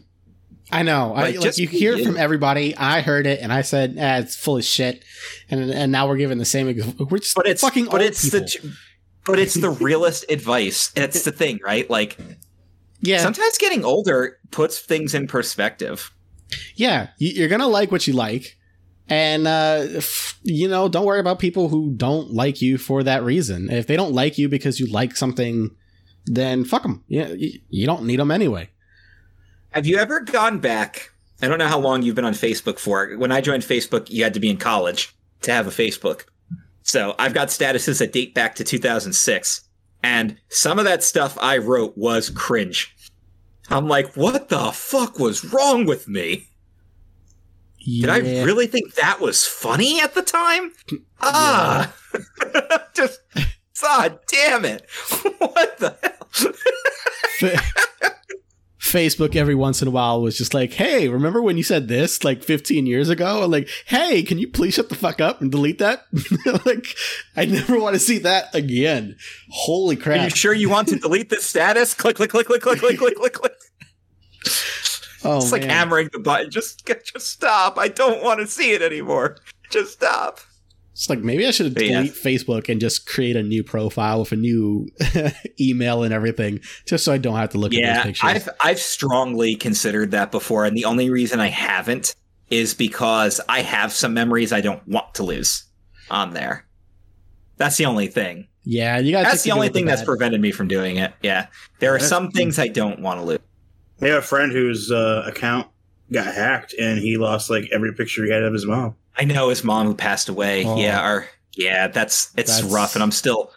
I 0.72 0.82
know. 0.82 1.14
I, 1.14 1.30
like 1.30 1.58
you 1.58 1.68
hear 1.68 1.96
from 1.98 2.16
everybody. 2.16 2.76
I 2.76 3.00
heard 3.00 3.26
it 3.26 3.40
and 3.40 3.52
I 3.52 3.62
said, 3.62 3.96
ah, 4.00 4.16
"It's 4.16 4.34
full 4.34 4.56
of 4.56 4.64
shit," 4.64 5.04
and 5.48 5.70
and 5.70 5.92
now 5.92 6.08
we're 6.08 6.16
giving 6.16 6.38
the 6.38 6.44
same. 6.44 6.66
We're 6.66 7.18
just 7.18 7.36
but 7.36 7.46
it's 7.46 7.60
fucking 7.60 7.86
but 7.86 8.02
it's 8.02 8.24
people. 8.24 8.40
the 8.40 8.76
but 9.24 9.38
it's 9.38 9.54
the 9.54 9.70
realest 9.70 10.24
advice. 10.28 10.90
It's 10.96 11.22
the 11.22 11.30
thing, 11.30 11.60
right? 11.62 11.88
Like, 11.88 12.18
yeah. 13.00 13.18
Sometimes 13.18 13.58
getting 13.58 13.84
older 13.84 14.38
puts 14.50 14.80
things 14.80 15.14
in 15.14 15.28
perspective 15.28 16.10
yeah, 16.74 17.08
you're 17.18 17.48
gonna 17.48 17.66
like 17.66 17.90
what 17.90 18.06
you 18.06 18.12
like, 18.12 18.56
and 19.08 19.46
uh, 19.46 19.86
you 20.42 20.68
know, 20.68 20.88
don't 20.88 21.06
worry 21.06 21.20
about 21.20 21.38
people 21.38 21.68
who 21.68 21.92
don't 21.94 22.32
like 22.32 22.62
you 22.62 22.78
for 22.78 23.02
that 23.02 23.22
reason. 23.22 23.70
If 23.70 23.86
they 23.86 23.96
don't 23.96 24.12
like 24.12 24.38
you 24.38 24.48
because 24.48 24.78
you 24.78 24.86
like 24.86 25.16
something, 25.16 25.70
then 26.26 26.64
fuck 26.64 26.82
them. 26.82 27.04
Yeah, 27.08 27.28
you 27.28 27.86
don't 27.86 28.04
need 28.04 28.20
them 28.20 28.30
anyway. 28.30 28.70
Have 29.70 29.86
you 29.86 29.98
ever 29.98 30.20
gone 30.20 30.58
back? 30.58 31.10
I 31.42 31.48
don't 31.48 31.58
know 31.58 31.68
how 31.68 31.78
long 31.78 32.02
you've 32.02 32.14
been 32.14 32.24
on 32.24 32.32
Facebook 32.32 32.78
for. 32.78 33.14
When 33.16 33.32
I 33.32 33.40
joined 33.40 33.62
Facebook, 33.62 34.10
you 34.10 34.24
had 34.24 34.34
to 34.34 34.40
be 34.40 34.50
in 34.50 34.56
college 34.56 35.14
to 35.42 35.52
have 35.52 35.66
a 35.66 35.70
Facebook. 35.70 36.24
So 36.82 37.14
I've 37.18 37.34
got 37.34 37.48
statuses 37.48 37.98
that 37.98 38.12
date 38.12 38.34
back 38.34 38.54
to 38.56 38.64
2006. 38.64 39.68
And 40.02 40.38
some 40.48 40.78
of 40.78 40.84
that 40.84 41.02
stuff 41.02 41.36
I 41.40 41.58
wrote 41.58 41.96
was 41.96 42.30
cringe. 42.30 42.94
I'm 43.68 43.88
like, 43.88 44.16
what 44.16 44.48
the 44.48 44.70
fuck 44.72 45.18
was 45.18 45.44
wrong 45.44 45.84
with 45.84 46.08
me? 46.08 46.46
Did 47.84 48.08
I 48.08 48.18
really 48.18 48.66
think 48.66 48.94
that 48.94 49.20
was 49.20 49.46
funny 49.46 50.00
at 50.00 50.14
the 50.14 50.22
time? 50.22 50.72
Ah, 51.20 51.94
just 52.94 53.20
God 53.80 54.18
damn 54.28 54.64
it! 54.64 54.86
What 55.38 55.78
the 55.78 55.96
hell? 56.02 57.60
Facebook 58.80 59.36
every 59.36 59.54
once 59.54 59.82
in 59.82 59.88
a 59.88 59.90
while 59.90 60.22
was 60.22 60.38
just 60.38 60.54
like, 60.54 60.72
"Hey, 60.72 61.08
remember 61.08 61.42
when 61.42 61.56
you 61.56 61.62
said 61.62 61.88
this 61.88 62.24
like 62.24 62.42
15 62.42 62.86
years 62.86 63.08
ago?" 63.08 63.42
And 63.42 63.52
like, 63.52 63.68
"Hey, 63.86 64.22
can 64.22 64.38
you 64.38 64.48
please 64.48 64.74
shut 64.74 64.88
the 64.88 64.94
fuck 64.94 65.20
up 65.20 65.40
and 65.40 65.50
delete 65.50 65.78
that?" 65.78 66.04
like, 66.64 66.86
I 67.36 67.44
never 67.44 67.78
want 67.78 67.94
to 67.94 68.00
see 68.00 68.18
that 68.18 68.54
again. 68.54 69.16
Holy 69.50 69.96
crap! 69.96 70.20
Are 70.20 70.24
you 70.24 70.30
sure 70.30 70.54
you 70.54 70.70
want 70.70 70.88
to 70.88 70.98
delete 70.98 71.28
this 71.28 71.44
status? 71.44 71.94
click, 71.94 72.16
click, 72.16 72.30
click, 72.30 72.46
click, 72.46 72.62
click, 72.62 72.78
click, 72.78 72.98
click, 72.98 73.16
click, 73.16 73.32
click. 73.32 73.52
Oh, 75.24 75.38
it's 75.38 75.52
like 75.52 75.64
hammering 75.64 76.10
the 76.12 76.20
button. 76.20 76.50
Just, 76.50 76.86
just 76.86 77.30
stop. 77.30 77.78
I 77.78 77.88
don't 77.88 78.22
want 78.22 78.40
to 78.40 78.46
see 78.46 78.72
it 78.72 78.82
anymore. 78.82 79.38
Just 79.70 79.94
stop. 79.94 80.40
It's 80.96 81.10
like 81.10 81.18
maybe 81.18 81.46
I 81.46 81.50
should 81.50 81.74
delete 81.74 81.90
yeah. 81.90 82.00
Facebook 82.04 82.70
and 82.70 82.80
just 82.80 83.06
create 83.06 83.36
a 83.36 83.42
new 83.42 83.62
profile 83.62 84.20
with 84.20 84.32
a 84.32 84.36
new 84.36 84.88
email 85.60 86.02
and 86.02 86.14
everything, 86.14 86.60
just 86.86 87.04
so 87.04 87.12
I 87.12 87.18
don't 87.18 87.36
have 87.36 87.50
to 87.50 87.58
look 87.58 87.74
yeah, 87.74 87.80
at 87.80 87.94
those 87.96 88.04
pictures. 88.04 88.30
I've 88.30 88.48
I've 88.62 88.78
strongly 88.78 89.56
considered 89.56 90.12
that 90.12 90.30
before, 90.30 90.64
and 90.64 90.74
the 90.74 90.86
only 90.86 91.10
reason 91.10 91.38
I 91.38 91.48
haven't 91.48 92.14
is 92.48 92.72
because 92.72 93.42
I 93.46 93.60
have 93.60 93.92
some 93.92 94.14
memories 94.14 94.54
I 94.54 94.62
don't 94.62 94.88
want 94.88 95.14
to 95.16 95.22
lose 95.22 95.64
on 96.10 96.32
there. 96.32 96.66
That's 97.58 97.76
the 97.76 97.84
only 97.84 98.06
thing. 98.06 98.48
Yeah, 98.64 98.96
you 98.96 99.12
got. 99.12 99.24
That's 99.24 99.42
the 99.42 99.52
only 99.52 99.68
thing 99.68 99.84
that's 99.84 100.02
prevented 100.02 100.40
me 100.40 100.50
from 100.50 100.66
doing 100.66 100.96
it. 100.96 101.12
Yeah, 101.22 101.48
there 101.78 101.94
are 101.94 102.00
some 102.00 102.30
things 102.30 102.58
I 102.58 102.68
don't 102.68 103.00
want 103.00 103.20
to 103.20 103.26
lose. 103.26 103.38
I 104.00 104.06
have 104.06 104.20
a 104.20 104.26
friend 104.26 104.50
whose 104.50 104.90
uh, 104.90 105.24
account 105.26 105.68
got 106.10 106.34
hacked, 106.34 106.74
and 106.80 106.98
he 106.98 107.18
lost 107.18 107.50
like 107.50 107.68
every 107.70 107.92
picture 107.92 108.24
he 108.24 108.30
had 108.30 108.44
of 108.44 108.54
his 108.54 108.64
mom. 108.64 108.96
I 109.18 109.24
know 109.24 109.48
his 109.48 109.64
mom 109.64 109.86
who 109.86 109.94
passed 109.94 110.28
away. 110.28 110.64
Oh. 110.64 110.76
Yeah, 110.76 111.06
or 111.06 111.28
yeah, 111.52 111.88
that's 111.88 112.32
it's 112.36 112.60
that's... 112.60 112.72
rough, 112.72 112.94
and 112.94 113.02
I'm 113.02 113.12
still 113.12 113.52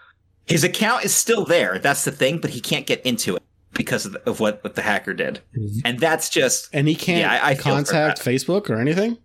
his 0.45 0.63
account 0.63 1.05
is 1.05 1.13
still 1.13 1.45
there. 1.45 1.79
That's 1.79 2.03
the 2.03 2.11
thing, 2.11 2.39
but 2.39 2.51
he 2.51 2.61
can't 2.61 2.85
get 2.85 3.05
into 3.05 3.35
it 3.35 3.43
because 3.73 4.05
of, 4.05 4.13
the, 4.13 4.29
of 4.29 4.39
what 4.39 4.63
what 4.63 4.75
the 4.75 4.81
hacker 4.81 5.13
did, 5.13 5.41
and 5.85 5.99
that's 5.99 6.29
just 6.29 6.69
and 6.73 6.87
he 6.87 6.95
can't 6.95 7.19
yeah, 7.19 7.43
I, 7.43 7.51
I 7.51 7.55
contact 7.55 8.19
Facebook 8.19 8.69
or 8.69 8.79
anything. 8.79 9.17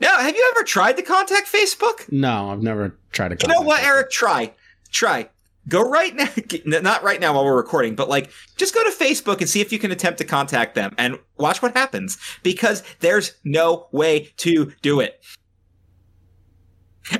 No, 0.00 0.08
have 0.08 0.34
you 0.34 0.52
ever 0.54 0.64
tried 0.64 0.96
to 0.96 1.02
contact 1.02 1.50
Facebook? 1.50 2.10
No, 2.10 2.50
I've 2.50 2.62
never 2.62 2.96
tried 3.12 3.28
to. 3.28 3.36
Contact 3.36 3.48
you 3.48 3.54
know 3.54 3.66
what, 3.66 3.80
Facebook. 3.80 3.86
Eric? 3.86 4.10
Try, 4.10 4.54
try. 4.90 5.28
Go 5.68 5.88
right 5.88 6.14
now, 6.14 6.28
not 6.80 7.02
right 7.02 7.20
now 7.20 7.34
while 7.34 7.44
we're 7.44 7.56
recording, 7.56 7.94
but 7.94 8.08
like 8.08 8.30
just 8.56 8.74
go 8.74 8.82
to 8.84 8.90
Facebook 8.90 9.40
and 9.40 9.48
see 9.48 9.60
if 9.60 9.72
you 9.72 9.78
can 9.78 9.90
attempt 9.90 10.18
to 10.18 10.24
contact 10.24 10.74
them 10.74 10.94
and 10.98 11.18
watch 11.38 11.62
what 11.62 11.74
happens 11.74 12.18
because 12.42 12.82
there's 13.00 13.34
no 13.44 13.88
way 13.90 14.32
to 14.38 14.72
do 14.82 15.00
it. 15.00 15.24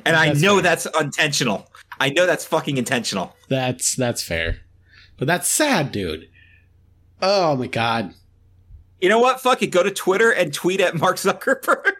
And 0.04 0.16
I 0.16 0.32
know 0.32 0.54
fair. 0.54 0.62
that's 0.62 0.86
intentional. 0.98 1.70
I 2.00 2.10
know 2.10 2.26
that's 2.26 2.44
fucking 2.44 2.76
intentional. 2.76 3.34
That's 3.48 3.94
that's 3.94 4.22
fair. 4.22 4.60
But 5.16 5.26
that's 5.26 5.48
sad, 5.48 5.92
dude. 5.92 6.28
Oh 7.22 7.56
my 7.56 7.66
god. 7.66 8.14
You 9.00 9.08
know 9.08 9.18
what? 9.18 9.40
Fuck 9.40 9.62
it. 9.62 9.68
Go 9.68 9.82
to 9.82 9.90
Twitter 9.90 10.30
and 10.30 10.52
tweet 10.52 10.80
at 10.80 10.96
Mark 10.96 11.16
Zuckerberg. 11.16 11.94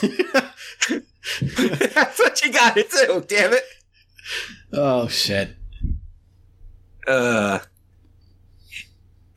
that's 1.94 2.18
what 2.18 2.42
you 2.42 2.52
got 2.52 2.74
to 2.74 2.82
do. 2.82 3.24
Damn 3.26 3.54
it. 3.54 3.64
Oh 4.72 5.08
shit 5.08 5.56
uh, 7.10 7.58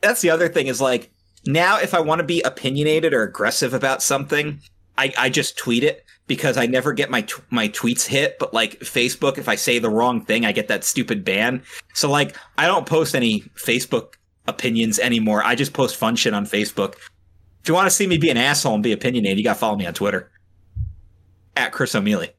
that's 0.00 0.20
the 0.20 0.30
other 0.30 0.48
thing 0.48 0.68
is 0.68 0.80
like 0.80 1.10
now 1.46 1.78
if 1.78 1.94
I 1.94 2.00
want 2.00 2.20
to 2.20 2.24
be 2.24 2.40
opinionated 2.42 3.12
or 3.12 3.22
aggressive 3.22 3.74
about 3.74 4.02
something, 4.02 4.60
I, 4.96 5.12
I 5.18 5.28
just 5.28 5.58
tweet 5.58 5.82
it 5.82 6.04
because 6.26 6.56
I 6.56 6.66
never 6.66 6.92
get 6.92 7.10
my 7.10 7.22
t- 7.22 7.42
my 7.50 7.68
tweets 7.68 8.06
hit. 8.06 8.38
But 8.38 8.54
like 8.54 8.80
Facebook, 8.80 9.38
if 9.38 9.48
I 9.48 9.56
say 9.56 9.78
the 9.78 9.90
wrong 9.90 10.24
thing, 10.24 10.44
I 10.44 10.52
get 10.52 10.68
that 10.68 10.84
stupid 10.84 11.24
ban. 11.24 11.62
So 11.94 12.10
like 12.10 12.36
I 12.56 12.66
don't 12.66 12.86
post 12.86 13.14
any 13.14 13.40
Facebook 13.56 14.14
opinions 14.46 14.98
anymore. 14.98 15.42
I 15.42 15.54
just 15.54 15.72
post 15.72 15.96
fun 15.96 16.16
shit 16.16 16.34
on 16.34 16.46
Facebook. 16.46 16.94
If 17.62 17.68
you 17.68 17.74
want 17.74 17.86
to 17.86 17.90
see 17.90 18.06
me 18.06 18.18
be 18.18 18.30
an 18.30 18.36
asshole 18.36 18.74
and 18.74 18.82
be 18.82 18.92
opinionated, 18.92 19.38
you 19.38 19.44
got 19.44 19.54
to 19.54 19.58
follow 19.58 19.76
me 19.76 19.86
on 19.86 19.94
Twitter 19.94 20.30
at 21.56 21.72
Chris 21.72 21.94
O'Mealy. 21.94 22.30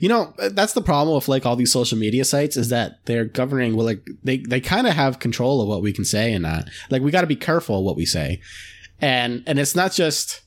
You 0.00 0.08
know, 0.08 0.34
uh, 0.38 0.50
that's 0.50 0.72
the 0.72 0.82
problem 0.82 1.14
with 1.14 1.28
like 1.28 1.46
all 1.46 1.56
these 1.56 1.72
social 1.72 1.98
media 1.98 2.24
sites 2.24 2.56
is 2.56 2.68
that 2.70 3.04
they're 3.06 3.24
governing 3.24 3.76
well 3.76 3.86
like 3.86 4.06
they 4.24 4.38
they 4.38 4.60
kind 4.60 4.86
of 4.86 4.94
have 4.94 5.18
control 5.18 5.60
of 5.60 5.68
what 5.68 5.82
we 5.82 5.92
can 5.92 6.04
say 6.04 6.32
and 6.32 6.42
not. 6.42 6.68
Like 6.90 7.02
we 7.02 7.10
got 7.10 7.22
to 7.22 7.26
be 7.26 7.36
careful 7.36 7.84
what 7.84 7.96
we 7.96 8.06
say. 8.06 8.40
And 9.00 9.42
and 9.46 9.58
it's 9.58 9.74
not 9.74 9.92
just 9.92 10.42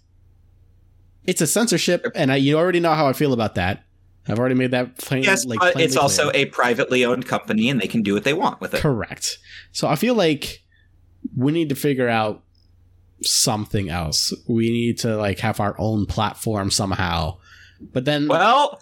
it's 1.26 1.42
a 1.42 1.48
censorship 1.48 2.06
and 2.16 2.32
I 2.32 2.38
you 2.38 2.58
already 2.58 2.80
know 2.80 2.94
how 2.94 3.08
I 3.08 3.14
feel 3.14 3.34
about 3.34 3.56
that. 3.56 3.84
I've 4.28 4.38
already 4.38 4.56
made 4.56 4.72
that 4.72 4.98
plain. 4.98 5.24
Yes, 5.24 5.46
like, 5.46 5.60
but 5.60 5.80
it's 5.80 5.96
clear. 5.96 6.04
also 6.04 6.32
a 6.34 6.46
privately 6.46 7.04
owned 7.04 7.26
company, 7.26 7.68
and 7.70 7.82
they 7.82 7.88
can 7.88 8.04
do 8.04 8.14
what 8.14 8.24
they 8.24 8.34
want 8.34 8.62
with 8.62 8.76
it. 8.76 8.82
Correct. 8.82 9.40
So 9.72 9.88
I 9.88 9.96
feel 9.96 10.14
like 10.14 10.62
we 11.36 11.52
need 11.52 11.70
to 11.70 11.76
figure 11.76 12.08
out 12.08 12.44
something 13.24 13.90
else. 13.90 14.34
We 14.48 14.70
need 14.70 15.00
to 15.00 15.18
like 15.18 15.40
have 15.40 15.60
our 15.60 15.76
own 15.80 16.06
platform 16.06 16.70
somehow. 16.70 17.38
But 17.82 18.06
then, 18.06 18.28
well, 18.28 18.82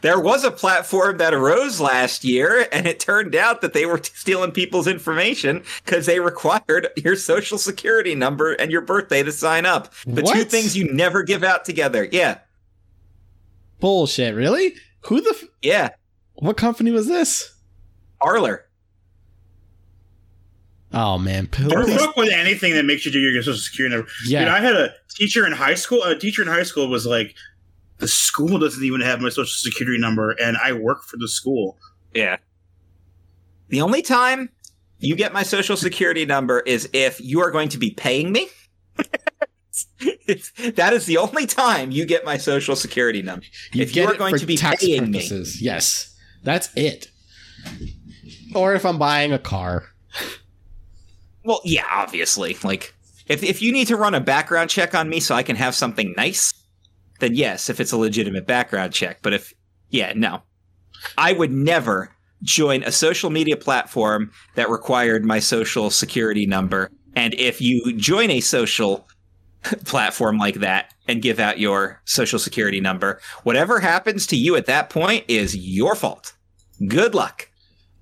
there 0.00 0.18
was 0.18 0.44
a 0.44 0.50
platform 0.50 1.18
that 1.18 1.34
arose 1.34 1.80
last 1.80 2.24
year, 2.24 2.66
and 2.72 2.86
it 2.86 3.00
turned 3.00 3.34
out 3.34 3.60
that 3.60 3.72
they 3.72 3.86
were 3.86 4.00
stealing 4.02 4.52
people's 4.52 4.86
information 4.86 5.62
because 5.84 6.06
they 6.06 6.20
required 6.20 6.88
your 6.96 7.16
social 7.16 7.58
security 7.58 8.14
number 8.14 8.52
and 8.52 8.70
your 8.70 8.80
birthday 8.80 9.22
to 9.22 9.32
sign 9.32 9.66
up. 9.66 9.92
The 10.06 10.22
what? 10.22 10.34
two 10.34 10.44
things 10.44 10.76
you 10.76 10.92
never 10.92 11.22
give 11.22 11.44
out 11.44 11.64
together. 11.64 12.08
Yeah. 12.10 12.38
Bullshit. 13.80 14.34
Really? 14.34 14.74
Who 15.02 15.20
the? 15.20 15.30
F- 15.30 15.48
yeah. 15.62 15.90
What 16.34 16.56
company 16.56 16.90
was 16.90 17.06
this? 17.06 17.54
Parler. 18.20 18.66
Oh 20.92 21.18
man, 21.18 21.48
don't 21.52 21.90
fuck 21.90 22.16
with 22.16 22.32
anything 22.32 22.72
that 22.74 22.84
makes 22.84 23.04
you 23.04 23.12
do 23.12 23.18
your 23.18 23.42
social 23.42 23.58
security 23.58 23.94
number. 23.94 24.10
Yeah, 24.26 24.40
Dude, 24.40 24.48
I 24.48 24.60
had 24.60 24.76
a 24.76 24.94
teacher 25.10 25.44
in 25.46 25.52
high 25.52 25.74
school. 25.74 26.02
A 26.04 26.18
teacher 26.18 26.42
in 26.42 26.48
high 26.48 26.62
school 26.62 26.88
was 26.88 27.06
like, 27.06 27.34
the 27.98 28.08
school 28.08 28.58
doesn't 28.58 28.84
even 28.84 29.00
have 29.00 29.20
my 29.20 29.28
social 29.28 29.46
security 29.46 29.98
number 29.98 30.30
and 30.32 30.56
I 30.56 30.72
work 30.72 31.02
for 31.04 31.16
the 31.16 31.28
school. 31.28 31.78
Yeah. 32.14 32.36
The 33.68 33.80
only 33.80 34.02
time 34.02 34.50
you 34.98 35.16
get 35.16 35.32
my 35.32 35.42
social 35.42 35.76
security 35.76 36.24
number 36.24 36.60
is 36.60 36.88
if 36.92 37.20
you 37.20 37.40
are 37.40 37.50
going 37.50 37.68
to 37.70 37.78
be 37.78 37.90
paying 37.90 38.32
me. 38.32 38.48
that 39.96 40.92
is 40.92 41.06
the 41.06 41.18
only 41.18 41.46
time 41.46 41.90
you 41.90 42.06
get 42.06 42.24
my 42.24 42.36
social 42.36 42.76
security 42.76 43.22
number. 43.22 43.44
You 43.72 43.82
if 43.82 43.96
you 43.96 44.06
are 44.06 44.14
going 44.14 44.36
to 44.38 44.46
be 44.46 44.56
paying 44.56 45.12
purposes. 45.12 45.60
me. 45.60 45.66
Yes. 45.66 46.16
That's 46.42 46.70
it. 46.76 47.08
Or 48.54 48.74
if 48.74 48.86
I'm 48.86 48.98
buying 48.98 49.32
a 49.32 49.38
car. 49.38 49.84
Well, 51.44 51.60
yeah, 51.64 51.84
obviously. 51.90 52.56
Like 52.62 52.94
if 53.26 53.42
if 53.42 53.60
you 53.60 53.72
need 53.72 53.88
to 53.88 53.96
run 53.96 54.14
a 54.14 54.20
background 54.20 54.70
check 54.70 54.94
on 54.94 55.08
me 55.08 55.20
so 55.20 55.34
I 55.34 55.42
can 55.42 55.56
have 55.56 55.74
something 55.74 56.14
nice, 56.16 56.52
then 57.20 57.34
yes, 57.34 57.68
if 57.70 57.80
it's 57.80 57.92
a 57.92 57.96
legitimate 57.96 58.46
background 58.46 58.92
check. 58.92 59.18
But 59.22 59.32
if, 59.32 59.54
yeah, 59.90 60.12
no. 60.14 60.42
I 61.18 61.32
would 61.32 61.52
never 61.52 62.10
join 62.42 62.82
a 62.82 62.92
social 62.92 63.30
media 63.30 63.56
platform 63.56 64.30
that 64.54 64.70
required 64.70 65.24
my 65.24 65.38
social 65.38 65.90
security 65.90 66.46
number. 66.46 66.90
And 67.14 67.34
if 67.34 67.60
you 67.60 67.92
join 67.96 68.30
a 68.30 68.40
social 68.40 69.08
platform 69.84 70.38
like 70.38 70.56
that 70.56 70.92
and 71.08 71.22
give 71.22 71.40
out 71.40 71.58
your 71.58 72.00
social 72.04 72.38
security 72.38 72.80
number, 72.80 73.20
whatever 73.42 73.80
happens 73.80 74.26
to 74.28 74.36
you 74.36 74.56
at 74.56 74.66
that 74.66 74.90
point 74.90 75.24
is 75.28 75.56
your 75.56 75.94
fault. 75.94 76.34
Good 76.86 77.14
luck 77.14 77.48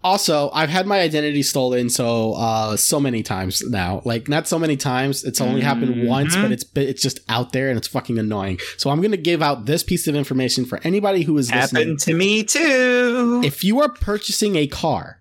also 0.04 0.50
i've 0.52 0.68
had 0.68 0.86
my 0.86 1.00
identity 1.00 1.42
stolen 1.42 1.88
so 1.90 2.34
uh 2.34 2.76
so 2.76 3.00
many 3.00 3.22
times 3.22 3.62
now. 3.68 4.02
Like 4.04 4.28
not 4.28 4.46
so 4.46 4.58
many 4.58 4.76
times. 4.76 5.24
It's 5.24 5.40
only 5.40 5.62
happened 5.62 5.94
mm-hmm. 5.94 6.06
once 6.06 6.36
but 6.36 6.52
it's 6.52 6.64
it's 6.76 7.02
just 7.02 7.20
out 7.28 7.52
there 7.52 7.68
and 7.68 7.78
it's 7.78 7.88
fucking 7.88 8.18
annoying. 8.18 8.58
So 8.76 8.90
i'm 8.90 9.00
gonna 9.00 9.16
give 9.16 9.42
out 9.42 9.66
this 9.66 9.82
piece 9.82 10.06
of 10.06 10.14
information 10.14 10.64
for 10.64 10.78
anybody 10.84 11.22
who 11.22 11.36
is 11.38 11.50
happened 11.50 11.92
listening. 11.92 11.96
to 11.98 12.14
me 12.14 12.44
too. 12.44 13.42
If 13.44 13.64
you 13.64 13.80
are 13.80 13.88
purchasing 13.88 14.56
a 14.56 14.66
car 14.66 15.20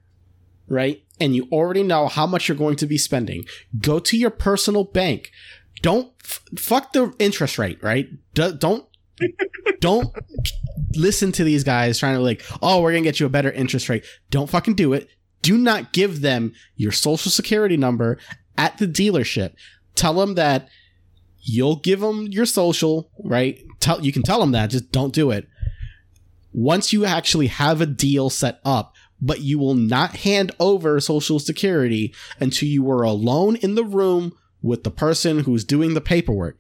right 0.68 1.04
and 1.20 1.36
you 1.36 1.48
already 1.52 1.84
know 1.84 2.08
how 2.08 2.28
much 2.28 2.48
you're 2.48 2.58
going 2.58 2.76
to 2.78 2.86
be 2.86 2.98
spending 2.98 3.46
go 3.80 4.00
to 4.00 4.18
your 4.18 4.30
personal 4.30 4.84
bank. 4.84 5.32
Don't 5.82 6.12
f- 6.24 6.42
fuck 6.58 6.94
the 6.94 7.14
interest 7.20 7.58
rate 7.58 7.82
right? 7.82 8.10
Don't 8.34 8.86
don't 9.80 10.14
listen 10.96 11.32
to 11.34 11.44
these 11.44 11.64
guys 11.64 12.00
trying 12.00 12.16
to 12.16 12.22
like, 12.22 12.44
oh, 12.62 12.82
we're 12.82 12.92
gonna 12.92 13.04
get 13.04 13.20
you 13.20 13.26
a 13.26 13.30
better 13.30 13.52
interest 13.52 13.90
rate. 13.90 14.06
Don't 14.30 14.50
fucking 14.50 14.76
do 14.76 14.94
it. 14.94 15.10
Do 15.42 15.58
not 15.58 15.94
give 15.94 16.22
them 16.22 16.54
your 16.76 16.92
social 16.92 17.32
security 17.32 17.78
number 17.78 18.18
at 18.58 18.78
the 18.78 18.88
dealership. 18.88 19.54
Tell 19.96 20.14
them 20.14 20.36
that 20.36 20.70
you'll 21.40 21.76
give 21.76 22.00
them 22.00 22.28
your 22.28 22.46
social, 22.46 23.12
right? 23.24 23.60
Tell 23.80 24.02
you 24.02 24.14
can 24.14 24.24
tell 24.24 24.40
them 24.40 24.52
that, 24.52 24.70
just 24.70 24.92
don't 24.92 25.14
do 25.14 25.32
it. 25.32 25.48
Once 26.54 26.94
you 26.94 27.04
actually 27.04 27.48
have 27.48 27.82
a 27.82 27.86
deal 27.86 28.30
set 28.30 28.60
up, 28.64 28.94
but 29.20 29.42
you 29.42 29.58
will 29.58 29.74
not 29.74 30.18
hand 30.18 30.52
over 30.60 31.00
social 31.00 31.40
security 31.40 32.14
until 32.40 32.68
you 32.68 32.90
are 32.92 33.04
alone 33.04 33.56
in 33.58 33.76
the 33.76 33.84
room 33.84 34.34
with 34.62 34.84
the 34.84 34.92
person 34.92 35.40
who's 35.40 35.64
doing 35.64 35.94
the 35.94 36.02
paperwork. 36.02 36.58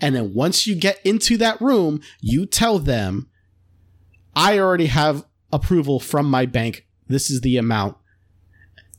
And 0.00 0.14
then 0.14 0.34
once 0.34 0.66
you 0.66 0.74
get 0.74 1.00
into 1.04 1.36
that 1.38 1.60
room, 1.60 2.00
you 2.20 2.46
tell 2.46 2.78
them, 2.78 3.28
I 4.34 4.58
already 4.58 4.86
have 4.86 5.24
approval 5.52 6.00
from 6.00 6.30
my 6.30 6.46
bank. 6.46 6.86
This 7.08 7.30
is 7.30 7.40
the 7.40 7.56
amount. 7.56 7.96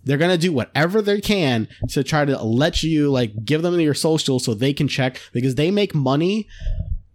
They're 0.03 0.18
going 0.18 0.32
to 0.32 0.38
do 0.38 0.53
whatever 0.53 1.02
they 1.02 1.19
can 1.19 1.68
to 1.90 2.03
try 2.03 2.24
to 2.24 2.41
let 2.41 2.82
you 2.82 3.11
like 3.11 3.44
give 3.44 3.61
them 3.61 3.80
your 3.80 3.94
social 3.94 4.40
so 4.40 4.53
they 4.53 4.74
can 4.74 4.88
check 4.88 5.19
because 5.34 5.56
they 5.56 5.69
make 5.69 5.94
money. 5.94 6.48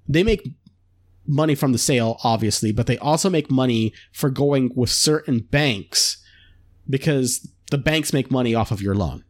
They 0.06 0.22
make 0.22 0.46
money 1.26 1.54
from 1.54 1.72
the 1.72 1.78
sale, 1.78 2.18
obviously, 2.22 2.70
but 2.70 2.86
they 2.86 2.98
also 2.98 3.30
make 3.30 3.50
money 3.50 3.94
for 4.12 4.28
going 4.28 4.72
with 4.76 4.90
certain 4.90 5.40
banks 5.40 6.22
because 6.88 7.50
the 7.70 7.78
banks 7.78 8.12
make 8.12 8.30
money 8.30 8.54
off 8.54 8.70
of 8.70 8.82
your 8.82 8.94
loan, 8.94 9.24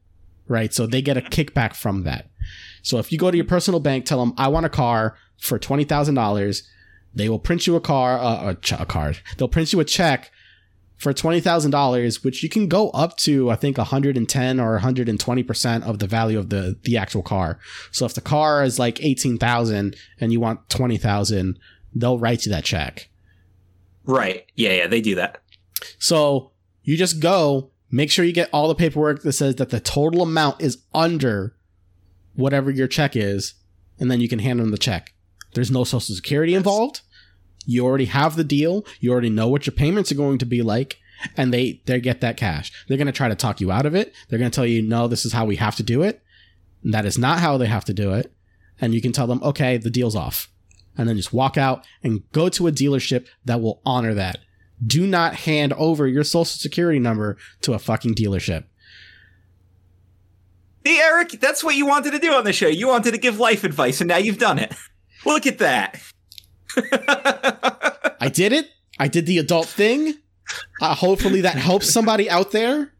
right? 0.48 0.74
So 0.74 0.86
they 0.86 1.00
get 1.00 1.16
a 1.16 1.20
kickback 1.20 1.76
from 1.76 2.02
that. 2.02 2.31
So 2.82 2.98
if 2.98 3.10
you 3.12 3.18
go 3.18 3.30
to 3.30 3.36
your 3.36 3.46
personal 3.46 3.80
bank, 3.80 4.04
tell 4.04 4.20
them, 4.20 4.34
I 4.36 4.48
want 4.48 4.66
a 4.66 4.70
car 4.70 5.16
for 5.38 5.58
$20,000, 5.58 6.62
they 7.14 7.28
will 7.28 7.38
print 7.38 7.66
you 7.66 7.76
a 7.76 7.80
car, 7.80 8.18
uh, 8.18 8.50
a, 8.50 8.54
ch- 8.56 8.72
a 8.72 8.86
card. 8.86 9.20
They'll 9.36 9.48
print 9.48 9.72
you 9.72 9.80
a 9.80 9.84
check 9.84 10.30
for 10.96 11.12
$20,000, 11.12 12.24
which 12.24 12.42
you 12.42 12.48
can 12.48 12.68
go 12.68 12.90
up 12.90 13.16
to, 13.18 13.50
I 13.50 13.56
think, 13.56 13.76
110 13.76 14.60
or 14.60 14.78
120% 14.78 15.82
of 15.82 15.98
the 15.98 16.06
value 16.06 16.38
of 16.38 16.50
the, 16.50 16.78
the 16.84 16.96
actual 16.96 17.22
car. 17.22 17.58
So 17.90 18.06
if 18.06 18.14
the 18.14 18.20
car 18.20 18.62
is 18.62 18.78
like 18.78 19.02
18,000 19.02 19.96
and 20.20 20.32
you 20.32 20.40
want 20.40 20.68
20,000, 20.68 21.58
they'll 21.94 22.18
write 22.18 22.46
you 22.46 22.52
that 22.52 22.64
check. 22.64 23.08
Right. 24.04 24.46
Yeah, 24.54 24.72
yeah, 24.72 24.86
they 24.86 25.00
do 25.00 25.16
that. 25.16 25.42
So 25.98 26.52
you 26.82 26.96
just 26.96 27.20
go, 27.20 27.70
make 27.90 28.10
sure 28.10 28.24
you 28.24 28.32
get 28.32 28.50
all 28.52 28.68
the 28.68 28.74
paperwork 28.74 29.22
that 29.22 29.32
says 29.32 29.56
that 29.56 29.70
the 29.70 29.80
total 29.80 30.22
amount 30.22 30.60
is 30.60 30.84
under 30.94 31.56
whatever 32.34 32.70
your 32.70 32.88
check 32.88 33.16
is, 33.16 33.54
and 33.98 34.10
then 34.10 34.20
you 34.20 34.28
can 34.28 34.38
hand 34.38 34.60
them 34.60 34.70
the 34.70 34.78
check. 34.78 35.12
There's 35.54 35.70
no 35.70 35.84
social 35.84 36.14
security 36.14 36.54
involved. 36.54 37.02
You 37.64 37.84
already 37.84 38.06
have 38.06 38.36
the 38.36 38.44
deal. 38.44 38.84
You 39.00 39.12
already 39.12 39.30
know 39.30 39.48
what 39.48 39.66
your 39.66 39.74
payments 39.74 40.10
are 40.10 40.16
going 40.16 40.38
to 40.38 40.46
be 40.46 40.62
like, 40.62 40.98
and 41.36 41.52
they 41.52 41.82
they 41.86 42.00
get 42.00 42.20
that 42.20 42.36
cash. 42.36 42.72
They're 42.88 42.96
going 42.96 43.06
to 43.06 43.12
try 43.12 43.28
to 43.28 43.34
talk 43.34 43.60
you 43.60 43.70
out 43.70 43.86
of 43.86 43.94
it. 43.94 44.12
They're 44.28 44.38
going 44.38 44.50
to 44.50 44.54
tell 44.54 44.66
you, 44.66 44.82
"No, 44.82 45.08
this 45.08 45.24
is 45.24 45.32
how 45.32 45.44
we 45.44 45.56
have 45.56 45.76
to 45.76 45.82
do 45.82 46.02
it." 46.02 46.22
And 46.82 46.92
that 46.92 47.06
is 47.06 47.18
not 47.18 47.40
how 47.40 47.58
they 47.58 47.66
have 47.66 47.84
to 47.86 47.94
do 47.94 48.12
it. 48.12 48.32
And 48.80 48.94
you 48.94 49.00
can 49.00 49.12
tell 49.12 49.26
them, 49.26 49.42
"Okay, 49.42 49.76
the 49.76 49.90
deal's 49.90 50.16
off." 50.16 50.48
And 50.96 51.08
then 51.08 51.16
just 51.16 51.32
walk 51.32 51.56
out 51.56 51.86
and 52.02 52.22
go 52.32 52.48
to 52.50 52.66
a 52.66 52.72
dealership 52.72 53.26
that 53.44 53.60
will 53.60 53.80
honor 53.86 54.14
that. 54.14 54.38
Do 54.84 55.06
not 55.06 55.36
hand 55.36 55.72
over 55.74 56.08
your 56.08 56.24
social 56.24 56.44
security 56.44 56.98
number 56.98 57.36
to 57.62 57.72
a 57.72 57.78
fucking 57.78 58.14
dealership. 58.14 58.64
See, 60.84 61.00
Eric, 61.00 61.30
that's 61.40 61.62
what 61.62 61.76
you 61.76 61.86
wanted 61.86 62.10
to 62.12 62.18
do 62.18 62.32
on 62.32 62.44
the 62.44 62.52
show. 62.52 62.66
You 62.66 62.88
wanted 62.88 63.12
to 63.12 63.18
give 63.18 63.38
life 63.38 63.64
advice, 63.64 64.00
and 64.00 64.08
now 64.08 64.16
you've 64.16 64.38
done 64.38 64.58
it. 64.58 64.74
Look 65.24 65.46
at 65.46 65.58
that. 65.58 66.00
I 68.20 68.28
did 68.32 68.52
it. 68.52 68.68
I 68.98 69.08
did 69.08 69.26
the 69.26 69.38
adult 69.38 69.66
thing. 69.66 70.14
Uh, 70.80 70.94
hopefully 70.94 71.42
that 71.42 71.54
helps 71.56 71.90
somebody 71.90 72.28
out 72.28 72.50
there. 72.50 72.92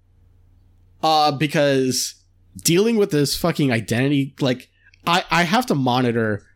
Uh, 1.03 1.33
because 1.33 2.15
dealing 2.57 2.97
with 2.97 3.11
this 3.11 3.37
fucking 3.37 3.73
identity, 3.73 4.35
like, 4.41 4.69
I, 5.07 5.25
I 5.31 5.43
have 5.43 5.67
to 5.67 5.75
monitor 5.75 6.47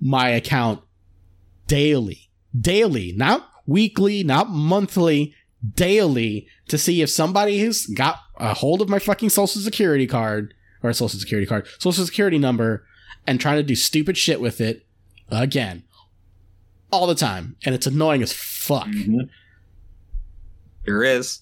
my 0.00 0.28
account 0.28 0.82
daily. 1.66 2.30
Daily. 2.58 3.12
Not 3.16 3.48
weekly, 3.66 4.22
not 4.22 4.50
monthly, 4.50 5.34
daily 5.74 6.46
to 6.68 6.78
see 6.78 7.02
if 7.02 7.10
somebody 7.10 7.58
has 7.58 7.86
got 7.86 8.20
a 8.36 8.54
hold 8.54 8.80
of 8.80 8.88
my 8.88 9.00
fucking 9.00 9.30
social 9.30 9.60
security 9.60 10.06
card 10.06 10.54
or 10.88 10.90
a 10.90 10.94
social 10.94 11.20
security 11.20 11.46
card, 11.46 11.66
social 11.78 12.04
security 12.04 12.38
number, 12.38 12.84
and 13.26 13.40
trying 13.40 13.56
to 13.56 13.62
do 13.62 13.74
stupid 13.74 14.16
shit 14.16 14.40
with 14.40 14.60
it 14.60 14.86
again 15.30 15.84
all 16.90 17.06
the 17.06 17.14
time, 17.14 17.56
and 17.64 17.74
it's 17.74 17.86
annoying 17.86 18.22
as 18.22 18.32
fuck. 18.32 18.86
Mm-hmm. 18.86 19.20
There 20.86 21.02
is. 21.02 21.40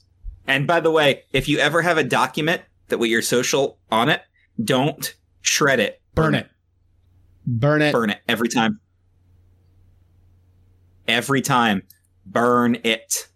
And 0.49 0.67
by 0.67 0.81
the 0.81 0.91
way, 0.91 1.23
if 1.33 1.49
you 1.49 1.59
ever 1.59 1.83
have 1.83 1.99
a 1.99 2.05
document 2.05 2.63
that 2.89 2.99
with 2.99 3.11
your 3.11 3.23
social 3.23 3.79
on 3.91 4.09
it, 4.09 4.23
don't 4.63 5.15
shred 5.41 5.81
it. 5.81 6.01
Burn 6.15 6.35
it. 6.35 6.49
Burn 7.47 7.83
it. 7.83 7.93
Burn 7.93 8.11
it 8.11 8.21
every 8.29 8.49
time. 8.49 8.81
Every 11.07 11.41
time. 11.41 11.83
Burn 12.25 12.79
it. 12.83 13.29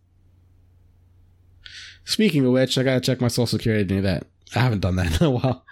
Speaking 2.05 2.45
of 2.45 2.53
which, 2.53 2.77
I 2.77 2.83
gotta 2.83 3.01
check 3.01 3.21
my 3.21 3.29
social 3.29 3.47
security 3.47 3.85
to 3.85 3.95
do 3.95 4.01
that. 4.03 4.27
I 4.57 4.59
haven't 4.59 4.81
done 4.81 4.97
that 4.97 5.21
in 5.21 5.27
a 5.27 5.31
while. 5.31 5.65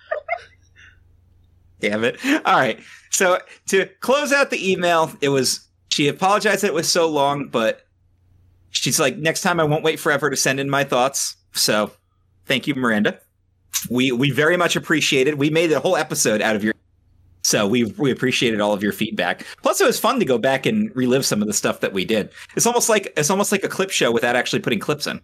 Damn 1.81 2.05
it. 2.05 2.19
All 2.45 2.59
right. 2.59 2.81
So 3.11 3.39
to 3.69 3.87
close 4.01 4.33
out 4.33 4.51
the 4.51 4.71
email, 4.71 5.13
it 5.21 5.29
was 5.29 5.67
she 5.91 6.09
apologized 6.09 6.63
that 6.63 6.69
it 6.69 6.75
was 6.75 6.91
so 6.91 7.09
long, 7.09 7.49
but 7.49 7.87
she's 8.71 9.01
like, 9.01 9.17
next 9.17 9.43
time 9.43 9.61
I 9.61 9.65
won't 9.65 9.85
wait 9.85 9.99
forever 9.99 10.31
to 10.31 10.37
send 10.37 10.61
in 10.61 10.69
my 10.69 10.85
thoughts. 10.85 11.37
So 11.53 11.91
thank 12.47 12.67
you, 12.67 12.75
Miranda. 12.75 13.19
We 13.91 14.13
we 14.13 14.31
very 14.31 14.57
much 14.57 14.77
appreciate 14.77 15.29
it. 15.29 15.39
We 15.39 15.51
made 15.51 15.73
a 15.73 15.81
whole 15.81 15.97
episode 15.97 16.43
out 16.43 16.57
of 16.57 16.65
your 16.65 16.75
so 17.43 17.67
we 17.67 17.85
we 17.97 18.11
appreciated 18.11 18.61
all 18.61 18.75
of 18.75 18.83
your 18.83 18.93
feedback. 18.93 19.47
Plus, 19.63 19.81
it 19.81 19.87
was 19.87 19.99
fun 19.99 20.19
to 20.19 20.25
go 20.25 20.37
back 20.37 20.67
and 20.67 20.95
relive 20.95 21.25
some 21.25 21.41
of 21.41 21.49
the 21.49 21.55
stuff 21.55 21.81
that 21.81 21.93
we 21.93 22.05
did. 22.05 22.31
It's 22.57 22.67
almost 22.67 22.89
like 22.89 23.13
it's 23.17 23.31
almost 23.31 23.53
like 23.53 23.65
a 23.65 23.69
clip 23.69 23.91
show 23.91 24.13
without 24.13 24.37
actually 24.37 24.61
putting 24.61 24.81
clips 24.81 25.07
in. 25.07 25.21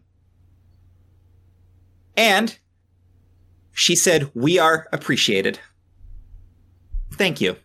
And 2.16 2.56
she 3.72 3.94
said, 3.94 4.31
"We 4.35 4.59
are 4.59 4.89
appreciated." 4.93 5.59
Thank 7.16 7.41
you. 7.41 7.57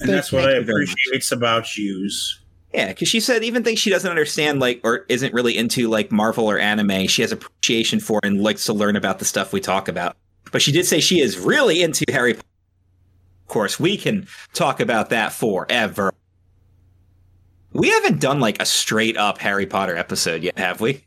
And 0.00 0.08
that's 0.10 0.32
what 0.32 0.48
I 0.48 0.52
appreciate 0.52 1.30
about 1.30 1.76
yous. 1.76 2.40
Yeah, 2.74 2.88
because 2.88 3.08
she 3.08 3.20
said 3.20 3.44
even 3.44 3.62
things 3.62 3.78
she 3.78 3.90
doesn't 3.90 4.08
understand, 4.08 4.60
like 4.60 4.80
or 4.82 5.04
isn't 5.08 5.34
really 5.34 5.56
into, 5.56 5.88
like 5.88 6.10
Marvel 6.10 6.50
or 6.50 6.58
anime, 6.58 7.06
she 7.06 7.22
has 7.22 7.30
appreciation 7.30 8.00
for 8.00 8.18
and 8.22 8.42
likes 8.42 8.64
to 8.66 8.72
learn 8.72 8.96
about 8.96 9.18
the 9.18 9.24
stuff 9.24 9.52
we 9.52 9.60
talk 9.60 9.88
about. 9.88 10.16
But 10.50 10.62
she 10.62 10.72
did 10.72 10.86
say 10.86 11.00
she 11.00 11.20
is 11.20 11.38
really 11.38 11.82
into 11.82 12.04
Harry 12.10 12.34
Potter. 12.34 12.46
Of 13.42 13.48
course, 13.48 13.78
we 13.78 13.96
can 13.96 14.26
talk 14.54 14.80
about 14.80 15.10
that 15.10 15.32
forever. 15.32 16.12
We 17.72 17.90
haven't 17.90 18.20
done 18.20 18.40
like 18.40 18.60
a 18.60 18.66
straight 18.66 19.16
up 19.16 19.38
Harry 19.38 19.66
Potter 19.66 19.96
episode 19.96 20.42
yet, 20.42 20.58
have 20.58 20.80
we? 20.80 21.04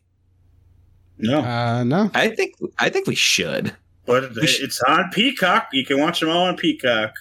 No, 1.18 1.40
uh, 1.40 1.84
no. 1.84 2.12
I 2.14 2.30
think 2.30 2.56
I 2.78 2.90
think 2.90 3.07
we 3.07 3.16
should. 3.16 3.76
But 4.06 4.32
it's 4.36 4.82
on 4.82 5.10
Peacock. 5.12 5.70
You 5.74 5.84
can 5.84 5.99
watch 5.99 6.20
them 6.20 6.30
all 6.30 6.45
on 6.45 6.57
Peacock. 6.57 7.16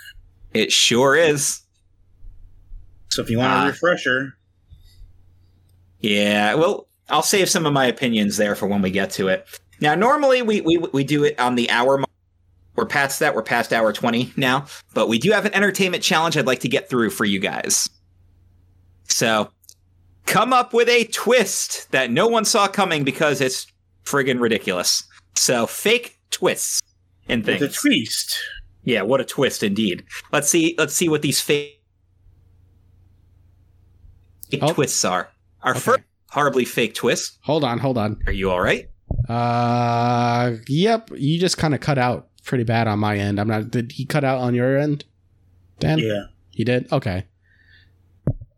It 0.54 0.72
sure 0.72 1.16
is. 1.16 1.60
So 3.08 3.22
if 3.22 3.28
you 3.28 3.38
want 3.38 3.52
uh, 3.52 3.64
a 3.64 3.66
refresher. 3.66 4.34
Yeah, 6.00 6.54
well, 6.54 6.86
I'll 7.08 7.22
save 7.22 7.48
some 7.48 7.66
of 7.66 7.72
my 7.72 7.86
opinions 7.86 8.36
there 8.36 8.54
for 8.54 8.66
when 8.66 8.82
we 8.82 8.90
get 8.90 9.10
to 9.12 9.28
it. 9.28 9.46
Now, 9.80 9.94
normally 9.94 10.42
we, 10.42 10.60
we, 10.60 10.78
we 10.78 11.04
do 11.04 11.24
it 11.24 11.38
on 11.38 11.54
the 11.54 11.70
hour 11.70 11.98
mark. 11.98 12.10
We're 12.76 12.86
past 12.86 13.20
that. 13.20 13.34
We're 13.34 13.42
past 13.42 13.72
hour 13.72 13.92
20 13.92 14.32
now. 14.36 14.66
But 14.94 15.08
we 15.08 15.18
do 15.18 15.32
have 15.32 15.46
an 15.46 15.54
entertainment 15.54 16.02
challenge 16.02 16.36
I'd 16.36 16.46
like 16.46 16.60
to 16.60 16.68
get 16.68 16.88
through 16.88 17.10
for 17.10 17.24
you 17.24 17.38
guys. 17.38 17.88
So, 19.04 19.50
come 20.26 20.52
up 20.52 20.72
with 20.72 20.88
a 20.88 21.04
twist 21.04 21.90
that 21.92 22.10
no 22.10 22.26
one 22.26 22.44
saw 22.44 22.66
coming 22.68 23.04
because 23.04 23.40
it's 23.40 23.66
friggin' 24.04 24.40
ridiculous. 24.40 25.04
So, 25.34 25.66
fake 25.66 26.18
twists 26.30 26.82
and 27.28 27.44
things. 27.44 27.60
With 27.60 27.70
a 27.70 27.74
twist. 27.74 28.38
Yeah, 28.84 29.02
what 29.02 29.20
a 29.20 29.24
twist 29.24 29.62
indeed. 29.62 30.04
Let's 30.32 30.48
see 30.48 30.74
let's 30.78 30.94
see 30.94 31.08
what 31.08 31.22
these 31.22 31.40
fake 31.40 31.80
oh. 34.60 34.72
twists 34.72 35.04
are. 35.04 35.30
Our 35.62 35.72
okay. 35.72 35.80
first 35.80 36.02
horribly 36.30 36.64
fake 36.64 36.94
twist. 36.94 37.38
Hold 37.42 37.64
on, 37.64 37.78
hold 37.78 37.96
on. 37.98 38.20
Are 38.26 38.32
you 38.32 38.50
all 38.50 38.60
right? 38.60 38.88
Uh, 39.28 40.56
yep. 40.68 41.10
You 41.14 41.38
just 41.38 41.56
kind 41.56 41.74
of 41.74 41.80
cut 41.80 41.98
out 41.98 42.28
pretty 42.44 42.64
bad 42.64 42.86
on 42.88 42.98
my 42.98 43.16
end. 43.16 43.40
I'm 43.40 43.48
not. 43.48 43.70
Did 43.70 43.92
he 43.92 44.04
cut 44.04 44.24
out 44.24 44.38
on 44.38 44.54
your 44.54 44.78
end, 44.78 45.04
Dan? 45.78 45.98
Yeah, 45.98 46.24
he 46.50 46.64
did. 46.64 46.92
Okay. 46.92 47.24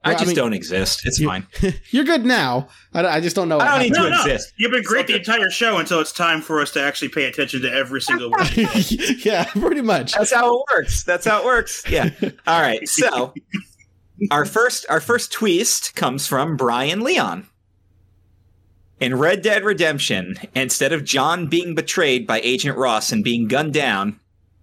I 0.07 0.13
just 0.13 0.25
I 0.25 0.27
mean, 0.29 0.37
don't 0.37 0.53
exist. 0.53 1.03
It's 1.05 1.19
you, 1.19 1.29
fine. 1.29 1.47
You're 1.91 2.05
good 2.05 2.25
now. 2.25 2.69
I, 2.95 3.07
I 3.07 3.21
just 3.21 3.35
don't 3.35 3.49
know. 3.49 3.59
I 3.59 3.71
don't 3.71 3.83
need 3.83 3.95
to 3.95 4.09
no, 4.09 4.19
exist. 4.19 4.53
You've 4.57 4.71
been 4.71 4.83
great 4.83 5.07
the 5.07 5.17
entire 5.17 5.51
show 5.51 5.79
until 5.79 6.01
it's 6.01 6.13
time 6.13 6.41
for 6.41 6.61
us 6.61 6.71
to 6.73 6.83
actually 6.83 7.09
pay 7.09 7.25
attention 7.25 7.63
to 7.63 7.73
every 7.73 8.01
single 8.01 8.31
word. 8.31 8.47
yeah, 9.25 9.45
pretty 9.45 9.81
much. 9.81 10.15
That's 10.15 10.33
how 10.33 10.59
it 10.59 10.65
works. 10.75 11.03
That's 11.03 11.27
how 11.27 11.41
it 11.41 11.45
works. 11.45 11.83
Yeah. 11.89 12.11
All 12.47 12.61
right. 12.61 12.87
So 12.89 13.35
our 14.31 14.45
first 14.45 14.87
our 14.89 15.01
first 15.01 15.33
twist 15.33 15.95
comes 15.97 16.27
from 16.27 16.57
Brian 16.57 17.01
Leon. 17.01 17.49
In 18.99 19.19
Red 19.19 19.43
Dead 19.43 19.63
Redemption, 19.63 20.37
instead 20.55 20.93
of 20.93 21.05
John 21.05 21.49
being 21.49 21.75
betrayed 21.75 22.27
by 22.27 22.41
Agent 22.41 22.79
Ross 22.79 23.13
and 23.13 23.23
being 23.23 23.47
gunned 23.47 23.75
down, 23.75 24.19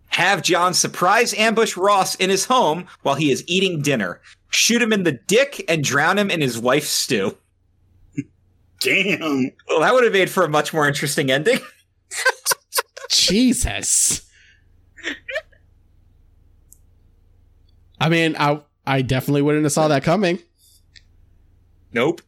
have 0.07 0.41
John 0.41 0.73
surprise 0.73 1.35
ambush 1.35 1.77
Ross 1.77 2.15
in 2.15 2.31
his 2.31 2.45
home 2.45 2.85
while 3.03 3.15
he 3.15 3.31
is 3.31 3.43
eating 3.47 3.81
dinner 3.81 4.21
shoot 4.53 4.81
him 4.81 4.93
in 4.93 5.03
the 5.03 5.11
dick 5.11 5.63
and 5.67 5.83
drown 5.83 6.17
him 6.17 6.29
in 6.29 6.41
his 6.41 6.57
wife's 6.57 6.89
stew. 6.89 7.37
Damn. 8.79 9.51
Well, 9.69 9.79
that 9.79 9.93
would 9.93 10.03
have 10.03 10.13
made 10.13 10.29
for 10.29 10.43
a 10.43 10.49
much 10.49 10.73
more 10.73 10.87
interesting 10.87 11.31
ending. 11.31 11.59
Jesus. 13.09 14.29
I 17.99 18.09
mean, 18.09 18.35
I 18.37 18.61
I 18.85 19.01
definitely 19.01 19.41
wouldn't 19.41 19.63
have 19.63 19.71
saw 19.71 19.87
that 19.87 20.03
coming. 20.03 20.39
Nope. 21.93 22.21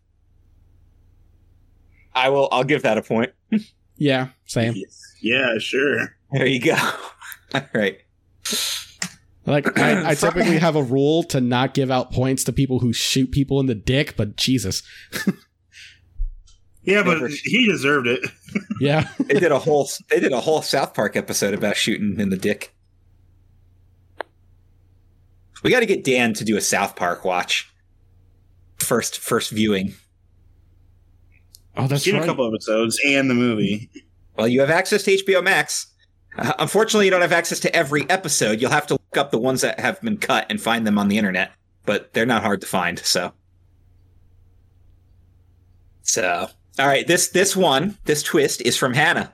I 2.14 2.30
will. 2.30 2.48
I'll 2.52 2.64
give 2.64 2.84
that 2.84 2.98
a 2.98 3.02
point. 3.02 3.34
Yeah, 3.98 4.30
same. 4.46 4.76
Yeah, 5.22 5.58
sure. 5.58 6.16
There 6.32 6.46
you 6.46 6.62
go. 6.62 6.76
All 7.54 7.62
right. 7.74 8.00
Like 9.46 9.78
I, 9.78 10.12
I 10.12 10.16
typically 10.16 10.58
have 10.58 10.76
a 10.76 10.84
rule 10.84 11.24
to 11.24 11.40
not 11.42 11.74
give 11.74 11.92
out 11.92 12.12
points 12.12 12.44
to 12.46 12.54
people 12.54 12.80
who 12.80 12.94
shoot 12.94 13.32
people 13.32 13.60
in 13.60 13.68
the 13.68 13.76
dick, 13.76 14.16
but 14.18 14.36
Jesus. 14.36 14.82
Yeah, 16.84 17.02
but 17.04 17.32
he 17.32 17.66
deserved 17.66 18.08
it. 18.08 18.22
Yeah. 18.80 19.08
They 19.20 19.40
did 19.40 19.52
a 19.54 19.60
whole. 19.60 19.90
They 20.10 20.20
did 20.20 20.34
a 20.34 20.40
whole 20.42 20.62
South 20.62 20.94
Park 20.94 21.16
episode 21.16 21.54
about 21.54 21.78
shooting 21.78 22.20
in 22.20 22.30
the 22.30 22.38
dick. 22.38 22.76
We 25.64 25.70
got 25.72 25.80
to 25.80 25.86
get 25.86 26.04
Dan 26.04 26.34
to 26.34 26.44
do 26.44 26.58
a 26.58 26.62
South 26.62 26.96
Park 26.96 27.24
watch. 27.24 27.74
First, 28.78 29.18
first 29.20 29.52
viewing. 29.52 29.94
Oh, 31.78 31.88
that's 31.88 32.04
Seen 32.04 32.16
right. 32.16 32.24
a 32.24 32.26
couple 32.26 32.46
episodes 32.48 33.00
and 33.06 33.30
the 33.30 33.34
movie. 33.34 33.90
Well, 34.38 34.48
you 34.48 34.60
have 34.60 34.70
access 34.70 35.04
to 35.04 35.12
HBO 35.18 35.44
Max. 35.44 35.88
Uh, 36.38 36.54
unfortunately, 36.60 37.06
you 37.06 37.12
don't 37.12 37.22
have 37.22 37.32
access 37.32 37.60
to 37.62 37.76
every 37.76 38.10
episode. 38.10 38.62
You'll 38.62 38.72
have 38.72 38.88
to 38.88 38.96
look 38.96 39.18
up 39.18 39.32
the 39.32 39.40
ones 39.40 39.62
that 39.62 39.80
have 39.80 40.02
been 40.02 40.18
cut 40.18 40.46
and 40.50 40.62
find 40.62 40.86
them 40.86 40.98
on 40.98 41.08
the 41.08 41.18
internet, 41.18 41.52
but 41.86 42.14
they're 42.14 42.26
not 42.26 42.44
hard 42.44 42.62
to 42.62 42.68
find. 42.68 43.00
So, 43.00 43.32
so 46.04 46.50
all 46.78 46.88
right. 46.88 47.08
This 47.08 47.30
this 47.30 47.56
one, 47.56 47.98
this 48.06 48.22
twist 48.22 48.62
is 48.62 48.76
from 48.76 48.94
Hannah. 48.94 49.34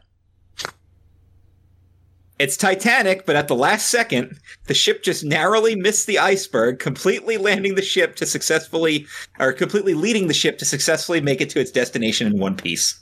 It's 2.38 2.57
Titanic, 2.57 3.28
but 3.28 3.36
at 3.36 3.48
the 3.48 3.56
last 3.56 3.90
second, 3.90 4.40
the 4.65 4.73
ship 4.73 5.03
just 5.03 5.23
narrowly 5.23 5.76
missed 5.76 6.07
the 6.07 6.18
iceberg, 6.18 6.80
completely 6.80 7.38
landing 7.38 7.76
the 7.76 7.84
ship 7.84 8.15
to 8.15 8.26
successfully, 8.26 9.06
or 9.40 9.53
completely 9.53 9.94
leading 9.94 10.28
the 10.28 10.34
ship 10.34 10.57
to 10.57 10.65
successfully 10.65 11.22
make 11.22 11.40
it 11.40 11.52
to 11.52 11.60
its 11.60 11.69
destination 11.69 12.26
in 12.26 12.40
one 12.40 12.56
piece. 12.56 12.99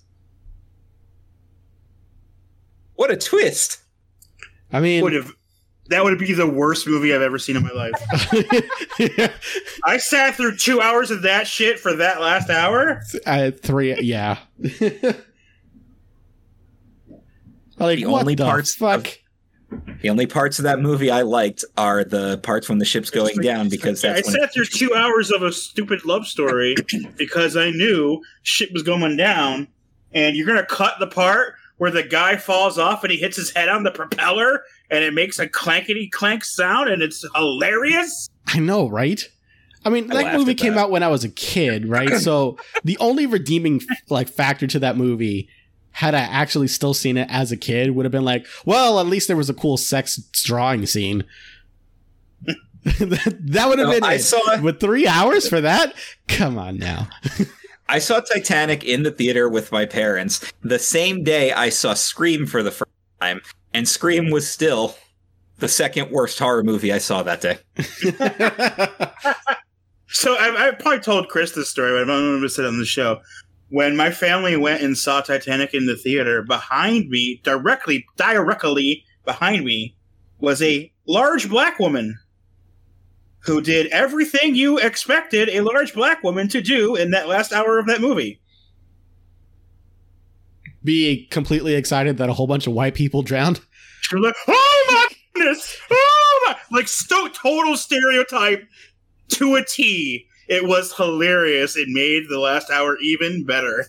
What 2.95 3.11
a 3.11 3.15
twist! 3.15 3.78
I 4.71 4.79
mean, 4.79 5.03
Would 5.03 5.13
have 5.13 5.31
that 5.87 6.03
would 6.03 6.19
be 6.19 6.33
the 6.33 6.45
worst 6.47 6.85
movie 6.85 7.15
I've 7.15 7.21
ever 7.23 7.39
seen 7.39 7.55
in 7.55 7.63
my 7.63 7.71
life. 7.71 7.93
I 9.85 9.97
sat 9.97 10.35
through 10.35 10.57
two 10.57 10.79
hours 10.81 11.09
of 11.09 11.23
that 11.23 11.47
shit 11.47 11.79
for 11.79 11.93
that 11.95 12.21
last 12.21 12.49
hour. 12.51 13.01
uh, 13.25 13.49
three, 13.51 13.95
yeah. 13.99 14.37
like 17.79 17.99
The 17.99 18.05
what 18.05 18.21
only 18.21 18.35
the 18.35 18.43
parts 18.45 18.75
fuck? 18.75 19.07
of- 19.07 19.17
The 20.01 20.09
only 20.09 20.25
parts 20.27 20.59
of 20.59 20.63
that 20.63 20.79
movie 20.79 21.09
I 21.11 21.21
liked 21.23 21.63
are 21.77 22.03
the 22.03 22.37
parts 22.39 22.69
when 22.69 22.77
the 22.79 22.85
ship's 22.85 23.09
going 23.09 23.37
down 23.37 23.69
because 23.69 24.03
I 24.03 24.13
that's 24.13 24.27
when 24.27 24.39
sat 24.41 24.53
through 24.53 24.65
two 24.65 24.93
hours 24.95 25.31
of 25.31 25.43
a 25.43 25.51
stupid 25.51 26.05
love 26.05 26.25
story 26.27 26.75
because 27.17 27.55
I 27.55 27.69
knew 27.71 28.21
shit 28.43 28.71
was 28.73 28.83
going 28.83 29.15
down, 29.17 29.67
and 30.11 30.35
you're 30.35 30.47
gonna 30.47 30.65
cut 30.65 30.95
the 30.99 31.07
part 31.07 31.53
where 31.79 31.89
the 31.91 32.03
guy 32.03 32.37
falls 32.37 32.77
off 32.77 33.03
and 33.03 33.11
he 33.11 33.17
hits 33.17 33.35
his 33.35 33.51
head 33.51 33.67
on 33.67 33.83
the 33.83 33.89
propeller 33.91 34.61
and 34.91 35.03
it 35.03 35.13
makes 35.13 35.39
a 35.39 35.47
clankety 35.47 36.09
clank 36.11 36.45
sound 36.45 36.89
and 36.89 37.01
it's 37.01 37.25
hilarious. 37.35 38.29
I 38.47 38.59
know, 38.59 38.87
right? 38.87 39.21
I 39.85 39.89
mean, 39.89 40.11
I 40.11 40.23
that 40.23 40.37
movie 40.37 40.55
came 40.55 40.75
that. 40.75 40.81
out 40.81 40.91
when 40.91 41.03
I 41.03 41.07
was 41.07 41.23
a 41.23 41.29
kid, 41.29 41.87
right? 41.87 42.17
so 42.17 42.57
the 42.83 42.97
only 42.99 43.25
redeeming 43.25 43.81
like 44.09 44.27
factor 44.29 44.67
to 44.67 44.79
that 44.79 44.97
movie, 44.97 45.47
had 45.91 46.13
I 46.13 46.19
actually 46.19 46.67
still 46.67 46.93
seen 46.93 47.17
it 47.17 47.27
as 47.31 47.51
a 47.51 47.57
kid, 47.57 47.91
would 47.95 48.05
have 48.05 48.11
been 48.11 48.25
like, 48.25 48.45
well, 48.65 48.99
at 48.99 49.07
least 49.07 49.27
there 49.27 49.37
was 49.37 49.49
a 49.49 49.53
cool 49.53 49.77
sex 49.77 50.17
drawing 50.43 50.85
scene. 50.85 51.23
that 52.83 53.65
would 53.67 53.79
have 53.79 53.87
No, 53.87 53.93
been 53.93 54.03
I 54.03 54.13
it. 54.15 54.19
saw- 54.19 54.61
With 54.61 54.79
three 54.79 55.07
hours 55.07 55.47
for 55.47 55.61
that? 55.61 55.93
Come 56.27 56.57
on 56.57 56.77
now. 56.77 57.07
I 57.89 57.99
saw 57.99 58.19
Titanic 58.19 58.83
in 58.83 59.03
the 59.03 59.11
theater 59.11 59.49
with 59.49 59.71
my 59.71 59.85
parents. 59.85 60.53
The 60.61 60.79
same 60.79 61.23
day 61.23 61.51
I 61.51 61.69
saw 61.69 61.95
Scream 61.95 62.45
for 62.45 62.63
the 62.63 62.71
first 62.71 62.91
time, 63.19 63.41
and 63.73 63.87
Scream 63.87 64.29
was 64.29 64.49
still 64.49 64.95
the 65.57 65.67
second 65.67 66.11
worst 66.11 66.39
horror 66.39 66.63
movie 66.63 66.93
I 66.93 66.99
saw 66.99 67.23
that 67.23 67.41
day. 67.41 67.57
So 70.11 70.35
I, 70.35 70.69
I 70.69 70.71
probably 70.71 70.99
told 70.99 71.29
Chris 71.29 71.51
this 71.51 71.69
story, 71.69 71.91
but 71.91 72.01
I'm 72.01 72.07
not 72.07 72.19
going 72.19 72.41
to 72.41 72.49
sit 72.49 72.65
on 72.65 72.79
the 72.79 72.85
show. 72.85 73.21
When 73.69 73.95
my 73.95 74.09
family 74.09 74.57
went 74.57 74.81
and 74.81 74.97
saw 74.97 75.21
Titanic 75.21 75.73
in 75.75 75.85
the 75.85 75.95
theater, 75.95 76.41
behind 76.41 77.09
me, 77.09 77.39
directly, 77.43 78.05
directly 78.17 79.05
behind 79.23 79.63
me, 79.63 79.95
was 80.39 80.61
a 80.63 80.91
large 81.05 81.47
black 81.47 81.77
woman 81.77 82.17
who 83.49 83.61
did 83.61 83.87
everything 83.87 84.53
you 84.53 84.77
expected 84.77 85.49
a 85.49 85.61
large 85.61 85.95
black 85.95 86.23
woman 86.23 86.47
to 86.47 86.61
do 86.61 86.95
in 86.95 87.09
that 87.09 87.27
last 87.27 87.51
hour 87.51 87.79
of 87.79 87.87
that 87.87 87.99
movie. 87.99 88.39
Be 90.83 91.25
completely 91.31 91.73
excited 91.73 92.17
that 92.17 92.29
a 92.29 92.33
whole 92.33 92.45
bunch 92.45 92.67
of 92.67 92.73
white 92.73 92.93
people 92.93 93.23
drowned. 93.23 93.59
She 94.01 94.15
was 94.15 94.23
like, 94.23 94.35
"Oh 94.47 94.85
my 94.91 95.07
goodness! 95.33 95.77
Oh 95.89 96.45
my!" 96.47 96.77
Like 96.77 96.87
sto- 96.87 97.29
total 97.29 97.75
stereotype 97.75 98.67
to 99.29 99.55
a 99.55 99.65
T. 99.65 100.27
It 100.47 100.65
was 100.65 100.93
hilarious. 100.95 101.75
It 101.75 101.87
made 101.89 102.29
the 102.29 102.39
last 102.39 102.69
hour 102.69 102.97
even 103.01 103.45
better. 103.45 103.87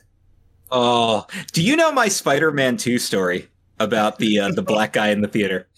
Oh, 0.71 1.27
do 1.53 1.63
you 1.63 1.77
know 1.77 1.93
my 1.93 2.09
Spider-Man 2.09 2.79
2 2.79 2.99
story 2.99 3.49
about 3.79 4.19
the 4.19 4.39
uh, 4.39 4.53
the 4.53 4.63
black 4.63 4.95
guy 4.95 5.09
in 5.09 5.21
the 5.21 5.29
theater? 5.29 5.69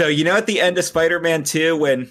So 0.00 0.06
you 0.08 0.24
know 0.24 0.34
at 0.34 0.46
the 0.46 0.62
end 0.62 0.78
of 0.78 0.84
Spider-Man 0.86 1.44
2 1.44 1.76
when 1.76 2.10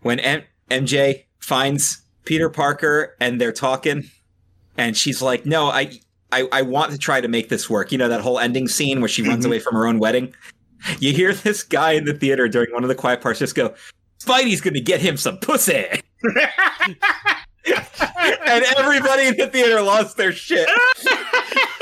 when 0.00 0.18
M- 0.18 0.44
MJ 0.70 1.24
finds 1.40 2.00
Peter 2.24 2.48
Parker 2.48 3.14
and 3.20 3.38
they're 3.38 3.52
talking 3.52 4.04
and 4.78 4.96
she's 4.96 5.20
like, 5.20 5.44
"No, 5.44 5.66
I 5.66 6.00
I 6.32 6.48
I 6.50 6.62
want 6.62 6.92
to 6.92 6.96
try 6.96 7.20
to 7.20 7.28
make 7.28 7.50
this 7.50 7.68
work." 7.68 7.92
You 7.92 7.98
know 7.98 8.08
that 8.08 8.22
whole 8.22 8.38
ending 8.38 8.66
scene 8.66 9.00
where 9.02 9.10
she 9.10 9.20
runs 9.20 9.44
Mhm. 9.44 9.48
away 9.48 9.58
from 9.58 9.74
her 9.74 9.86
own 9.86 9.98
wedding? 9.98 10.32
You 11.00 11.12
hear 11.12 11.34
this 11.34 11.62
guy 11.62 11.92
in 11.92 12.06
the 12.06 12.14
theater 12.14 12.48
during 12.48 12.72
one 12.72 12.82
of 12.82 12.88
the 12.88 12.94
quiet 12.94 13.20
parts 13.20 13.40
just 13.40 13.54
go, 13.54 13.74
"Spidey's 14.18 14.62
going 14.62 14.72
to 14.72 14.80
get 14.80 15.02
him 15.02 15.18
some 15.18 15.36
pussy." 15.36 15.84
and 18.46 18.64
everybody 18.78 19.26
in 19.26 19.36
the 19.36 19.48
theater 19.52 19.82
lost 19.82 20.16
their 20.16 20.32
shit. 20.32 20.66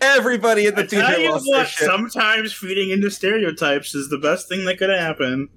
Everybody 0.00 0.66
in 0.66 0.74
the 0.74 0.82
I 0.82 0.86
tell 0.86 1.06
theater 1.06 1.20
you 1.22 1.30
lost 1.30 1.44
their 1.50 1.58
what, 1.58 1.68
shit. 1.68 1.86
sometimes 1.88 2.52
feeding 2.52 2.90
into 2.90 3.10
stereotypes 3.10 3.94
is 3.94 4.08
the 4.08 4.18
best 4.18 4.48
thing 4.48 4.64
that 4.66 4.78
could 4.78 4.90
happen. 4.90 5.48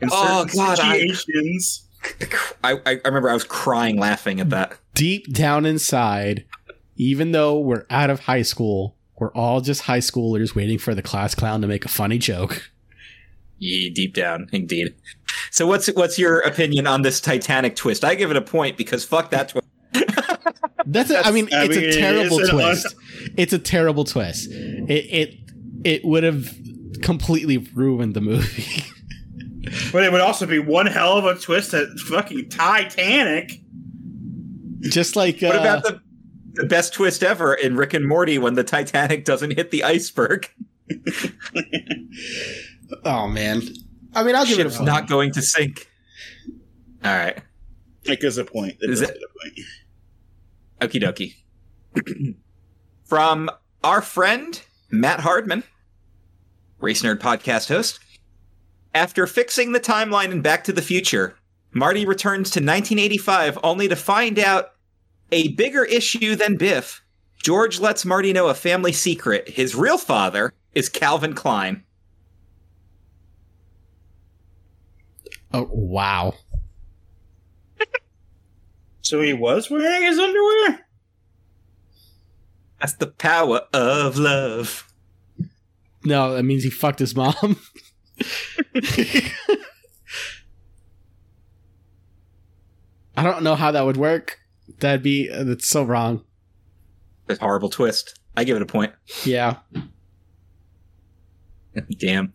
In 0.00 0.08
Oh, 0.12 0.46
certain 0.46 0.56
God, 0.56 0.80
I- 0.80 1.00
I, 2.62 2.78
I 2.86 3.00
remember 3.04 3.30
I 3.30 3.34
was 3.34 3.44
crying 3.44 3.98
laughing 3.98 4.40
at 4.40 4.50
that. 4.50 4.78
Deep 4.94 5.32
down 5.32 5.66
inside, 5.66 6.44
even 6.96 7.32
though 7.32 7.58
we're 7.58 7.86
out 7.90 8.10
of 8.10 8.20
high 8.20 8.42
school, 8.42 8.96
we're 9.18 9.32
all 9.32 9.60
just 9.60 9.82
high 9.82 9.98
schoolers 9.98 10.54
waiting 10.54 10.78
for 10.78 10.94
the 10.94 11.02
class 11.02 11.34
clown 11.34 11.60
to 11.62 11.66
make 11.66 11.84
a 11.84 11.88
funny 11.88 12.18
joke. 12.18 12.70
Yeah, 13.58 13.88
deep 13.92 14.14
down, 14.14 14.48
indeed. 14.52 14.94
So 15.50 15.66
what's 15.66 15.86
what's 15.94 16.18
your 16.18 16.40
opinion 16.40 16.86
on 16.86 17.02
this 17.02 17.20
Titanic 17.20 17.74
twist? 17.74 18.04
I 18.04 18.14
give 18.14 18.30
it 18.30 18.36
a 18.36 18.42
point 18.42 18.76
because 18.76 19.04
fuck 19.04 19.30
that 19.30 19.48
twist. 19.48 19.66
That's, 20.86 21.10
a, 21.10 21.26
I 21.26 21.30
mean, 21.30 21.48
I 21.52 21.64
it's 21.64 21.76
mean, 21.76 21.84
a 21.84 21.88
it 21.88 21.92
terrible 21.98 22.38
is 22.40 22.48
an 22.48 22.54
twist. 22.54 22.94
It's 23.36 23.52
a 23.52 23.58
terrible 23.58 24.04
twist. 24.04 24.50
It 24.50 24.90
it 24.90 25.34
it 25.84 26.04
would 26.04 26.22
have 26.24 26.54
completely 27.02 27.58
ruined 27.58 28.14
the 28.14 28.20
movie. 28.20 28.84
But 29.90 30.04
it 30.04 30.12
would 30.12 30.20
also 30.20 30.46
be 30.46 30.60
one 30.60 30.86
hell 30.86 31.14
of 31.18 31.24
a 31.24 31.34
twist 31.34 31.74
at 31.74 31.88
fucking 31.98 32.50
Titanic. 32.50 33.50
Just 34.82 35.16
like 35.16 35.42
uh, 35.42 35.48
What 35.48 35.56
about 35.56 35.82
the 35.82 36.00
the 36.52 36.66
best 36.66 36.94
twist 36.94 37.24
ever 37.24 37.52
in 37.52 37.76
Rick 37.76 37.92
and 37.92 38.06
Morty 38.06 38.38
when 38.38 38.54
the 38.54 38.62
Titanic 38.62 39.24
doesn't 39.24 39.56
hit 39.56 39.72
the 39.72 39.82
iceberg? 39.82 40.48
oh 43.04 43.26
man. 43.28 43.62
I 44.14 44.22
mean, 44.22 44.34
I'll 44.36 44.46
give 44.46 44.58
it 44.60 44.66
a 44.66 44.70
point. 44.70 44.84
not 44.84 45.08
going 45.08 45.32
to 45.32 45.42
sink. 45.42 45.90
All 47.04 47.12
right. 47.14 47.38
That 48.04 48.20
gives 48.20 48.38
a 48.38 48.44
point. 48.44 48.78
That 48.80 48.90
Is 48.90 49.00
does 49.00 49.10
it- 49.10 49.16
a 49.16 49.28
point. 49.42 49.58
Okie 50.80 51.02
dokie. 51.02 51.34
From 53.04 53.50
our 53.82 54.02
friend, 54.02 54.60
Matt 54.90 55.20
Hardman, 55.20 55.64
Race 56.78 57.02
Nerd 57.02 57.18
podcast 57.18 57.68
host. 57.68 58.00
After 58.94 59.26
fixing 59.26 59.72
the 59.72 59.80
timeline 59.80 60.30
in 60.30 60.42
Back 60.42 60.64
to 60.64 60.72
the 60.72 60.82
Future, 60.82 61.36
Marty 61.72 62.06
returns 62.06 62.50
to 62.50 62.60
1985 62.60 63.58
only 63.62 63.88
to 63.88 63.96
find 63.96 64.38
out 64.38 64.70
a 65.30 65.48
bigger 65.48 65.84
issue 65.84 66.34
than 66.34 66.56
Biff. 66.56 67.02
George 67.42 67.78
lets 67.78 68.04
Marty 68.04 68.32
know 68.32 68.48
a 68.48 68.54
family 68.54 68.92
secret. 68.92 69.50
His 69.50 69.74
real 69.74 69.98
father 69.98 70.52
is 70.74 70.88
Calvin 70.88 71.34
Klein. 71.34 71.84
Oh 75.52 75.68
wow. 75.70 76.34
So 79.06 79.22
he 79.22 79.32
was 79.32 79.70
wearing 79.70 80.02
his 80.02 80.18
underwear? 80.18 80.80
That's 82.80 82.94
the 82.94 83.06
power 83.06 83.60
of 83.72 84.18
love. 84.18 84.92
No, 86.04 86.34
that 86.34 86.42
means 86.42 86.64
he 86.64 86.70
fucked 86.70 86.98
his 86.98 87.14
mom. 87.14 87.34
I 93.16 93.22
don't 93.22 93.44
know 93.44 93.54
how 93.54 93.70
that 93.70 93.84
would 93.84 93.96
work. 93.96 94.40
That'd 94.80 95.04
be 95.04 95.30
uh, 95.30 95.44
that's 95.44 95.68
so 95.68 95.84
wrong. 95.84 96.24
A 97.28 97.36
horrible 97.38 97.70
twist. 97.70 98.18
I 98.36 98.42
give 98.42 98.56
it 98.56 98.62
a 98.62 98.66
point. 98.66 98.92
Yeah. 99.24 99.58
Damn. 101.96 102.32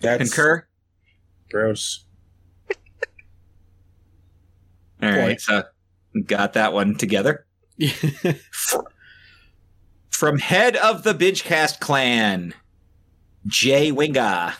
That's 0.00 0.30
Concur? 0.30 0.66
gross. 1.50 2.06
All 5.02 5.10
right, 5.10 5.20
Point. 5.20 5.40
so 5.42 5.62
got 6.26 6.54
that 6.54 6.72
one 6.72 6.96
together. 6.96 7.46
From 10.10 10.38
head 10.38 10.76
of 10.76 11.02
the 11.02 11.14
Bidgecast 11.14 11.80
clan, 11.80 12.54
Jay 13.46 13.90
Winga. 13.90 14.54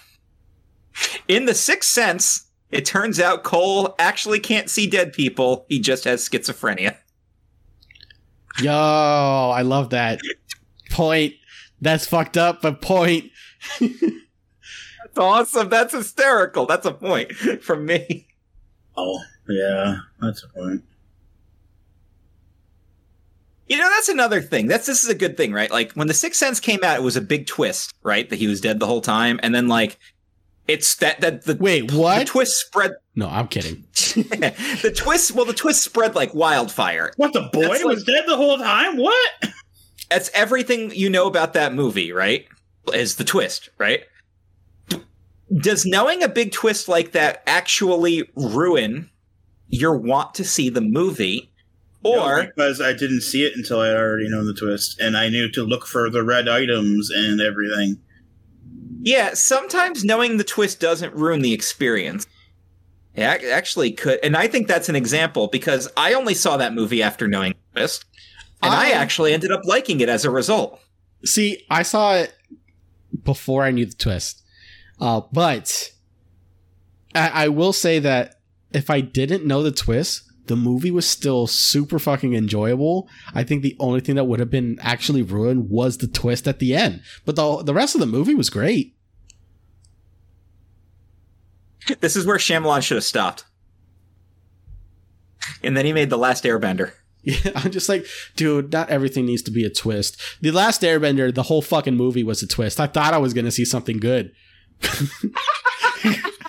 In 1.29 1.45
The 1.45 1.55
Sixth 1.55 1.91
Sense, 1.91 2.51
it 2.71 2.85
turns 2.85 3.21
out 3.21 3.43
Cole 3.43 3.95
actually 3.99 4.41
can't 4.41 4.71
see 4.71 4.87
dead 4.87 5.13
people. 5.13 5.67
He 5.69 5.81
just 5.81 6.05
has 6.05 6.27
schizophrenia. 6.27 6.97
Yo, 8.61 8.73
I 8.73 9.63
love 9.63 9.91
that. 9.91 10.21
Point. 10.91 11.35
That's 11.81 12.07
fucked 12.07 12.37
up, 12.37 12.63
but 12.63 12.81
point. 12.83 13.31
That's 13.79 15.19
awesome. 15.19 15.69
That's 15.69 15.95
hysterical. 15.95 16.67
That's 16.67 16.87
a 16.87 16.93
point 16.93 17.33
from 17.33 17.87
me. 17.87 18.29
Oh, 18.97 19.21
yeah, 19.49 19.97
that's 20.21 20.45
a 20.45 20.49
point. 20.49 20.85
You 23.71 23.79
know, 23.79 23.89
that's 23.89 24.09
another 24.09 24.43
thing. 24.43 24.67
That's 24.67 24.87
this 24.87 25.05
is 25.05 25.09
a 25.09 25.15
good 25.15 25.37
thing, 25.37 25.53
right? 25.53 25.71
Like 25.71 25.93
when 25.93 26.09
the 26.09 26.15
Sixth 26.15 26.41
Sense 26.41 26.59
came 26.59 26.81
out, 26.83 26.97
it 26.97 27.05
was 27.05 27.17
a 27.17 27.21
big 27.21 27.47
twist, 27.47 27.95
right? 28.03 28.29
That 28.29 28.37
he 28.37 28.49
was 28.49 28.61
dead 28.61 28.81
the 28.81 28.87
whole 28.87 29.01
time, 29.01 29.39
and 29.45 29.55
then 29.55 29.69
like 29.69 29.97
it's 30.67 30.97
that 30.97 31.21
that 31.21 31.45
the 31.45 31.55
Wait, 31.55 31.89
the 31.89 31.97
what? 31.97 32.27
twist 32.27 32.59
spread. 32.59 32.95
No, 33.15 33.29
I'm 33.29 33.47
kidding. 33.47 33.85
the 33.93 34.93
twist, 34.97 35.33
well, 35.33 35.45
the 35.45 35.53
twist 35.53 35.85
spread 35.85 36.17
like 36.17 36.35
wildfire. 36.35 37.13
What, 37.17 37.33
the 37.33 37.49
boy 37.53 37.69
That's 37.69 37.85
was 37.85 38.03
dead 38.03 38.25
the 38.27 38.37
whole 38.37 38.59
time? 38.59 38.97
What? 38.97 39.31
That's 40.11 40.31
everything 40.35 40.91
you 40.93 41.09
know 41.09 41.29
about 41.29 41.53
that 41.53 41.73
movie, 41.73 42.11
right? 42.11 42.47
Is 42.93 43.17
the 43.17 43.25
twist, 43.25 43.69
right? 43.79 44.03
Does 45.61 45.87
knowing 45.87 46.25
a 46.25 46.29
big 46.29 46.51
twist 46.51 46.89
like 46.89 47.13
that 47.13 47.45
actually 47.47 48.29
ruin 48.35 49.11
your 49.69 49.97
want 49.97 50.35
to 50.35 50.45
see 50.45 50.71
the 50.71 50.81
movie? 50.81 51.50
Or 52.03 52.43
No, 52.43 52.47
because 52.47 52.81
I 52.81 52.93
didn't 52.93 53.21
see 53.21 53.45
it 53.45 53.55
until 53.57 53.81
I 53.81 53.89
had 53.89 53.97
already 53.97 54.29
known 54.29 54.47
the 54.47 54.55
twist, 54.55 54.99
and 55.01 55.17
I 55.17 55.29
knew 55.29 55.51
to 55.53 55.63
look 55.63 55.87
for 55.87 56.09
the 56.09 56.23
red 56.23 56.49
items 56.49 57.11
and 57.11 57.41
everything. 57.41 57.99
Yeah, 59.03 59.35
sometimes 59.35 60.05
knowing 60.05 60.37
the 60.37 60.45
twist 60.45 60.81
doesn't 60.81 61.15
ruin 61.15 61.41
the 61.43 61.53
experience. 61.53 62.27
It 63.15 63.23
actually 63.23 63.93
could, 63.93 64.19
and 64.23 64.37
I 64.37 64.47
think 64.47 64.67
that's 64.69 64.89
an 64.89 64.97
example 64.97 65.49
because 65.49 65.89
I 65.97 66.15
only 66.15 66.35
saw 66.35 66.57
that 66.57 66.73
movie 66.75 67.03
after 67.03 67.27
knowing 67.29 67.53
the 67.75 67.81
twist, 67.81 68.05
and 68.63 68.73
I, 68.73 68.89
I- 68.89 68.93
actually 68.93 69.35
ended 69.35 69.53
up 69.53 69.63
liking 69.65 70.01
it 70.01 70.09
as 70.09 70.25
a 70.25 70.31
result. 70.31 70.81
See, 71.25 71.65
I 71.69 71.83
saw 71.83 72.15
it 72.15 72.33
before 73.25 73.63
I 73.65 73.73
knew 73.73 73.85
the 73.85 73.95
twist. 73.95 74.43
Uh, 74.99 75.21
but 75.33 75.91
I, 77.15 77.45
I 77.45 77.49
will 77.49 77.73
say 77.75 77.99
that 77.99 78.37
if 78.73 78.89
I 78.91 79.01
didn't 79.03 79.45
know 79.45 79.63
the 79.63 79.73
twist, 79.73 80.30
the 80.51 80.57
movie 80.57 80.91
was 80.91 81.09
still 81.09 81.47
super 81.47 82.01
fucking 82.01 82.35
enjoyable. 82.35 83.09
I 83.33 83.45
think 83.45 83.63
the 83.63 83.77
only 83.79 84.01
thing 84.01 84.17
that 84.17 84.25
would 84.25 84.41
have 84.41 84.51
been 84.51 84.79
actually 84.83 85.23
ruined 85.23 85.71
was 85.71 85.99
the 85.99 86.09
twist 86.09 86.49
at 86.49 86.59
the 86.59 86.75
end. 86.75 87.03
But 87.25 87.37
the 87.37 87.63
the 87.63 87.73
rest 87.73 87.95
of 87.95 88.01
the 88.01 88.07
movie 88.07 88.35
was 88.35 88.51
great. 88.51 88.97
This 92.01 92.17
is 92.17 92.27
where 92.27 92.37
Shyamalan 92.37 92.83
should 92.83 92.97
have 92.97 93.05
stopped, 93.05 93.45
and 95.63 95.77
then 95.77 95.87
he 95.87 95.93
made 95.93 96.11
the 96.11 96.19
Last 96.19 96.43
Airbender. 96.43 96.95
Yeah, 97.23 97.53
I'm 97.55 97.71
just 97.71 97.89
like, 97.89 98.07
dude, 98.35 98.73
not 98.73 98.91
everything 98.91 99.27
needs 99.27 99.43
to 99.43 99.53
be 99.53 99.65
a 99.65 99.71
twist. 99.71 100.21
The 100.41 100.51
last 100.51 100.83
Airbender, 100.83 101.33
the 101.33 101.45
whole 101.45 101.63
fucking 101.63 101.95
movie 101.95 102.25
was 102.25 102.43
a 102.43 102.49
twist. 102.49 102.81
I 102.81 102.89
thought 102.89 103.15
I 103.15 103.19
was 103.19 103.35
gonna 103.35 103.53
see 103.53 103.65
something 103.65 103.99
good. 103.99 104.33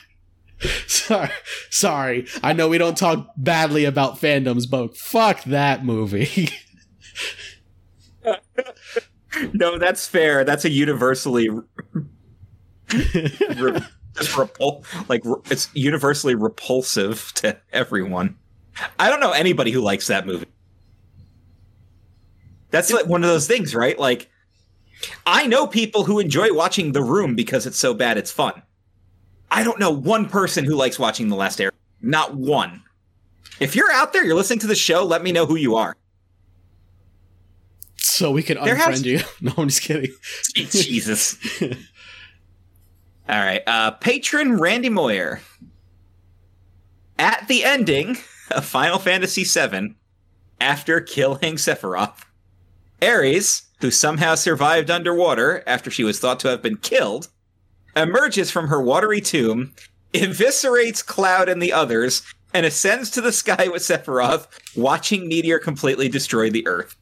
sorry, 0.87 1.29
sorry. 1.69 2.27
I 2.43 2.53
know 2.53 2.67
we 2.67 2.77
don't 2.77 2.97
talk 2.97 3.31
badly 3.37 3.85
about 3.85 4.19
fandoms, 4.19 4.69
but 4.69 4.95
fuck 4.97 5.43
that 5.43 5.83
movie. 5.85 6.49
No, 9.53 9.77
that's 9.77 10.07
fair. 10.07 10.43
That's 10.43 10.65
a 10.65 10.69
universally 10.69 11.49
re- 11.49 11.63
repul- 14.15 14.83
like 15.09 15.21
re- 15.23 15.41
it's 15.49 15.69
universally 15.73 16.35
repulsive 16.35 17.31
to 17.35 17.57
everyone. 17.71 18.37
I 18.99 19.09
don't 19.09 19.19
know 19.19 19.31
anybody 19.31 19.71
who 19.71 19.81
likes 19.81 20.07
that 20.07 20.25
movie. 20.25 20.47
That's 22.71 22.91
like 22.91 23.07
one 23.07 23.23
of 23.23 23.29
those 23.29 23.47
things, 23.47 23.73
right? 23.73 23.97
Like 23.97 24.29
I 25.25 25.47
know 25.47 25.65
people 25.65 26.03
who 26.03 26.19
enjoy 26.19 26.53
watching 26.53 26.91
The 26.91 27.03
Room 27.03 27.35
because 27.35 27.65
it's 27.65 27.79
so 27.79 27.93
bad 27.93 28.17
it's 28.17 28.31
fun. 28.31 28.61
I 29.51 29.63
don't 29.63 29.79
know 29.79 29.91
one 29.91 30.27
person 30.29 30.63
who 30.65 30.75
likes 30.75 30.97
watching 30.97 31.27
The 31.29 31.35
Last 31.35 31.59
Air. 31.59 31.71
Not 32.01 32.35
one. 32.35 32.83
If 33.59 33.75
you're 33.75 33.91
out 33.91 34.13
there, 34.13 34.25
you're 34.25 34.35
listening 34.35 34.59
to 34.59 34.67
the 34.67 34.75
show, 34.75 35.03
let 35.03 35.21
me 35.21 35.31
know 35.31 35.45
who 35.45 35.55
you 35.55 35.75
are. 35.75 35.95
so 37.97 38.31
we 38.31 38.43
can 38.43 38.61
There 38.63 38.75
unfriend 38.75 38.87
has- 38.89 39.05
you. 39.05 39.19
No, 39.41 39.53
I'm 39.57 39.67
just 39.67 39.81
kidding. 39.81 40.11
Jesus. 40.55 41.37
All 41.61 43.39
right. 43.39 43.61
Uh, 43.67 43.91
patron 43.91 44.57
Randy 44.57 44.89
Moyer. 44.89 45.41
At 47.19 47.47
the 47.47 47.63
ending 47.63 48.17
of 48.51 48.65
Final 48.65 48.97
Fantasy 48.99 49.43
VII, 49.43 49.95
after 50.59 50.99
killing 51.01 51.55
Sephiroth, 51.55 52.25
Aeris, 53.01 53.63
who 53.79 53.91
somehow 53.91 54.35
survived 54.35 54.89
underwater 54.89 55.63
after 55.67 55.91
she 55.91 56.03
was 56.03 56.19
thought 56.19 56.39
to 56.41 56.47
have 56.49 56.61
been 56.61 56.77
killed, 56.77 57.27
emerges 57.95 58.51
from 58.51 58.67
her 58.67 58.81
watery 58.81 59.21
tomb, 59.21 59.73
eviscerates 60.13 61.05
Cloud 61.05 61.49
and 61.49 61.61
the 61.61 61.73
others, 61.73 62.23
and 62.53 62.65
ascends 62.65 63.09
to 63.11 63.21
the 63.21 63.31
sky 63.31 63.67
with 63.67 63.81
Sephiroth, 63.81 64.47
watching 64.75 65.27
Meteor 65.27 65.59
completely 65.59 66.09
destroy 66.09 66.49
the 66.49 66.67
Earth. 66.67 66.95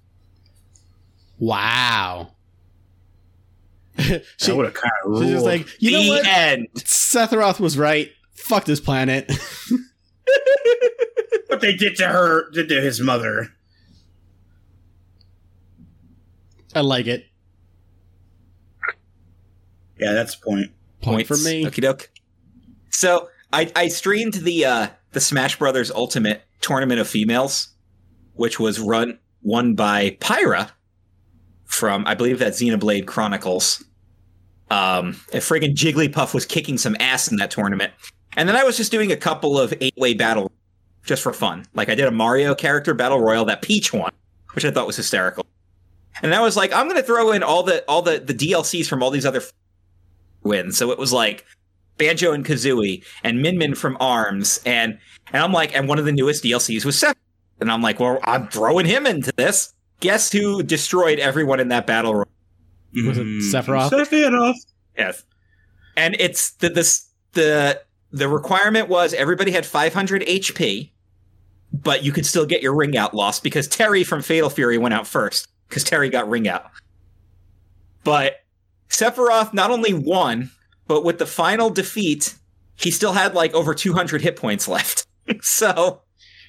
Wow. 1.40 2.34
she, 4.38 4.52
would 4.52 4.66
have 4.66 4.74
kind 4.74 4.91
of 5.06 5.18
she's 5.18 5.22
ruled. 5.22 5.34
just 5.34 5.45
like, 5.45 5.82
you 5.82 5.91
know 5.91 6.07
what? 6.07 6.26
end. 6.26 6.68
Sephiroth 6.76 7.60
was 7.60 7.78
right. 7.78 8.11
Fuck 8.34 8.66
this 8.66 8.80
planet. 8.80 9.30
what 11.48 11.61
they 11.61 11.76
did 11.76 11.95
to 11.98 12.07
her, 12.07 12.49
did 12.52 12.70
to 12.70 12.82
his 12.82 13.02
mother. 13.02 13.49
I 16.76 16.82
like 16.82 17.07
it. 17.07 17.26
Yeah, 19.99 20.14
that's 20.14 20.36
a 20.36 20.40
point. 20.40 20.72
Point 21.01 21.27
for 21.27 21.38
me. 21.38 21.65
Okie 21.65 21.81
doke. 21.81 22.09
So 22.89 23.30
I, 23.53 23.71
I 23.76 23.88
streamed 23.88 24.34
the 24.35 24.65
uh, 24.65 24.88
the 25.11 25.21
Smash 25.21 25.57
Brothers 25.57 25.91
Ultimate 25.91 26.43
Tournament 26.61 26.99
of 26.99 27.07
Females, 27.07 27.69
which 28.34 28.59
was 28.59 28.80
run 28.80 29.19
won 29.41 29.76
by 29.76 30.17
Pyra 30.19 30.71
from 31.65 32.05
I 32.05 32.15
believe 32.15 32.39
that 32.39 32.53
Xenoblade 32.53 33.05
Chronicles. 33.07 33.84
Um, 34.71 35.19
and 35.34 35.41
friggin' 35.41 35.73
Jigglypuff 35.73 36.35
was 36.35 36.45
kicking 36.45 36.77
some 36.77 36.95
ass 36.99 37.31
in 37.31 37.38
that 37.38 37.49
tournament. 37.49 37.91
And 38.38 38.47
then 38.47 38.55
I 38.55 38.63
was 38.63 38.77
just 38.77 38.91
doing 38.91 39.11
a 39.11 39.17
couple 39.17 39.59
of 39.59 39.73
eight 39.81 39.95
way 39.97 40.13
battle 40.13 40.51
just 41.03 41.23
for 41.23 41.34
fun. 41.34 41.65
Like 41.73 41.89
I 41.89 41.95
did 41.95 42.05
a 42.05 42.11
Mario 42.11 42.53
character 42.53 42.93
battle 42.93 43.19
royal 43.19 43.45
that 43.45 43.63
Peach 43.63 43.91
won, 43.91 44.11
which 44.53 44.65
I 44.65 44.71
thought 44.71 44.85
was 44.85 44.95
hysterical. 44.95 45.45
And 46.21 46.35
I 46.35 46.41
was 46.41 46.55
like, 46.55 46.71
I'm 46.73 46.88
gonna 46.88 47.01
throw 47.01 47.31
in 47.31 47.41
all 47.41 47.63
the 47.63 47.84
all 47.88 48.01
the 48.01 48.19
the 48.19 48.34
DLCs 48.34 48.88
from 48.88 49.01
all 49.01 49.09
these 49.09 49.26
other 49.26 49.41
wins. 50.44 50.78
So 50.78 50.91
it 50.91 50.98
was 50.98 51.11
like 51.14 51.45
Banjo 51.98 52.32
and 52.32 52.45
Kazooie 52.45 53.03
and 53.24 53.41
Min 53.41 53.57
Min 53.57 53.76
from 53.76 53.98
Arms, 53.99 54.60
and 54.66 54.98
and 55.34 55.44
I'm 55.44 55.52
like, 55.53 55.76
and 55.76 55.88
one 55.88 55.99
of 55.99 56.06
the 56.06 56.11
newest 56.11 56.44
DLCs 56.44 56.86
was 56.86 56.95
Sephiroth. 56.95 57.16
And 57.61 57.70
I'm 57.72 57.82
like, 57.82 57.99
well, 57.99 58.20
I'm 58.24 58.48
throwing 58.48 58.86
him 58.86 59.06
into 59.06 59.34
this. 59.36 59.74
Guess 59.99 60.32
who 60.32 60.64
destroyed 60.64 61.20
everyone 61.20 61.60
in 61.60 61.68
that 61.70 61.86
battle? 61.86 62.14
royal? 62.16 62.28
Was 63.06 63.18
it 63.18 63.26
Mm, 63.26 63.41
Sephiroth? 63.41 63.90
Sephiroth. 63.91 64.56
Yes. 64.98 65.24
And 65.98 66.16
it's 66.20 66.52
the 66.52 66.70
this 66.70 67.06
the 67.34 67.82
the 68.11 68.28
requirement 68.30 68.88
was 68.88 69.14
everybody 69.14 69.52
had 69.52 69.66
500 69.66 70.22
HP, 70.24 70.90
but 71.74 72.03
you 72.03 72.11
could 72.14 72.26
still 72.26 72.45
get 72.45 72.64
your 72.64 72.74
ring 72.74 72.95
out 72.98 73.14
lost 73.14 73.44
because 73.44 73.68
Terry 73.68 74.03
from 74.06 74.22
Fatal 74.22 74.49
Fury 74.49 74.78
went 74.78 74.94
out 74.94 75.06
first 75.06 75.48
because 75.68 75.84
Terry 75.84 76.10
got 76.10 76.28
ring 76.30 76.48
out. 76.48 76.72
But 78.03 78.38
Sephiroth 78.90 79.53
not 79.53 79.72
only 79.72 79.94
won, 79.94 80.52
but 80.88 81.03
with 81.03 81.20
the 81.20 81.26
final 81.26 81.70
defeat, 81.70 82.36
he 82.76 82.91
still 82.91 83.14
had 83.14 83.34
like 83.34 83.53
over 83.53 83.74
200 83.74 84.22
hit 84.22 84.36
points 84.36 84.68
left. 84.68 85.06
so 85.41 86.02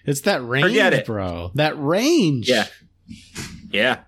It's 0.04 0.22
that 0.22 0.42
range, 0.44 0.66
Forget 0.66 0.94
it. 0.94 1.06
bro. 1.06 1.50
That 1.54 1.78
range. 1.78 2.48
Yeah. 2.48 2.66
Yeah. 3.70 4.00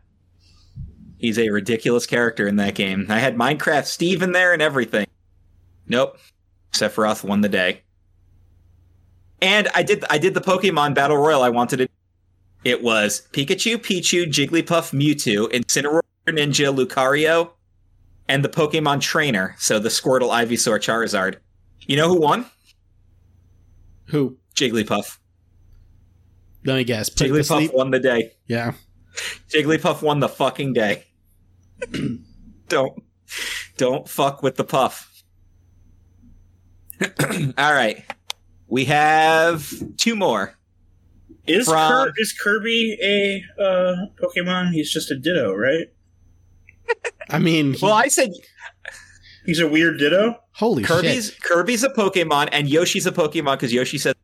He's 1.18 1.38
a 1.38 1.50
ridiculous 1.50 2.06
character 2.06 2.48
in 2.48 2.56
that 2.56 2.74
game. 2.74 3.06
I 3.08 3.18
had 3.20 3.36
Minecraft 3.36 3.84
Steve 3.86 4.22
in 4.22 4.32
there 4.32 4.52
and 4.52 4.60
everything. 4.62 5.06
Nope. 5.86 6.18
Sephiroth 6.72 7.22
won 7.22 7.42
the 7.42 7.48
day. 7.48 7.82
And 9.40 9.68
I 9.74 9.82
did 9.82 10.04
I 10.08 10.18
did 10.18 10.34
the 10.34 10.40
Pokemon 10.40 10.94
Battle 10.94 11.16
Royal 11.16 11.42
I 11.42 11.48
wanted 11.50 11.80
it. 11.80 11.90
It 12.64 12.82
was 12.82 13.26
Pikachu, 13.32 13.76
Pichu, 13.76 14.24
Jigglypuff, 14.24 14.92
Mewtwo, 14.92 15.48
Incineroar, 15.52 16.00
Greninja, 16.26 16.72
Lucario, 16.74 17.50
and 18.28 18.44
the 18.44 18.48
Pokemon 18.48 19.00
Trainer. 19.00 19.54
So 19.58 19.78
the 19.78 19.88
Squirtle, 19.88 20.30
Ivysaur, 20.30 20.78
Charizard. 20.78 21.36
You 21.86 21.96
know 21.96 22.08
who 22.08 22.20
won? 22.20 22.46
Who? 24.06 24.38
Jigglypuff. 24.54 25.18
Let 26.64 26.76
me 26.76 26.84
guess. 26.84 27.08
Put 27.08 27.28
Jigglypuff 27.28 27.72
won 27.72 27.90
the 27.90 27.98
day. 27.98 28.32
Yeah. 28.46 28.72
Jigglypuff 29.48 30.02
won 30.02 30.20
the 30.20 30.28
fucking 30.28 30.72
day. 30.72 31.04
don't 32.68 33.02
don't 33.76 34.08
fuck 34.08 34.42
with 34.42 34.56
the 34.56 34.64
puff. 34.64 35.24
All 37.58 37.72
right. 37.72 38.04
We 38.68 38.84
have 38.86 39.70
two 39.96 40.14
more. 40.14 40.54
Is 41.46 41.66
From- 41.66 42.06
Kir- 42.06 42.12
is 42.18 42.32
Kirby 42.32 42.96
a 43.02 43.44
uh, 43.60 43.96
Pokemon? 44.22 44.70
He's 44.72 44.90
just 44.92 45.10
a 45.10 45.18
Ditto, 45.18 45.52
right? 45.54 45.88
I 47.30 47.38
mean, 47.38 47.72
he- 47.74 47.78
Well, 47.84 47.92
I 47.94 48.08
said 48.08 48.30
He's 49.46 49.58
a 49.58 49.66
weird 49.68 49.98
Ditto. 49.98 50.38
holy 50.52 50.84
Kirby's 50.84 51.30
shit. 51.32 51.42
Kirby's 51.42 51.82
a 51.82 51.88
Pokemon 51.88 52.48
and 52.52 52.68
Yoshi's 52.68 53.06
a 53.06 53.12
Pokemon 53.12 53.54
because 53.56 53.72
Yoshi 53.72 53.98
said 53.98 54.14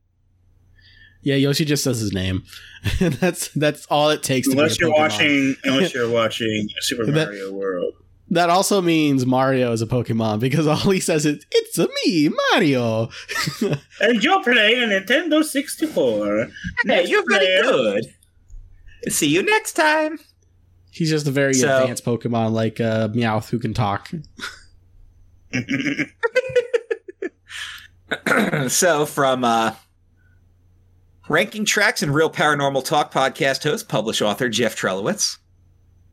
Yeah, 1.22 1.34
Yoshi 1.34 1.64
just 1.64 1.82
says 1.82 1.98
his 1.98 2.12
name. 2.12 2.44
that's 3.00 3.48
that's 3.48 3.84
all 3.86 4.10
it 4.10 4.22
takes 4.22 4.46
to 4.48 4.52
be 4.54 4.58
a 4.58 4.62
Unless 4.62 4.78
you're 4.80 4.90
Pokemon. 4.90 4.98
watching, 4.98 5.56
unless 5.64 5.94
you're 5.94 6.10
watching 6.20 6.68
Super 6.80 7.06
That- 7.06 7.28
Mario 7.28 7.52
World. 7.52 7.94
That 8.30 8.50
also 8.50 8.82
means 8.82 9.24
Mario 9.24 9.72
is 9.72 9.80
a 9.80 9.86
Pokemon 9.86 10.38
because 10.40 10.66
all 10.66 10.76
he 10.90 11.00
says 11.00 11.24
is 11.24 11.44
"It's 11.50 11.78
a 11.78 11.88
me, 12.04 12.28
Mario." 12.52 13.08
And 14.02 14.22
you're 14.22 14.42
playing 14.44 14.82
a 14.92 15.00
Nintendo 15.00 15.42
64. 15.42 16.48
Hey, 16.86 17.06
you're 17.06 17.24
very 17.26 17.46
player. 17.46 17.62
good. 17.62 18.04
See 19.12 19.28
you 19.28 19.42
next 19.42 19.72
time. 19.72 20.18
He's 20.90 21.10
just 21.10 21.26
a 21.26 21.30
very 21.30 21.54
So- 21.54 21.80
advanced 21.82 22.04
Pokemon, 22.04 22.52
like 22.52 22.80
uh, 22.80 23.08
Meowth, 23.08 23.48
who 23.50 23.58
can 23.58 23.74
talk. 23.74 24.10
so 28.68 29.04
from 29.06 29.44
uh 29.44 29.74
ranking 31.28 31.64
tracks 31.64 32.02
and 32.02 32.14
real 32.14 32.28
paranormal 32.30 32.84
talk 32.84 33.10
podcast 33.12 33.62
host 33.64 33.88
published 33.88 34.20
author 34.22 34.48
jeff 34.50 34.76
trelowitz 34.76 35.38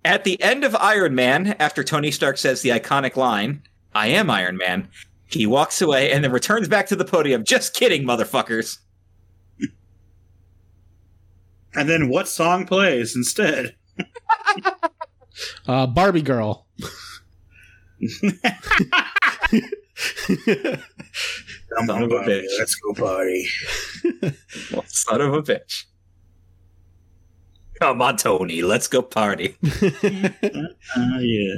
at 0.06 0.24
the 0.24 0.42
end 0.42 0.64
of 0.64 0.74
iron 0.76 1.14
man 1.16 1.48
after 1.60 1.84
tony 1.84 2.12
stark 2.12 2.38
says 2.38 2.62
the 2.62 2.70
iconic 2.70 3.16
line 3.18 3.62
i 3.94 4.08
am 4.08 4.30
iron 4.30 4.56
man 4.58 4.88
he 5.26 5.46
walks 5.46 5.82
away 5.82 6.10
and 6.12 6.24
then 6.24 6.32
returns 6.32 6.68
back 6.70 6.88
to 6.88 6.96
the 6.96 7.04
podium 7.06 7.44
just 7.44 7.74
kidding 7.74 8.04
motherfuckers 8.04 8.78
and 11.74 11.90
then 11.90 12.08
what 12.08 12.30
song 12.30 12.66
plays 12.66 13.18
instead? 13.18 13.76
Uh, 15.68 15.86
Barbie 15.86 16.22
girl. 16.22 16.66
Come 21.76 21.88
Son 21.88 22.04
of 22.04 22.12
a 22.12 22.20
bitch. 22.24 22.46
let's 22.60 22.76
go 22.76 22.94
party. 22.94 23.48
well, 24.72 24.84
son 24.88 25.22
of 25.22 25.34
a 25.34 25.42
bitch 25.42 25.86
come 27.82 28.02
on 28.02 28.16
tony 28.16 28.62
let's 28.62 28.88
go 28.88 29.02
party 29.02 29.58
Uh, 29.62 31.20
yeah. 31.20 31.56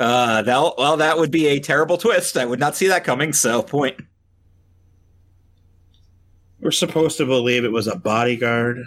uh 0.00 0.40
that 0.40 0.72
well 0.78 0.96
that 0.96 1.18
would 1.18 1.30
be 1.30 1.46
a 1.48 1.60
terrible 1.60 1.98
twist 1.98 2.38
i 2.38 2.46
would 2.46 2.58
not 2.60 2.74
see 2.74 2.86
that 2.88 3.04
coming 3.04 3.32
so 3.34 3.62
point 3.62 4.00
We're 6.60 6.70
supposed 6.70 7.18
to 7.18 7.26
believe 7.26 7.64
it 7.64 7.72
was 7.72 7.86
a 7.88 7.96
bodyguard. 7.96 8.78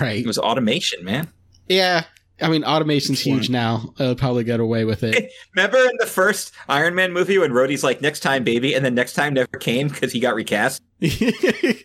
Right. 0.00 0.20
it 0.24 0.26
was 0.26 0.38
automation 0.38 1.04
man 1.04 1.28
Yeah. 1.68 2.04
I 2.40 2.48
mean, 2.48 2.64
automation's 2.64 3.20
Which 3.20 3.26
one? 3.28 3.38
huge 3.38 3.50
now. 3.50 3.94
I'll 4.00 4.16
probably 4.16 4.42
get 4.42 4.58
away 4.58 4.84
with 4.84 5.04
it. 5.04 5.30
Remember 5.54 5.78
in 5.78 5.96
the 6.00 6.06
first 6.06 6.52
Iron 6.68 6.94
Man 6.94 7.12
movie 7.12 7.38
when 7.38 7.52
Rhodey's 7.52 7.84
like, 7.84 8.00
next 8.00 8.20
time, 8.20 8.42
baby, 8.42 8.74
and 8.74 8.84
then 8.84 8.96
next 8.96 9.12
time 9.12 9.34
never 9.34 9.46
came 9.58 9.86
because 9.86 10.10
he 10.12 10.18
got 10.18 10.34
recast? 10.34 10.82
yeah. 10.98 11.22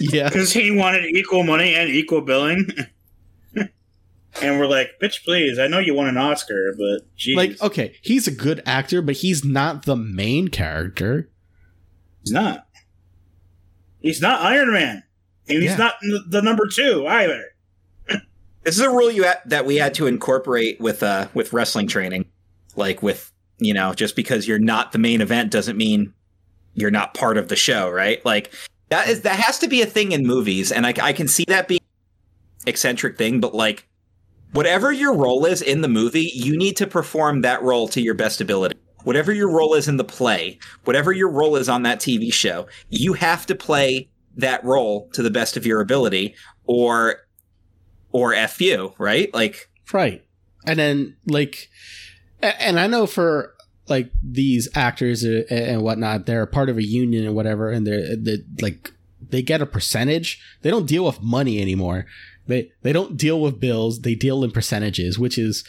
Because 0.00 0.52
he 0.52 0.70
wanted 0.70 1.04
equal 1.04 1.42
money 1.44 1.74
and 1.74 1.90
equal 1.90 2.22
billing. 2.22 2.66
and 3.54 4.58
we're 4.58 4.66
like, 4.66 4.92
bitch, 5.02 5.22
please. 5.22 5.58
I 5.58 5.66
know 5.66 5.78
you 5.80 5.94
won 5.94 6.08
an 6.08 6.16
Oscar, 6.16 6.74
but 6.78 7.14
geez. 7.16 7.36
Like, 7.36 7.60
okay, 7.62 7.94
he's 8.00 8.26
a 8.26 8.32
good 8.34 8.62
actor, 8.64 9.02
but 9.02 9.16
he's 9.16 9.44
not 9.44 9.84
the 9.84 9.96
main 9.96 10.48
character. 10.48 11.28
he's 12.22 12.32
not. 12.32 12.66
He's 14.00 14.20
not 14.20 14.40
Iron 14.40 14.72
Man. 14.72 15.02
And 15.48 15.62
he's 15.62 15.72
Yeah. 15.72 15.76
not 15.76 15.94
the 16.28 16.42
number 16.42 16.66
two 16.66 17.06
either. 17.06 17.42
This 18.62 18.76
is 18.76 18.80
a 18.80 18.88
rule 18.88 19.10
you 19.10 19.24
had, 19.24 19.40
that 19.44 19.66
we 19.66 19.76
had 19.76 19.92
to 19.94 20.06
incorporate 20.06 20.80
with 20.80 21.02
uh 21.02 21.28
with 21.34 21.52
wrestling 21.52 21.86
training, 21.86 22.24
like 22.76 23.02
with 23.02 23.30
you 23.58 23.74
know, 23.74 23.92
just 23.94 24.16
because 24.16 24.48
you're 24.48 24.58
not 24.58 24.92
the 24.92 24.98
main 24.98 25.20
event 25.20 25.50
doesn't 25.50 25.76
mean 25.76 26.12
you're 26.74 26.90
not 26.90 27.14
part 27.14 27.36
of 27.38 27.48
the 27.48 27.56
show, 27.56 27.90
right? 27.90 28.24
Like 28.24 28.52
that 28.88 29.08
is 29.08 29.20
that 29.22 29.38
has 29.38 29.58
to 29.58 29.68
be 29.68 29.82
a 29.82 29.86
thing 29.86 30.12
in 30.12 30.26
movies, 30.26 30.72
and 30.72 30.86
I, 30.86 30.94
I 31.02 31.12
can 31.12 31.28
see 31.28 31.44
that 31.48 31.68
being 31.68 31.80
eccentric 32.66 33.18
thing, 33.18 33.40
but 33.40 33.54
like 33.54 33.86
whatever 34.52 34.92
your 34.92 35.14
role 35.14 35.44
is 35.44 35.60
in 35.60 35.82
the 35.82 35.88
movie, 35.88 36.30
you 36.34 36.56
need 36.56 36.76
to 36.78 36.86
perform 36.86 37.42
that 37.42 37.62
role 37.62 37.86
to 37.88 38.00
your 38.00 38.14
best 38.14 38.40
ability. 38.40 38.76
Whatever 39.02 39.32
your 39.32 39.50
role 39.50 39.74
is 39.74 39.88
in 39.88 39.98
the 39.98 40.04
play, 40.04 40.58
whatever 40.84 41.12
your 41.12 41.28
role 41.28 41.56
is 41.56 41.68
on 41.68 41.82
that 41.82 42.00
TV 42.00 42.32
show, 42.32 42.66
you 42.88 43.12
have 43.12 43.44
to 43.46 43.54
play 43.54 44.08
that 44.36 44.64
role 44.64 45.08
to 45.12 45.22
the 45.22 45.30
best 45.30 45.56
of 45.56 45.66
your 45.66 45.80
ability, 45.80 46.34
or 46.64 47.16
or 48.12 48.34
f 48.34 48.60
you, 48.60 48.94
right? 48.98 49.32
Like 49.34 49.68
Right. 49.92 50.24
And 50.66 50.78
then, 50.78 51.16
like, 51.26 51.68
and 52.42 52.80
I 52.80 52.86
know 52.86 53.06
for 53.06 53.54
like 53.86 54.10
these 54.22 54.68
actors 54.74 55.24
uh, 55.24 55.42
and 55.50 55.82
whatnot, 55.82 56.24
they're 56.26 56.42
a 56.42 56.46
part 56.46 56.70
of 56.70 56.78
a 56.78 56.82
union 56.82 57.26
and 57.26 57.34
whatever, 57.34 57.70
and 57.70 57.86
they're, 57.86 58.16
they 58.16 58.38
like 58.62 58.92
they 59.20 59.42
get 59.42 59.60
a 59.60 59.66
percentage. 59.66 60.40
They 60.62 60.70
don't 60.70 60.86
deal 60.86 61.04
with 61.04 61.20
money 61.20 61.60
anymore. 61.60 62.06
They 62.46 62.72
they 62.82 62.92
don't 62.92 63.16
deal 63.18 63.40
with 63.40 63.60
bills. 63.60 64.00
They 64.00 64.14
deal 64.14 64.42
in 64.42 64.52
percentages, 64.52 65.18
which 65.18 65.36
is, 65.36 65.64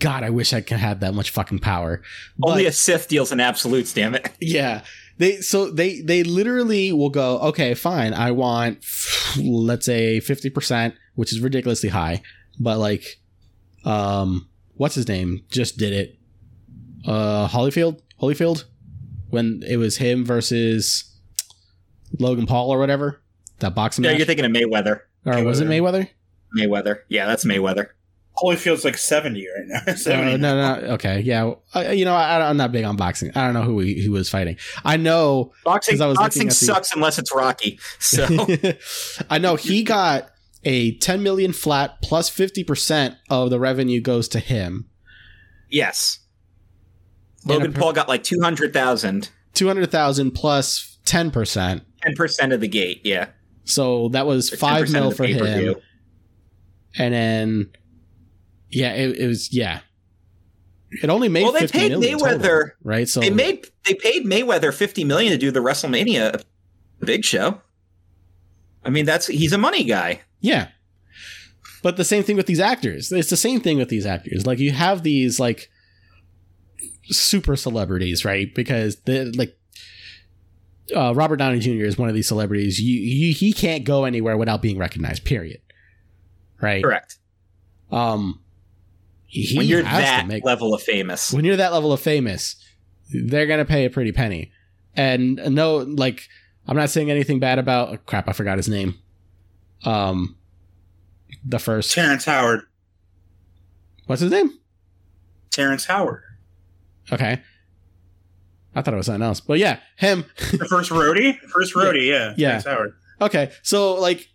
God, 0.00 0.24
I 0.24 0.30
wish 0.30 0.52
I 0.52 0.60
could 0.60 0.78
have 0.78 0.98
that 1.00 1.14
much 1.14 1.30
fucking 1.30 1.60
power. 1.60 2.02
only 2.42 2.64
But- 2.64 2.70
a 2.70 2.72
Sith 2.72 3.06
deals 3.08 3.30
in 3.30 3.38
absolutes. 3.38 3.92
Damn 3.92 4.14
it. 4.16 4.28
yeah. 4.40 4.82
They 5.18 5.36
so 5.40 5.70
they 5.70 6.00
they 6.00 6.22
literally 6.22 6.92
will 6.92 7.10
go, 7.10 7.38
okay, 7.40 7.74
fine. 7.74 8.14
I 8.14 8.30
want 8.30 8.84
let's 9.38 9.86
say 9.86 10.18
50%, 10.20 10.94
which 11.14 11.32
is 11.32 11.40
ridiculously 11.40 11.88
high, 11.90 12.22
but 12.58 12.78
like 12.78 13.04
um 13.84 14.48
what's 14.74 14.94
his 14.94 15.08
name 15.08 15.44
just 15.50 15.76
did 15.78 15.92
it. 15.92 16.18
Uh 17.06 17.48
Holyfield? 17.48 18.00
Holyfield? 18.20 18.64
When 19.30 19.62
it 19.66 19.76
was 19.76 19.96
him 19.96 20.24
versus 20.24 21.04
Logan 22.18 22.46
Paul 22.46 22.70
or 22.70 22.78
whatever? 22.78 23.22
That 23.60 23.74
boxing 23.74 24.04
Yeah, 24.04 24.10
match? 24.10 24.18
you're 24.18 24.26
thinking 24.26 24.44
of 24.44 24.52
Mayweather. 24.52 25.00
or 25.24 25.42
was 25.44 25.60
it 25.60 25.68
Mayweather? 25.68 26.08
Mayweather. 26.58 26.98
Yeah, 27.08 27.26
that's 27.26 27.44
Mayweather. 27.44 27.88
Holyfield's 28.36 28.84
like 28.84 28.96
70 28.96 29.46
right 29.56 29.66
now. 29.66 29.80
Uh, 29.92 29.96
70 29.96 30.38
no, 30.38 30.54
no, 30.56 30.80
no. 30.80 30.86
Okay, 30.94 31.20
yeah. 31.20 31.52
Uh, 31.74 31.80
you 31.90 32.04
know, 32.04 32.14
I, 32.14 32.48
I'm 32.48 32.56
not 32.56 32.72
big 32.72 32.84
on 32.84 32.96
boxing. 32.96 33.30
I 33.34 33.44
don't 33.44 33.52
know 33.54 33.62
who 33.62 33.80
he, 33.80 33.94
he 33.94 34.08
was 34.08 34.28
fighting. 34.30 34.56
I 34.84 34.96
know 34.96 35.52
Boxing, 35.64 35.94
'Cause 35.94 36.00
I 36.00 36.06
was 36.06 36.16
boxing 36.16 36.40
looking 36.42 36.48
the- 36.48 36.54
sucks 36.54 36.94
unless 36.94 37.18
it's 37.18 37.34
Rocky. 37.34 37.78
So 37.98 38.26
I 39.30 39.38
know 39.38 39.56
he 39.56 39.82
got 39.84 40.30
a 40.64 40.96
10 40.98 41.22
million 41.22 41.52
flat 41.52 42.00
plus 42.02 42.30
50% 42.30 43.16
of 43.28 43.50
the 43.50 43.58
revenue 43.60 44.00
goes 44.00 44.28
to 44.28 44.38
him. 44.38 44.88
yes, 45.68 46.20
Logan 47.44 47.72
per- 47.72 47.80
Paul 47.80 47.92
got 47.92 48.08
like 48.08 48.22
two 48.22 48.40
hundred 48.40 48.72
thousand. 48.72 49.28
200,000 49.54 50.30
plus 50.30 50.98
10%. 51.04 51.82
Ten 52.00 52.14
percent 52.14 52.52
of 52.52 52.60
the 52.60 52.68
gate, 52.68 53.00
yeah. 53.04 53.26
So 53.64 54.08
that 54.10 54.26
was 54.26 54.52
Or 54.52 54.56
5 54.56 54.90
mil 54.90 55.10
for 55.10 55.24
him. 55.24 55.74
And 56.96 57.12
then 57.14 57.70
yeah, 58.72 58.92
it, 58.94 59.16
it 59.18 59.26
was 59.26 59.52
yeah. 59.52 59.80
It 61.02 61.08
only 61.08 61.28
made 61.28 61.44
Well, 61.44 61.52
they 61.52 61.60
50 61.60 61.78
paid 61.78 61.88
million 61.90 62.18
total, 62.18 62.38
Mayweather- 62.38 62.70
right? 62.82 63.08
So 63.08 63.20
They 63.20 63.30
made 63.30 63.66
they 63.86 63.94
paid 63.94 64.26
Mayweather 64.26 64.74
fifty 64.74 65.04
million 65.04 65.32
to 65.32 65.38
do 65.38 65.50
the 65.50 65.60
WrestleMania 65.60 66.42
big 67.00 67.24
show. 67.24 67.60
I 68.84 68.90
mean, 68.90 69.06
that's 69.06 69.26
he's 69.26 69.52
a 69.52 69.58
money 69.58 69.84
guy. 69.84 70.20
Yeah. 70.40 70.68
But 71.82 71.96
the 71.96 72.04
same 72.04 72.22
thing 72.22 72.36
with 72.36 72.46
these 72.46 72.60
actors. 72.60 73.10
It's 73.10 73.30
the 73.30 73.36
same 73.36 73.60
thing 73.60 73.78
with 73.78 73.88
these 73.88 74.06
actors. 74.06 74.46
Like 74.46 74.58
you 74.58 74.70
have 74.72 75.02
these 75.02 75.40
like 75.40 75.70
super 77.04 77.56
celebrities, 77.56 78.24
right? 78.24 78.54
Because 78.54 78.96
they 79.02 79.24
like 79.24 79.56
uh, 80.94 81.14
Robert 81.14 81.36
Downey 81.36 81.58
Jr. 81.58 81.84
is 81.84 81.96
one 81.96 82.08
of 82.08 82.14
these 82.14 82.28
celebrities. 82.28 82.80
You, 82.80 83.00
you 83.00 83.32
he 83.34 83.52
can't 83.52 83.84
go 83.84 84.04
anywhere 84.04 84.36
without 84.36 84.62
being 84.62 84.78
recognized. 84.78 85.24
Period. 85.24 85.60
Right. 86.60 86.84
Correct. 86.84 87.16
Um, 87.90 88.41
he 89.32 89.56
when 89.56 89.66
you're 89.66 89.82
has 89.82 89.98
to 89.98 90.04
that 90.04 90.26
make- 90.26 90.44
level 90.44 90.74
of 90.74 90.82
famous, 90.82 91.32
when 91.32 91.44
you're 91.44 91.56
that 91.56 91.72
level 91.72 91.90
of 91.92 92.00
famous, 92.00 92.56
they're 93.10 93.46
gonna 93.46 93.64
pay 93.64 93.86
a 93.86 93.90
pretty 93.90 94.12
penny. 94.12 94.52
And 94.94 95.36
no, 95.54 95.78
like 95.78 96.28
I'm 96.68 96.76
not 96.76 96.90
saying 96.90 97.10
anything 97.10 97.40
bad 97.40 97.58
about 97.58 97.88
oh, 97.88 97.96
crap. 98.04 98.28
I 98.28 98.32
forgot 98.32 98.58
his 98.58 98.68
name. 98.68 98.94
Um, 99.86 100.36
the 101.44 101.58
first 101.58 101.92
Terrence 101.92 102.26
Howard. 102.26 102.60
what's 104.06 104.20
his 104.20 104.30
name? 104.30 104.58
Terrence 105.50 105.86
Howard. 105.86 106.22
Okay, 107.10 107.40
I 108.74 108.82
thought 108.82 108.92
it 108.92 108.98
was 108.98 109.06
something 109.06 109.22
else, 109.22 109.40
but 109.40 109.58
yeah, 109.58 109.78
him. 109.96 110.26
The 110.52 110.66
first 110.68 110.90
Rhodey? 110.90 111.38
First 111.38 111.74
Rhodey, 111.74 112.06
yeah. 112.06 112.34
Yeah. 112.36 112.48
Terrence 112.48 112.66
Howard. 112.66 112.94
Okay, 113.22 113.52
so 113.62 113.94
like 113.94 114.28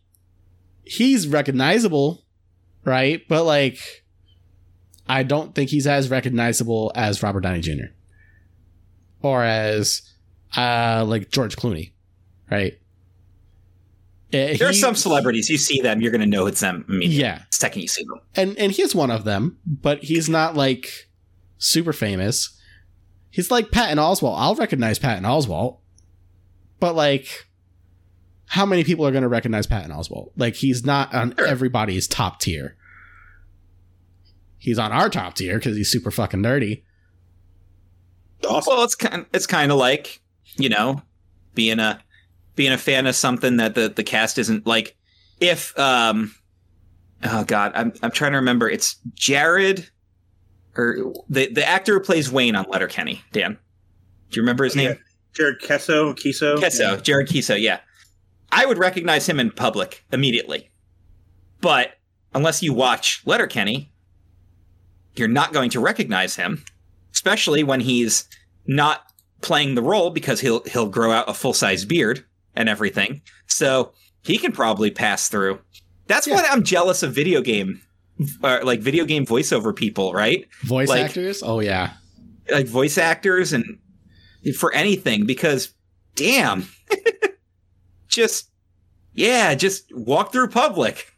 he's 0.85 1.27
recognizable, 1.27 2.25
right? 2.83 3.21
But 3.27 3.43
like 3.43 4.05
I 5.09 5.23
don't 5.23 5.53
think 5.55 5.69
he's 5.69 5.87
as 5.87 6.09
recognizable 6.09 6.91
as 6.95 7.21
Robert 7.23 7.41
Downey 7.41 7.61
Jr. 7.61 7.85
or 9.21 9.43
as 9.43 10.01
uh 10.55 11.03
like 11.07 11.29
George 11.31 11.55
Clooney, 11.55 11.91
right? 12.51 12.73
Uh, 14.33 14.57
there 14.57 14.67
are 14.67 14.73
some 14.73 14.93
celebrities 14.95 15.49
you 15.49 15.57
see 15.57 15.79
them, 15.79 16.01
you're 16.01 16.11
going 16.11 16.19
to 16.21 16.27
know 16.27 16.47
it's 16.47 16.59
them 16.59 16.83
immediately. 16.89 17.15
Yeah, 17.21 17.37
the 17.37 17.45
second 17.55 17.81
you 17.83 17.87
see 17.87 18.03
them. 18.03 18.19
and 18.35 18.57
and 18.57 18.71
he's 18.73 18.93
one 18.93 19.09
of 19.09 19.23
them, 19.23 19.57
but 19.65 20.03
he's 20.03 20.27
not 20.27 20.55
like 20.55 21.09
super 21.57 21.93
famous. 21.93 22.53
He's 23.29 23.49
like 23.51 23.71
Patton 23.71 23.97
Oswalt. 23.99 24.35
I'll 24.37 24.55
recognize 24.55 24.99
Patton 24.99 25.23
Oswalt, 25.23 25.77
but 26.79 26.93
like, 26.95 27.45
how 28.47 28.65
many 28.65 28.83
people 28.83 29.05
are 29.07 29.11
going 29.11 29.21
to 29.21 29.27
recognize 29.29 29.65
Patton 29.67 29.91
Oswalt? 29.91 30.31
Like, 30.35 30.55
he's 30.55 30.85
not 30.85 31.13
on 31.13 31.33
Sure. 31.37 31.47
everybody's 31.47 32.07
top 32.07 32.39
tier. 32.41 32.75
He's 34.57 34.79
on 34.79 34.91
our 34.91 35.09
top 35.09 35.35
tier 35.35 35.57
because 35.57 35.77
he's 35.77 35.91
super 35.91 36.11
fucking 36.11 36.41
dirty. 36.41 36.83
Awesome. 38.47 38.73
Well, 38.75 38.83
it's 38.83 38.95
kind 38.95 39.25
it's 39.33 39.47
kind 39.47 39.71
of 39.71 39.77
like 39.77 40.21
you 40.57 40.69
know 40.69 41.01
being 41.53 41.79
a 41.79 42.01
being 42.55 42.71
a 42.71 42.77
fan 42.77 43.05
of 43.07 43.15
something 43.15 43.57
that 43.57 43.75
the 43.75 43.89
the 43.89 44.03
cast 44.03 44.37
isn't 44.37 44.67
like. 44.67 44.95
If 45.39 45.77
um, 45.77 46.33
oh 47.23 47.43
god, 47.43 47.71
I'm 47.75 47.93
I'm 48.01 48.11
trying 48.11 48.31
to 48.31 48.37
remember. 48.37 48.69
It's 48.69 48.97
Jared 49.13 49.89
or 50.75 51.13
the 51.29 51.51
the 51.51 51.67
actor 51.67 51.93
who 51.93 51.99
plays 51.99 52.31
Wayne 52.31 52.55
on 52.55 52.65
Letterkenny. 52.69 53.21
Dan, 53.31 53.57
do 54.29 54.37
you 54.37 54.41
remember 54.41 54.63
his 54.63 54.75
name? 54.75 54.97
Jared 55.33 55.61
Kesso, 55.61 56.15
Keeso. 56.15 56.57
Kesso, 56.57 57.01
Jared 57.01 57.27
Keeso, 57.27 57.59
yeah. 57.59 57.79
I 58.51 58.65
would 58.65 58.77
recognize 58.77 59.27
him 59.27 59.39
in 59.39 59.51
public 59.51 60.03
immediately. 60.11 60.71
But 61.61 61.93
unless 62.33 62.63
you 62.63 62.73
watch 62.73 63.21
Letterkenny, 63.25 63.91
you're 65.19 65.27
not 65.27 65.53
going 65.53 65.69
to 65.71 65.79
recognize 65.79 66.35
him, 66.35 66.63
especially 67.13 67.63
when 67.63 67.79
he's 67.81 68.27
not 68.65 69.03
playing 69.41 69.75
the 69.75 69.81
role 69.81 70.09
because 70.09 70.39
he'll 70.41 70.63
he'll 70.63 70.87
grow 70.89 71.11
out 71.11 71.29
a 71.29 71.33
full-size 71.33 71.85
beard 71.85 72.25
and 72.55 72.67
everything. 72.69 73.21
So, 73.47 73.93
he 74.23 74.37
can 74.37 74.51
probably 74.51 74.91
pass 74.91 75.29
through. 75.29 75.59
That's 76.07 76.27
Yeah. 76.27 76.35
why 76.35 76.47
I'm 76.49 76.63
jealous 76.63 77.03
of 77.03 77.13
video 77.13 77.41
game 77.41 77.81
uh, 78.43 78.59
like 78.63 78.79
video 78.79 79.05
game 79.05 79.25
voiceover 79.27 79.75
people, 79.75 80.11
right? 80.11 80.47
Voice 80.63 80.89
Like- 80.89 81.05
actors? 81.05 81.43
Oh 81.43 81.59
yeah. 81.59 81.91
like 82.49 82.65
voice 82.67 82.97
actors 82.97 83.53
and 83.53 83.77
for 84.57 84.73
anything 84.73 85.25
because 85.25 85.73
damn 86.15 86.67
just 88.07 88.49
yeah 89.13 89.53
just 89.55 89.85
walk 89.95 90.31
through 90.31 90.47
public 90.47 91.13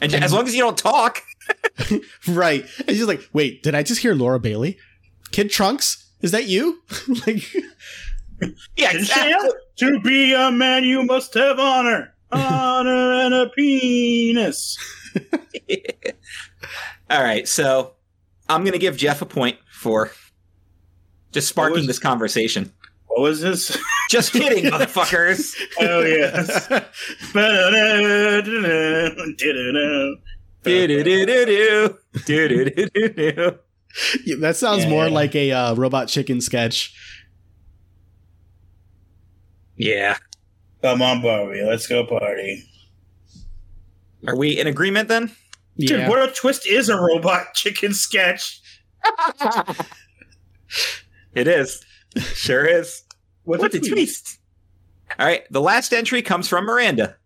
and 0.00 0.14
as 0.14 0.32
long 0.32 0.46
as 0.46 0.54
you 0.54 0.60
don't 0.62 0.78
talk 0.78 1.22
Right. 2.28 2.64
And 2.78 2.90
he's 2.90 3.06
like, 3.06 3.28
wait, 3.32 3.62
did 3.62 3.74
I 3.74 3.82
just 3.82 4.00
hear 4.02 4.14
Laura 4.14 4.38
Bailey? 4.40 4.78
Kid 5.32 5.50
Trunks? 5.50 6.10
Is 6.20 6.30
that 6.30 6.46
you? 6.46 6.82
like 7.26 7.42
yeah 8.76 8.90
exactly. 8.92 9.50
To 9.78 10.00
be 10.00 10.32
a 10.34 10.50
man, 10.50 10.84
you 10.84 11.02
must 11.04 11.34
have 11.34 11.58
honor. 11.58 12.14
Honor 12.32 13.12
and 13.26 13.34
a 13.34 13.48
penis. 13.50 14.78
all 17.10 17.22
right 17.22 17.46
so 17.46 17.92
i'm 18.48 18.64
gonna 18.64 18.78
give 18.78 18.96
jeff 18.96 19.20
a 19.20 19.26
point 19.26 19.58
for 19.70 20.10
just 21.32 21.46
sparking 21.48 21.76
was- 21.80 21.86
this 21.86 21.98
conversation 21.98 22.72
What 23.08 23.20
was 23.20 23.42
this? 23.42 23.76
just 24.08 24.32
kidding 24.32 24.64
motherfuckers 24.72 25.54
oh, 25.80 26.00
yes. 26.00 26.68
Do-do-do-do-do. 30.64 31.98
Do-do-do-do-do. 32.26 33.58
Yeah, 34.24 34.36
that 34.40 34.56
sounds 34.56 34.84
Yeah. 34.84 34.88
more 34.90 35.10
like 35.10 35.34
a 35.34 35.52
uh, 35.52 35.74
robot 35.74 36.08
chicken 36.08 36.40
sketch. 36.40 36.94
yeah 39.76 40.16
Come 40.80 41.02
on, 41.02 41.20
Barbie. 41.22 41.62
Let's 41.62 41.86
go 41.86 42.04
party. 42.06 42.64
are 44.26 44.34
we 44.36 44.58
in 44.58 44.66
agreement 44.66 45.08
then 45.08 45.30
Dude, 45.78 46.08
what 46.08 46.26
a 46.26 46.32
twist 46.32 46.66
is 46.66 46.88
a 46.88 46.96
robot 46.98 47.48
chicken 47.54 47.92
sketch. 47.92 48.60
it 51.34 51.46
is 51.48 51.84
sure 52.16 52.64
is 52.64 53.02
What's 53.44 53.60
What 53.62 53.74
a 53.74 53.78
the 53.80 53.88
twist? 53.88 53.92
twist? 54.26 54.38
All 55.18 55.26
right, 55.26 55.42
the 55.50 55.60
last 55.60 55.92
entry 55.92 56.22
comes 56.22 56.48
from 56.48 56.64
Miranda. 56.64 57.16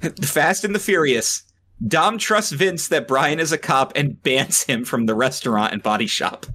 The 0.00 0.26
Fast 0.26 0.64
and 0.64 0.74
the 0.74 0.78
Furious. 0.80 1.44
Dom 1.86 2.18
trusts 2.18 2.52
Vince 2.52 2.88
that 2.88 3.08
Brian 3.08 3.40
is 3.40 3.52
a 3.52 3.58
cop 3.58 3.92
and 3.96 4.22
bans 4.22 4.62
him 4.64 4.84
from 4.84 5.06
the 5.06 5.14
restaurant 5.14 5.72
and 5.72 5.82
body 5.82 6.06
shop. 6.06 6.46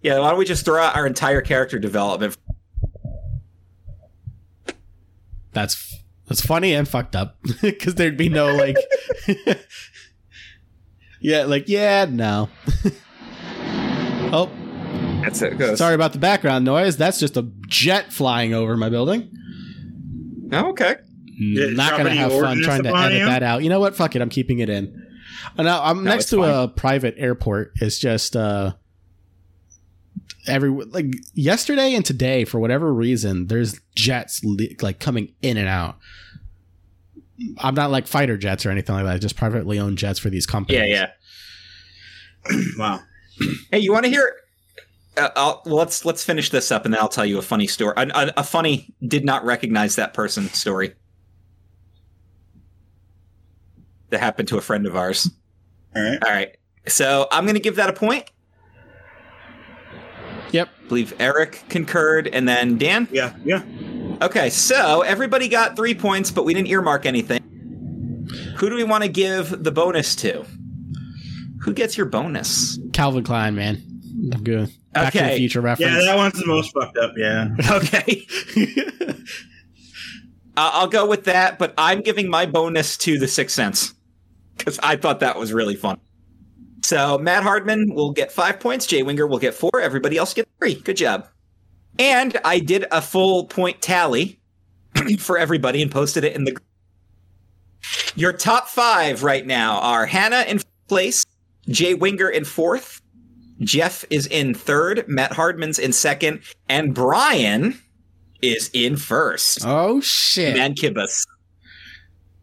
Yeah, 0.00 0.18
why 0.18 0.30
don't 0.30 0.38
we 0.38 0.44
just 0.44 0.64
throw 0.64 0.82
out 0.82 0.96
our 0.96 1.06
entire 1.06 1.40
character 1.40 1.78
development? 1.78 2.36
That's 5.52 5.96
that's 6.28 6.44
funny 6.44 6.74
and 6.74 6.86
fucked 6.86 7.16
up 7.16 7.38
because 7.62 7.94
there'd 7.94 8.16
be 8.16 8.28
no 8.28 8.54
like. 8.54 8.76
yeah, 11.20 11.44
like 11.44 11.68
yeah, 11.68 12.06
no. 12.08 12.50
oh, 14.32 14.50
That's 15.22 15.40
it. 15.42 15.56
Goes. 15.58 15.78
sorry 15.78 15.94
about 15.94 16.12
the 16.12 16.18
background 16.18 16.64
noise. 16.64 16.96
That's 16.96 17.18
just 17.18 17.36
a 17.36 17.48
jet 17.66 18.12
flying 18.12 18.52
over 18.52 18.76
my 18.76 18.90
building. 18.90 19.30
Oh, 20.52 20.70
okay. 20.70 20.96
It 21.36 21.76
Not 21.76 21.96
gonna 21.96 22.14
have 22.14 22.32
fun 22.32 22.60
trying 22.62 22.82
to 22.84 22.94
edit 22.96 23.26
that 23.26 23.42
out. 23.42 23.62
You 23.62 23.68
know 23.68 23.80
what? 23.80 23.94
Fuck 23.96 24.14
it. 24.16 24.22
I'm 24.22 24.28
keeping 24.28 24.58
it 24.60 24.68
in. 24.68 25.06
Uh, 25.58 25.62
Now 25.64 25.82
I'm 25.82 26.04
No, 26.04 26.10
next 26.12 26.26
to 26.30 26.38
fine. 26.42 26.50
a 26.64 26.68
private 26.68 27.14
airport. 27.18 27.72
It's 27.80 27.98
just 27.98 28.36
uh 28.36 28.74
every 30.46 30.70
like 30.70 31.06
yesterday 31.34 31.94
and 31.94 32.04
today 32.04 32.44
for 32.44 32.58
whatever 32.60 32.92
reason 32.92 33.46
there's 33.46 33.80
jets 33.94 34.42
li- 34.44 34.76
like 34.82 35.00
coming 35.00 35.32
in 35.42 35.56
and 35.56 35.68
out. 35.68 35.96
I'm 37.58 37.74
not 37.74 37.90
like 37.90 38.06
fighter 38.06 38.36
jets 38.36 38.64
or 38.64 38.70
anything 38.70 38.94
like 38.94 39.04
that. 39.04 39.20
Just 39.20 39.36
privately 39.36 39.78
owned 39.78 39.98
jets 39.98 40.18
for 40.20 40.30
these 40.30 40.46
companies. 40.46 40.88
Yeah, 40.88 41.08
yeah. 42.48 42.58
Wow. 42.78 43.00
Hey, 43.72 43.80
you 43.80 43.90
want 43.92 44.04
to 44.04 44.10
hear? 44.10 44.32
Uh, 45.16 45.54
let's 45.64 46.04
let's 46.04 46.24
finish 46.24 46.50
this 46.50 46.70
up, 46.70 46.84
and 46.84 46.92
then 46.94 47.00
I'll 47.00 47.08
tell 47.08 47.24
you 47.26 47.38
a 47.38 47.42
funny 47.42 47.66
story. 47.66 47.94
A, 47.96 48.02
a, 48.14 48.32
a 48.38 48.44
funny 48.44 48.94
did 49.06 49.24
not 49.24 49.44
recognize 49.44 49.96
that 49.96 50.12
person 50.14 50.48
story 50.48 50.94
that 54.10 54.20
happened 54.20 54.48
to 54.48 54.58
a 54.58 54.60
friend 54.60 54.86
of 54.86 54.96
ours. 54.96 55.30
All 55.96 56.02
right. 56.02 56.18
All 56.24 56.30
right, 56.32 56.56
so 56.86 57.28
I'm 57.32 57.44
going 57.44 57.54
to 57.54 57.60
give 57.60 57.76
that 57.76 57.88
a 57.88 57.92
point. 57.92 58.30
Yep. 60.52 60.68
I 60.84 60.88
believe 60.88 61.14
Eric 61.18 61.64
concurred, 61.68 62.28
and 62.28 62.48
then 62.48 62.78
Dan. 62.78 63.08
Yeah. 63.10 63.34
Yeah. 63.44 63.62
Okay, 64.22 64.50
so 64.50 65.02
everybody 65.02 65.48
got 65.48 65.74
three 65.76 65.94
points, 65.94 66.30
but 66.30 66.44
we 66.44 66.54
didn't 66.54 66.68
earmark 66.68 67.06
anything. 67.06 67.40
Who 68.58 68.70
do 68.70 68.76
we 68.76 68.84
want 68.84 69.02
to 69.02 69.08
give 69.08 69.64
the 69.64 69.72
bonus 69.72 70.14
to? 70.16 70.44
Who 71.62 71.72
gets 71.72 71.96
your 71.96 72.06
bonus? 72.06 72.78
Calvin 72.92 73.24
Klein, 73.24 73.54
man. 73.54 73.82
I'm 74.32 74.44
good. 74.44 74.70
Back 74.92 75.12
to 75.12 75.18
the 75.18 75.24
Okay. 75.24 75.36
future 75.38 75.60
Yeah, 75.60 75.74
that 75.74 76.16
one's 76.16 76.38
the 76.38 76.46
most 76.46 76.72
fucked 76.72 76.96
up. 76.98 77.14
Yeah. 77.16 77.48
Okay. 77.70 78.26
Uh, 80.56 80.70
I'll 80.72 80.88
go 80.88 81.06
with 81.06 81.24
that, 81.24 81.58
but 81.58 81.74
I'm 81.76 82.00
giving 82.00 82.30
my 82.30 82.46
bonus 82.46 82.96
to 82.98 83.18
The 83.18 83.28
Sixth 83.28 83.54
Sense 83.54 83.94
because 84.56 84.78
I 84.82 84.96
thought 84.96 85.20
that 85.20 85.38
was 85.38 85.52
really 85.52 85.74
fun. 85.74 85.98
So 86.84 87.18
Matt 87.18 87.42
Hardman 87.42 87.94
will 87.94 88.12
get 88.12 88.30
five 88.30 88.60
points. 88.60 88.86
Jay 88.86 89.02
Winger 89.02 89.26
will 89.26 89.38
get 89.38 89.54
four. 89.54 89.80
Everybody 89.80 90.16
else 90.16 90.34
get 90.34 90.48
three. 90.58 90.74
Good 90.74 90.96
job. 90.96 91.28
And 91.98 92.38
I 92.44 92.58
did 92.58 92.84
a 92.92 93.00
full 93.00 93.46
point 93.46 93.80
tally 93.80 94.38
for 95.18 95.38
everybody 95.38 95.82
and 95.82 95.90
posted 95.90 96.24
it 96.24 96.36
in 96.36 96.44
the. 96.44 96.56
Your 98.14 98.32
top 98.32 98.68
five 98.68 99.22
right 99.22 99.46
now 99.46 99.80
are 99.80 100.06
Hannah 100.06 100.44
in 100.46 100.60
place, 100.88 101.24
Jay 101.68 101.94
Winger 101.94 102.28
in 102.28 102.44
fourth, 102.44 103.00
Jeff 103.60 104.04
is 104.10 104.26
in 104.26 104.54
third. 104.54 105.04
Matt 105.08 105.32
Hardman's 105.32 105.78
in 105.78 105.92
second, 105.92 106.40
and 106.68 106.94
Brian 106.94 107.80
is 108.52 108.70
in 108.72 108.96
first. 108.96 109.64
Oh 109.64 110.00
shit! 110.00 110.56
Man 110.56 110.74
Kibus. 110.74 111.26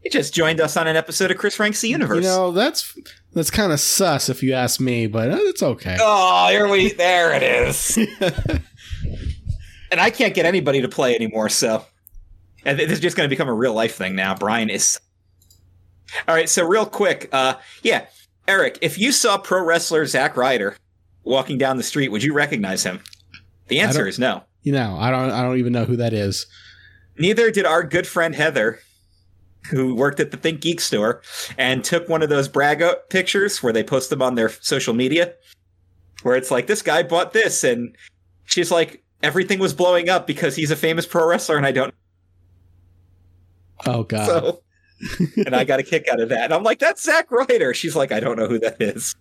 He 0.01 0.09
just 0.09 0.33
joined 0.33 0.59
us 0.59 0.77
on 0.77 0.87
an 0.87 0.95
episode 0.95 1.29
of 1.29 1.37
Chris 1.37 1.59
Ranks 1.59 1.81
the 1.81 1.89
Universe. 1.89 2.23
You 2.23 2.29
know 2.29 2.51
that's 2.51 2.97
that's 3.33 3.51
kind 3.51 3.71
of 3.71 3.79
sus 3.79 4.29
if 4.29 4.41
you 4.41 4.53
ask 4.53 4.79
me, 4.79 5.07
but 5.07 5.31
uh, 5.31 5.37
it's 5.41 5.61
okay. 5.61 5.97
Oh, 5.99 6.47
here 6.49 6.67
we 6.67 6.91
there 6.93 7.33
it 7.33 7.43
is. 7.43 7.97
and 9.91 10.01
I 10.01 10.09
can't 10.09 10.33
get 10.33 10.45
anybody 10.45 10.81
to 10.81 10.89
play 10.89 11.15
anymore, 11.15 11.49
so 11.49 11.85
and 12.65 12.79
this 12.79 12.91
is 12.91 12.99
just 12.99 13.15
going 13.15 13.27
to 13.27 13.29
become 13.29 13.47
a 13.47 13.53
real 13.53 13.73
life 13.73 13.95
thing 13.95 14.15
now. 14.15 14.35
Brian 14.35 14.69
is. 14.69 14.99
All 16.27 16.35
right, 16.35 16.49
so 16.49 16.65
real 16.65 16.85
quick, 16.85 17.29
uh, 17.31 17.53
yeah, 17.83 18.05
Eric, 18.47 18.79
if 18.81 18.99
you 18.99 19.13
saw 19.13 19.37
pro 19.37 19.63
wrestler 19.63 20.05
Zack 20.05 20.35
Ryder 20.35 20.75
walking 21.23 21.57
down 21.57 21.77
the 21.77 21.83
street, 21.83 22.09
would 22.09 22.21
you 22.21 22.33
recognize 22.33 22.83
him? 22.83 22.99
The 23.67 23.79
answer 23.79 24.07
is 24.07 24.19
no. 24.19 24.43
You 24.63 24.71
know, 24.73 24.95
I 24.99 25.11
don't. 25.11 25.31
I 25.31 25.41
don't 25.41 25.57
even 25.57 25.73
know 25.73 25.85
who 25.85 25.95
that 25.97 26.13
is. 26.13 26.45
Neither 27.17 27.51
did 27.51 27.65
our 27.65 27.83
good 27.83 28.07
friend 28.07 28.35
Heather, 28.35 28.79
who 29.69 29.95
worked 29.95 30.19
at 30.19 30.31
the 30.31 30.37
Think 30.37 30.61
Geek 30.61 30.79
store 30.79 31.21
and 31.57 31.83
took 31.83 32.07
one 32.07 32.21
of 32.21 32.29
those 32.29 32.47
brag 32.47 32.83
pictures 33.09 33.61
where 33.61 33.73
they 33.73 33.83
post 33.83 34.09
them 34.09 34.21
on 34.21 34.35
their 34.35 34.49
social 34.49 34.93
media, 34.93 35.33
where 36.23 36.35
it's 36.35 36.51
like 36.51 36.67
this 36.67 36.81
guy 36.81 37.03
bought 37.03 37.33
this, 37.33 37.63
and 37.63 37.95
she's 38.45 38.71
like, 38.71 39.03
everything 39.23 39.59
was 39.59 39.73
blowing 39.73 40.09
up 40.09 40.27
because 40.27 40.55
he's 40.55 40.71
a 40.71 40.75
famous 40.75 41.05
pro 41.05 41.27
wrestler, 41.27 41.57
and 41.57 41.65
I 41.65 41.71
don't. 41.71 41.93
Oh 43.85 44.03
God. 44.03 44.27
So, 44.27 44.61
and 45.45 45.55
I 45.55 45.63
got 45.63 45.79
a 45.79 45.83
kick 45.83 46.07
out 46.07 46.19
of 46.19 46.29
that. 46.29 46.45
And 46.45 46.53
I'm 46.53 46.63
like, 46.63 46.77
that's 46.79 47.03
Zack 47.03 47.31
Ryder. 47.31 47.73
She's 47.73 47.95
like, 47.95 48.11
I 48.11 48.19
don't 48.19 48.37
know 48.37 48.47
who 48.47 48.59
that 48.59 48.79
is. 48.79 49.15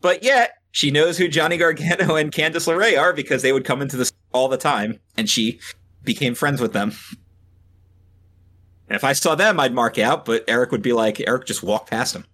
But 0.00 0.22
yet, 0.22 0.52
she 0.70 0.90
knows 0.90 1.18
who 1.18 1.28
Johnny 1.28 1.56
Gargano 1.56 2.16
and 2.16 2.32
Candice 2.32 2.68
LeRae 2.68 2.98
are 2.98 3.12
because 3.12 3.42
they 3.42 3.52
would 3.52 3.64
come 3.64 3.82
into 3.82 3.96
this 3.96 4.12
all 4.32 4.48
the 4.48 4.56
time, 4.56 5.00
and 5.16 5.28
she 5.28 5.58
became 6.02 6.34
friends 6.34 6.60
with 6.60 6.72
them. 6.72 6.92
And 8.88 8.96
if 8.96 9.04
I 9.04 9.12
saw 9.12 9.34
them, 9.34 9.60
I'd 9.60 9.74
mark 9.74 9.98
out, 9.98 10.24
but 10.24 10.44
Eric 10.48 10.72
would 10.72 10.82
be 10.82 10.92
like, 10.92 11.20
Eric 11.26 11.46
just 11.46 11.62
walked 11.62 11.90
past 11.90 12.16
him. 12.16 12.24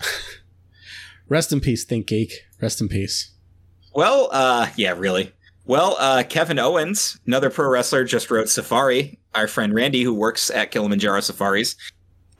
Rest 1.28 1.52
in 1.52 1.60
peace, 1.60 1.84
Think 1.84 2.06
Geek. 2.06 2.32
Rest 2.60 2.80
in 2.80 2.88
peace. 2.88 3.32
Well, 3.94 4.28
uh, 4.32 4.68
yeah, 4.76 4.92
really. 4.92 5.32
Well, 5.66 5.96
uh, 5.98 6.22
Kevin 6.26 6.58
Owens, 6.58 7.20
another 7.26 7.50
pro 7.50 7.68
wrestler, 7.68 8.04
just 8.04 8.30
wrote 8.30 8.48
Safari. 8.48 9.18
Our 9.34 9.46
friend 9.46 9.74
Randy, 9.74 10.02
who 10.02 10.14
works 10.14 10.50
at 10.50 10.70
Kilimanjaro 10.70 11.20
Safaris, 11.20 11.76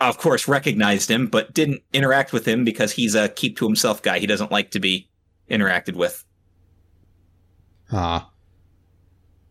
of 0.01 0.16
course, 0.16 0.49
recognized 0.49 1.11
him, 1.11 1.27
but 1.27 1.53
didn't 1.53 1.83
interact 1.93 2.33
with 2.33 2.47
him 2.47 2.65
because 2.65 2.93
he's 2.93 3.15
a 3.15 3.29
keep 3.29 3.59
to 3.59 3.66
himself 3.66 4.01
guy. 4.01 4.19
He 4.19 4.27
doesn't 4.27 4.51
like 4.51 4.70
to 4.70 4.81
be 4.81 5.11
interacted 5.51 5.95
with. 5.95 6.25
Ah, 7.93 8.31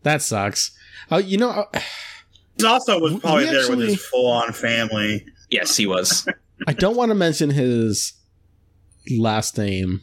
that 0.02 0.22
sucks. 0.22 0.70
Oh, 1.10 1.18
you 1.18 1.38
know, 1.38 1.50
uh, 1.50 1.80
he 2.58 2.66
also 2.66 2.98
was 2.98 3.18
probably 3.20 3.44
actually, 3.44 3.58
there 3.58 3.76
with 3.76 3.88
his 3.88 4.04
full-on 4.06 4.52
family. 4.52 5.26
Yes, 5.50 5.76
he 5.76 5.86
was. 5.86 6.28
I 6.66 6.72
don't 6.72 6.96
want 6.96 7.10
to 7.10 7.14
mention 7.14 7.50
his 7.50 8.14
last 9.10 9.56
name, 9.56 10.02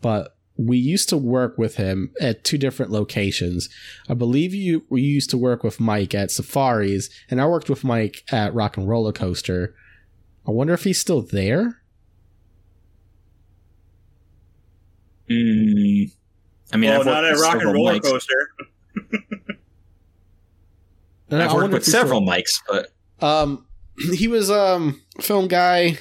but 0.00 0.36
we 0.56 0.76
used 0.76 1.08
to 1.08 1.16
work 1.16 1.56
with 1.56 1.76
him 1.76 2.12
at 2.20 2.44
two 2.44 2.58
different 2.58 2.90
locations. 2.90 3.68
I 4.08 4.14
believe 4.14 4.52
you 4.54 4.84
we 4.90 5.02
used 5.02 5.30
to 5.30 5.38
work 5.38 5.62
with 5.62 5.80
Mike 5.80 6.14
at 6.14 6.30
Safaris, 6.30 7.08
and 7.30 7.40
I 7.40 7.46
worked 7.46 7.70
with 7.70 7.84
Mike 7.84 8.24
at 8.30 8.54
Rock 8.54 8.76
and 8.76 8.88
Roller 8.88 9.12
Coaster. 9.12 9.74
I 10.46 10.50
wonder 10.50 10.74
if 10.74 10.84
he's 10.84 11.00
still 11.00 11.22
there. 11.22 11.80
Mm, 15.30 16.10
I 16.72 16.76
mean, 16.76 16.90
well, 16.90 17.04
not 17.04 17.24
at 17.24 17.38
Rock 17.38 17.62
and 17.62 17.72
Roller 17.72 17.92
Mikes. 17.92 18.08
Coaster. 18.08 18.48
I've 21.30 21.52
worked 21.52 21.74
with 21.74 21.84
several 21.84 22.22
still, 22.22 22.34
mics, 22.34 22.60
but 22.68 23.24
um, 23.24 23.66
he 24.14 24.28
was 24.28 24.50
um 24.50 25.00
film 25.20 25.48
guy. 25.48 25.98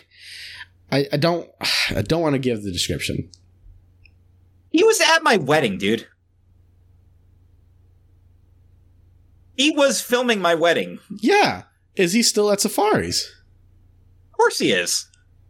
I, 0.92 1.08
I 1.12 1.18
don't 1.18 1.50
I 1.90 2.02
don't 2.02 2.22
want 2.22 2.34
to 2.34 2.40
give 2.40 2.64
the 2.64 2.72
description. 2.72 3.30
He 4.70 4.84
was 4.84 5.02
at 5.02 5.24
my 5.24 5.38
wedding, 5.38 5.78
dude. 5.78 6.08
He 9.56 9.72
was 9.72 10.00
filming 10.00 10.40
my 10.40 10.54
wedding. 10.54 11.00
Yeah. 11.20 11.64
Is 11.96 12.14
he 12.14 12.22
still 12.22 12.52
at 12.52 12.62
Safaris? 12.62 13.26
Of 14.32 14.38
course 14.38 14.60
he 14.60 14.72
is. 14.72 15.08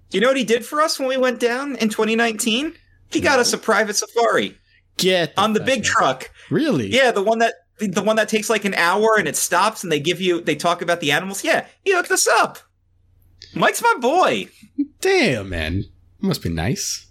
Do 0.10 0.18
you 0.18 0.22
know 0.22 0.30
what 0.30 0.38
he 0.38 0.46
did 0.46 0.66
for 0.66 0.82
us 0.82 0.98
when 0.98 1.10
we 1.10 1.18
went 1.18 1.42
down 1.42 1.76
in 1.76 1.90
2019? 1.90 2.74
He 3.12 3.22
got 3.22 3.40
us 3.40 3.54
a 3.54 3.58
private 3.58 3.96
safari. 3.96 4.58
Get 4.98 5.36
the 5.36 5.42
on 5.42 5.54
the 5.54 5.60
big 5.60 5.84
truck. 5.84 6.32
Really? 6.50 6.90
Yeah, 6.90 7.12
the 7.12 7.24
one 7.24 7.40
that 7.40 7.54
the 7.80 8.02
one 8.02 8.16
that 8.16 8.30
takes 8.30 8.50
like 8.50 8.66
an 8.66 8.74
hour 8.74 9.16
and 9.18 9.28
it 9.28 9.36
stops 9.36 9.84
and 9.84 9.92
they 9.92 10.00
give 10.00 10.20
you 10.20 10.42
they 10.42 10.56
talk 10.56 10.82
about 10.82 11.00
the 11.00 11.12
animals. 11.12 11.44
Yeah, 11.44 11.68
he 11.84 11.94
hooked 11.94 12.12
us 12.12 12.28
up. 12.28 12.60
Mike's 13.54 13.82
my 13.82 13.96
boy. 14.00 14.50
Damn, 15.00 15.50
man. 15.50 15.84
Must 16.20 16.42
be 16.42 16.50
nice. 16.50 17.08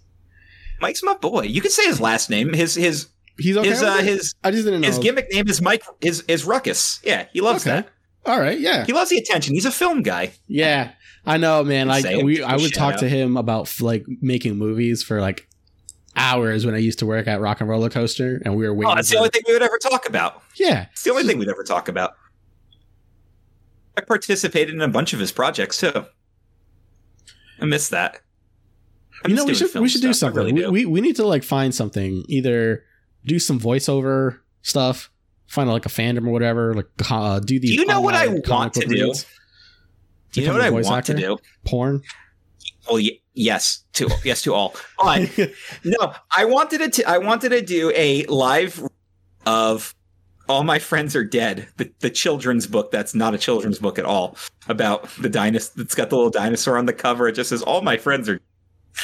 Mike's 0.81 1.03
my 1.03 1.15
boy. 1.15 1.43
You 1.43 1.61
can 1.61 1.71
say 1.71 1.87
his 1.87 2.01
last 2.01 2.29
name. 2.29 2.53
His 2.53 2.75
his 2.75 3.09
he's 3.39 3.57
okay 3.57 3.69
his 3.69 3.83
uh, 3.83 3.99
his 3.99 4.35
I 4.43 4.51
just 4.51 4.65
didn't 4.65 4.83
know 4.83 4.89
his 4.89 4.99
gimmick 4.99 5.33
name 5.33 5.49
is 5.49 5.63
Mike 5.63 5.85
is 6.01 6.23
is 6.23 6.45
Ruckus. 6.45 7.01
Yeah, 7.05 7.27
he 7.33 7.41
loves 7.41 7.67
okay. 7.67 7.77
that. 7.77 7.89
All 8.27 8.41
right, 8.41 8.59
yeah. 8.59 8.85
He 8.85 8.93
loves 8.93 9.11
the 9.11 9.19
attention. 9.19 9.55
He's 9.55 9.67
a 9.67 9.71
film 9.71 10.03
guy. 10.03 10.33
Yeah, 10.49 10.93
I 11.25 11.37
know, 11.37 11.63
man. 11.63 11.87
Like 11.87 12.05
we, 12.25 12.43
I 12.43 12.57
would 12.57 12.75
talk 12.75 12.95
out. 12.95 13.01
to 13.01 13.09
him 13.09 13.37
about 13.37 13.81
like 13.81 14.05
making 14.21 14.57
movies 14.57 15.05
for 15.05 15.21
like 15.21 15.49
hours 16.17 16.67
when 16.67 16.75
I 16.75 16.79
used 16.79 16.99
to 17.01 17.07
work 17.07 17.27
at 17.29 17.41
Rock 17.41 17.61
and 17.61 17.69
Roller 17.69 17.91
Coaster, 17.91 18.41
and 18.45 18.57
we 18.57 18.67
were 18.67 18.75
waiting. 18.75 18.93
Oh, 18.93 18.95
that's 18.97 19.11
the 19.11 19.19
only 19.19 19.29
thing 19.31 19.43
we 19.47 19.53
would 19.53 19.63
ever 19.63 19.79
talk 19.79 20.09
about. 20.09 20.43
Yeah, 20.57 20.87
it's 20.93 21.05
the 21.05 21.11
only 21.11 21.25
thing 21.25 21.39
we'd 21.39 21.49
ever 21.49 21.63
talk 21.63 21.89
about. 21.89 22.15
I 23.97 24.03
participated 24.03 24.75
in 24.75 24.83
a 24.83 24.89
bunch 24.89 25.13
of 25.13 25.21
his 25.21 25.33
projects 25.33 25.79
too. 25.79 26.07
I 27.61 27.65
miss 27.65 27.89
that. 27.89 28.21
I'm 29.25 29.31
you 29.31 29.37
know, 29.37 29.45
we 29.45 29.55
should 29.55 29.75
we 29.75 29.89
should 29.89 30.01
stuff. 30.01 30.11
do 30.11 30.13
something. 30.13 30.55
Really 30.55 30.63
do. 30.63 30.71
We, 30.71 30.85
we 30.85 31.01
need 31.01 31.17
to 31.17 31.27
like 31.27 31.43
find 31.43 31.75
something. 31.75 32.25
Either 32.29 32.85
do 33.25 33.39
some 33.39 33.59
voiceover 33.59 34.41
stuff, 34.63 35.11
find 35.47 35.71
like 35.71 35.87
a 35.87 35.89
fandom 35.89 36.27
or 36.27 36.31
whatever. 36.31 36.75
Like 36.75 36.89
uh, 37.11 37.41
do 37.41 37.59
these. 37.59 37.71
Do 37.71 37.77
you 37.77 37.87
know 37.87 38.01
what 38.01 38.15
I 38.15 38.29
want 38.29 38.75
to 38.75 38.87
do? 38.87 39.13
Do 40.33 40.41
you 40.43 40.47
know 40.47 40.53
what 40.53 40.63
I 40.63 40.71
want 40.71 40.87
actor? 40.89 41.15
to 41.15 41.19
do? 41.19 41.39
Porn. 41.65 42.03
Well, 42.87 42.99
y- 42.99 43.19
yes 43.37 43.85
to 43.93 44.09
yes 44.25 44.43
to 44.43 44.55
all. 44.55 44.75
But 44.99 45.53
no, 45.85 46.15
I 46.35 46.45
wanted 46.45 46.93
to. 46.95 47.09
I 47.09 47.19
wanted 47.19 47.51
to 47.51 47.63
do 47.63 47.93
a 47.95 48.25
live 48.27 48.83
of 49.45 49.95
all 50.49 50.65
my 50.65 50.79
friends 50.79 51.15
are 51.15 51.25
dead. 51.25 51.69
The, 51.77 51.93
the 52.01 52.11
children's 52.11 52.67
book 52.67 52.91
that's 52.91 53.15
not 53.15 53.35
a 53.35 53.39
children's 53.39 53.79
book 53.79 53.99
at 53.99 54.05
all 54.05 54.37
about 54.69 55.09
the 55.21 55.29
dinosaur. 55.29 55.83
It's 55.83 55.95
got 55.95 56.11
the 56.11 56.17
little 56.17 56.31
dinosaur 56.31 56.79
on 56.79 56.87
the 56.87 56.93
cover. 56.93 57.29
It 57.29 57.33
just 57.33 57.51
says 57.51 57.63
all 57.63 57.83
my 57.83 57.97
friends 57.97 58.29
are 58.29 58.41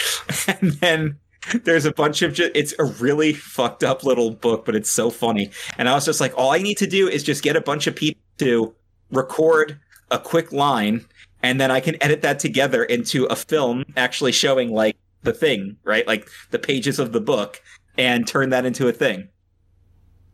and 0.48 0.72
then 0.72 1.18
there's 1.64 1.84
a 1.84 1.92
bunch 1.92 2.22
of 2.22 2.32
just, 2.32 2.52
it's 2.54 2.74
a 2.78 2.84
really 2.84 3.32
fucked 3.32 3.82
up 3.82 4.04
little 4.04 4.30
book, 4.30 4.64
but 4.64 4.76
it's 4.76 4.90
so 4.90 5.10
funny. 5.10 5.50
And 5.76 5.88
I 5.88 5.94
was 5.94 6.04
just 6.04 6.20
like, 6.20 6.32
all 6.36 6.52
I 6.52 6.59
need 6.59 6.78
to 6.78 6.86
do 6.86 7.09
is 7.09 7.22
just 7.22 7.42
get 7.42 7.56
a 7.56 7.60
bunch 7.60 7.86
of 7.86 7.96
people 7.96 8.22
to 8.38 8.74
record 9.10 9.78
a 10.10 10.18
quick 10.18 10.52
line, 10.52 11.04
and 11.43 11.60
then 11.60 11.70
I 11.70 11.81
can 11.81 12.02
edit 12.02 12.23
that 12.23 12.39
together 12.39 12.85
into 12.85 13.24
a 13.27 13.36
film 13.36 13.85
actually 13.97 14.32
showing 14.32 14.73
like 14.73 14.97
the 15.23 15.32
thing, 15.32 15.77
right? 15.85 16.06
Like 16.06 16.28
the 16.51 16.59
pages 16.59 16.98
of 16.98 17.12
the 17.12 17.20
book, 17.20 17.62
and 17.98 18.27
turn 18.27 18.51
that 18.51 18.64
into 18.64 18.89
a 18.89 18.93
thing. 18.93 19.28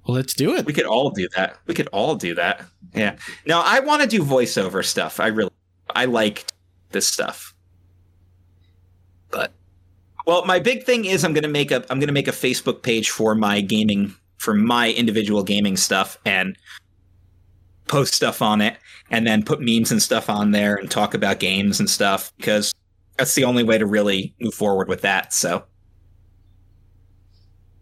Well, 0.07 0.17
let's 0.17 0.35
do 0.35 0.55
it. 0.55 0.65
We 0.65 0.73
could 0.73 0.87
all 0.87 1.11
do 1.11 1.29
that. 1.37 1.59
We 1.67 1.75
could 1.75 1.89
all 1.89 2.15
do 2.15 2.35
that. 2.35 2.65
Yeah. 2.95 3.17
Now 3.47 3.63
I 3.65 3.81
want 3.81 4.03
to 4.03 4.09
do 4.09 4.23
voiceover 4.23 4.85
stuff. 4.85 5.21
I 5.21 5.27
really, 5.27 5.51
I 5.95 6.07
like 6.07 6.47
this 6.91 7.07
stuff. 7.07 7.55
But 9.31 9.53
well, 10.27 10.45
my 10.47 10.59
big 10.59 10.85
thing 10.85 11.05
is 11.05 11.25
I'm 11.25 11.35
gonna 11.35 11.49
make 11.49 11.71
a 11.71 11.85
I'm 11.91 12.01
gonna 12.01 12.13
make 12.13 12.29
a 12.29 12.33
Facebook 12.33 12.83
page 12.83 13.11
for 13.11 13.35
my 13.35 13.61
gaming 13.61 14.15
for 14.39 14.55
my 14.55 14.93
individual 14.93 15.43
gaming 15.43 15.77
stuff 15.77 16.19
and 16.25 16.57
post 17.89 18.15
stuff 18.15 18.43
on 18.43 18.60
it 18.60 18.77
and 19.10 19.27
then 19.27 19.43
put 19.43 19.60
memes 19.60 19.90
and 19.90 20.02
stuff 20.02 20.28
on 20.28 20.51
there 20.52 20.77
and 20.77 20.90
talk 20.90 21.15
about 21.15 21.40
games 21.40 21.81
and 21.81 21.89
stuff 21.89 22.32
because 22.36 22.74
that's 23.16 23.35
the 23.35 23.44
only 23.44 23.65
way 23.65 23.78
to 23.78 23.86
really 23.86 24.35
move 24.40 24.55
forward 24.55 24.89
with 24.89 25.02
that. 25.02 25.32
So 25.32 25.65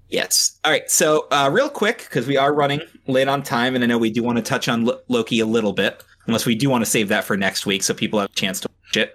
Yes. 0.08 0.58
All 0.64 0.70
right. 0.70 0.88
So, 0.90 1.26
uh, 1.30 1.50
real 1.52 1.68
quick, 1.68 1.98
because 1.98 2.26
we 2.26 2.36
are 2.36 2.54
running 2.54 2.80
late 3.06 3.28
on 3.28 3.42
time, 3.42 3.74
and 3.74 3.82
I 3.82 3.86
know 3.86 3.98
we 3.98 4.10
do 4.10 4.22
want 4.22 4.36
to 4.36 4.42
touch 4.42 4.68
on 4.68 4.88
L- 4.88 5.00
Loki 5.08 5.40
a 5.40 5.46
little 5.46 5.72
bit, 5.72 6.02
unless 6.26 6.46
we 6.46 6.54
do 6.54 6.70
want 6.70 6.84
to 6.84 6.90
save 6.90 7.08
that 7.08 7.24
for 7.24 7.36
next 7.36 7.66
week 7.66 7.82
so 7.82 7.92
people 7.92 8.20
have 8.20 8.30
a 8.30 8.34
chance 8.34 8.60
to 8.60 8.68
watch 8.68 8.96
it. 8.96 9.14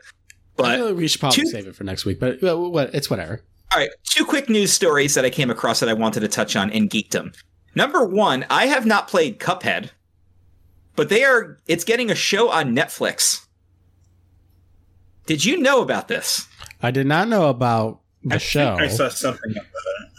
But 0.58 0.96
we 0.96 1.08
should 1.08 1.22
probably 1.22 1.44
two, 1.44 1.50
save 1.50 1.68
it 1.68 1.76
for 1.76 1.86
next 1.86 2.06
week. 2.06 2.20
But 2.20 2.40
it's 2.42 3.10
whatever. 3.10 3.42
All 3.72 3.80
right, 3.80 3.90
two 4.04 4.26
quick 4.26 4.50
news 4.50 4.74
stories 4.74 5.16
that 5.16 5.24
I 5.24 5.30
came 5.30 5.50
across 5.50 5.80
that 5.80 5.88
I 5.88 5.94
wanted 5.94 6.20
to 6.22 6.28
touch 6.28 6.58
on 6.58 6.70
in 6.72 6.90
geekdom. 6.90 7.34
Number 7.74 8.06
one, 8.06 8.46
I 8.50 8.66
have 8.66 8.86
not 8.86 9.08
played 9.08 9.40
Cuphead, 9.40 9.92
but 10.96 11.10
they 11.10 11.24
are. 11.24 11.58
It's 11.68 11.84
getting 11.84 12.12
a 12.12 12.16
show 12.16 12.50
on 12.50 12.76
Netflix. 12.76 13.46
Did 15.26 15.46
you 15.46 15.58
know 15.58 15.82
about 15.82 16.08
this? 16.08 16.48
I 16.82 16.92
did 16.92 17.08
not 17.08 17.28
know 17.28 17.50
about 17.50 18.02
the 18.24 18.40
show. 18.40 18.76
I 18.80 18.88
saw 18.88 19.10
something 19.10 19.52
about 19.52 19.66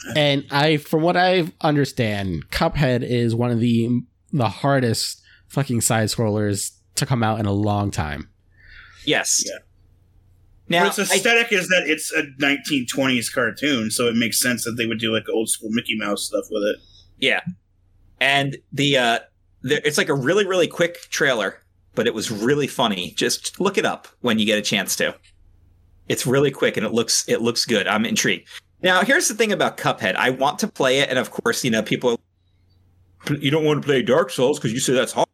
that. 0.06 0.16
And 0.16 0.44
I, 0.50 0.76
from 0.78 1.02
what 1.02 1.16
I 1.16 1.52
understand, 1.60 2.48
Cuphead 2.50 3.02
is 3.02 3.34
one 3.34 3.50
of 3.50 3.60
the 3.60 4.02
the 4.32 4.48
hardest 4.48 5.22
fucking 5.48 5.80
side 5.82 6.08
scrollers 6.08 6.72
to 6.96 7.04
come 7.06 7.22
out 7.22 7.38
in 7.38 7.46
a 7.46 7.52
long 7.52 7.90
time. 7.90 8.30
Yes. 9.04 9.44
Yeah. 9.46 9.58
Now, 10.68 10.84
but 10.88 10.98
its 10.98 11.10
I- 11.10 11.16
aesthetic 11.16 11.52
is 11.52 11.68
that 11.68 11.82
it's 11.86 12.12
a 12.12 12.22
1920s 12.40 13.32
cartoon, 13.32 13.90
so 13.90 14.08
it 14.08 14.16
makes 14.16 14.40
sense 14.40 14.64
that 14.64 14.72
they 14.72 14.86
would 14.86 14.98
do 14.98 15.12
like 15.12 15.28
old 15.28 15.50
school 15.50 15.68
Mickey 15.72 15.96
Mouse 15.96 16.24
stuff 16.24 16.46
with 16.50 16.62
it. 16.62 16.76
Yeah. 17.18 17.40
And 18.20 18.56
the 18.72 18.96
uh 18.96 19.18
there, 19.62 19.80
it's 19.84 19.98
like 19.98 20.09
a 20.09 20.14
really 20.14 20.47
really 20.47 20.68
quick 20.68 21.09
trailer, 21.10 21.60
but 21.94 22.06
it 22.06 22.14
was 22.14 22.30
really 22.30 22.66
funny. 22.66 23.12
Just 23.12 23.60
look 23.60 23.78
it 23.78 23.84
up 23.84 24.09
when 24.20 24.39
you 24.39 24.47
get 24.47 24.59
a 24.59 24.62
chance 24.62 24.97
to. 24.97 25.14
It's 26.09 26.26
really 26.26 26.51
quick 26.51 26.76
and 26.76 26.84
it 26.84 26.93
looks 26.93 27.28
it 27.28 27.43
looks 27.43 27.64
good. 27.64 27.86
I'm 27.86 28.05
intrigued. 28.05 28.48
Now, 28.82 29.02
here's 29.02 29.28
the 29.28 29.34
thing 29.34 29.52
about 29.52 29.76
Cuphead. 29.76 30.16
I 30.16 30.30
want 30.30 30.59
to 30.60 30.68
play 30.68 30.98
it 30.98 31.09
and 31.09 31.18
of 31.18 31.30
course, 31.30 31.64
you 31.64 31.70
know, 31.70 31.82
people 31.82 32.20
you 33.39 33.51
don't 33.51 33.64
want 33.64 33.82
to 33.82 33.86
play 33.86 34.02
Dark 34.02 34.30
Souls 34.30 34.59
because 34.59 34.72
you 34.72 34.80
say 34.80 34.93
that's 34.93 35.12
hard. 35.12 35.28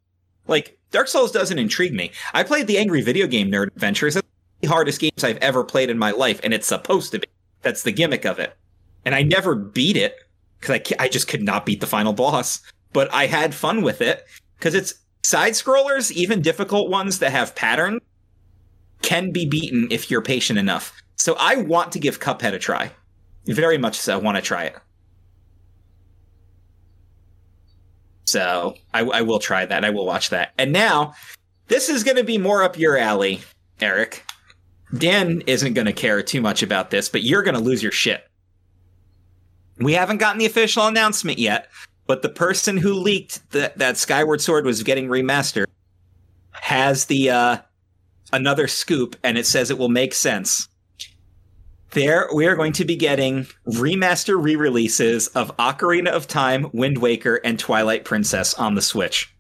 Like 0.47 0.79
Dark 0.91 1.09
Souls 1.09 1.33
doesn't 1.33 1.59
intrigue 1.59 1.95
me. 1.95 2.13
I 2.35 2.43
played 2.43 2.67
the 2.67 2.79
Angry 2.79 3.03
Video 3.03 3.27
Game 3.27 3.51
Nerd 3.51 3.69
Adventures. 3.69 4.19
The 4.61 4.69
hardest 4.69 5.01
games 5.01 5.25
I've 5.25 5.39
ever 5.39 5.65
played 5.65 5.89
in 5.89 5.99
my 5.99 6.11
life 6.11 6.41
and 6.43 6.53
it's 6.53 6.67
supposed 6.67 7.13
to 7.13 7.19
be. 7.21 7.27
That's 7.63 7.83
the 7.83 7.93
gimmick 7.93 8.25
of 8.25 8.39
it. 8.39 8.57
And 9.05 9.15
I 9.15 9.23
never 9.23 9.55
beat 9.55 9.97
it 9.97 10.17
because 10.61 10.81
I, 10.99 11.05
I 11.05 11.09
just 11.09 11.29
could 11.29 11.43
not 11.43 11.65
beat 11.65 11.81
the 11.81 11.87
final 11.87 12.13
boss. 12.13 12.61
But 12.93 13.13
I 13.13 13.27
had 13.27 13.55
fun 13.55 13.83
with 13.83 14.01
it 14.01 14.27
because 14.59 14.75
it's 14.75 14.95
side 15.23 15.53
scrollers, 15.53 16.11
even 16.11 16.41
difficult 16.41 16.91
ones 16.91 17.19
that 17.19 17.33
have 17.33 17.55
pattern, 17.55 18.01
can 19.03 19.31
be 19.31 19.47
beaten 19.47 19.89
if 19.91 20.11
you're 20.11 20.23
patient 20.23 20.59
enough. 20.59 20.93
So 21.17 21.37
I 21.39 21.57
want 21.57 21.93
to 21.93 21.99
give 21.99 22.21
Cuphead 22.21 22.55
a 22.55 22.59
try. 22.59 22.91
Very 23.47 23.79
much 23.79 23.99
so. 23.99 24.19
want 24.19 24.37
to 24.37 24.43
try 24.43 24.65
it. 24.65 24.77
So 28.25 28.75
I, 28.93 29.01
I 29.01 29.23
will 29.23 29.39
try 29.39 29.65
that. 29.65 29.85
I 29.85 29.91
will 29.91 30.05
watch 30.05 30.31
that. 30.31 30.53
And 30.59 30.73
now, 30.73 31.15
this 31.69 31.89
is 31.89 32.05
going 32.05 32.19
to 32.19 32.25
be 32.25 32.37
more 32.37 32.63
up 32.63 32.79
your 32.79 32.99
alley, 32.99 33.41
Eric. 33.81 34.23
Dan 34.97 35.43
isn't 35.47 35.75
going 35.75 35.87
to 35.87 35.93
care 35.93 36.23
too 36.23 36.41
much 36.41 36.63
about 36.63 36.91
this, 36.91 37.09
but 37.09 37.23
you're 37.23 37.43
going 37.43 37.55
to 37.55 37.61
lose 37.61 37.83
your 37.83 37.93
shit. 37.93 38.27
We 39.79 39.95
haven't 39.95 40.19
gotten 40.19 40.39
the 40.39 40.47
official 40.47 40.87
announcement 40.87 41.39
yet, 41.39 41.69
but 42.09 42.23
the 42.23 42.29
person 42.29 42.79
who 42.79 42.95
leaked 42.95 43.49
that 43.53 43.79
that 43.79 43.97
Skyward 43.97 44.41
Sword 44.41 44.65
was 44.65 44.83
getting 44.83 45.07
remastered 45.07 45.67
has 46.53 47.05
the 47.05 47.31
uh, 47.31 47.59
another 48.33 48.67
scoop, 48.67 49.15
and 49.23 49.39
it 49.39 49.47
says 49.47 49.71
it 49.71 49.79
will 49.79 49.91
make 49.91 50.15
sense. 50.15 50.69
There, 51.91 52.29
we 52.35 52.47
are 52.47 52.57
going 52.57 52.73
to 52.75 52.85
be 52.85 52.97
getting 52.97 53.47
remaster 53.67 54.43
re-releases 54.43 55.29
of 55.29 55.57
Ocarina 55.57 56.09
of 56.09 56.27
Time, 56.27 56.69
Wind 56.73 56.99
Waker, 56.99 57.37
and 57.37 57.59
Twilight 57.59 58.05
Princess 58.05 58.53
on 58.55 58.75
the 58.75 58.83
Switch. 58.83 59.35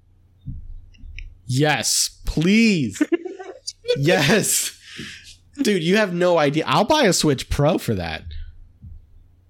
Yes, 1.47 2.21
please. 2.25 3.03
yes. 3.97 4.79
Dude, 5.63 5.83
you 5.83 5.97
have 5.97 6.15
no 6.15 6.39
idea. 6.39 6.65
I'll 6.67 6.85
buy 6.85 7.05
a 7.05 7.13
Switch 7.13 7.51
Pro 7.51 7.77
for 7.79 7.95
that. 7.95 8.23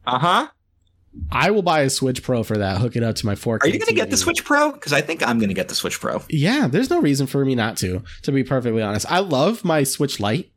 Uh 0.06 0.18
huh. 0.18 0.48
I 1.30 1.50
will 1.50 1.62
buy 1.62 1.80
a 1.80 1.90
Switch 1.90 2.22
Pro 2.22 2.42
for 2.42 2.58
that. 2.58 2.78
Hook 2.78 2.96
it 2.96 3.02
up 3.02 3.16
to 3.16 3.26
my 3.26 3.34
4K. 3.34 3.62
Are 3.62 3.66
you 3.68 3.78
going 3.78 3.88
to 3.88 3.94
get 3.94 4.10
the 4.10 4.16
Switch 4.16 4.44
Pro? 4.44 4.72
Because 4.72 4.92
I 4.92 5.00
think 5.00 5.26
I'm 5.26 5.38
going 5.38 5.48
to 5.48 5.54
get 5.54 5.68
the 5.68 5.74
Switch 5.74 6.00
Pro. 6.00 6.22
Yeah, 6.28 6.68
there's 6.68 6.90
no 6.90 7.00
reason 7.00 7.26
for 7.26 7.44
me 7.44 7.54
not 7.54 7.76
to. 7.78 8.02
To 8.22 8.32
be 8.32 8.44
perfectly 8.44 8.82
honest, 8.82 9.10
I 9.10 9.20
love 9.20 9.64
my 9.64 9.82
Switch 9.82 10.20
Lite, 10.20 10.50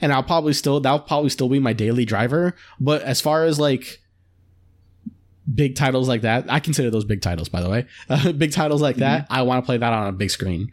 and 0.00 0.12
I'll 0.12 0.22
probably 0.22 0.52
still 0.52 0.80
that'll 0.80 1.00
probably 1.00 1.30
still 1.30 1.48
be 1.48 1.58
my 1.58 1.72
daily 1.72 2.04
driver. 2.04 2.54
But 2.80 3.02
as 3.02 3.20
far 3.20 3.44
as 3.44 3.58
like 3.58 4.00
big 5.52 5.74
titles 5.74 6.08
like 6.08 6.22
that, 6.22 6.50
I 6.50 6.60
consider 6.60 6.90
those 6.90 7.04
big 7.04 7.22
titles, 7.22 7.48
by 7.48 7.60
the 7.60 7.70
way. 7.70 7.86
Uh, 8.08 8.32
big 8.36 8.52
titles 8.52 8.82
like 8.82 8.96
that, 8.96 9.26
I 9.30 9.42
want 9.42 9.62
to 9.62 9.66
play 9.66 9.76
that 9.78 9.92
on 9.92 10.08
a 10.08 10.12
big 10.12 10.30
screen. 10.30 10.70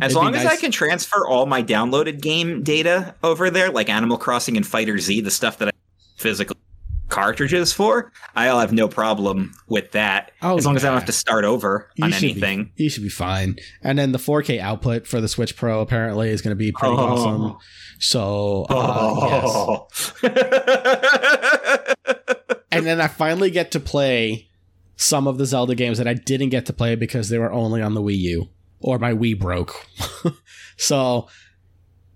As 0.00 0.12
It'd 0.12 0.22
long 0.22 0.34
as 0.36 0.46
I 0.46 0.56
can 0.56 0.70
transfer 0.70 1.26
all 1.26 1.44
my 1.46 1.60
downloaded 1.62 2.20
game 2.20 2.62
data 2.62 3.16
over 3.22 3.50
there, 3.50 3.70
like 3.70 3.88
Animal 3.88 4.16
Crossing 4.16 4.56
and 4.56 4.64
Fighter 4.64 4.96
Z, 4.98 5.22
the 5.22 5.30
stuff 5.30 5.58
that 5.58 5.68
I 5.68 5.70
physical 6.16 6.56
cartridges 7.08 7.72
for, 7.72 8.12
I'll 8.36 8.60
have 8.60 8.72
no 8.72 8.86
problem 8.88 9.52
with 9.66 9.92
that. 9.92 10.30
Oh, 10.42 10.56
as 10.58 10.66
long 10.66 10.76
as 10.76 10.84
I 10.84 10.88
don't 10.88 10.96
have 10.98 11.06
to 11.06 11.12
start 11.12 11.44
over 11.44 11.90
You 11.96 12.04
on 12.04 12.12
should 12.12 12.20
be- 12.22 12.30
anything. 12.32 12.72
you 12.76 12.88
should 12.90 13.02
be 13.02 13.08
fine. 13.08 13.56
And 13.82 13.98
then 13.98 14.12
the 14.12 14.18
4K 14.18 14.60
output 14.60 15.06
for 15.06 15.20
the 15.20 15.28
Switch 15.28 15.56
Pro 15.56 15.80
apparently 15.80 16.30
is 16.30 16.42
going 16.42 16.52
to 16.52 16.56
be 16.56 16.72
pretty 16.72 16.94
Oh. 16.94 16.98
awesome. 16.98 17.56
So, 18.00 18.66
uh, 18.68 19.78
yes. 20.22 20.22
And 22.70 22.86
then 22.86 23.00
I 23.00 23.08
finally 23.08 23.50
get 23.50 23.70
to 23.72 23.80
play 23.80 24.48
some 24.96 25.26
of 25.26 25.38
the 25.38 25.46
Zelda 25.46 25.74
games 25.74 25.96
that 25.98 26.06
I 26.06 26.14
didn't 26.14 26.50
get 26.50 26.66
to 26.66 26.72
play 26.72 26.94
because 26.96 27.28
they 27.30 27.38
were 27.38 27.50
only 27.50 27.80
on 27.82 27.94
the 27.94 28.02
Wii 28.02 28.18
U 28.18 28.48
or 28.80 28.98
my 28.98 29.12
Wii 29.12 29.38
broke. 29.38 29.74
so 30.76 31.28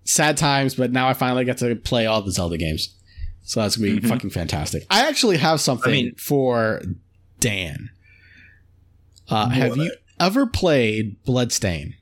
sad 0.05 0.37
times, 0.37 0.75
but 0.75 0.93
now 0.93 1.09
I 1.09 1.15
finally 1.15 1.45
get 1.45 1.59
to 1.59 1.75
play 1.75 2.07
all 2.07 2.21
the 2.23 2.33
Zelda 2.33 2.59
games. 2.59 2.95
So 3.43 3.61
that's 3.61 3.77
gonna 3.77 3.95
be 3.95 4.01
Mhm. 4.01 4.09
fucking 4.09 4.31
fantastic. 4.31 4.87
I 4.91 5.09
actually 5.09 5.37
have 5.39 5.61
something 5.61 5.91
I 5.91 5.93
mean- 5.93 6.15
for 6.17 6.83
Dan. 7.41 7.91
Uh, 9.29 9.49
have 9.49 9.77
you 9.77 9.93
ever 10.21 10.47
played 10.47 11.23
Bloodstained? 11.25 11.95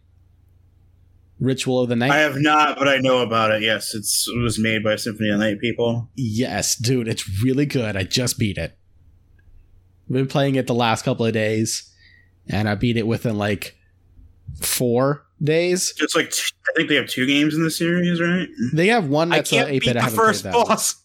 Ritual 1.39 1.81
of 1.81 1.89
the 1.89 1.97
Night? 1.97 2.11
I 2.11 2.19
have 2.19 2.37
not, 2.39 2.79
but 2.79 2.87
I 2.87 2.99
know 2.99 3.21
about 3.21 3.51
it. 3.53 3.62
Yes, 3.62 3.95
it's 3.95 4.29
it 4.29 4.39
was 4.43 4.59
made 4.59 4.85
by 4.85 4.97
Symphony 4.97 5.31
of 5.31 5.39
the 5.39 5.45
Night 5.47 5.59
people. 5.61 6.11
Yes, 6.15 6.77
dude, 6.77 7.09
it's 7.09 7.43
really 7.43 7.65
good. 7.65 7.97
I 7.97 8.03
just 8.05 8.39
beat 8.39 8.59
it. 8.59 8.77
I've 10.09 10.12
been 10.15 10.27
playing 10.27 10.57
it 10.57 10.67
the 10.67 10.75
last 10.75 11.03
couple 11.05 11.25
of 11.25 11.33
days, 11.33 11.91
and 12.49 12.69
I 12.69 12.75
beat 12.75 12.99
it 12.99 13.07
within 13.07 13.39
like 13.39 13.77
four 14.61 15.25
days. 15.43 15.95
Just 15.97 16.15
like 16.15 16.31
t- 16.31 16.43
I 16.69 16.73
think 16.77 16.91
they 16.91 16.97
have 16.97 17.09
two 17.09 17.25
games 17.27 17.55
in 17.55 17.62
the 17.62 17.71
series, 17.71 18.21
right? 18.21 18.49
They 18.75 18.89
have 18.89 19.07
one 19.07 19.33
I 19.33 19.37
that's 19.37 19.51
can't 19.51 19.71
8 19.71 19.81
beat 19.81 19.87
bit. 19.87 19.97
I 19.97 20.01
the 20.01 20.01
haven't 20.03 20.17
first 20.19 20.43
played 20.43 20.53
that. 20.53 20.59
one. 20.59 20.67
boss. 20.67 20.97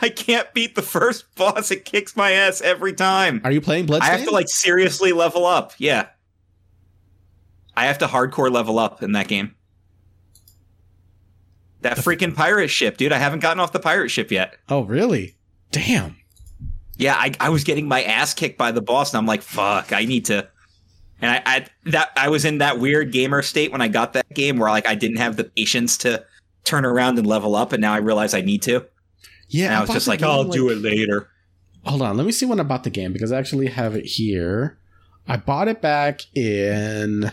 I 0.00 0.08
can't 0.08 0.52
beat 0.52 0.74
the 0.74 0.82
first 0.82 1.34
boss. 1.36 1.70
It 1.70 1.84
kicks 1.84 2.16
my 2.16 2.32
ass 2.32 2.60
every 2.60 2.92
time. 2.92 3.40
Are 3.44 3.52
you 3.52 3.60
playing 3.60 3.90
I 3.92 4.06
have 4.06 4.24
to 4.24 4.30
like 4.30 4.48
seriously 4.48 5.12
level 5.12 5.46
up. 5.46 5.72
Yeah. 5.78 6.08
I 7.76 7.86
have 7.86 7.98
to 7.98 8.06
hardcore 8.06 8.50
level 8.52 8.78
up 8.78 9.02
in 9.02 9.12
that 9.12 9.28
game. 9.28 9.54
That 11.80 11.98
freaking 11.98 12.34
pirate 12.34 12.68
ship, 12.68 12.96
dude. 12.96 13.12
I 13.12 13.18
haven't 13.18 13.40
gotten 13.40 13.60
off 13.60 13.72
the 13.72 13.80
pirate 13.80 14.08
ship 14.08 14.30
yet. 14.30 14.56
oh, 14.68 14.84
really? 14.84 15.36
Damn. 15.70 16.16
Yeah, 16.96 17.14
I, 17.16 17.32
I 17.40 17.48
was 17.48 17.64
getting 17.64 17.88
my 17.88 18.02
ass 18.04 18.32
kicked 18.32 18.56
by 18.56 18.70
the 18.70 18.80
boss, 18.80 19.12
and 19.12 19.18
I'm 19.18 19.26
like, 19.26 19.42
fuck, 19.42 19.92
I 19.92 20.04
need 20.04 20.26
to. 20.26 20.48
And 21.20 21.30
I, 21.30 21.42
I 21.44 21.66
that 21.90 22.10
I 22.16 22.28
was 22.28 22.44
in 22.44 22.58
that 22.58 22.78
weird 22.78 23.12
gamer 23.12 23.42
state 23.42 23.72
when 23.72 23.80
I 23.80 23.88
got 23.88 24.12
that 24.12 24.28
game 24.32 24.58
where 24.58 24.70
like 24.70 24.86
I 24.86 24.94
didn't 24.94 25.16
have 25.16 25.36
the 25.36 25.44
patience 25.44 25.96
to 25.98 26.24
turn 26.64 26.84
around 26.84 27.18
and 27.18 27.26
level 27.26 27.56
up, 27.56 27.72
and 27.72 27.80
now 27.80 27.92
I 27.92 27.98
realize 27.98 28.34
I 28.34 28.40
need 28.40 28.62
to. 28.62 28.86
Yeah, 29.48 29.66
And 29.66 29.74
I 29.74 29.80
was 29.80 29.88
bought 29.88 29.94
just 29.94 30.06
the 30.06 30.10
like, 30.12 30.20
game, 30.20 30.28
I'll 30.28 30.44
do 30.44 30.70
it 30.70 30.78
later. 30.78 31.28
Hold 31.84 32.02
on, 32.02 32.16
let 32.16 32.24
me 32.24 32.32
see 32.32 32.46
when 32.46 32.60
I 32.60 32.62
bought 32.62 32.84
the 32.84 32.90
game 32.90 33.12
because 33.12 33.30
I 33.30 33.38
actually 33.38 33.66
have 33.68 33.94
it 33.94 34.06
here. 34.06 34.78
I 35.26 35.36
bought 35.36 35.68
it 35.68 35.80
back 35.80 36.22
in. 36.34 37.30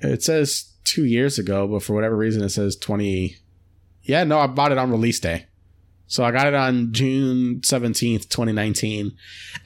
It 0.00 0.22
says 0.22 0.72
two 0.84 1.04
years 1.04 1.38
ago, 1.38 1.66
but 1.66 1.82
for 1.82 1.94
whatever 1.94 2.16
reason, 2.16 2.42
it 2.42 2.50
says 2.50 2.76
20. 2.76 3.36
Yeah, 4.02 4.24
no, 4.24 4.38
I 4.38 4.46
bought 4.46 4.72
it 4.72 4.78
on 4.78 4.90
release 4.90 5.20
day. 5.20 5.46
So 6.06 6.24
I 6.24 6.30
got 6.30 6.46
it 6.46 6.54
on 6.54 6.92
June 6.92 7.60
17th, 7.60 8.28
2019. 8.28 9.12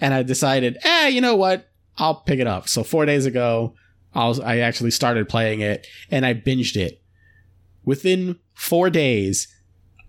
And 0.00 0.14
I 0.14 0.22
decided, 0.22 0.78
eh, 0.82 1.08
you 1.08 1.20
know 1.20 1.36
what? 1.36 1.68
I'll 1.98 2.14
pick 2.22 2.40
it 2.40 2.46
up. 2.46 2.68
So 2.68 2.82
four 2.82 3.04
days 3.04 3.26
ago, 3.26 3.74
I, 4.14 4.26
was, 4.26 4.40
I 4.40 4.58
actually 4.58 4.90
started 4.90 5.28
playing 5.28 5.60
it 5.60 5.86
and 6.10 6.24
I 6.24 6.34
binged 6.34 6.76
it. 6.76 7.02
Within 7.84 8.38
four 8.54 8.88
days, 8.88 9.48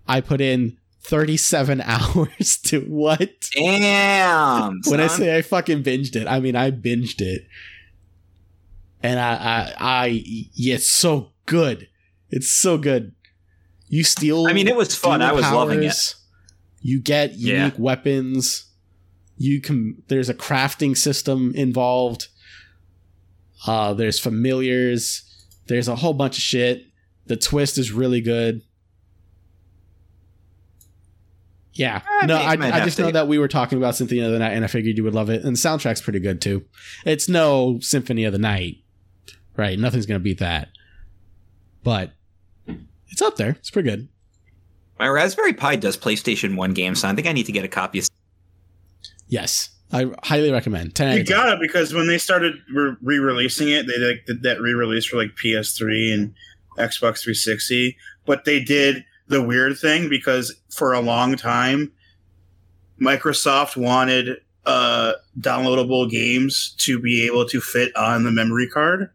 I 0.06 0.20
put 0.20 0.40
in 0.40 0.78
37 1.02 1.80
hours 1.84 2.58
to 2.64 2.80
what? 2.82 3.30
Damn. 3.54 4.80
when 4.88 5.00
I 5.00 5.06
say 5.08 5.36
I 5.36 5.42
fucking 5.42 5.82
binged 5.82 6.16
it, 6.16 6.26
I 6.26 6.40
mean 6.40 6.56
I 6.56 6.70
binged 6.70 7.20
it. 7.20 7.46
And 9.02 9.18
I, 9.18 9.32
I, 9.34 9.74
I, 9.78 10.06
yeah, 10.54 10.76
it's 10.76 10.88
so 10.88 11.32
good. 11.46 11.88
It's 12.30 12.50
so 12.50 12.78
good. 12.78 13.14
You 13.88 14.04
steal. 14.04 14.46
I 14.46 14.52
mean, 14.52 14.68
it 14.68 14.76
was 14.76 14.94
fun. 14.94 15.20
I 15.22 15.32
was 15.32 15.42
loving 15.42 15.82
it. 15.82 16.14
You 16.80 17.00
get 17.00 17.34
Yeah. 17.34 17.64
unique 17.64 17.78
weapons. 17.78 18.66
You 19.36 19.60
can. 19.60 20.02
There's 20.08 20.28
a 20.28 20.34
crafting 20.34 20.96
system 20.96 21.52
involved. 21.56 22.28
Uh, 23.66 23.92
there's 23.92 24.18
familiars. 24.20 25.22
There's 25.66 25.88
a 25.88 25.96
whole 25.96 26.14
bunch 26.14 26.38
of 26.38 26.42
shit. 26.42 26.86
The 27.26 27.36
twist 27.36 27.76
is 27.76 27.92
really 27.92 28.20
good. 28.20 28.62
Yeah. 31.74 32.02
I 32.20 32.26
no, 32.26 32.36
may- 32.38 32.44
I, 32.44 32.52
I 32.52 32.70
have 32.78 32.84
just 32.84 32.96
to- 32.98 33.04
know 33.04 33.10
that 33.12 33.28
we 33.28 33.38
were 33.38 33.48
talking 33.48 33.78
about 33.78 33.94
Symphony 33.96 34.20
of 34.20 34.30
the 34.32 34.38
Night 34.38 34.52
and 34.52 34.64
I 34.64 34.68
figured 34.68 34.96
you 34.96 35.04
would 35.04 35.14
love 35.14 35.30
it. 35.30 35.42
And 35.44 35.56
the 35.56 35.58
soundtrack's 35.58 36.02
pretty 36.02 36.20
good 36.20 36.40
too. 36.40 36.64
It's 37.06 37.28
no 37.28 37.78
Symphony 37.80 38.24
of 38.24 38.32
the 38.32 38.38
Night. 38.38 38.76
Right. 39.56 39.78
Nothing's 39.78 40.06
going 40.06 40.20
to 40.20 40.22
beat 40.22 40.38
that. 40.40 40.68
But 41.82 42.12
it's 43.08 43.22
up 43.22 43.36
there. 43.36 43.50
It's 43.50 43.70
pretty 43.70 43.88
good. 43.90 44.08
My 44.98 45.08
Raspberry 45.08 45.52
Pi 45.52 45.76
does 45.76 45.96
PlayStation 45.96 46.56
One 46.56 46.74
games, 46.74 47.00
so 47.00 47.08
I 47.08 47.14
think 47.14 47.26
I 47.26 47.32
need 47.32 47.46
to 47.46 47.52
get 47.52 47.64
a 47.64 47.68
copy. 47.68 47.98
of 47.98 48.08
Yes, 49.26 49.70
I 49.90 50.10
highly 50.22 50.52
recommend. 50.52 50.94
10 50.94 51.18
you 51.18 51.24
got 51.24 51.52
it 51.52 51.58
because 51.60 51.92
when 51.92 52.06
they 52.06 52.18
started 52.18 52.54
re-releasing 53.00 53.68
it, 53.70 53.86
they 53.86 53.98
like, 53.98 54.26
did 54.26 54.42
that 54.42 54.60
re-release 54.60 55.04
for 55.06 55.16
like 55.16 55.30
PS3 55.42 56.12
and 56.14 56.34
Xbox 56.78 57.22
360. 57.22 57.96
But 58.26 58.44
they 58.44 58.62
did 58.62 59.04
the 59.32 59.42
weird 59.42 59.76
thing 59.78 60.08
because 60.08 60.54
for 60.70 60.92
a 60.92 61.00
long 61.00 61.36
time, 61.36 61.90
Microsoft 63.00 63.76
wanted 63.76 64.36
uh, 64.64 65.14
downloadable 65.40 66.08
games 66.08 66.74
to 66.78 67.00
be 67.00 67.26
able 67.26 67.44
to 67.46 67.60
fit 67.60 67.94
on 67.96 68.22
the 68.22 68.30
memory 68.30 68.68
card 68.68 69.10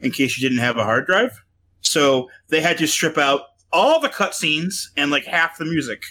in 0.00 0.12
case 0.12 0.38
you 0.38 0.48
didn't 0.48 0.62
have 0.62 0.76
a 0.76 0.84
hard 0.84 1.06
drive. 1.06 1.42
So 1.80 2.28
they 2.48 2.60
had 2.60 2.78
to 2.78 2.86
strip 2.86 3.18
out 3.18 3.40
all 3.72 3.98
the 4.00 4.08
cutscenes 4.08 4.88
and 4.96 5.10
like 5.10 5.24
half 5.24 5.58
the 5.58 5.64
music. 5.64 6.04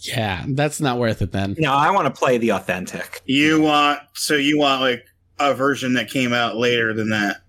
Yeah, 0.00 0.44
that's 0.48 0.80
not 0.80 0.98
worth 0.98 1.22
it 1.22 1.32
then. 1.32 1.54
No, 1.58 1.72
I 1.72 1.90
want 1.90 2.12
to 2.12 2.18
play 2.18 2.38
the 2.38 2.50
authentic. 2.50 3.20
You 3.26 3.60
want 3.60 4.00
so 4.14 4.34
you 4.34 4.58
want 4.58 4.80
like 4.80 5.06
a 5.38 5.54
version 5.54 5.94
that 5.94 6.08
came 6.08 6.32
out 6.32 6.56
later 6.56 6.92
than 6.94 7.10
that. 7.10 7.42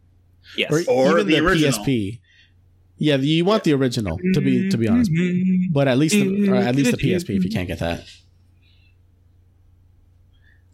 Yes. 0.58 0.88
Or, 0.88 0.92
Or 0.92 1.20
even 1.20 1.28
the 1.28 1.40
the, 1.40 1.46
original. 1.46 1.84
PSP. 1.86 2.20
Yeah, 3.04 3.18
you 3.18 3.44
want 3.44 3.66
the 3.66 3.74
original 3.74 4.18
to 4.34 4.40
be 4.40 4.70
to 4.70 4.78
be 4.78 4.88
honest, 4.88 5.12
but 5.74 5.90
at 5.90 5.98
least 5.98 6.16
the, 6.16 6.50
or 6.50 6.56
at 6.56 6.74
least 6.74 6.92
the 6.92 6.98
PSP 6.98 7.36
if 7.36 7.44
you 7.44 7.50
can't 7.50 7.68
get 7.68 7.80
that. 7.80 8.06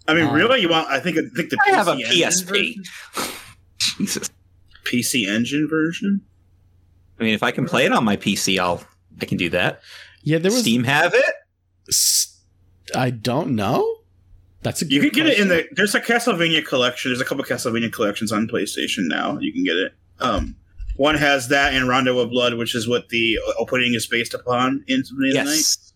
I 0.08 0.14
mean, 0.14 0.26
Um, 0.28 0.36
really, 0.36 0.62
you 0.62 0.70
want? 0.70 0.88
I 0.90 1.00
think 1.00 1.18
I 1.18 1.22
think 1.36 1.50
the 1.50 1.58
I 1.66 1.72
have 1.72 1.88
a 1.88 1.94
Engine 1.94 2.12
PSP. 2.12 2.74
Jesus. 3.98 4.30
PC 4.86 5.28
Engine 5.28 5.68
version. 5.68 6.22
I 7.20 7.24
mean, 7.24 7.34
if 7.34 7.42
I 7.42 7.50
can 7.50 7.66
play 7.66 7.86
it 7.88 7.92
on 7.92 8.04
my 8.04 8.16
PC, 8.16 8.60
I'll 8.60 8.84
I 9.20 9.26
can 9.26 9.38
do 9.40 9.50
that. 9.50 9.82
Yeah, 10.22 10.38
there 10.38 10.52
was. 10.52 10.62
Steam 10.62 10.84
have 10.84 11.16
it? 11.16 11.36
I 12.96 13.10
don't 13.10 13.56
know. 13.56 13.96
That's 14.62 14.84
a 14.84 14.86
You 14.86 15.00
can 15.00 15.10
get 15.10 15.26
it 15.26 15.40
in 15.40 15.48
question. 15.48 15.68
the. 15.70 15.76
There's 15.76 15.96
a 15.96 16.00
Castlevania 16.02 16.64
collection. 16.64 17.10
There's 17.10 17.22
a 17.22 17.26
couple 17.26 17.44
Castlevania 17.44 17.92
collections 17.92 18.32
on 18.32 18.48
PlayStation 18.48 19.08
now. 19.08 19.40
You 19.40 19.52
can 19.52 19.64
get 19.64 19.78
it. 19.78 19.94
Um, 20.20 20.56
one 21.00 21.16
has 21.16 21.48
that 21.48 21.74
and 21.74 21.88
Rondo 21.88 22.20
of 22.20 22.30
Blood, 22.30 22.56
which 22.56 22.76
is 22.76 22.86
what 22.86 23.08
the 23.08 23.40
opening 23.58 23.94
is 23.94 24.06
based 24.06 24.34
upon 24.34 24.84
in 24.90 25.06
Symphony 25.06 25.30
of 25.30 25.34
the 25.36 25.44
Night. 25.46 25.56
Yes. 25.56 25.94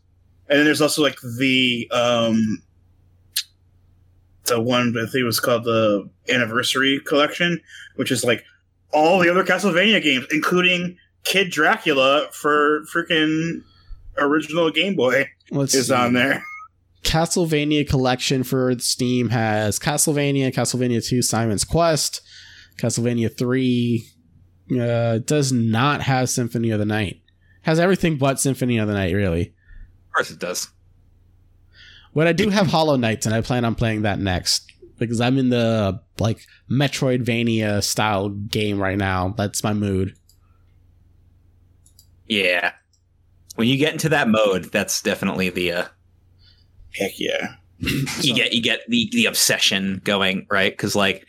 And 0.48 0.60
then 0.60 0.66
there's 0.66 0.80
also 0.80 1.02
like 1.02 1.18
the 1.40 1.90
um, 1.92 2.64
the 4.46 4.62
one 4.62 4.96
I 4.98 5.02
think 5.02 5.16
it 5.16 5.24
was 5.26 5.42
called 5.42 5.66
the 5.66 6.10
Anniversary 6.30 7.02
Collection, 7.06 7.60
which 7.98 8.12
is 8.12 8.24
like 8.24 8.46
all 8.94 9.20
the 9.20 9.30
other 9.30 9.44
Castlevania 9.44 10.02
games, 10.02 10.26
including 10.32 10.98
Kid 11.26 11.52
Dracula 11.52 12.30
for 12.32 12.86
freaking 12.86 13.62
original 14.18 14.72
Game 14.72 14.96
Boy 14.96 15.28
Let's 15.52 15.76
is 15.76 15.88
see. 15.88 15.94
on 15.94 16.14
there. 16.14 16.46
Castlevania 17.04 17.86
collection 17.86 18.44
for 18.44 18.74
Steam 18.80 19.28
has 19.32 19.80
Castlevania, 19.80 20.54
Castlevania 20.54 21.06
2, 21.06 21.22
Simon's 21.22 21.66
Quest, 21.66 22.22
Castlevania 22.78 23.38
3. 23.38 24.13
Uh, 24.80 25.20
does 25.20 25.52
not 25.52 26.02
have 26.02 26.30
Symphony 26.30 26.72
of 26.72 26.80
the 26.80 26.86
Night. 26.86 27.22
Has 27.62 27.80
everything 27.80 28.18
but 28.18 28.40
Symphony 28.40 28.78
of 28.78 28.88
the 28.88 28.94
Night, 28.94 29.14
really. 29.14 29.54
Of 30.08 30.14
course 30.14 30.32
it 30.32 30.40
does. 30.40 30.70
But 32.14 32.28
I 32.28 32.34
do 32.34 32.50
have 32.50 32.68
Hollow 32.68 32.96
Knight, 32.96 33.26
and 33.26 33.34
I 33.34 33.42
plan 33.42 33.66
on 33.66 33.76
playing 33.76 34.04
that 34.04 34.20
next 34.20 34.72
because 35.00 35.20
I'm 35.20 35.38
in 35.38 35.50
the 35.50 36.02
like 36.20 36.46
Metroidvania 36.70 37.84
style 37.84 38.30
game 38.30 38.80
right 38.80 38.98
now. 38.98 39.34
That's 39.36 39.64
my 39.64 39.74
mood. 39.74 40.16
Yeah. 42.28 42.74
When 43.56 43.68
you 43.68 43.78
get 43.78 43.94
into 43.94 44.10
that 44.10 44.30
mode, 44.30 44.66
that's 44.66 45.02
definitely 45.02 45.50
the 45.50 45.72
uh 45.72 45.86
Heck 46.96 47.20
yeah. 47.20 47.56
you 47.80 48.36
get 48.36 48.54
you 48.54 48.62
get 48.62 48.82
the 48.88 49.10
the 49.12 49.26
obsession 49.26 50.02
going, 50.04 50.46
right? 50.50 50.72
Because 50.72 50.96
like 50.96 51.26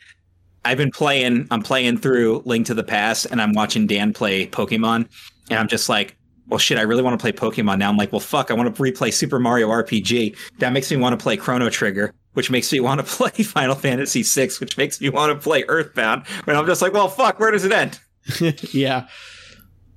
I've 0.64 0.78
been 0.78 0.90
playing, 0.90 1.46
I'm 1.50 1.62
playing 1.62 1.98
through 1.98 2.42
Link 2.44 2.66
to 2.66 2.74
the 2.74 2.84
Past, 2.84 3.26
and 3.26 3.40
I'm 3.40 3.52
watching 3.52 3.86
Dan 3.86 4.12
play 4.12 4.46
Pokemon, 4.46 5.08
and 5.50 5.58
I'm 5.58 5.68
just 5.68 5.88
like, 5.88 6.16
well, 6.48 6.58
shit, 6.58 6.78
I 6.78 6.82
really 6.82 7.02
want 7.02 7.18
to 7.18 7.22
play 7.22 7.32
Pokemon 7.32 7.78
now. 7.78 7.88
I'm 7.88 7.96
like, 7.96 8.12
well, 8.12 8.20
fuck, 8.20 8.50
I 8.50 8.54
want 8.54 8.74
to 8.74 8.82
replay 8.82 9.12
Super 9.12 9.38
Mario 9.38 9.68
RPG. 9.68 10.36
That 10.58 10.72
makes 10.72 10.90
me 10.90 10.96
want 10.96 11.18
to 11.18 11.22
play 11.22 11.36
Chrono 11.36 11.70
Trigger, 11.70 12.12
which 12.34 12.50
makes 12.50 12.72
me 12.72 12.80
want 12.80 13.00
to 13.00 13.06
play 13.16 13.30
Final 13.30 13.74
Fantasy 13.74 14.22
VI, 14.22 14.50
which 14.60 14.76
makes 14.76 15.00
me 15.00 15.08
want 15.08 15.32
to 15.32 15.42
play 15.42 15.64
Earthbound. 15.68 16.26
And 16.46 16.56
I'm 16.56 16.66
just 16.66 16.82
like, 16.82 16.92
well, 16.92 17.08
fuck, 17.08 17.40
where 17.40 17.50
does 17.50 17.64
it 17.64 17.72
end? 17.72 17.98
yeah. 18.72 19.08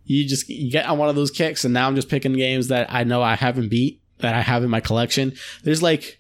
You 0.05 0.25
just 0.25 0.47
you 0.47 0.71
get 0.71 0.85
on 0.85 0.97
one 0.97 1.09
of 1.09 1.15
those 1.15 1.31
kicks, 1.31 1.65
and 1.65 1.73
now 1.73 1.87
I'm 1.87 1.95
just 1.95 2.07
picking 2.07 2.31
games 2.33 2.69
that 2.69 2.91
I 2.91 3.03
know 3.03 3.21
I 3.21 3.35
haven't 3.35 3.69
beat 3.69 4.01
that 4.19 4.33
I 4.33 4.41
have 4.41 4.63
in 4.63 4.69
my 4.69 4.79
collection. 4.79 5.33
There's 5.63 5.83
like, 5.83 6.19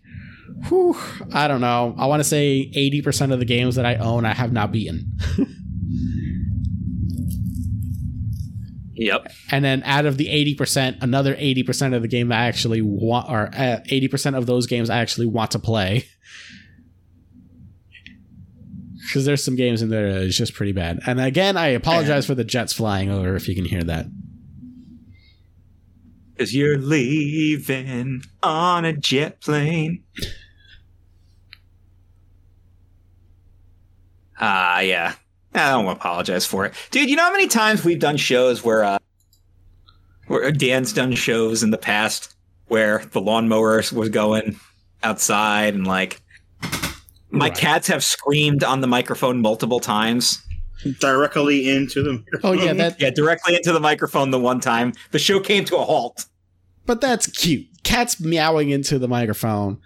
whew, 0.67 0.97
I 1.33 1.47
don't 1.47 1.61
know. 1.61 1.95
I 1.97 2.07
want 2.07 2.19
to 2.21 2.23
say 2.23 2.71
80% 2.75 3.33
of 3.33 3.39
the 3.39 3.45
games 3.45 3.75
that 3.75 3.85
I 3.85 3.95
own 3.95 4.25
I 4.25 4.33
have 4.33 4.51
not 4.51 4.71
beaten. 4.71 5.17
Yep. 8.99 9.31
and 9.51 9.63
then 9.63 9.83
out 9.83 10.07
of 10.07 10.17
the 10.17 10.25
80%, 10.55 11.03
another 11.03 11.35
80% 11.35 11.95
of 11.95 12.01
the 12.01 12.07
game 12.07 12.31
I 12.31 12.47
actually 12.47 12.81
want, 12.81 13.29
or 13.29 13.47
uh, 13.53 13.81
80% 13.87 14.35
of 14.35 14.47
those 14.47 14.65
games 14.65 14.89
I 14.89 14.97
actually 14.99 15.27
want 15.27 15.51
to 15.51 15.59
play. 15.59 16.05
Because 19.07 19.23
there's 19.25 19.43
some 19.43 19.55
games 19.55 19.81
in 19.81 19.89
there 19.89 20.11
that 20.13 20.23
is 20.23 20.35
just 20.35 20.53
pretty 20.53 20.73
bad. 20.73 20.99
And 21.05 21.21
again, 21.21 21.55
I 21.55 21.67
apologize 21.67 22.25
for 22.25 22.35
the 22.35 22.43
jets 22.43 22.73
flying 22.73 23.09
over 23.09 23.35
if 23.35 23.47
you 23.47 23.55
can 23.55 23.65
hear 23.65 23.83
that. 23.83 24.07
Because 26.33 26.53
you're 26.53 26.77
leaving 26.77 28.23
on 28.43 28.83
a 28.83 28.93
jet 28.93 29.41
plane. 29.41 30.03
Ah, 34.39 34.79
yeah. 34.81 35.13
I 35.53 35.71
don't 35.71 35.87
apologize 35.87 36.45
for 36.45 36.65
it. 36.65 36.73
Dude, 36.91 37.09
you 37.09 37.15
know 37.15 37.23
how 37.23 37.31
many 37.31 37.47
times 37.47 37.83
we've 37.83 37.99
done 37.99 38.17
shows 38.17 38.63
where, 38.63 38.83
uh, 38.83 38.99
where 40.27 40.51
Dan's 40.51 40.93
done 40.93 41.13
shows 41.13 41.63
in 41.63 41.71
the 41.71 41.77
past 41.77 42.35
where 42.67 43.03
the 43.13 43.21
lawnmower 43.21 43.81
was 43.93 44.09
going 44.09 44.59
outside 45.03 45.73
and 45.73 45.87
like 45.87 46.21
my 47.29 47.47
Right. 47.47 47.57
cats 47.57 47.87
have 47.87 48.03
screamed 48.03 48.63
on 48.63 48.81
the 48.81 48.87
microphone 48.87 49.41
multiple 49.41 49.79
times. 49.79 50.41
Directly 50.99 51.69
into 51.69 52.03
the. 52.03 52.23
Oh, 52.43 52.51
yeah, 52.51 52.73
that, 52.73 53.01
Yeah, 53.01 53.09
directly 53.09 53.55
into 53.55 53.71
the 53.73 53.79
microphone 53.79 54.31
the 54.31 54.39
one 54.39 54.59
time. 54.59 54.93
The 55.11 55.19
show 55.19 55.39
came 55.39 55.65
to 55.65 55.77
a 55.77 55.83
halt. 55.83 56.25
but 56.85 57.01
that's 57.01 57.27
cute. 57.27 57.65
Cats 57.83 58.19
meowing 58.19 58.69
into 58.69 58.99
the 58.99 59.07
microphone. 59.07 59.79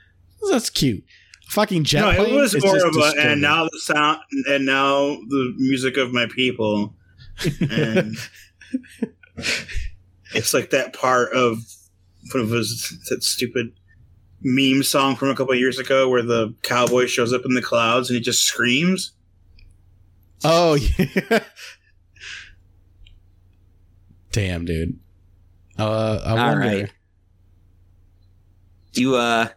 That's 0.51 0.69
cute. 0.69 1.03
Fucking 1.51 1.83
jet 1.83 1.99
No, 1.99 2.11
it 2.23 2.31
was 2.31 2.55
is 2.55 2.63
more 2.63 2.77
of 2.77 2.95
a, 2.95 3.13
and 3.19 3.41
now 3.41 3.65
the 3.65 3.79
sound, 3.79 4.19
and 4.47 4.65
now 4.65 5.17
the 5.27 5.53
music 5.57 5.97
of 5.97 6.13
my 6.13 6.25
people, 6.27 6.95
and 7.69 8.15
it's 10.33 10.53
like 10.53 10.69
that 10.69 10.93
part 10.93 11.33
of 11.33 11.57
what 12.31 12.45
was 12.47 12.97
that 13.09 13.21
stupid 13.21 13.73
meme 14.41 14.81
song 14.81 15.17
from 15.17 15.27
a 15.27 15.35
couple 15.35 15.51
of 15.51 15.59
years 15.59 15.77
ago 15.77 16.07
where 16.07 16.21
the 16.23 16.55
cowboy 16.63 17.05
shows 17.05 17.33
up 17.33 17.41
in 17.43 17.53
the 17.53 17.61
clouds 17.61 18.09
and 18.09 18.15
he 18.15 18.21
just 18.21 18.45
screams. 18.45 19.11
Oh 20.45 20.75
yeah. 20.75 21.43
Damn, 24.31 24.63
dude. 24.63 24.97
Uh, 25.77 26.21
I 26.23 26.29
All 26.29 26.37
wonder. 26.37 26.59
right. 26.61 26.91
Do 28.93 29.01
you, 29.01 29.15
uh, 29.15 29.49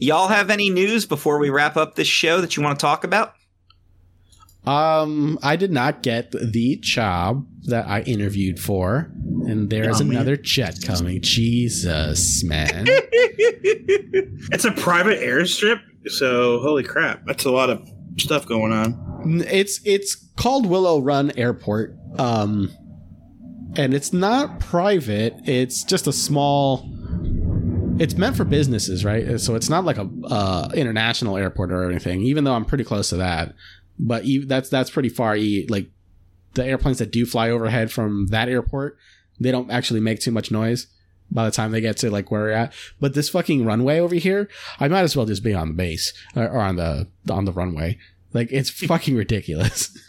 y'all 0.00 0.28
have 0.28 0.50
any 0.50 0.70
news 0.70 1.06
before 1.06 1.38
we 1.38 1.50
wrap 1.50 1.76
up 1.76 1.94
this 1.94 2.08
show 2.08 2.40
that 2.40 2.56
you 2.56 2.62
want 2.62 2.78
to 2.78 2.82
talk 2.82 3.04
about? 3.04 3.34
Um, 4.66 5.38
I 5.42 5.56
did 5.56 5.72
not 5.72 6.02
get 6.02 6.32
the 6.32 6.76
job 6.76 7.46
that 7.64 7.86
I 7.86 8.02
interviewed 8.02 8.58
for, 8.60 9.10
and 9.46 9.70
there's 9.70 10.00
Oh, 10.00 10.04
man. 10.04 10.16
another 10.16 10.36
jet 10.36 10.78
coming. 10.84 11.22
Jesus, 11.22 12.44
man. 12.44 12.86
It's 14.52 14.64
a 14.64 14.72
private 14.72 15.20
airstrip, 15.20 15.80
so 16.08 16.58
holy 16.60 16.82
crap, 16.82 17.24
that's 17.26 17.44
a 17.44 17.50
lot 17.50 17.70
of 17.70 17.88
stuff 18.18 18.46
going 18.46 18.72
on. 18.72 19.42
it's 19.46 19.80
it's 19.84 20.14
called 20.36 20.66
Willow 20.66 21.00
Run 21.00 21.30
Airport. 21.38 21.96
Um, 22.18 22.70
and 23.76 23.94
it's 23.94 24.12
not 24.12 24.58
private. 24.60 25.34
It's 25.44 25.84
just 25.84 26.06
a 26.06 26.12
small. 26.12 26.90
It's 28.00 28.16
meant 28.16 28.36
for 28.36 28.44
businesses, 28.44 29.04
right? 29.04 29.26
Uh, 29.28 29.38
so 29.38 29.54
it's 29.54 29.68
not 29.68 29.84
like 29.84 29.98
a 29.98 30.08
uh, 30.24 30.70
international 30.74 31.36
airport 31.36 31.70
or 31.70 31.88
anything. 31.88 32.22
Even 32.22 32.44
though 32.44 32.54
I'm 32.54 32.64
pretty 32.64 32.84
close 32.84 33.10
to 33.10 33.16
that, 33.18 33.54
but 33.98 34.24
e- 34.24 34.44
that's 34.44 34.68
that's 34.68 34.90
pretty 34.90 35.10
far. 35.10 35.36
E- 35.36 35.66
like 35.68 35.88
the 36.54 36.64
airplanes 36.64 36.98
that 36.98 37.12
do 37.12 37.26
fly 37.26 37.50
overhead 37.50 37.92
from 37.92 38.26
that 38.28 38.48
airport, 38.48 38.96
they 39.38 39.52
don't 39.52 39.70
actually 39.70 40.00
make 40.00 40.18
too 40.20 40.30
much 40.32 40.50
noise 40.50 40.86
by 41.30 41.44
the 41.44 41.50
time 41.52 41.70
they 41.70 41.80
get 41.80 41.96
to 41.98 42.10
like 42.10 42.30
where 42.30 42.40
we're 42.40 42.50
at. 42.50 42.72
But 42.98 43.14
this 43.14 43.28
fucking 43.28 43.64
runway 43.64 44.00
over 44.00 44.16
here, 44.16 44.48
I 44.80 44.88
might 44.88 45.02
as 45.02 45.14
well 45.16 45.26
just 45.26 45.44
be 45.44 45.54
on 45.54 45.68
the 45.68 45.74
base 45.74 46.12
or, 46.34 46.48
or 46.48 46.58
on 46.60 46.76
the 46.76 47.06
on 47.30 47.44
the 47.44 47.52
runway. 47.52 47.98
Like 48.32 48.48
it's 48.50 48.70
fucking 48.86 49.14
ridiculous. 49.16 49.96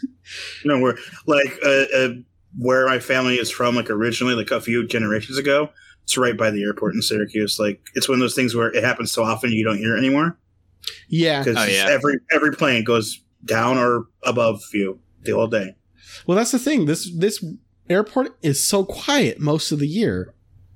No, 0.64 0.80
we're 0.80 0.96
like 1.26 1.58
a, 1.62 1.86
a 1.94 2.22
where 2.56 2.86
my 2.86 3.00
family 3.00 3.34
is 3.36 3.50
from, 3.50 3.74
like 3.74 3.90
originally, 3.90 4.34
like 4.34 4.50
a 4.50 4.60
few 4.62 4.86
generations 4.86 5.36
ago. 5.36 5.68
It's 6.04 6.16
right 6.18 6.36
by 6.36 6.50
the 6.50 6.62
airport 6.62 6.94
in 6.94 7.02
Syracuse. 7.02 7.58
Like 7.58 7.80
it's 7.94 8.08
one 8.08 8.16
of 8.16 8.20
those 8.20 8.34
things 8.34 8.54
where 8.54 8.68
it 8.72 8.82
happens 8.84 9.12
so 9.12 9.22
often 9.22 9.52
you 9.52 9.64
don't 9.64 9.78
hear 9.78 9.94
it 9.96 9.98
anymore. 9.98 10.38
Yeah, 11.08 11.42
because 11.44 11.56
Oh, 11.58 11.64
yeah. 11.64 11.86
every 11.90 12.18
every 12.32 12.52
plane 12.56 12.82
goes 12.84 13.20
down 13.44 13.78
or 13.78 14.06
above 14.24 14.60
you 14.72 14.98
the 15.22 15.32
whole 15.32 15.46
day. 15.46 15.76
Well, 16.26 16.36
that's 16.36 16.50
the 16.52 16.58
thing. 16.58 16.86
This 16.86 17.10
this 17.16 17.44
airport 17.88 18.36
is 18.42 18.64
so 18.66 18.84
quiet 18.84 19.38
most 19.40 19.70
of 19.72 19.78
the 19.78 19.86
year, 19.88 20.34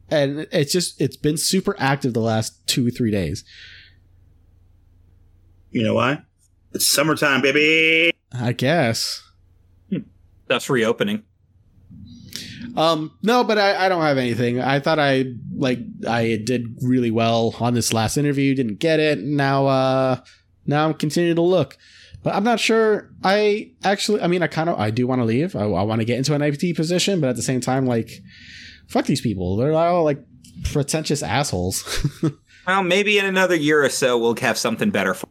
and 0.09 0.47
it's 0.53 0.73
just 0.73 1.01
it's 1.01 1.17
been 1.17 1.37
super 1.37 1.75
active 1.79 2.15
the 2.15 2.21
last 2.21 2.65
two 2.69 2.91
three 2.91 3.11
days. 3.11 3.45
You 5.71 5.83
know 5.83 5.95
why? 5.95 6.23
It's 6.73 6.87
summertime, 6.87 7.43
baby. 7.43 8.13
I 8.33 8.53
guess. 8.53 9.23
Hmm. 9.91 9.99
That's 10.47 10.71
reopening. 10.71 11.23
Um, 12.77 13.17
no, 13.23 13.43
but 13.45 13.57
I, 13.59 13.87
I 13.87 13.89
don't 13.89 14.03
have 14.03 14.19
anything. 14.19 14.61
I 14.61 14.81
thought 14.81 14.99
I 14.99 15.25
like 15.57 15.79
I 16.07 16.41
did 16.45 16.77
really 16.83 17.11
well 17.11 17.55
on 17.61 17.75
this 17.75 17.93
last 17.93 18.17
interview. 18.17 18.55
Didn't 18.55 18.79
get 18.79 19.01
it. 19.01 19.19
Now, 19.21 19.67
uh, 19.67 20.21
now 20.67 20.87
I'm 20.87 20.95
continuing 20.95 21.37
to 21.37 21.43
look, 21.43 21.79
but 22.23 22.35
I'm 22.35 22.45
not 22.45 22.61
sure. 22.61 23.11
I 23.25 23.73
actually, 23.83 24.21
I 24.21 24.27
mean, 24.27 24.43
I 24.43 24.47
kind 24.47 24.69
of 24.69 24.79
I 24.79 24.91
do 24.91 25.07
want 25.07 25.21
to 25.21 25.25
leave. 25.25 25.57
I, 25.57 25.61
I 25.63 25.83
want 25.83 26.01
to 26.01 26.05
get 26.05 26.19
into 26.19 26.35
an 26.35 26.43
IPT 26.43 26.77
position, 26.77 27.21
but 27.21 27.31
at 27.31 27.37
the 27.37 27.43
same 27.43 27.61
time, 27.61 27.87
like, 27.87 28.11
fuck 28.89 29.07
these 29.07 29.21
people. 29.23 29.57
They're 29.57 29.73
all 29.73 30.05
like 30.05 30.23
pretentious 30.65 31.23
assholes. 31.23 31.85
Well, 32.67 32.83
maybe 32.83 33.17
in 33.17 33.25
another 33.25 33.55
year 33.55 33.85
or 33.85 33.89
so 33.89 34.19
we'll 34.19 34.35
have 34.41 34.59
something 34.59 34.91
better 34.91 35.15
for 35.15 35.29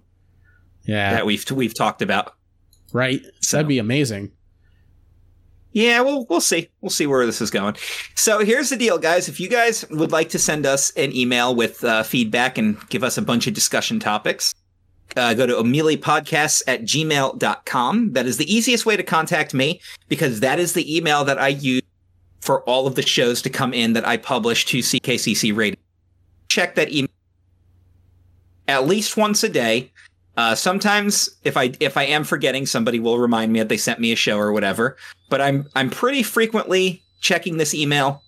yeah, 0.85 1.11
that 1.11 1.25
we've 1.25 1.43
we've 1.51 1.75
talked 1.75 2.01
about. 2.01 2.33
right. 2.93 3.19
So- 3.41 3.57
That'd 3.57 3.67
be 3.67 3.77
amazing. 3.77 4.31
Yeah, 5.75 5.99
we'll 5.99 6.25
we'll 6.29 6.39
see. 6.39 6.69
We'll 6.79 6.89
see 6.89 7.05
where 7.05 7.25
this 7.25 7.41
is 7.41 7.51
going. 7.51 7.75
So 8.15 8.39
here's 8.39 8.69
the 8.69 8.77
deal, 8.77 8.97
guys. 8.97 9.27
If 9.27 9.41
you 9.41 9.49
guys 9.49 9.83
would 9.89 10.13
like 10.13 10.29
to 10.29 10.39
send 10.39 10.65
us 10.65 10.89
an 10.91 11.13
email 11.13 11.53
with 11.53 11.83
uh, 11.83 12.03
feedback 12.03 12.57
and 12.57 12.77
give 12.87 13.03
us 13.03 13.17
a 13.17 13.21
bunch 13.21 13.45
of 13.45 13.53
discussion 13.53 13.99
topics, 13.99 14.55
uh, 15.17 15.33
go 15.33 15.45
to 15.45 15.55
ameliapodcasts 15.55 16.63
at 16.65 16.83
gmail.com. 16.83 18.13
That 18.13 18.25
is 18.25 18.37
the 18.37 18.51
easiest 18.51 18.85
way 18.85 18.95
to 18.95 19.03
contact 19.03 19.53
me 19.53 19.81
because 20.07 20.39
that 20.39 20.59
is 20.59 20.71
the 20.71 20.95
email 20.95 21.25
that 21.25 21.39
I 21.39 21.49
use 21.49 21.81
for 22.39 22.63
all 22.63 22.87
of 22.87 22.95
the 22.95 23.05
shows 23.05 23.41
to 23.41 23.49
come 23.49 23.73
in 23.73 23.91
that 23.93 24.07
I 24.07 24.15
publish 24.15 24.63
to 24.67 24.79
CKCC 24.79 25.53
Radio. 25.53 25.77
Check 26.47 26.75
that 26.75 26.89
email 26.89 27.09
at 28.69 28.87
least 28.87 29.17
once 29.17 29.43
a 29.43 29.49
day. 29.49 29.91
Uh, 30.37 30.55
sometimes 30.55 31.29
if 31.43 31.55
I 31.57 31.71
if 31.79 31.97
I 31.97 32.03
am 32.03 32.23
forgetting, 32.23 32.65
somebody 32.65 32.99
will 32.99 33.19
remind 33.19 33.53
me 33.53 33.59
that 33.59 33.69
they 33.69 33.77
sent 33.77 33.99
me 33.99 34.11
a 34.11 34.15
show 34.15 34.37
or 34.37 34.51
whatever. 34.51 34.97
But 35.29 35.41
I'm 35.41 35.67
I'm 35.75 35.89
pretty 35.89 36.23
frequently 36.23 37.01
checking 37.21 37.57
this 37.57 37.73
email, 37.73 38.21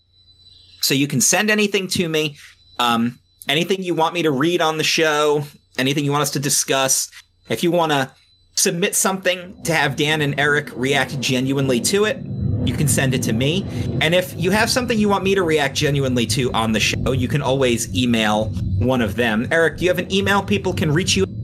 so 0.82 0.94
you 0.94 1.08
can 1.08 1.22
send 1.22 1.50
anything 1.50 1.88
to 1.90 2.08
me. 2.08 2.38
Um, 2.80 3.20
anything 3.50 3.84
you 3.84 3.94
want 3.94 4.14
me 4.14 4.24
to 4.24 4.32
read 4.32 4.62
on 4.62 4.78
the 4.78 4.84
show, 4.84 5.44
anything 5.78 6.06
you 6.06 6.12
want 6.12 6.22
us 6.22 6.32
to 6.32 6.40
discuss. 6.40 7.10
If 7.50 7.64
you 7.64 7.72
want 7.72 7.92
to 7.92 8.12
submit 8.56 8.96
something 8.96 9.62
to 9.64 9.74
have 9.74 9.96
Dan 9.96 10.22
and 10.22 10.40
Eric 10.40 10.72
react 10.76 11.20
genuinely 11.20 11.80
to 11.82 12.06
it, 12.06 12.18
you 12.66 12.74
can 12.74 12.88
send 12.88 13.14
it 13.14 13.24
to 13.24 13.34
me. 13.34 13.66
And 14.02 14.14
if 14.14 14.34
you 14.38 14.52
have 14.52 14.70
something 14.70 14.98
you 14.98 15.10
want 15.10 15.24
me 15.24 15.36
to 15.36 15.44
react 15.44 15.76
genuinely 15.76 16.26
to 16.28 16.52
on 16.52 16.72
the 16.72 16.80
show, 16.80 17.12
you 17.12 17.28
can 17.28 17.42
always 17.42 17.96
email 17.96 18.46
one 18.80 19.02
of 19.02 19.16
them. 19.16 19.48
Eric, 19.52 19.78
do 19.78 19.86
you 19.86 19.90
have 19.90 20.00
an 20.00 20.12
email 20.12 20.42
people 20.42 20.74
can 20.74 20.92
reach 20.92 21.16
you? 21.16 21.37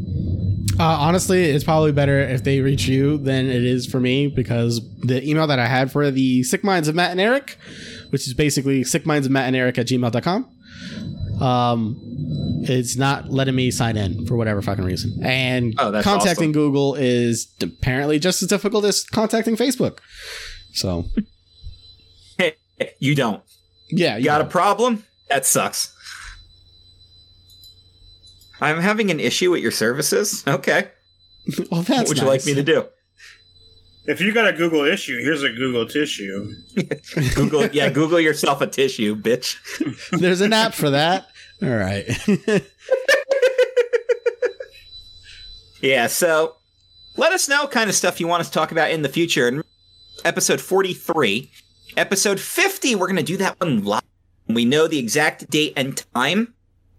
Uh, 0.80 0.84
honestly, 0.84 1.44
it's 1.44 1.64
probably 1.64 1.92
better 1.92 2.20
if 2.20 2.44
they 2.44 2.60
reach 2.60 2.88
you 2.88 3.18
than 3.18 3.46
it 3.48 3.64
is 3.64 3.86
for 3.86 4.00
me 4.00 4.28
because 4.28 4.82
the 5.02 5.24
email 5.28 5.46
that 5.48 5.60
I 5.60 5.68
had 5.68 5.92
for 5.92 6.10
the 6.10 6.44
Sick 6.44 6.64
Minds 6.64 6.88
of 6.88 6.96
Matt 6.96 7.12
and 7.12 7.20
Eric, 7.22 7.58
which 8.10 8.28
is 8.28 8.34
basically 8.34 8.84
Sick 8.84 9.06
Minds 9.06 9.28
of 9.28 9.32
Matt 9.32 9.46
and 9.48 9.56
Eric 9.56 9.78
at 9.78 9.86
gmail.com, 9.88 10.50
um, 11.42 11.96
it's 12.68 12.96
not 12.96 13.30
letting 13.30 13.56
me 13.56 13.70
sign 13.72 13.98
in 13.98 14.26
for 14.26 14.36
whatever 14.36 14.62
fucking 14.62 14.84
reason. 14.84 15.20
And 15.24 15.76
Oh, 15.78 15.92
contacting 16.02 16.50
awesome. 16.50 16.52
Google 16.54 16.96
is 16.96 17.48
apparently 17.62 18.18
just 18.20 18.42
as 18.42 18.50
difficult 18.50 18.84
as 18.86 19.04
contacting 19.04 19.56
Facebook. 19.56 20.00
So, 20.74 21.06
You 23.00 23.16
don't. 23.16 23.44
yeah, 23.90 24.18
You 24.18 24.26
got 24.26 24.42
a 24.42 24.46
problem? 24.46 25.06
That 25.30 25.46
sucks. 25.46 25.93
I'm 28.64 28.82
having 28.82 29.12
an 29.12 29.20
issue 29.20 29.52
with 29.52 29.62
your 29.62 29.72
services. 29.72 30.44
Okay. 30.48 30.90
Well, 31.70 31.82
that's 31.82 31.90
what 31.90 32.08
would 32.10 32.18
you 32.18 32.24
nice. 32.24 32.46
like 32.46 32.46
me 32.46 32.54
to 32.54 32.64
do? 32.64 32.86
If 34.06 34.20
you 34.20 34.34
got 34.34 34.48
a 34.48 34.54
Google 34.54 34.84
issue, 34.84 35.22
here's 35.22 35.44
a 35.44 35.50
Google 35.50 35.88
tissue. 35.88 36.54
Google, 37.36 37.68
yeah, 37.68 37.90
Google 37.90 38.20
yourself 38.20 38.62
a 38.62 38.68
tissue, 38.68 39.16
bitch. 39.16 39.56
There's 40.20 40.42
an 40.42 40.54
app 40.54 40.74
for 40.74 40.90
that. 40.90 41.28
All 41.62 41.70
right. 41.70 42.06
Yeah, 45.84 46.08
so 46.08 46.56
let 47.18 47.34
us 47.34 47.50
know 47.50 47.68
kind 47.68 47.90
of 47.90 47.96
stuff 47.96 48.22
you 48.22 48.26
want 48.26 48.40
us 48.40 48.48
to 48.48 48.54
talk 48.54 48.72
about 48.72 48.92
in 48.92 49.02
the 49.02 49.10
future. 49.10 49.50
In 49.50 49.64
episode 50.24 50.62
43, 50.62 51.52
episode 51.98 52.40
50, 52.40 52.96
we're 52.96 53.08
going 53.08 53.18
to 53.18 53.22
do 53.22 53.36
that 53.36 53.60
one 53.60 53.84
live. 53.84 54.02
We 54.48 54.64
know 54.64 54.88
the 54.88 54.98
exact 54.98 55.50
date 55.50 55.74
and 55.76 56.02
time, 56.14 56.54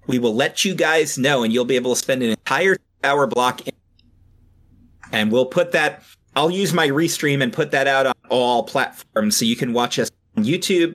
we 0.06 0.18
will 0.18 0.34
let 0.34 0.64
you 0.64 0.74
guys 0.74 1.18
know, 1.18 1.42
and 1.42 1.52
you'll 1.52 1.64
be 1.64 1.76
able 1.76 1.94
to 1.94 1.98
spend 1.98 2.22
an 2.22 2.30
entire 2.30 2.76
hour 3.02 3.26
block. 3.26 3.66
In- 3.66 3.74
and 5.12 5.30
we'll 5.30 5.46
put 5.46 5.72
that, 5.72 6.02
I'll 6.34 6.50
use 6.50 6.72
my 6.72 6.88
restream 6.88 7.42
and 7.42 7.52
put 7.52 7.70
that 7.70 7.86
out 7.86 8.06
on 8.06 8.14
all 8.30 8.64
platforms 8.64 9.36
so 9.36 9.44
you 9.44 9.56
can 9.56 9.72
watch 9.72 9.98
us 9.98 10.10
on 10.36 10.44
YouTube, 10.44 10.94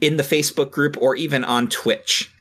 in 0.00 0.16
the 0.16 0.22
Facebook 0.22 0.70
group, 0.70 0.96
or 1.00 1.14
even 1.16 1.44
on 1.44 1.68
Twitch. 1.68 2.32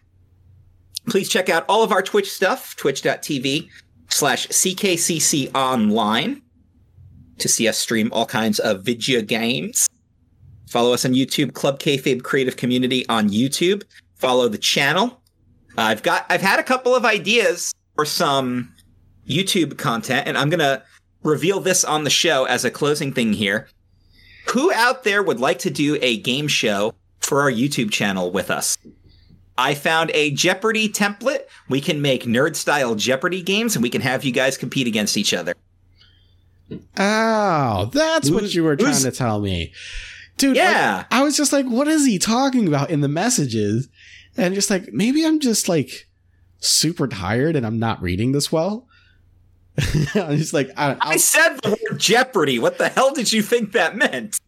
Please 1.09 1.27
check 1.27 1.49
out 1.49 1.65
all 1.67 1.83
of 1.83 1.91
our 1.91 2.01
Twitch 2.01 2.31
stuff, 2.31 2.75
twitch.tv 2.75 3.69
slash 4.09 4.47
CKCC 4.47 5.53
online 5.55 6.41
to 7.39 7.47
see 7.47 7.67
us 7.67 7.77
stream 7.77 8.09
all 8.11 8.25
kinds 8.25 8.59
of 8.59 8.83
video 8.83 9.21
games. 9.21 9.89
Follow 10.69 10.93
us 10.93 11.03
on 11.05 11.13
YouTube, 11.13 11.53
Club 11.53 11.79
Kayfabe 11.79 12.23
Creative 12.23 12.55
Community 12.55 13.07
on 13.09 13.29
YouTube. 13.29 13.83
Follow 14.15 14.47
the 14.47 14.57
channel. 14.57 15.21
I've 15.77 16.03
got, 16.03 16.25
I've 16.29 16.41
had 16.41 16.59
a 16.59 16.63
couple 16.63 16.95
of 16.95 17.05
ideas 17.05 17.73
for 17.95 18.05
some 18.05 18.73
YouTube 19.27 19.77
content, 19.77 20.27
and 20.27 20.37
I'm 20.37 20.49
gonna 20.49 20.83
reveal 21.23 21.59
this 21.59 21.83
on 21.83 22.03
the 22.03 22.09
show 22.09 22.45
as 22.45 22.65
a 22.65 22.71
closing 22.71 23.13
thing 23.13 23.33
here. 23.33 23.67
Who 24.51 24.71
out 24.73 25.03
there 25.03 25.21
would 25.21 25.39
like 25.39 25.59
to 25.59 25.69
do 25.69 25.97
a 26.01 26.17
game 26.17 26.47
show 26.47 26.95
for 27.19 27.41
our 27.41 27.51
YouTube 27.51 27.91
channel 27.91 28.31
with 28.31 28.49
us? 28.49 28.77
I 29.57 29.75
found 29.75 30.09
a 30.13 30.31
Jeopardy 30.31 30.87
template. 30.89 31.41
We 31.67 31.81
can 31.81 32.01
make 32.01 32.23
nerd 32.23 32.55
style 32.55 32.95
Jeopardy 32.95 33.41
games 33.41 33.75
and 33.75 33.83
we 33.83 33.89
can 33.89 34.01
have 34.01 34.23
you 34.23 34.31
guys 34.31 34.57
compete 34.57 34.87
against 34.87 35.17
each 35.17 35.33
other. 35.33 35.53
Oh, 36.97 37.89
that's 37.93 38.29
what 38.29 38.53
you 38.53 38.63
were 38.63 38.75
trying 38.75 39.01
to 39.01 39.11
tell 39.11 39.39
me. 39.39 39.73
Dude, 40.37 40.55
Yeah. 40.55 41.05
I 41.11 41.23
was 41.23 41.35
just 41.35 41.51
like, 41.51 41.65
what 41.65 41.87
is 41.87 42.05
he 42.05 42.17
talking 42.17 42.67
about 42.67 42.89
in 42.89 43.01
the 43.01 43.07
messages? 43.09 43.89
And 44.39 44.55
just 44.55 44.69
like, 44.69 44.91
maybe 44.93 45.25
I'm 45.25 45.39
just 45.39 45.67
like 45.69 46.07
super 46.59 47.07
tired 47.07 47.55
and 47.55 47.65
I'm 47.65 47.79
not 47.79 48.01
reading 48.01 48.31
this 48.31 48.51
well. 48.51 48.87
I'm 50.15 50.37
just 50.37 50.53
like, 50.53 50.69
I, 50.77 50.97
I 50.99 51.17
said 51.17 51.57
the 51.63 51.69
word 51.69 51.99
Jeopardy. 51.99 52.59
What 52.59 52.77
the 52.77 52.89
hell 52.89 53.13
did 53.13 53.31
you 53.31 53.41
think 53.41 53.71
that 53.73 53.95
meant? 53.95 54.39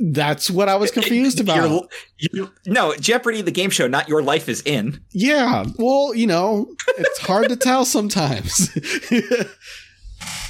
that's 0.00 0.48
what 0.48 0.68
I 0.68 0.76
was 0.76 0.92
confused 0.92 1.40
about. 1.40 1.68
Your- 1.68 1.88
your- 2.32 2.50
no, 2.66 2.94
Jeopardy, 2.94 3.42
the 3.42 3.50
game 3.50 3.68
show, 3.70 3.88
not 3.88 4.08
Your 4.08 4.22
Life 4.22 4.48
is 4.48 4.62
In. 4.64 5.00
yeah, 5.10 5.64
well, 5.76 6.14
you 6.14 6.28
know, 6.28 6.72
it's 6.98 7.18
hard 7.18 7.48
to 7.48 7.56
tell 7.56 7.84
sometimes. 7.84 8.70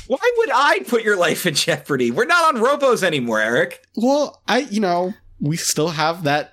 Why 0.07 0.33
would 0.37 0.51
I 0.53 0.81
put 0.87 1.03
your 1.03 1.17
life 1.17 1.47
in 1.47 1.55
jeopardy? 1.55 2.11
We're 2.11 2.27
not 2.27 2.55
on 2.55 2.61
Robos 2.63 3.03
anymore, 3.03 3.41
Eric. 3.41 3.83
well, 3.97 4.43
I, 4.47 4.59
you 4.59 4.81
know, 4.81 5.15
we 5.41 5.57
still 5.57 5.89
have 5.89 6.25
that 6.25 6.53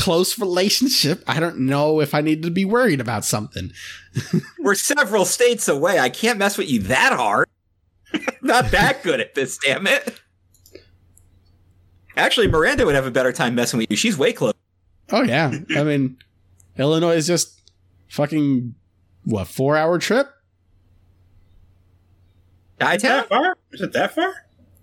close 0.00 0.38
relationship. 0.38 1.22
I 1.26 1.38
don't 1.38 1.60
know 1.60 2.00
if 2.00 2.14
I 2.14 2.22
need 2.22 2.42
to 2.42 2.50
be 2.50 2.64
worried 2.64 3.00
about 3.00 3.24
something. 3.24 3.72
We're 4.58 4.74
several 4.74 5.24
states 5.24 5.68
away. 5.68 5.98
I 5.98 6.08
can't 6.08 6.38
mess 6.38 6.56
with 6.56 6.70
you 6.70 6.80
that 6.82 7.12
hard. 7.12 7.48
not 8.42 8.70
that 8.70 9.02
good 9.02 9.20
at 9.20 9.34
this, 9.34 9.58
damn 9.58 9.86
it. 9.86 10.20
Actually, 12.16 12.48
Miranda 12.48 12.84
would 12.84 12.94
have 12.94 13.06
a 13.06 13.10
better 13.10 13.32
time 13.32 13.54
messing 13.54 13.78
with 13.78 13.90
you. 13.90 13.96
She's 13.96 14.18
way 14.18 14.32
close. 14.32 14.54
Oh 15.12 15.22
yeah, 15.22 15.52
I 15.76 15.84
mean, 15.84 16.18
Illinois 16.76 17.16
is 17.16 17.26
just 17.26 17.60
fucking 18.08 18.74
what 19.24 19.48
four 19.48 19.76
hour 19.76 19.98
trip? 19.98 20.28
I 22.80 22.96
That 22.96 23.28
far? 23.28 23.56
Is 23.72 23.80
it 23.82 23.92
that 23.92 24.14
far? 24.14 24.32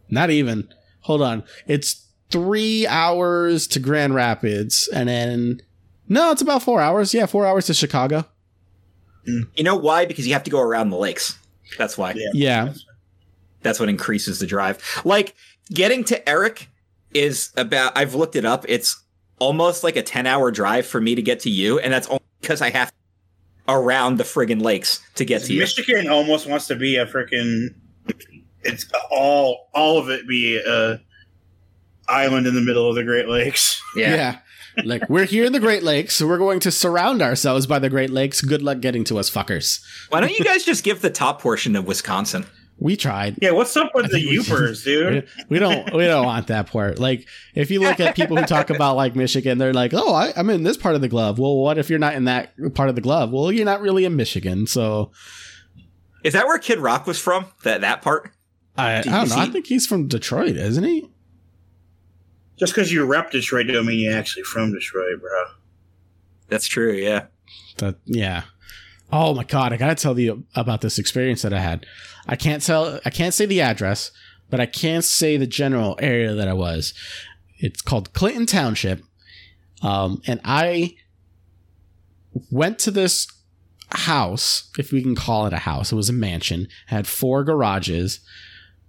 Not 0.10 0.30
even. 0.30 0.70
Hold 1.02 1.22
on, 1.22 1.44
it's 1.66 2.07
three 2.30 2.88
hours 2.88 3.68
to 3.68 3.80
Grand 3.80 4.16
Rapids, 4.16 4.90
and 4.94 5.10
then 5.10 5.62
no, 6.08 6.32
it's 6.32 6.42
about 6.42 6.64
four 6.64 6.82
hours. 6.82 7.14
Yeah, 7.14 7.26
four 7.26 7.46
hours 7.46 7.66
to 7.68 7.74
Chicago. 7.74 8.26
Mm. 9.28 9.50
You 9.56 9.64
know 9.64 9.76
why? 9.76 10.06
Because 10.06 10.28
you 10.28 10.34
have 10.34 10.44
to 10.44 10.52
go 10.52 10.60
around 10.60 10.90
the 10.90 10.98
lakes. 10.98 11.38
That's 11.78 11.98
why. 11.98 12.14
Yeah. 12.14 12.30
Yeah, 12.34 12.74
That's 13.62 13.80
what 13.80 13.90
increases 13.90 14.40
the 14.40 14.48
drive. 14.48 15.02
Like 15.04 15.36
getting 15.70 16.04
to 16.06 16.30
Eric 16.30 16.70
is 17.14 17.52
about. 17.58 17.98
I've 17.98 18.16
looked 18.16 18.36
it 18.36 18.46
up. 18.46 18.66
It's 18.68 19.04
almost 19.40 19.84
like 19.84 19.96
a 19.96 20.04
ten 20.04 20.26
hour 20.26 20.52
drive 20.52 20.86
for 20.86 21.02
me 21.02 21.16
to 21.16 21.22
get 21.22 21.42
to 21.42 21.50
you, 21.50 21.80
and 21.80 21.92
that's 21.92 22.08
only 22.08 22.24
because 22.42 22.62
I 22.62 22.70
have 22.70 22.92
around 23.68 24.18
the 24.18 24.24
friggin' 24.24 24.62
lakes 24.62 25.02
to 25.16 25.26
get 25.26 25.44
to 25.44 25.54
Michigan 25.54 25.86
you. 25.90 25.96
Michigan 25.96 26.08
almost 26.12 26.48
wants 26.48 26.68
to 26.68 26.76
be 26.76 26.96
a 26.96 27.06
friggin', 27.06 27.76
It's 28.64 28.86
all 29.12 29.70
all 29.74 29.98
of 29.98 30.10
it 30.10 30.28
be 30.28 30.58
a 30.58 31.02
island 32.08 32.48
in 32.48 32.56
the 32.56 32.62
middle 32.62 32.90
of 32.90 32.96
the 32.96 33.04
Great 33.04 33.28
Lakes. 33.28 33.82
Yeah. 33.96 34.16
yeah. 34.16 34.84
like 34.84 35.10
we're 35.10 35.26
here 35.26 35.46
in 35.46 35.54
the 35.54 35.60
Great 35.60 35.84
Lakes, 35.84 36.16
so 36.16 36.28
we're 36.28 36.38
going 36.38 36.60
to 36.62 36.72
surround 36.72 37.22
ourselves 37.22 37.66
by 37.66 37.80
the 37.80 37.90
Great 37.90 38.10
Lakes. 38.10 38.42
Good 38.42 38.62
luck 38.62 38.80
getting 38.80 39.04
to 39.06 39.18
us, 39.18 39.30
fuckers. 39.30 39.82
Why 40.10 40.20
don't 40.20 40.38
you 40.38 40.46
guys 40.46 40.64
just 40.64 40.84
give 40.84 41.02
the 41.02 41.10
top 41.10 41.42
portion 41.42 41.76
of 41.76 41.86
Wisconsin? 41.86 42.46
We 42.80 42.96
tried. 42.96 43.40
Yeah, 43.42 43.52
what's 43.52 43.76
up 43.76 43.96
with 43.96 44.12
the 44.12 44.18
Yoopers, 44.20 44.84
dude? 44.86 45.28
We 45.50 45.58
don't 45.58 45.92
we 45.94 46.06
don't 46.06 46.26
want 46.26 46.48
that 46.48 46.68
part. 46.68 47.00
Like 47.00 47.28
if 47.56 47.72
you 47.72 47.80
look 47.80 48.00
at 48.00 48.16
people 48.16 48.38
who 48.38 48.46
talk 48.46 48.70
about 48.70 48.96
like 48.96 49.16
Michigan, 49.16 49.58
they're 49.58 49.74
like, 49.74 49.94
"Oh, 49.96 50.14
I, 50.14 50.32
am 50.36 50.52
in 50.52 50.62
this 50.62 50.78
part 50.78 50.94
of 50.94 51.02
the 51.02 51.08
glove." 51.08 51.40
Well, 51.40 51.58
what 51.58 51.80
if 51.80 51.90
you're 51.90 51.98
not 51.98 52.14
in 52.14 52.26
that 52.26 52.54
part 52.76 52.90
of 52.90 52.96
the 52.96 53.02
glove? 53.02 53.32
Well, 53.32 53.52
you're 53.52 53.66
not 53.66 53.82
really 53.82 54.06
in 54.06 54.16
Michigan, 54.16 54.68
so. 54.68 55.12
Is 56.24 56.34
that 56.34 56.46
where 56.46 56.60
Kid 56.60 56.80
Rock 56.80 57.08
was 57.08 57.20
from? 57.20 57.48
That 57.64 57.82
that 57.82 58.04
part? 58.04 58.32
I, 58.78 59.00
I 59.00 59.02
don't 59.02 59.30
know. 59.30 59.36
He? 59.36 59.42
I 59.42 59.46
think 59.48 59.66
he's 59.66 59.88
from 59.88 60.08
Detroit, 60.08 60.56
isn't 60.56 60.84
he? 60.84 61.10
Just 62.58 62.74
because 62.74 62.92
you 62.92 63.06
rep 63.06 63.32
Detroit 63.32 63.68
don't 63.68 63.86
mean 63.86 64.00
you're 64.00 64.18
actually 64.18 64.44
from 64.44 64.74
Detroit, 64.74 65.22
bro. 65.22 65.44
That's 66.48 66.68
true. 66.68 66.94
Yeah. 66.94 67.26
That 67.78 67.98
yeah. 68.06 68.44
Oh 69.12 69.34
my 69.34 69.44
god, 69.44 69.72
I 69.74 69.78
gotta 69.78 69.96
tell 69.96 70.18
you 70.20 70.44
about 70.56 70.82
this 70.82 71.00
experience 71.00 71.42
that 71.44 71.54
I 71.54 71.60
had. 71.60 71.86
I 72.28 72.36
can't 72.36 72.64
tell 72.64 73.00
I 73.06 73.10
can't 73.10 73.34
say 73.34 73.46
the 73.46 73.62
address, 73.62 74.12
but 74.50 74.60
I 74.60 74.66
can 74.66 75.02
say 75.02 75.38
the 75.38 75.48
general 75.48 75.98
area 76.02 76.34
that 76.34 76.48
I 76.48 76.54
was. 76.54 76.94
It's 77.60 77.82
called 77.82 78.14
Clinton 78.14 78.46
Township. 78.46 79.02
Um, 79.82 80.22
and 80.26 80.42
I 80.44 80.96
went 82.52 82.80
to 82.80 82.92
this 82.92 83.28
house, 83.92 84.70
if 84.78 84.92
we 84.92 85.02
can 85.02 85.16
call 85.16 85.46
it 85.46 85.54
a 85.54 85.58
house. 85.58 85.92
It 85.92 85.96
was 85.96 86.10
a 86.10 86.14
mansion. 86.14 86.62
It 86.62 86.70
had 86.88 87.08
four 87.08 87.44
garages 87.44 88.20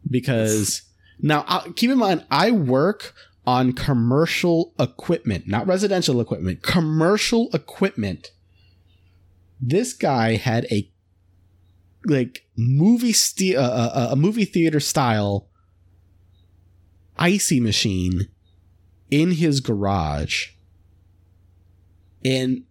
because 0.08 0.82
now 1.20 1.44
uh, 1.46 1.64
keep 1.76 1.90
in 1.90 1.98
mind 1.98 2.24
I 2.30 2.50
work 2.50 3.14
on 3.48 3.72
commercial 3.72 4.74
equipment, 4.78 5.48
not 5.48 5.66
residential 5.66 6.20
equipment, 6.20 6.62
commercial 6.62 7.48
equipment. 7.54 8.30
This 9.58 9.94
guy 9.94 10.36
had 10.36 10.66
a 10.70 10.90
like 12.04 12.46
movie 12.58 13.14
st- 13.14 13.56
uh, 13.56 13.60
uh, 13.60 13.90
uh, 13.94 14.08
a 14.10 14.16
movie 14.16 14.44
theater 14.44 14.80
style 14.80 15.48
ICEE 17.18 17.58
machine 17.60 18.28
in 19.10 19.30
his 19.30 19.60
garage. 19.60 20.48
And 22.22 22.64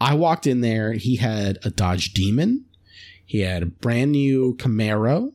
i 0.00 0.14
walked 0.14 0.46
in 0.46 0.62
there. 0.62 0.94
He 0.94 1.16
had 1.16 1.58
a 1.62 1.68
dodge 1.68 2.14
demon. 2.14 2.64
He 3.26 3.40
had 3.40 3.62
a 3.62 3.66
brand 3.66 4.12
new 4.12 4.56
camaro 4.56 5.34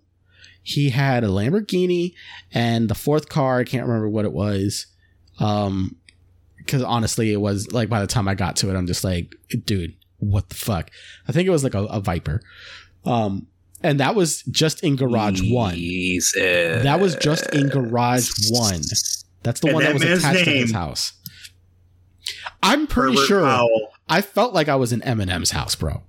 he 0.63 0.89
had 0.89 1.23
a 1.23 1.27
lamborghini 1.27 2.13
and 2.53 2.89
the 2.89 2.95
fourth 2.95 3.29
car 3.29 3.59
i 3.59 3.63
can't 3.63 3.85
remember 3.85 4.09
what 4.09 4.25
it 4.25 4.31
was 4.31 4.88
um 5.39 5.95
because 6.57 6.83
honestly 6.83 7.33
it 7.33 7.41
was 7.41 7.71
like 7.71 7.89
by 7.89 7.99
the 7.99 8.07
time 8.07 8.27
i 8.27 8.35
got 8.35 8.55
to 8.55 8.69
it 8.69 8.75
i'm 8.75 8.88
just 8.88 9.03
like 9.03 9.35
dude 9.65 9.95
what 10.21 10.49
the 10.49 10.55
fuck? 10.55 10.89
I 11.27 11.31
think 11.31 11.47
it 11.47 11.51
was 11.51 11.63
like 11.63 11.73
a, 11.73 11.83
a 11.85 11.99
Viper. 11.99 12.41
Um, 13.05 13.47
and 13.81 13.99
that 13.99 14.15
was 14.15 14.43
just 14.43 14.83
in 14.83 14.95
Garage 14.95 15.41
Jesus. 15.41 16.35
One. 16.35 16.83
That 16.83 16.99
was 16.99 17.15
just 17.15 17.53
in 17.53 17.67
Garage 17.67 18.29
One. 18.49 18.81
That's 19.43 19.59
the 19.59 19.67
and 19.67 19.73
one 19.73 19.83
that, 19.83 19.99
that 19.99 20.09
was 20.09 20.23
attached 20.23 20.45
to 20.45 20.51
his 20.51 20.71
house. 20.71 21.13
I'm 22.61 22.85
pretty 22.85 23.15
Herbert 23.15 23.27
sure 23.27 23.41
Powell. 23.41 23.88
I 24.07 24.21
felt 24.21 24.53
like 24.53 24.69
I 24.69 24.75
was 24.75 24.93
in 24.93 25.01
Eminem's 25.01 25.51
house, 25.51 25.73
bro. 25.73 26.03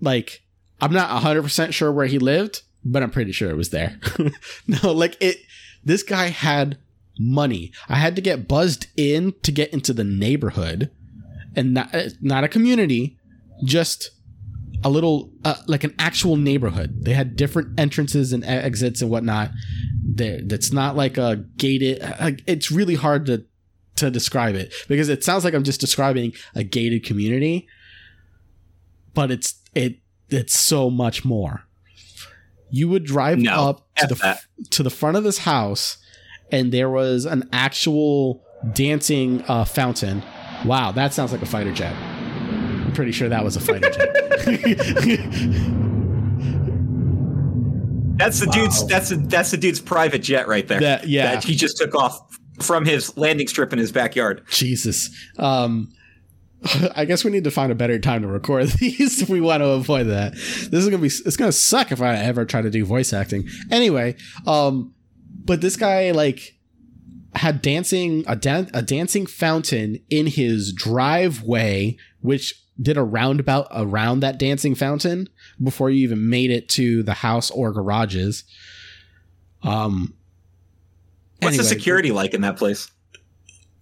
Like, 0.00 0.42
I'm 0.80 0.92
not 0.92 1.22
100% 1.22 1.72
sure 1.72 1.90
where 1.90 2.06
he 2.06 2.20
lived, 2.20 2.62
but 2.84 3.02
I'm 3.02 3.10
pretty 3.10 3.32
sure 3.32 3.50
it 3.50 3.56
was 3.56 3.70
there. 3.70 3.98
no, 4.66 4.92
like 4.92 5.16
it, 5.20 5.38
this 5.84 6.02
guy 6.02 6.28
had 6.28 6.78
money. 7.18 7.72
I 7.88 7.96
had 7.96 8.16
to 8.16 8.22
get 8.22 8.48
buzzed 8.48 8.86
in 8.96 9.34
to 9.42 9.52
get 9.52 9.72
into 9.72 9.92
the 9.92 10.04
neighborhood 10.04 10.90
and 11.54 11.74
not 11.74 11.94
uh, 11.94 12.10
not 12.20 12.44
a 12.44 12.48
community, 12.48 13.18
just 13.64 14.10
a 14.82 14.88
little 14.90 15.30
uh, 15.44 15.56
like 15.66 15.84
an 15.84 15.94
actual 15.98 16.36
neighborhood. 16.36 17.04
They 17.04 17.12
had 17.12 17.36
different 17.36 17.78
entrances 17.78 18.32
and 18.32 18.44
exits 18.44 19.02
and 19.02 19.10
whatnot. 19.10 19.50
That's 20.14 20.72
not 20.72 20.96
like 20.96 21.18
a 21.18 21.44
gated. 21.56 22.02
Uh, 22.02 22.32
it's 22.46 22.70
really 22.70 22.94
hard 22.94 23.26
to 23.26 23.44
to 23.96 24.10
describe 24.10 24.54
it 24.54 24.72
because 24.88 25.08
it 25.08 25.22
sounds 25.22 25.44
like 25.44 25.54
I'm 25.54 25.64
just 25.64 25.80
describing 25.80 26.32
a 26.54 26.64
gated 26.64 27.04
community, 27.04 27.68
but 29.14 29.30
it's 29.30 29.60
it 29.74 29.98
it's 30.30 30.58
so 30.58 30.90
much 30.90 31.24
more. 31.24 31.66
You 32.70 32.88
would 32.88 33.04
drive 33.04 33.38
no, 33.38 33.52
up 33.52 33.94
to 33.96 34.06
the 34.06 34.14
that. 34.16 34.40
to 34.70 34.82
the 34.82 34.90
front 34.90 35.16
of 35.16 35.24
this 35.24 35.38
house, 35.38 35.98
and 36.50 36.72
there 36.72 36.90
was 36.90 37.24
an 37.24 37.48
actual 37.52 38.44
dancing 38.74 39.42
uh, 39.48 39.64
fountain 39.64 40.22
Wow, 40.64 40.92
that 40.92 41.14
sounds 41.14 41.32
like 41.32 41.42
a 41.42 41.46
fighter 41.46 41.72
jet. 41.72 41.94
I'm 41.94 42.92
pretty 42.92 43.12
sure 43.12 43.28
that 43.28 43.44
was 43.44 43.56
a 43.56 43.60
fighter 43.60 43.90
jet. 43.90 44.14
that's 48.18 48.40
the 48.40 48.46
wow. 48.46 48.52
dude's. 48.52 48.86
That's 48.86 49.10
that's 49.28 49.50
the 49.50 49.56
dude's 49.56 49.80
private 49.80 50.22
jet 50.22 50.48
right 50.48 50.66
there. 50.66 50.80
That, 50.80 51.08
yeah, 51.08 51.34
that 51.34 51.44
he 51.44 51.54
just 51.54 51.78
took 51.78 51.94
off 51.94 52.38
from 52.60 52.84
his 52.84 53.16
landing 53.16 53.48
strip 53.48 53.72
in 53.72 53.78
his 53.78 53.90
backyard. 53.90 54.42
Jesus. 54.50 55.10
Um, 55.38 55.92
I 56.94 57.04
guess 57.04 57.24
we 57.24 57.30
need 57.30 57.44
to 57.44 57.50
find 57.50 57.72
a 57.72 57.74
better 57.74 57.98
time 57.98 58.22
to 58.22 58.28
record 58.28 58.68
these 58.80 59.22
if 59.22 59.28
we 59.28 59.40
want 59.40 59.62
to 59.62 59.68
avoid 59.68 60.04
that. 60.04 60.32
This 60.32 60.72
is 60.72 60.86
gonna 60.86 60.98
be 60.98 61.08
it's 61.08 61.36
gonna 61.36 61.52
suck 61.52 61.92
if 61.92 62.00
I 62.02 62.16
ever 62.16 62.44
try 62.44 62.62
to 62.62 62.70
do 62.70 62.84
voice 62.84 63.12
acting. 63.12 63.48
Anyway, 63.70 64.16
um, 64.46 64.94
but 65.44 65.60
this 65.60 65.76
guy 65.76 66.10
like 66.10 66.56
had 67.34 67.62
dancing 67.62 68.24
a, 68.26 68.36
dan- 68.36 68.70
a 68.74 68.82
dancing 68.82 69.26
fountain 69.26 70.00
in 70.10 70.26
his 70.26 70.72
driveway, 70.72 71.96
which 72.20 72.60
did 72.80 72.96
a 72.96 73.02
roundabout 73.02 73.68
around 73.72 74.20
that 74.20 74.38
dancing 74.38 74.74
fountain 74.74 75.28
before 75.62 75.90
you 75.90 76.02
even 76.02 76.28
made 76.28 76.50
it 76.50 76.68
to 76.68 77.02
the 77.02 77.14
house 77.14 77.50
or 77.50 77.72
garages. 77.72 78.44
Um, 79.62 80.14
what's 81.40 81.54
anyway, 81.54 81.62
the 81.62 81.68
security 81.68 82.10
like 82.10 82.34
in 82.34 82.40
that 82.40 82.56
place? 82.56 82.90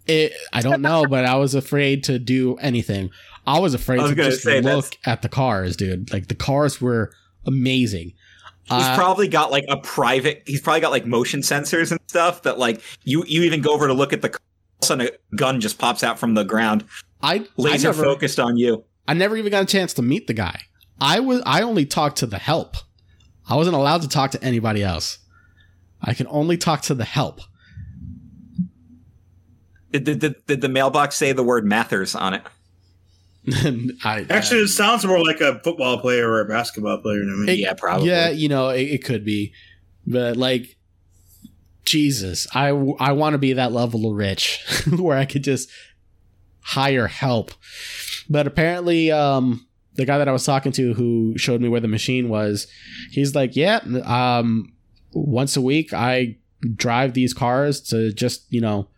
It, 0.08 0.32
I 0.52 0.62
don't 0.62 0.80
know, 0.80 1.04
but 1.04 1.26
I 1.26 1.36
was 1.36 1.54
afraid 1.54 2.04
to 2.04 2.18
do 2.18 2.56
anything. 2.56 3.10
I 3.46 3.58
was 3.60 3.74
afraid 3.74 4.00
I 4.00 4.02
was 4.02 4.10
to 4.12 4.16
just 4.16 4.44
look 4.44 4.62
that's... 4.64 4.96
at 5.04 5.22
the 5.22 5.28
cars, 5.28 5.76
dude. 5.76 6.12
Like 6.12 6.28
the 6.28 6.34
cars 6.34 6.80
were 6.80 7.12
amazing. 7.46 8.14
He's 8.64 8.84
uh, 8.84 8.96
probably 8.96 9.28
got 9.28 9.50
like 9.50 9.64
a 9.68 9.78
private. 9.78 10.42
He's 10.46 10.60
probably 10.60 10.80
got 10.80 10.90
like 10.90 11.06
motion 11.06 11.40
sensors 11.40 11.90
and 11.90 12.00
stuff 12.06 12.42
that 12.42 12.58
like 12.58 12.82
you 13.04 13.24
you 13.26 13.42
even 13.42 13.62
go 13.62 13.72
over 13.72 13.86
to 13.86 13.94
look 13.94 14.12
at 14.12 14.22
the 14.22 14.30
car, 14.30 14.40
and 14.90 15.02
a 15.02 15.10
gun 15.36 15.60
just 15.60 15.78
pops 15.78 16.02
out 16.02 16.18
from 16.18 16.34
the 16.34 16.44
ground. 16.44 16.84
I 17.22 17.46
laser 17.56 17.88
I 17.88 17.92
never, 17.92 18.04
focused 18.04 18.38
on 18.38 18.56
you. 18.56 18.84
I 19.06 19.14
never 19.14 19.36
even 19.36 19.50
got 19.50 19.62
a 19.62 19.66
chance 19.66 19.94
to 19.94 20.02
meet 20.02 20.26
the 20.26 20.34
guy. 20.34 20.60
I 21.00 21.20
was 21.20 21.42
I 21.46 21.62
only 21.62 21.86
talked 21.86 22.18
to 22.18 22.26
the 22.26 22.38
help. 22.38 22.76
I 23.48 23.56
wasn't 23.56 23.76
allowed 23.76 24.02
to 24.02 24.08
talk 24.08 24.32
to 24.32 24.44
anybody 24.44 24.82
else. 24.82 25.18
I 26.02 26.12
can 26.14 26.26
only 26.28 26.58
talk 26.58 26.82
to 26.82 26.94
the 26.94 27.04
help. 27.04 27.40
Did, 29.90 30.04
did, 30.04 30.18
did, 30.18 30.46
did 30.46 30.60
the 30.60 30.68
mailbox 30.68 31.16
say 31.16 31.32
the 31.32 31.42
word 31.42 31.64
Mathers 31.64 32.14
on 32.14 32.34
it? 32.34 32.42
I, 34.04 34.26
Actually, 34.28 34.60
it 34.60 34.68
sounds 34.68 35.04
more 35.06 35.22
like 35.24 35.40
a 35.40 35.58
football 35.60 35.98
player 35.98 36.28
or 36.28 36.40
a 36.40 36.44
basketball 36.44 36.98
player 36.98 37.20
to 37.20 37.36
me. 37.36 37.52
It, 37.52 37.58
yeah, 37.58 37.72
probably. 37.72 38.08
Yeah, 38.08 38.28
you 38.28 38.48
know, 38.48 38.68
it, 38.68 38.82
it 38.82 39.04
could 39.04 39.24
be, 39.24 39.52
but 40.06 40.36
like, 40.36 40.76
Jesus, 41.84 42.46
I 42.54 42.68
I 42.68 43.12
want 43.12 43.32
to 43.32 43.38
be 43.38 43.54
that 43.54 43.72
level 43.72 44.10
of 44.10 44.16
rich 44.16 44.62
where 44.98 45.16
I 45.16 45.24
could 45.24 45.44
just 45.44 45.70
hire 46.60 47.06
help. 47.06 47.52
But 48.28 48.46
apparently, 48.46 49.10
um, 49.10 49.66
the 49.94 50.04
guy 50.04 50.18
that 50.18 50.28
I 50.28 50.32
was 50.32 50.44
talking 50.44 50.72
to 50.72 50.92
who 50.92 51.38
showed 51.38 51.62
me 51.62 51.68
where 51.70 51.80
the 51.80 51.88
machine 51.88 52.28
was, 52.28 52.66
he's 53.10 53.34
like, 53.34 53.56
yeah, 53.56 53.80
um, 54.04 54.74
once 55.12 55.56
a 55.56 55.62
week 55.62 55.94
I 55.94 56.36
drive 56.74 57.14
these 57.14 57.32
cars 57.32 57.80
to 57.80 58.12
just 58.12 58.44
you 58.50 58.60
know 58.60 58.88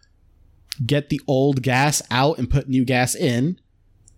get 0.85 1.09
the 1.09 1.20
old 1.27 1.62
gas 1.62 2.02
out 2.11 2.39
and 2.39 2.48
put 2.51 2.69
new 2.69 2.85
gas 2.85 3.15
in 3.15 3.59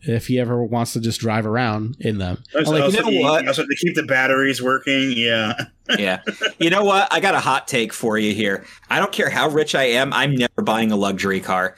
if 0.03 0.27
he 0.27 0.39
ever 0.41 0.63
wants 0.65 0.93
to 0.95 1.01
just 1.01 1.21
drive 1.21 1.47
around 1.47 1.97
in 2.01 2.19
them. 2.19 2.43
like, 2.55 2.93
you 2.93 3.03
know 3.03 3.23
what? 3.23 3.47
Also 3.47 3.63
to 3.65 3.77
keep 3.77 3.95
the 3.95 4.03
batteries 4.03 4.61
working. 4.61 5.13
Yeah. 5.13 5.67
yeah. 5.99 6.23
You 6.59 6.71
know 6.71 6.85
what? 6.85 7.09
I 7.13 7.21
got 7.21 7.35
a 7.35 7.41
hot 7.41 7.69
take 7.69 7.93
for 7.93 8.19
you 8.19 8.35
here. 8.35 8.65
I 8.91 8.99
don't 8.99 9.13
care 9.13 9.31
how 9.31 9.49
rich 9.49 9.75
I 9.75 9.85
am. 9.85 10.13
I'm 10.13 10.35
never 10.35 10.63
buying 10.63 10.91
a 10.91 10.97
luxury 10.97 11.41
car. 11.41 11.77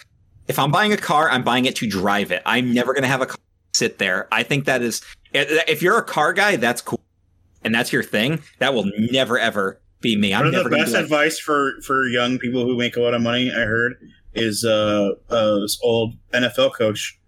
If 0.48 0.59
I'm 0.59 0.70
buying 0.70 0.93
a 0.93 0.97
car, 0.97 1.31
I'm 1.31 1.43
buying 1.43 1.65
it 1.66 1.77
to 1.77 1.86
drive 1.86 2.31
it. 2.31 2.43
I'm 2.47 2.73
never 2.73 2.93
going 2.93 3.02
to 3.02 3.09
have 3.09 3.20
a 3.20 3.27
car 3.27 3.39
sit 3.74 3.98
there. 3.98 4.28
I 4.32 4.43
think 4.43 4.66
that 4.66 4.82
is, 4.82 5.02
if 5.32 5.82
you're 5.82 5.98
a 5.98 6.05
car 6.05 6.32
guy, 6.32 6.56
that's 6.56 6.81
cool. 6.81 7.01
And 7.62 7.74
that's 7.74 7.93
your 7.93 8.02
thing. 8.02 8.43
That 8.59 8.74
will 8.74 8.90
never, 8.97 9.39
ever 9.39 9.81
be 10.01 10.16
me. 10.16 10.35
I'm 10.35 10.44
One 10.44 10.52
never 10.52 10.66
of 10.66 10.70
the 10.70 10.77
best 10.77 10.93
like, 10.93 11.05
advice 11.05 11.39
for 11.39 11.81
for 11.82 12.06
young 12.06 12.39
people 12.39 12.65
who 12.66 12.77
make 12.77 12.97
a 12.97 13.01
lot 13.01 13.15
of 13.15 13.23
money, 13.23 13.51
I 13.51 13.61
heard, 13.61 13.97
is 14.35 14.65
uh, 14.65 15.12
uh 15.28 15.61
this 15.61 15.78
old 15.82 16.15
NFL 16.32 16.74
coach, 16.74 17.19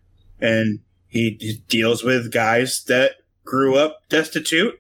and 0.41 0.81
he, 1.07 1.37
he 1.41 1.63
deals 1.69 2.03
with 2.03 2.33
guys 2.33 2.85
that 2.85 3.13
grew 3.45 3.77
up 3.77 4.01
destitute, 4.09 4.75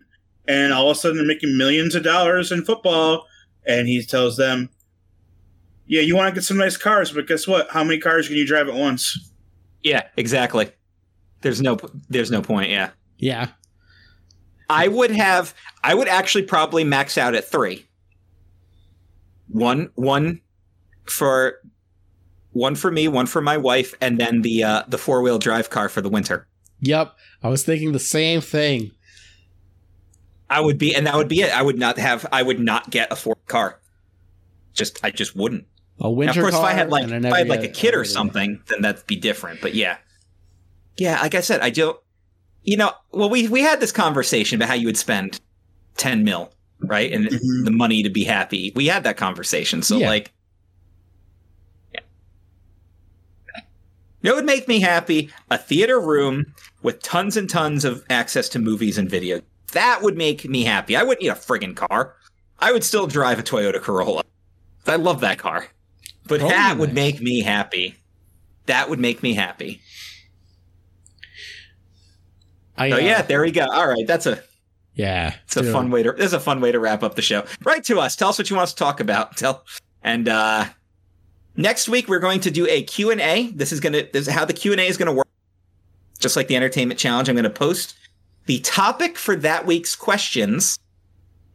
and 0.47 0.73
all 0.73 0.91
of 0.91 0.97
a 0.97 1.01
sudden 1.01 1.19
they're 1.19 1.27
making 1.27 1.57
millions 1.57 1.95
of 1.95 2.03
dollars 2.03 2.53
in 2.53 2.65
football, 2.65 3.27
and 3.67 3.89
he 3.89 4.05
tells 4.05 4.37
them, 4.37 4.71
"Yeah, 5.87 6.03
you 6.03 6.17
want 6.17 6.29
to 6.29 6.35
get 6.35 6.45
some 6.45 6.59
nice 6.59 6.77
cars, 6.77 7.13
but 7.13 7.27
guess 7.27 7.47
what? 7.47 7.71
How 7.71 7.85
many 7.85 7.99
cars 8.01 8.29
can 8.29 8.37
you 8.37 8.47
drive 8.47 8.69
at 8.69 8.75
once?" 8.75 9.33
yeah, 9.83 10.03
exactly. 10.17 10.71
There's 11.43 11.61
no 11.63 11.79
there's 12.09 12.31
no 12.31 12.43
point. 12.43 12.71
Yeah, 12.71 12.91
Yeah. 13.19 13.49
I 14.69 14.89
would 14.89 15.13
have. 15.13 15.55
I 15.85 15.95
would 15.95 16.09
actually 16.09 16.43
probably 16.43 16.83
max 16.83 17.17
out 17.17 17.35
at 17.35 17.45
three. 17.49 17.87
One 19.49 19.91
one 19.95 20.41
for 21.05 21.61
one 22.57 22.75
for 22.75 22.91
me, 22.91 23.07
one 23.09 23.27
for 23.27 23.41
my 23.43 23.57
wife, 23.57 23.95
and 24.01 24.19
then 24.19 24.43
the 24.43 24.65
uh, 24.65 24.83
the 24.89 24.99
four 24.99 25.23
wheel 25.23 25.39
drive 25.39 25.71
car 25.71 25.89
for 25.89 26.01
the 26.01 26.09
winter. 26.09 26.47
Yep. 26.81 27.15
I 27.43 27.49
was 27.49 27.65
thinking 27.65 27.93
the 27.93 27.99
same 27.99 28.41
thing. 28.41 28.91
I 30.49 30.61
would 30.61 30.79
be, 30.79 30.95
and 30.95 31.07
that 31.07 31.15
would 31.17 31.29
be 31.29 31.41
it. 31.43 31.53
I 31.57 31.63
would 31.63 31.79
not 31.79 31.99
have. 31.99 32.27
I 32.33 32.43
would 32.43 32.61
not 32.61 32.91
get 32.91 33.13
a 33.13 33.17
four 33.17 33.37
car. 33.47 33.81
Just, 34.75 35.05
I 35.05 35.11
just 35.11 35.35
wouldn't. 35.35 35.67
A 36.01 36.05
Now, 36.05 36.11
winter 36.11 36.41
of 36.41 36.45
course, 36.45 36.55
if 36.55 36.61
I 36.61 36.73
had 36.73 36.91
like, 36.91 37.05
and 37.11 37.25
if 37.27 37.33
I 37.33 37.39
had 37.39 37.49
like 37.49 37.65
a 37.65 37.69
kid 37.69 37.95
or 37.95 37.99
everyday. 38.01 38.13
something, 38.13 38.63
then 38.69 38.83
that'd 38.83 39.07
be 39.07 39.17
different. 39.17 39.61
But 39.61 39.75
yeah, 39.75 39.97
yeah. 40.99 41.21
Like 41.21 41.35
I 41.35 41.41
said, 41.41 41.61
I 41.63 41.71
don't. 41.71 41.99
You 42.63 42.77
know, 42.77 42.93
well, 43.13 43.31
we 43.31 43.49
we 43.49 43.63
had 43.63 43.81
this 43.81 43.93
conversation 43.93 44.57
about 44.57 44.69
how 44.69 44.75
you 44.75 44.87
would 44.87 44.97
spend 44.97 45.41
ten 45.97 46.23
mil, 46.25 46.53
right, 46.81 47.13
and 47.13 47.27
Mhm. 47.27 47.65
the 47.65 47.71
money 47.71 48.03
to 48.03 48.11
be 48.11 48.25
happy. 48.25 48.73
We 48.77 48.87
had 48.87 49.05
that 49.05 49.17
conversation. 49.17 49.83
So 49.83 49.97
Yeah. 49.99 50.09
like, 50.09 50.33
it 54.27 54.35
would 54.35 54.45
make 54.47 54.67
me 54.69 54.81
happy. 54.81 55.31
A 55.51 55.59
theater 55.59 56.01
room 56.01 56.55
with 56.83 57.03
tons 57.03 57.37
and 57.37 57.49
tons 57.49 57.85
of 57.85 58.05
access 58.11 58.49
to 58.51 58.59
movies 58.59 58.99
and 58.99 59.09
video. 59.11 59.41
That 59.73 60.01
would 60.03 60.17
make 60.17 60.49
me 60.49 60.65
happy. 60.65 60.97
I 60.97 61.03
wouldn't 61.03 61.23
need 61.23 61.29
a 61.29 61.35
friggin' 61.35 61.77
car. 61.77 62.15
I 62.59 62.73
would 62.73 62.85
still 62.85 63.07
drive 63.07 63.39
a 63.39 63.43
Toyota 63.43 63.81
Corolla. 63.81 64.23
I 64.87 64.97
love 64.97 65.21
that 65.21 65.39
car. 65.39 65.67
But 66.27 66.39
Corolla 66.41 66.55
that 66.55 66.79
would 66.79 66.89
nice. 66.91 67.15
make 67.15 67.21
me 67.21 67.41
happy. 67.43 67.97
That 68.67 68.89
would 68.89 68.99
make 69.01 69.23
me 69.23 69.35
happy. 69.35 69.81
I, 72.77 72.91
So 72.91 72.97
uh, 72.97 73.01
yeah, 73.01 73.23
there 73.23 73.41
we 73.43 73.51
go. 73.51 73.67
All 73.71 73.89
right, 73.89 74.07
that's 74.07 74.27
a 74.27 74.43
Yeah. 74.95 75.35
it's 75.45 75.57
a 75.57 75.65
fun 75.73 75.91
way 75.91 76.03
to 76.03 76.13
there's 76.13 76.33
a 76.33 76.41
fun 76.41 76.61
way 76.61 76.73
to 76.73 76.79
wrap 76.81 77.03
up 77.03 77.15
the 77.15 77.23
show. 77.23 77.45
Write 77.65 77.85
to 77.85 78.01
us. 78.01 78.17
Tell 78.17 78.29
us 78.31 78.39
what 78.39 78.51
you 78.51 78.57
want 78.57 78.65
us 78.65 78.75
to 78.75 78.79
talk 78.79 79.01
about. 79.01 79.37
Tell 79.37 79.65
and 80.03 80.29
uh 80.29 80.67
next 81.57 81.89
week 81.89 82.09
we're 82.09 82.19
going 82.19 82.41
to 82.41 82.51
do 82.51 82.67
a 82.69 82.83
Q&A. 82.83 83.51
This 83.53 83.73
is 83.73 83.81
going 83.81 83.93
to 83.93 84.09
this 84.13 84.27
is 84.29 84.33
how 84.33 84.45
the 84.45 84.53
Q&A 84.53 84.87
is 84.87 84.97
going 84.97 85.07
to 85.07 85.13
work. 85.13 85.27
Just 86.19 86.37
like 86.37 86.49
the 86.49 86.57
entertainment 86.57 86.99
challenge, 86.99 87.29
I'm 87.29 87.35
going 87.35 87.45
to 87.45 87.51
post 87.51 87.95
the 88.47 88.61
topic 88.61 89.19
for 89.19 89.37
that 89.37 89.67
week's 89.67 89.95
questions 89.95 90.79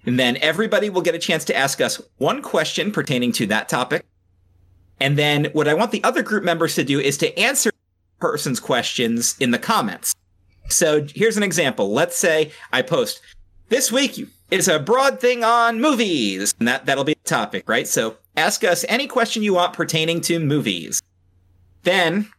and 0.05 0.19
then 0.19 0.37
everybody 0.37 0.89
will 0.89 1.01
get 1.01 1.15
a 1.15 1.19
chance 1.19 1.45
to 1.45 1.55
ask 1.55 1.79
us 1.79 2.01
one 2.17 2.41
question 2.41 2.91
pertaining 2.91 3.31
to 3.33 3.45
that 3.47 3.69
topic. 3.69 4.05
And 4.99 5.17
then 5.17 5.45
what 5.53 5.67
I 5.67 5.73
want 5.73 5.91
the 5.91 6.03
other 6.03 6.23
group 6.23 6.43
members 6.43 6.75
to 6.75 6.83
do 6.83 6.99
is 6.99 7.17
to 7.19 7.37
answer 7.39 7.71
person's 8.19 8.59
questions 8.59 9.35
in 9.39 9.51
the 9.51 9.59
comments. 9.59 10.13
So 10.69 11.05
here's 11.13 11.37
an 11.37 11.43
example. 11.43 11.91
Let's 11.91 12.17
say 12.17 12.51
I 12.71 12.81
post 12.81 13.21
this 13.69 13.91
week 13.91 14.27
is 14.59 14.67
a 14.67 14.79
broad 14.79 15.19
thing 15.19 15.43
on 15.43 15.79
movies, 15.81 16.53
and 16.59 16.67
that 16.67 16.85
that'll 16.85 17.03
be 17.03 17.13
the 17.13 17.29
topic, 17.29 17.67
right? 17.67 17.87
So 17.87 18.17
ask 18.35 18.63
us 18.63 18.85
any 18.89 19.07
question 19.07 19.43
you 19.43 19.53
want 19.53 19.73
pertaining 19.73 20.21
to 20.21 20.39
movies. 20.39 21.01
Then 21.83 22.29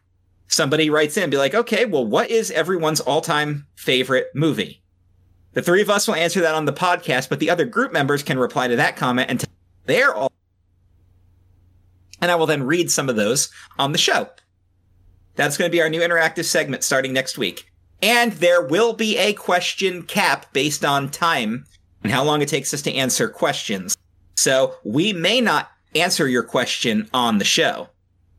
somebody 0.47 0.89
writes 0.89 1.17
in, 1.17 1.29
be 1.29 1.37
like, 1.37 1.55
okay, 1.55 1.85
well, 1.85 2.05
what 2.05 2.29
is 2.29 2.51
everyone's 2.51 2.99
all-time 2.99 3.65
favorite 3.75 4.27
movie? 4.33 4.81
The 5.53 5.61
three 5.61 5.81
of 5.81 5.89
us 5.89 6.07
will 6.07 6.15
answer 6.15 6.41
that 6.41 6.55
on 6.55 6.65
the 6.65 6.73
podcast, 6.73 7.29
but 7.29 7.39
the 7.39 7.49
other 7.49 7.65
group 7.65 7.91
members 7.91 8.23
can 8.23 8.39
reply 8.39 8.67
to 8.67 8.75
that 8.75 8.95
comment 8.95 9.29
and 9.29 9.39
tell 9.39 9.49
their 9.85 10.13
all. 10.13 10.31
And 12.21 12.31
I 12.31 12.35
will 12.35 12.45
then 12.45 12.63
read 12.63 12.89
some 12.89 13.09
of 13.09 13.15
those 13.15 13.49
on 13.77 13.91
the 13.91 13.97
show. 13.97 14.29
That's 15.35 15.57
going 15.57 15.69
to 15.69 15.75
be 15.75 15.81
our 15.81 15.89
new 15.89 16.01
interactive 16.01 16.45
segment 16.45 16.83
starting 16.83 17.11
next 17.11 17.37
week. 17.37 17.71
And 18.01 18.33
there 18.33 18.61
will 18.61 18.93
be 18.93 19.17
a 19.17 19.33
question 19.33 20.03
cap 20.03 20.53
based 20.53 20.85
on 20.85 21.09
time 21.09 21.65
and 22.03 22.11
how 22.11 22.23
long 22.23 22.41
it 22.41 22.49
takes 22.49 22.73
us 22.73 22.81
to 22.83 22.93
answer 22.93 23.29
questions. 23.29 23.97
So 24.35 24.75
we 24.83 25.13
may 25.13 25.41
not 25.41 25.71
answer 25.95 26.27
your 26.27 26.43
question 26.43 27.09
on 27.13 27.37
the 27.37 27.45
show. 27.45 27.89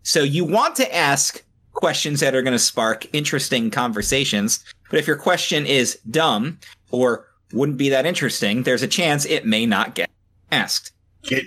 So 0.02 0.22
you 0.22 0.44
want 0.44 0.76
to 0.76 0.94
ask 0.94 1.42
questions 1.72 2.20
that 2.20 2.34
are 2.34 2.42
going 2.42 2.52
to 2.52 2.58
spark 2.58 3.06
interesting 3.14 3.70
conversations. 3.70 4.64
But 4.90 4.98
if 4.98 5.06
your 5.06 5.16
question 5.16 5.66
is 5.66 5.98
dumb 6.10 6.58
or 6.90 7.26
wouldn't 7.52 7.78
be 7.78 7.88
that 7.88 8.06
interesting, 8.06 8.62
there's 8.62 8.82
a 8.82 8.88
chance 8.88 9.24
it 9.24 9.46
may 9.46 9.66
not 9.66 9.94
get 9.94 10.10
asked. 10.52 10.92
Get 11.22 11.44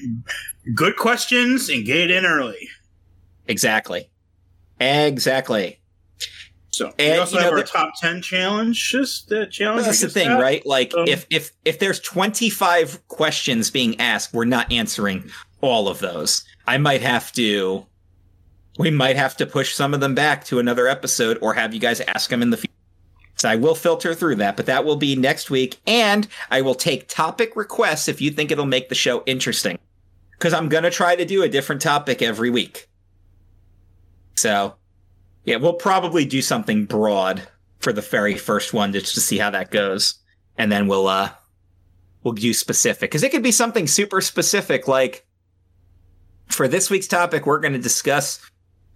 good 0.74 0.96
questions 0.96 1.70
and 1.70 1.86
get 1.86 1.98
it 1.98 2.12
in 2.12 2.26
early. 2.26 2.70
Exactly. 3.48 4.10
Exactly. 4.80 5.77
So 6.78 6.94
we 6.98 7.06
And, 7.06 7.20
also 7.20 7.38
you 7.38 7.44
have 7.44 7.54
know, 7.54 7.58
our 7.60 7.64
top 7.64 7.94
ten 8.00 8.22
challenge. 8.22 8.92
Just 8.92 9.30
the 9.30 9.48
challenge. 9.48 9.86
That's 9.86 10.02
the 10.02 10.10
thing, 10.10 10.30
right? 10.30 10.66
Like 10.66 10.94
Um, 10.96 11.08
if 11.08 11.26
if 11.30 11.52
if 11.66 11.80
there's 11.80 12.00
25 12.00 13.08
questions 13.08 13.72
being 13.72 14.00
asked, 14.00 14.34
we're 14.34 14.46
not 14.46 14.72
answering 14.72 15.32
all 15.62 15.88
of 15.88 16.00
those. 16.00 16.44
I 16.68 16.78
might 16.78 17.02
have 17.02 17.32
to 17.34 17.86
we 18.78 18.92
might 18.92 19.16
have 19.16 19.36
to 19.38 19.48
push 19.48 19.74
some 19.74 19.94
of 19.96 20.02
them 20.02 20.14
back 20.14 20.46
to 20.46 20.60
another 20.60 20.88
episode 20.88 21.40
or 21.42 21.56
have 21.56 21.74
you 21.74 21.80
guys 21.80 22.00
ask 22.02 22.30
them 22.30 22.44
in 22.44 22.52
the 22.52 22.58
future. 22.58 22.74
So 23.36 23.50
I 23.50 23.56
will 23.56 23.76
filter 23.76 24.14
through 24.14 24.36
that, 24.36 24.56
but 24.56 24.68
that 24.68 24.86
will 24.86 24.96
be 24.96 25.16
next 25.16 25.50
week 25.50 25.78
and 25.88 26.28
I 26.52 26.62
will 26.62 26.76
take 26.76 27.08
topic 27.08 27.56
requests 27.56 28.08
if 28.08 28.22
you 28.22 28.30
think 28.30 28.52
it'll 28.52 28.66
make 28.66 28.90
the 28.90 28.96
show 28.96 29.24
interesting. 29.26 29.80
Cuz 30.38 30.54
I'm 30.54 30.70
going 30.70 30.84
to 30.84 30.92
try 30.92 31.16
to 31.16 31.26
do 31.26 31.42
a 31.42 31.50
different 31.50 31.82
topic 31.82 32.22
every 32.22 32.52
week. 32.52 32.88
So, 34.36 34.76
yeah, 35.48 35.56
we'll 35.56 35.74
probably 35.74 36.26
do 36.26 36.42
something 36.42 36.86
broad 36.86 37.48
for 37.80 37.94
the 37.94 38.02
very 38.02 38.36
first 38.36 38.74
one 38.74 38.92
just 38.92 39.14
to 39.16 39.22
see 39.22 39.38
how 39.38 39.50
that 39.50 39.72
goes, 39.72 40.16
and 40.58 40.70
then 40.70 40.88
we'll 40.88 41.08
uh 41.08 41.30
we'll 42.22 42.34
do 42.34 42.54
specific 42.54 43.10
because 43.10 43.24
it 43.24 43.32
could 43.32 43.42
be 43.42 43.52
something 43.54 43.88
super 43.88 44.20
specific. 44.20 44.90
Like 44.90 45.26
for 46.50 46.68
this 46.68 46.90
week's 46.90 47.08
topic, 47.08 47.46
we're 47.46 47.62
going 47.62 47.74
to 47.74 47.80
discuss 47.80 48.42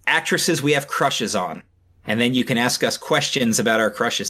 actresses 0.05 0.61
we 0.61 0.73
have 0.73 0.87
crushes 0.89 1.37
on, 1.37 1.63
and 2.05 2.19
then 2.19 2.33
you 2.33 2.43
can 2.43 2.57
ask 2.57 2.83
us 2.83 2.97
questions 2.97 3.57
about 3.57 3.79
our 3.79 3.89
crushes. 3.89 4.29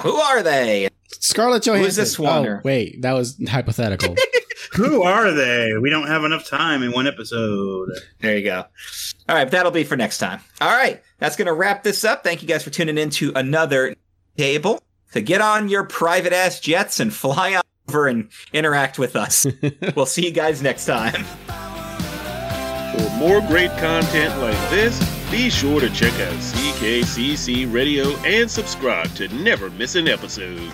Who 0.00 0.16
are 0.16 0.42
they? 0.42 0.88
Scarlett 1.20 1.62
Johansson. 1.62 1.84
Who's 1.84 1.96
this 1.96 2.18
one, 2.18 2.46
Oh, 2.48 2.60
wait, 2.64 3.00
that 3.02 3.12
was 3.12 3.40
hypothetical. 3.48 4.16
Who 4.72 5.02
are 5.02 5.32
they? 5.32 5.76
We 5.78 5.90
don't 5.90 6.06
have 6.06 6.24
enough 6.24 6.46
time 6.46 6.82
in 6.82 6.92
one 6.92 7.06
episode. 7.06 7.90
There 8.20 8.36
you 8.36 8.44
go. 8.44 8.64
All 9.28 9.36
right, 9.36 9.50
that'll 9.50 9.72
be 9.72 9.84
for 9.84 9.96
next 9.96 10.18
time. 10.18 10.40
All 10.60 10.70
right, 10.70 11.02
that's 11.18 11.36
going 11.36 11.46
to 11.46 11.52
wrap 11.52 11.82
this 11.82 12.04
up. 12.04 12.24
Thank 12.24 12.42
you 12.42 12.48
guys 12.48 12.62
for 12.62 12.70
tuning 12.70 12.98
in 12.98 13.10
to 13.10 13.32
another 13.34 13.94
table. 14.36 14.80
So 15.10 15.20
get 15.20 15.40
on 15.40 15.68
your 15.68 15.84
private 15.84 16.32
ass 16.32 16.60
jets 16.60 17.00
and 17.00 17.12
fly 17.12 17.60
over 17.88 18.08
and 18.08 18.28
interact 18.52 18.98
with 18.98 19.16
us. 19.16 19.46
we'll 19.96 20.06
see 20.06 20.24
you 20.24 20.32
guys 20.32 20.62
next 20.62 20.86
time. 20.86 21.24
For 22.96 23.10
more 23.16 23.40
great 23.42 23.70
content 23.78 24.38
like 24.40 24.70
this, 24.70 24.98
be 25.30 25.48
sure 25.48 25.80
to 25.80 25.88
check 25.90 26.12
out 26.14 26.34
CKCC 26.34 27.72
Radio 27.72 28.08
and 28.18 28.50
subscribe 28.50 29.14
to 29.14 29.28
never 29.28 29.70
miss 29.70 29.94
an 29.94 30.08
episode. 30.08 30.72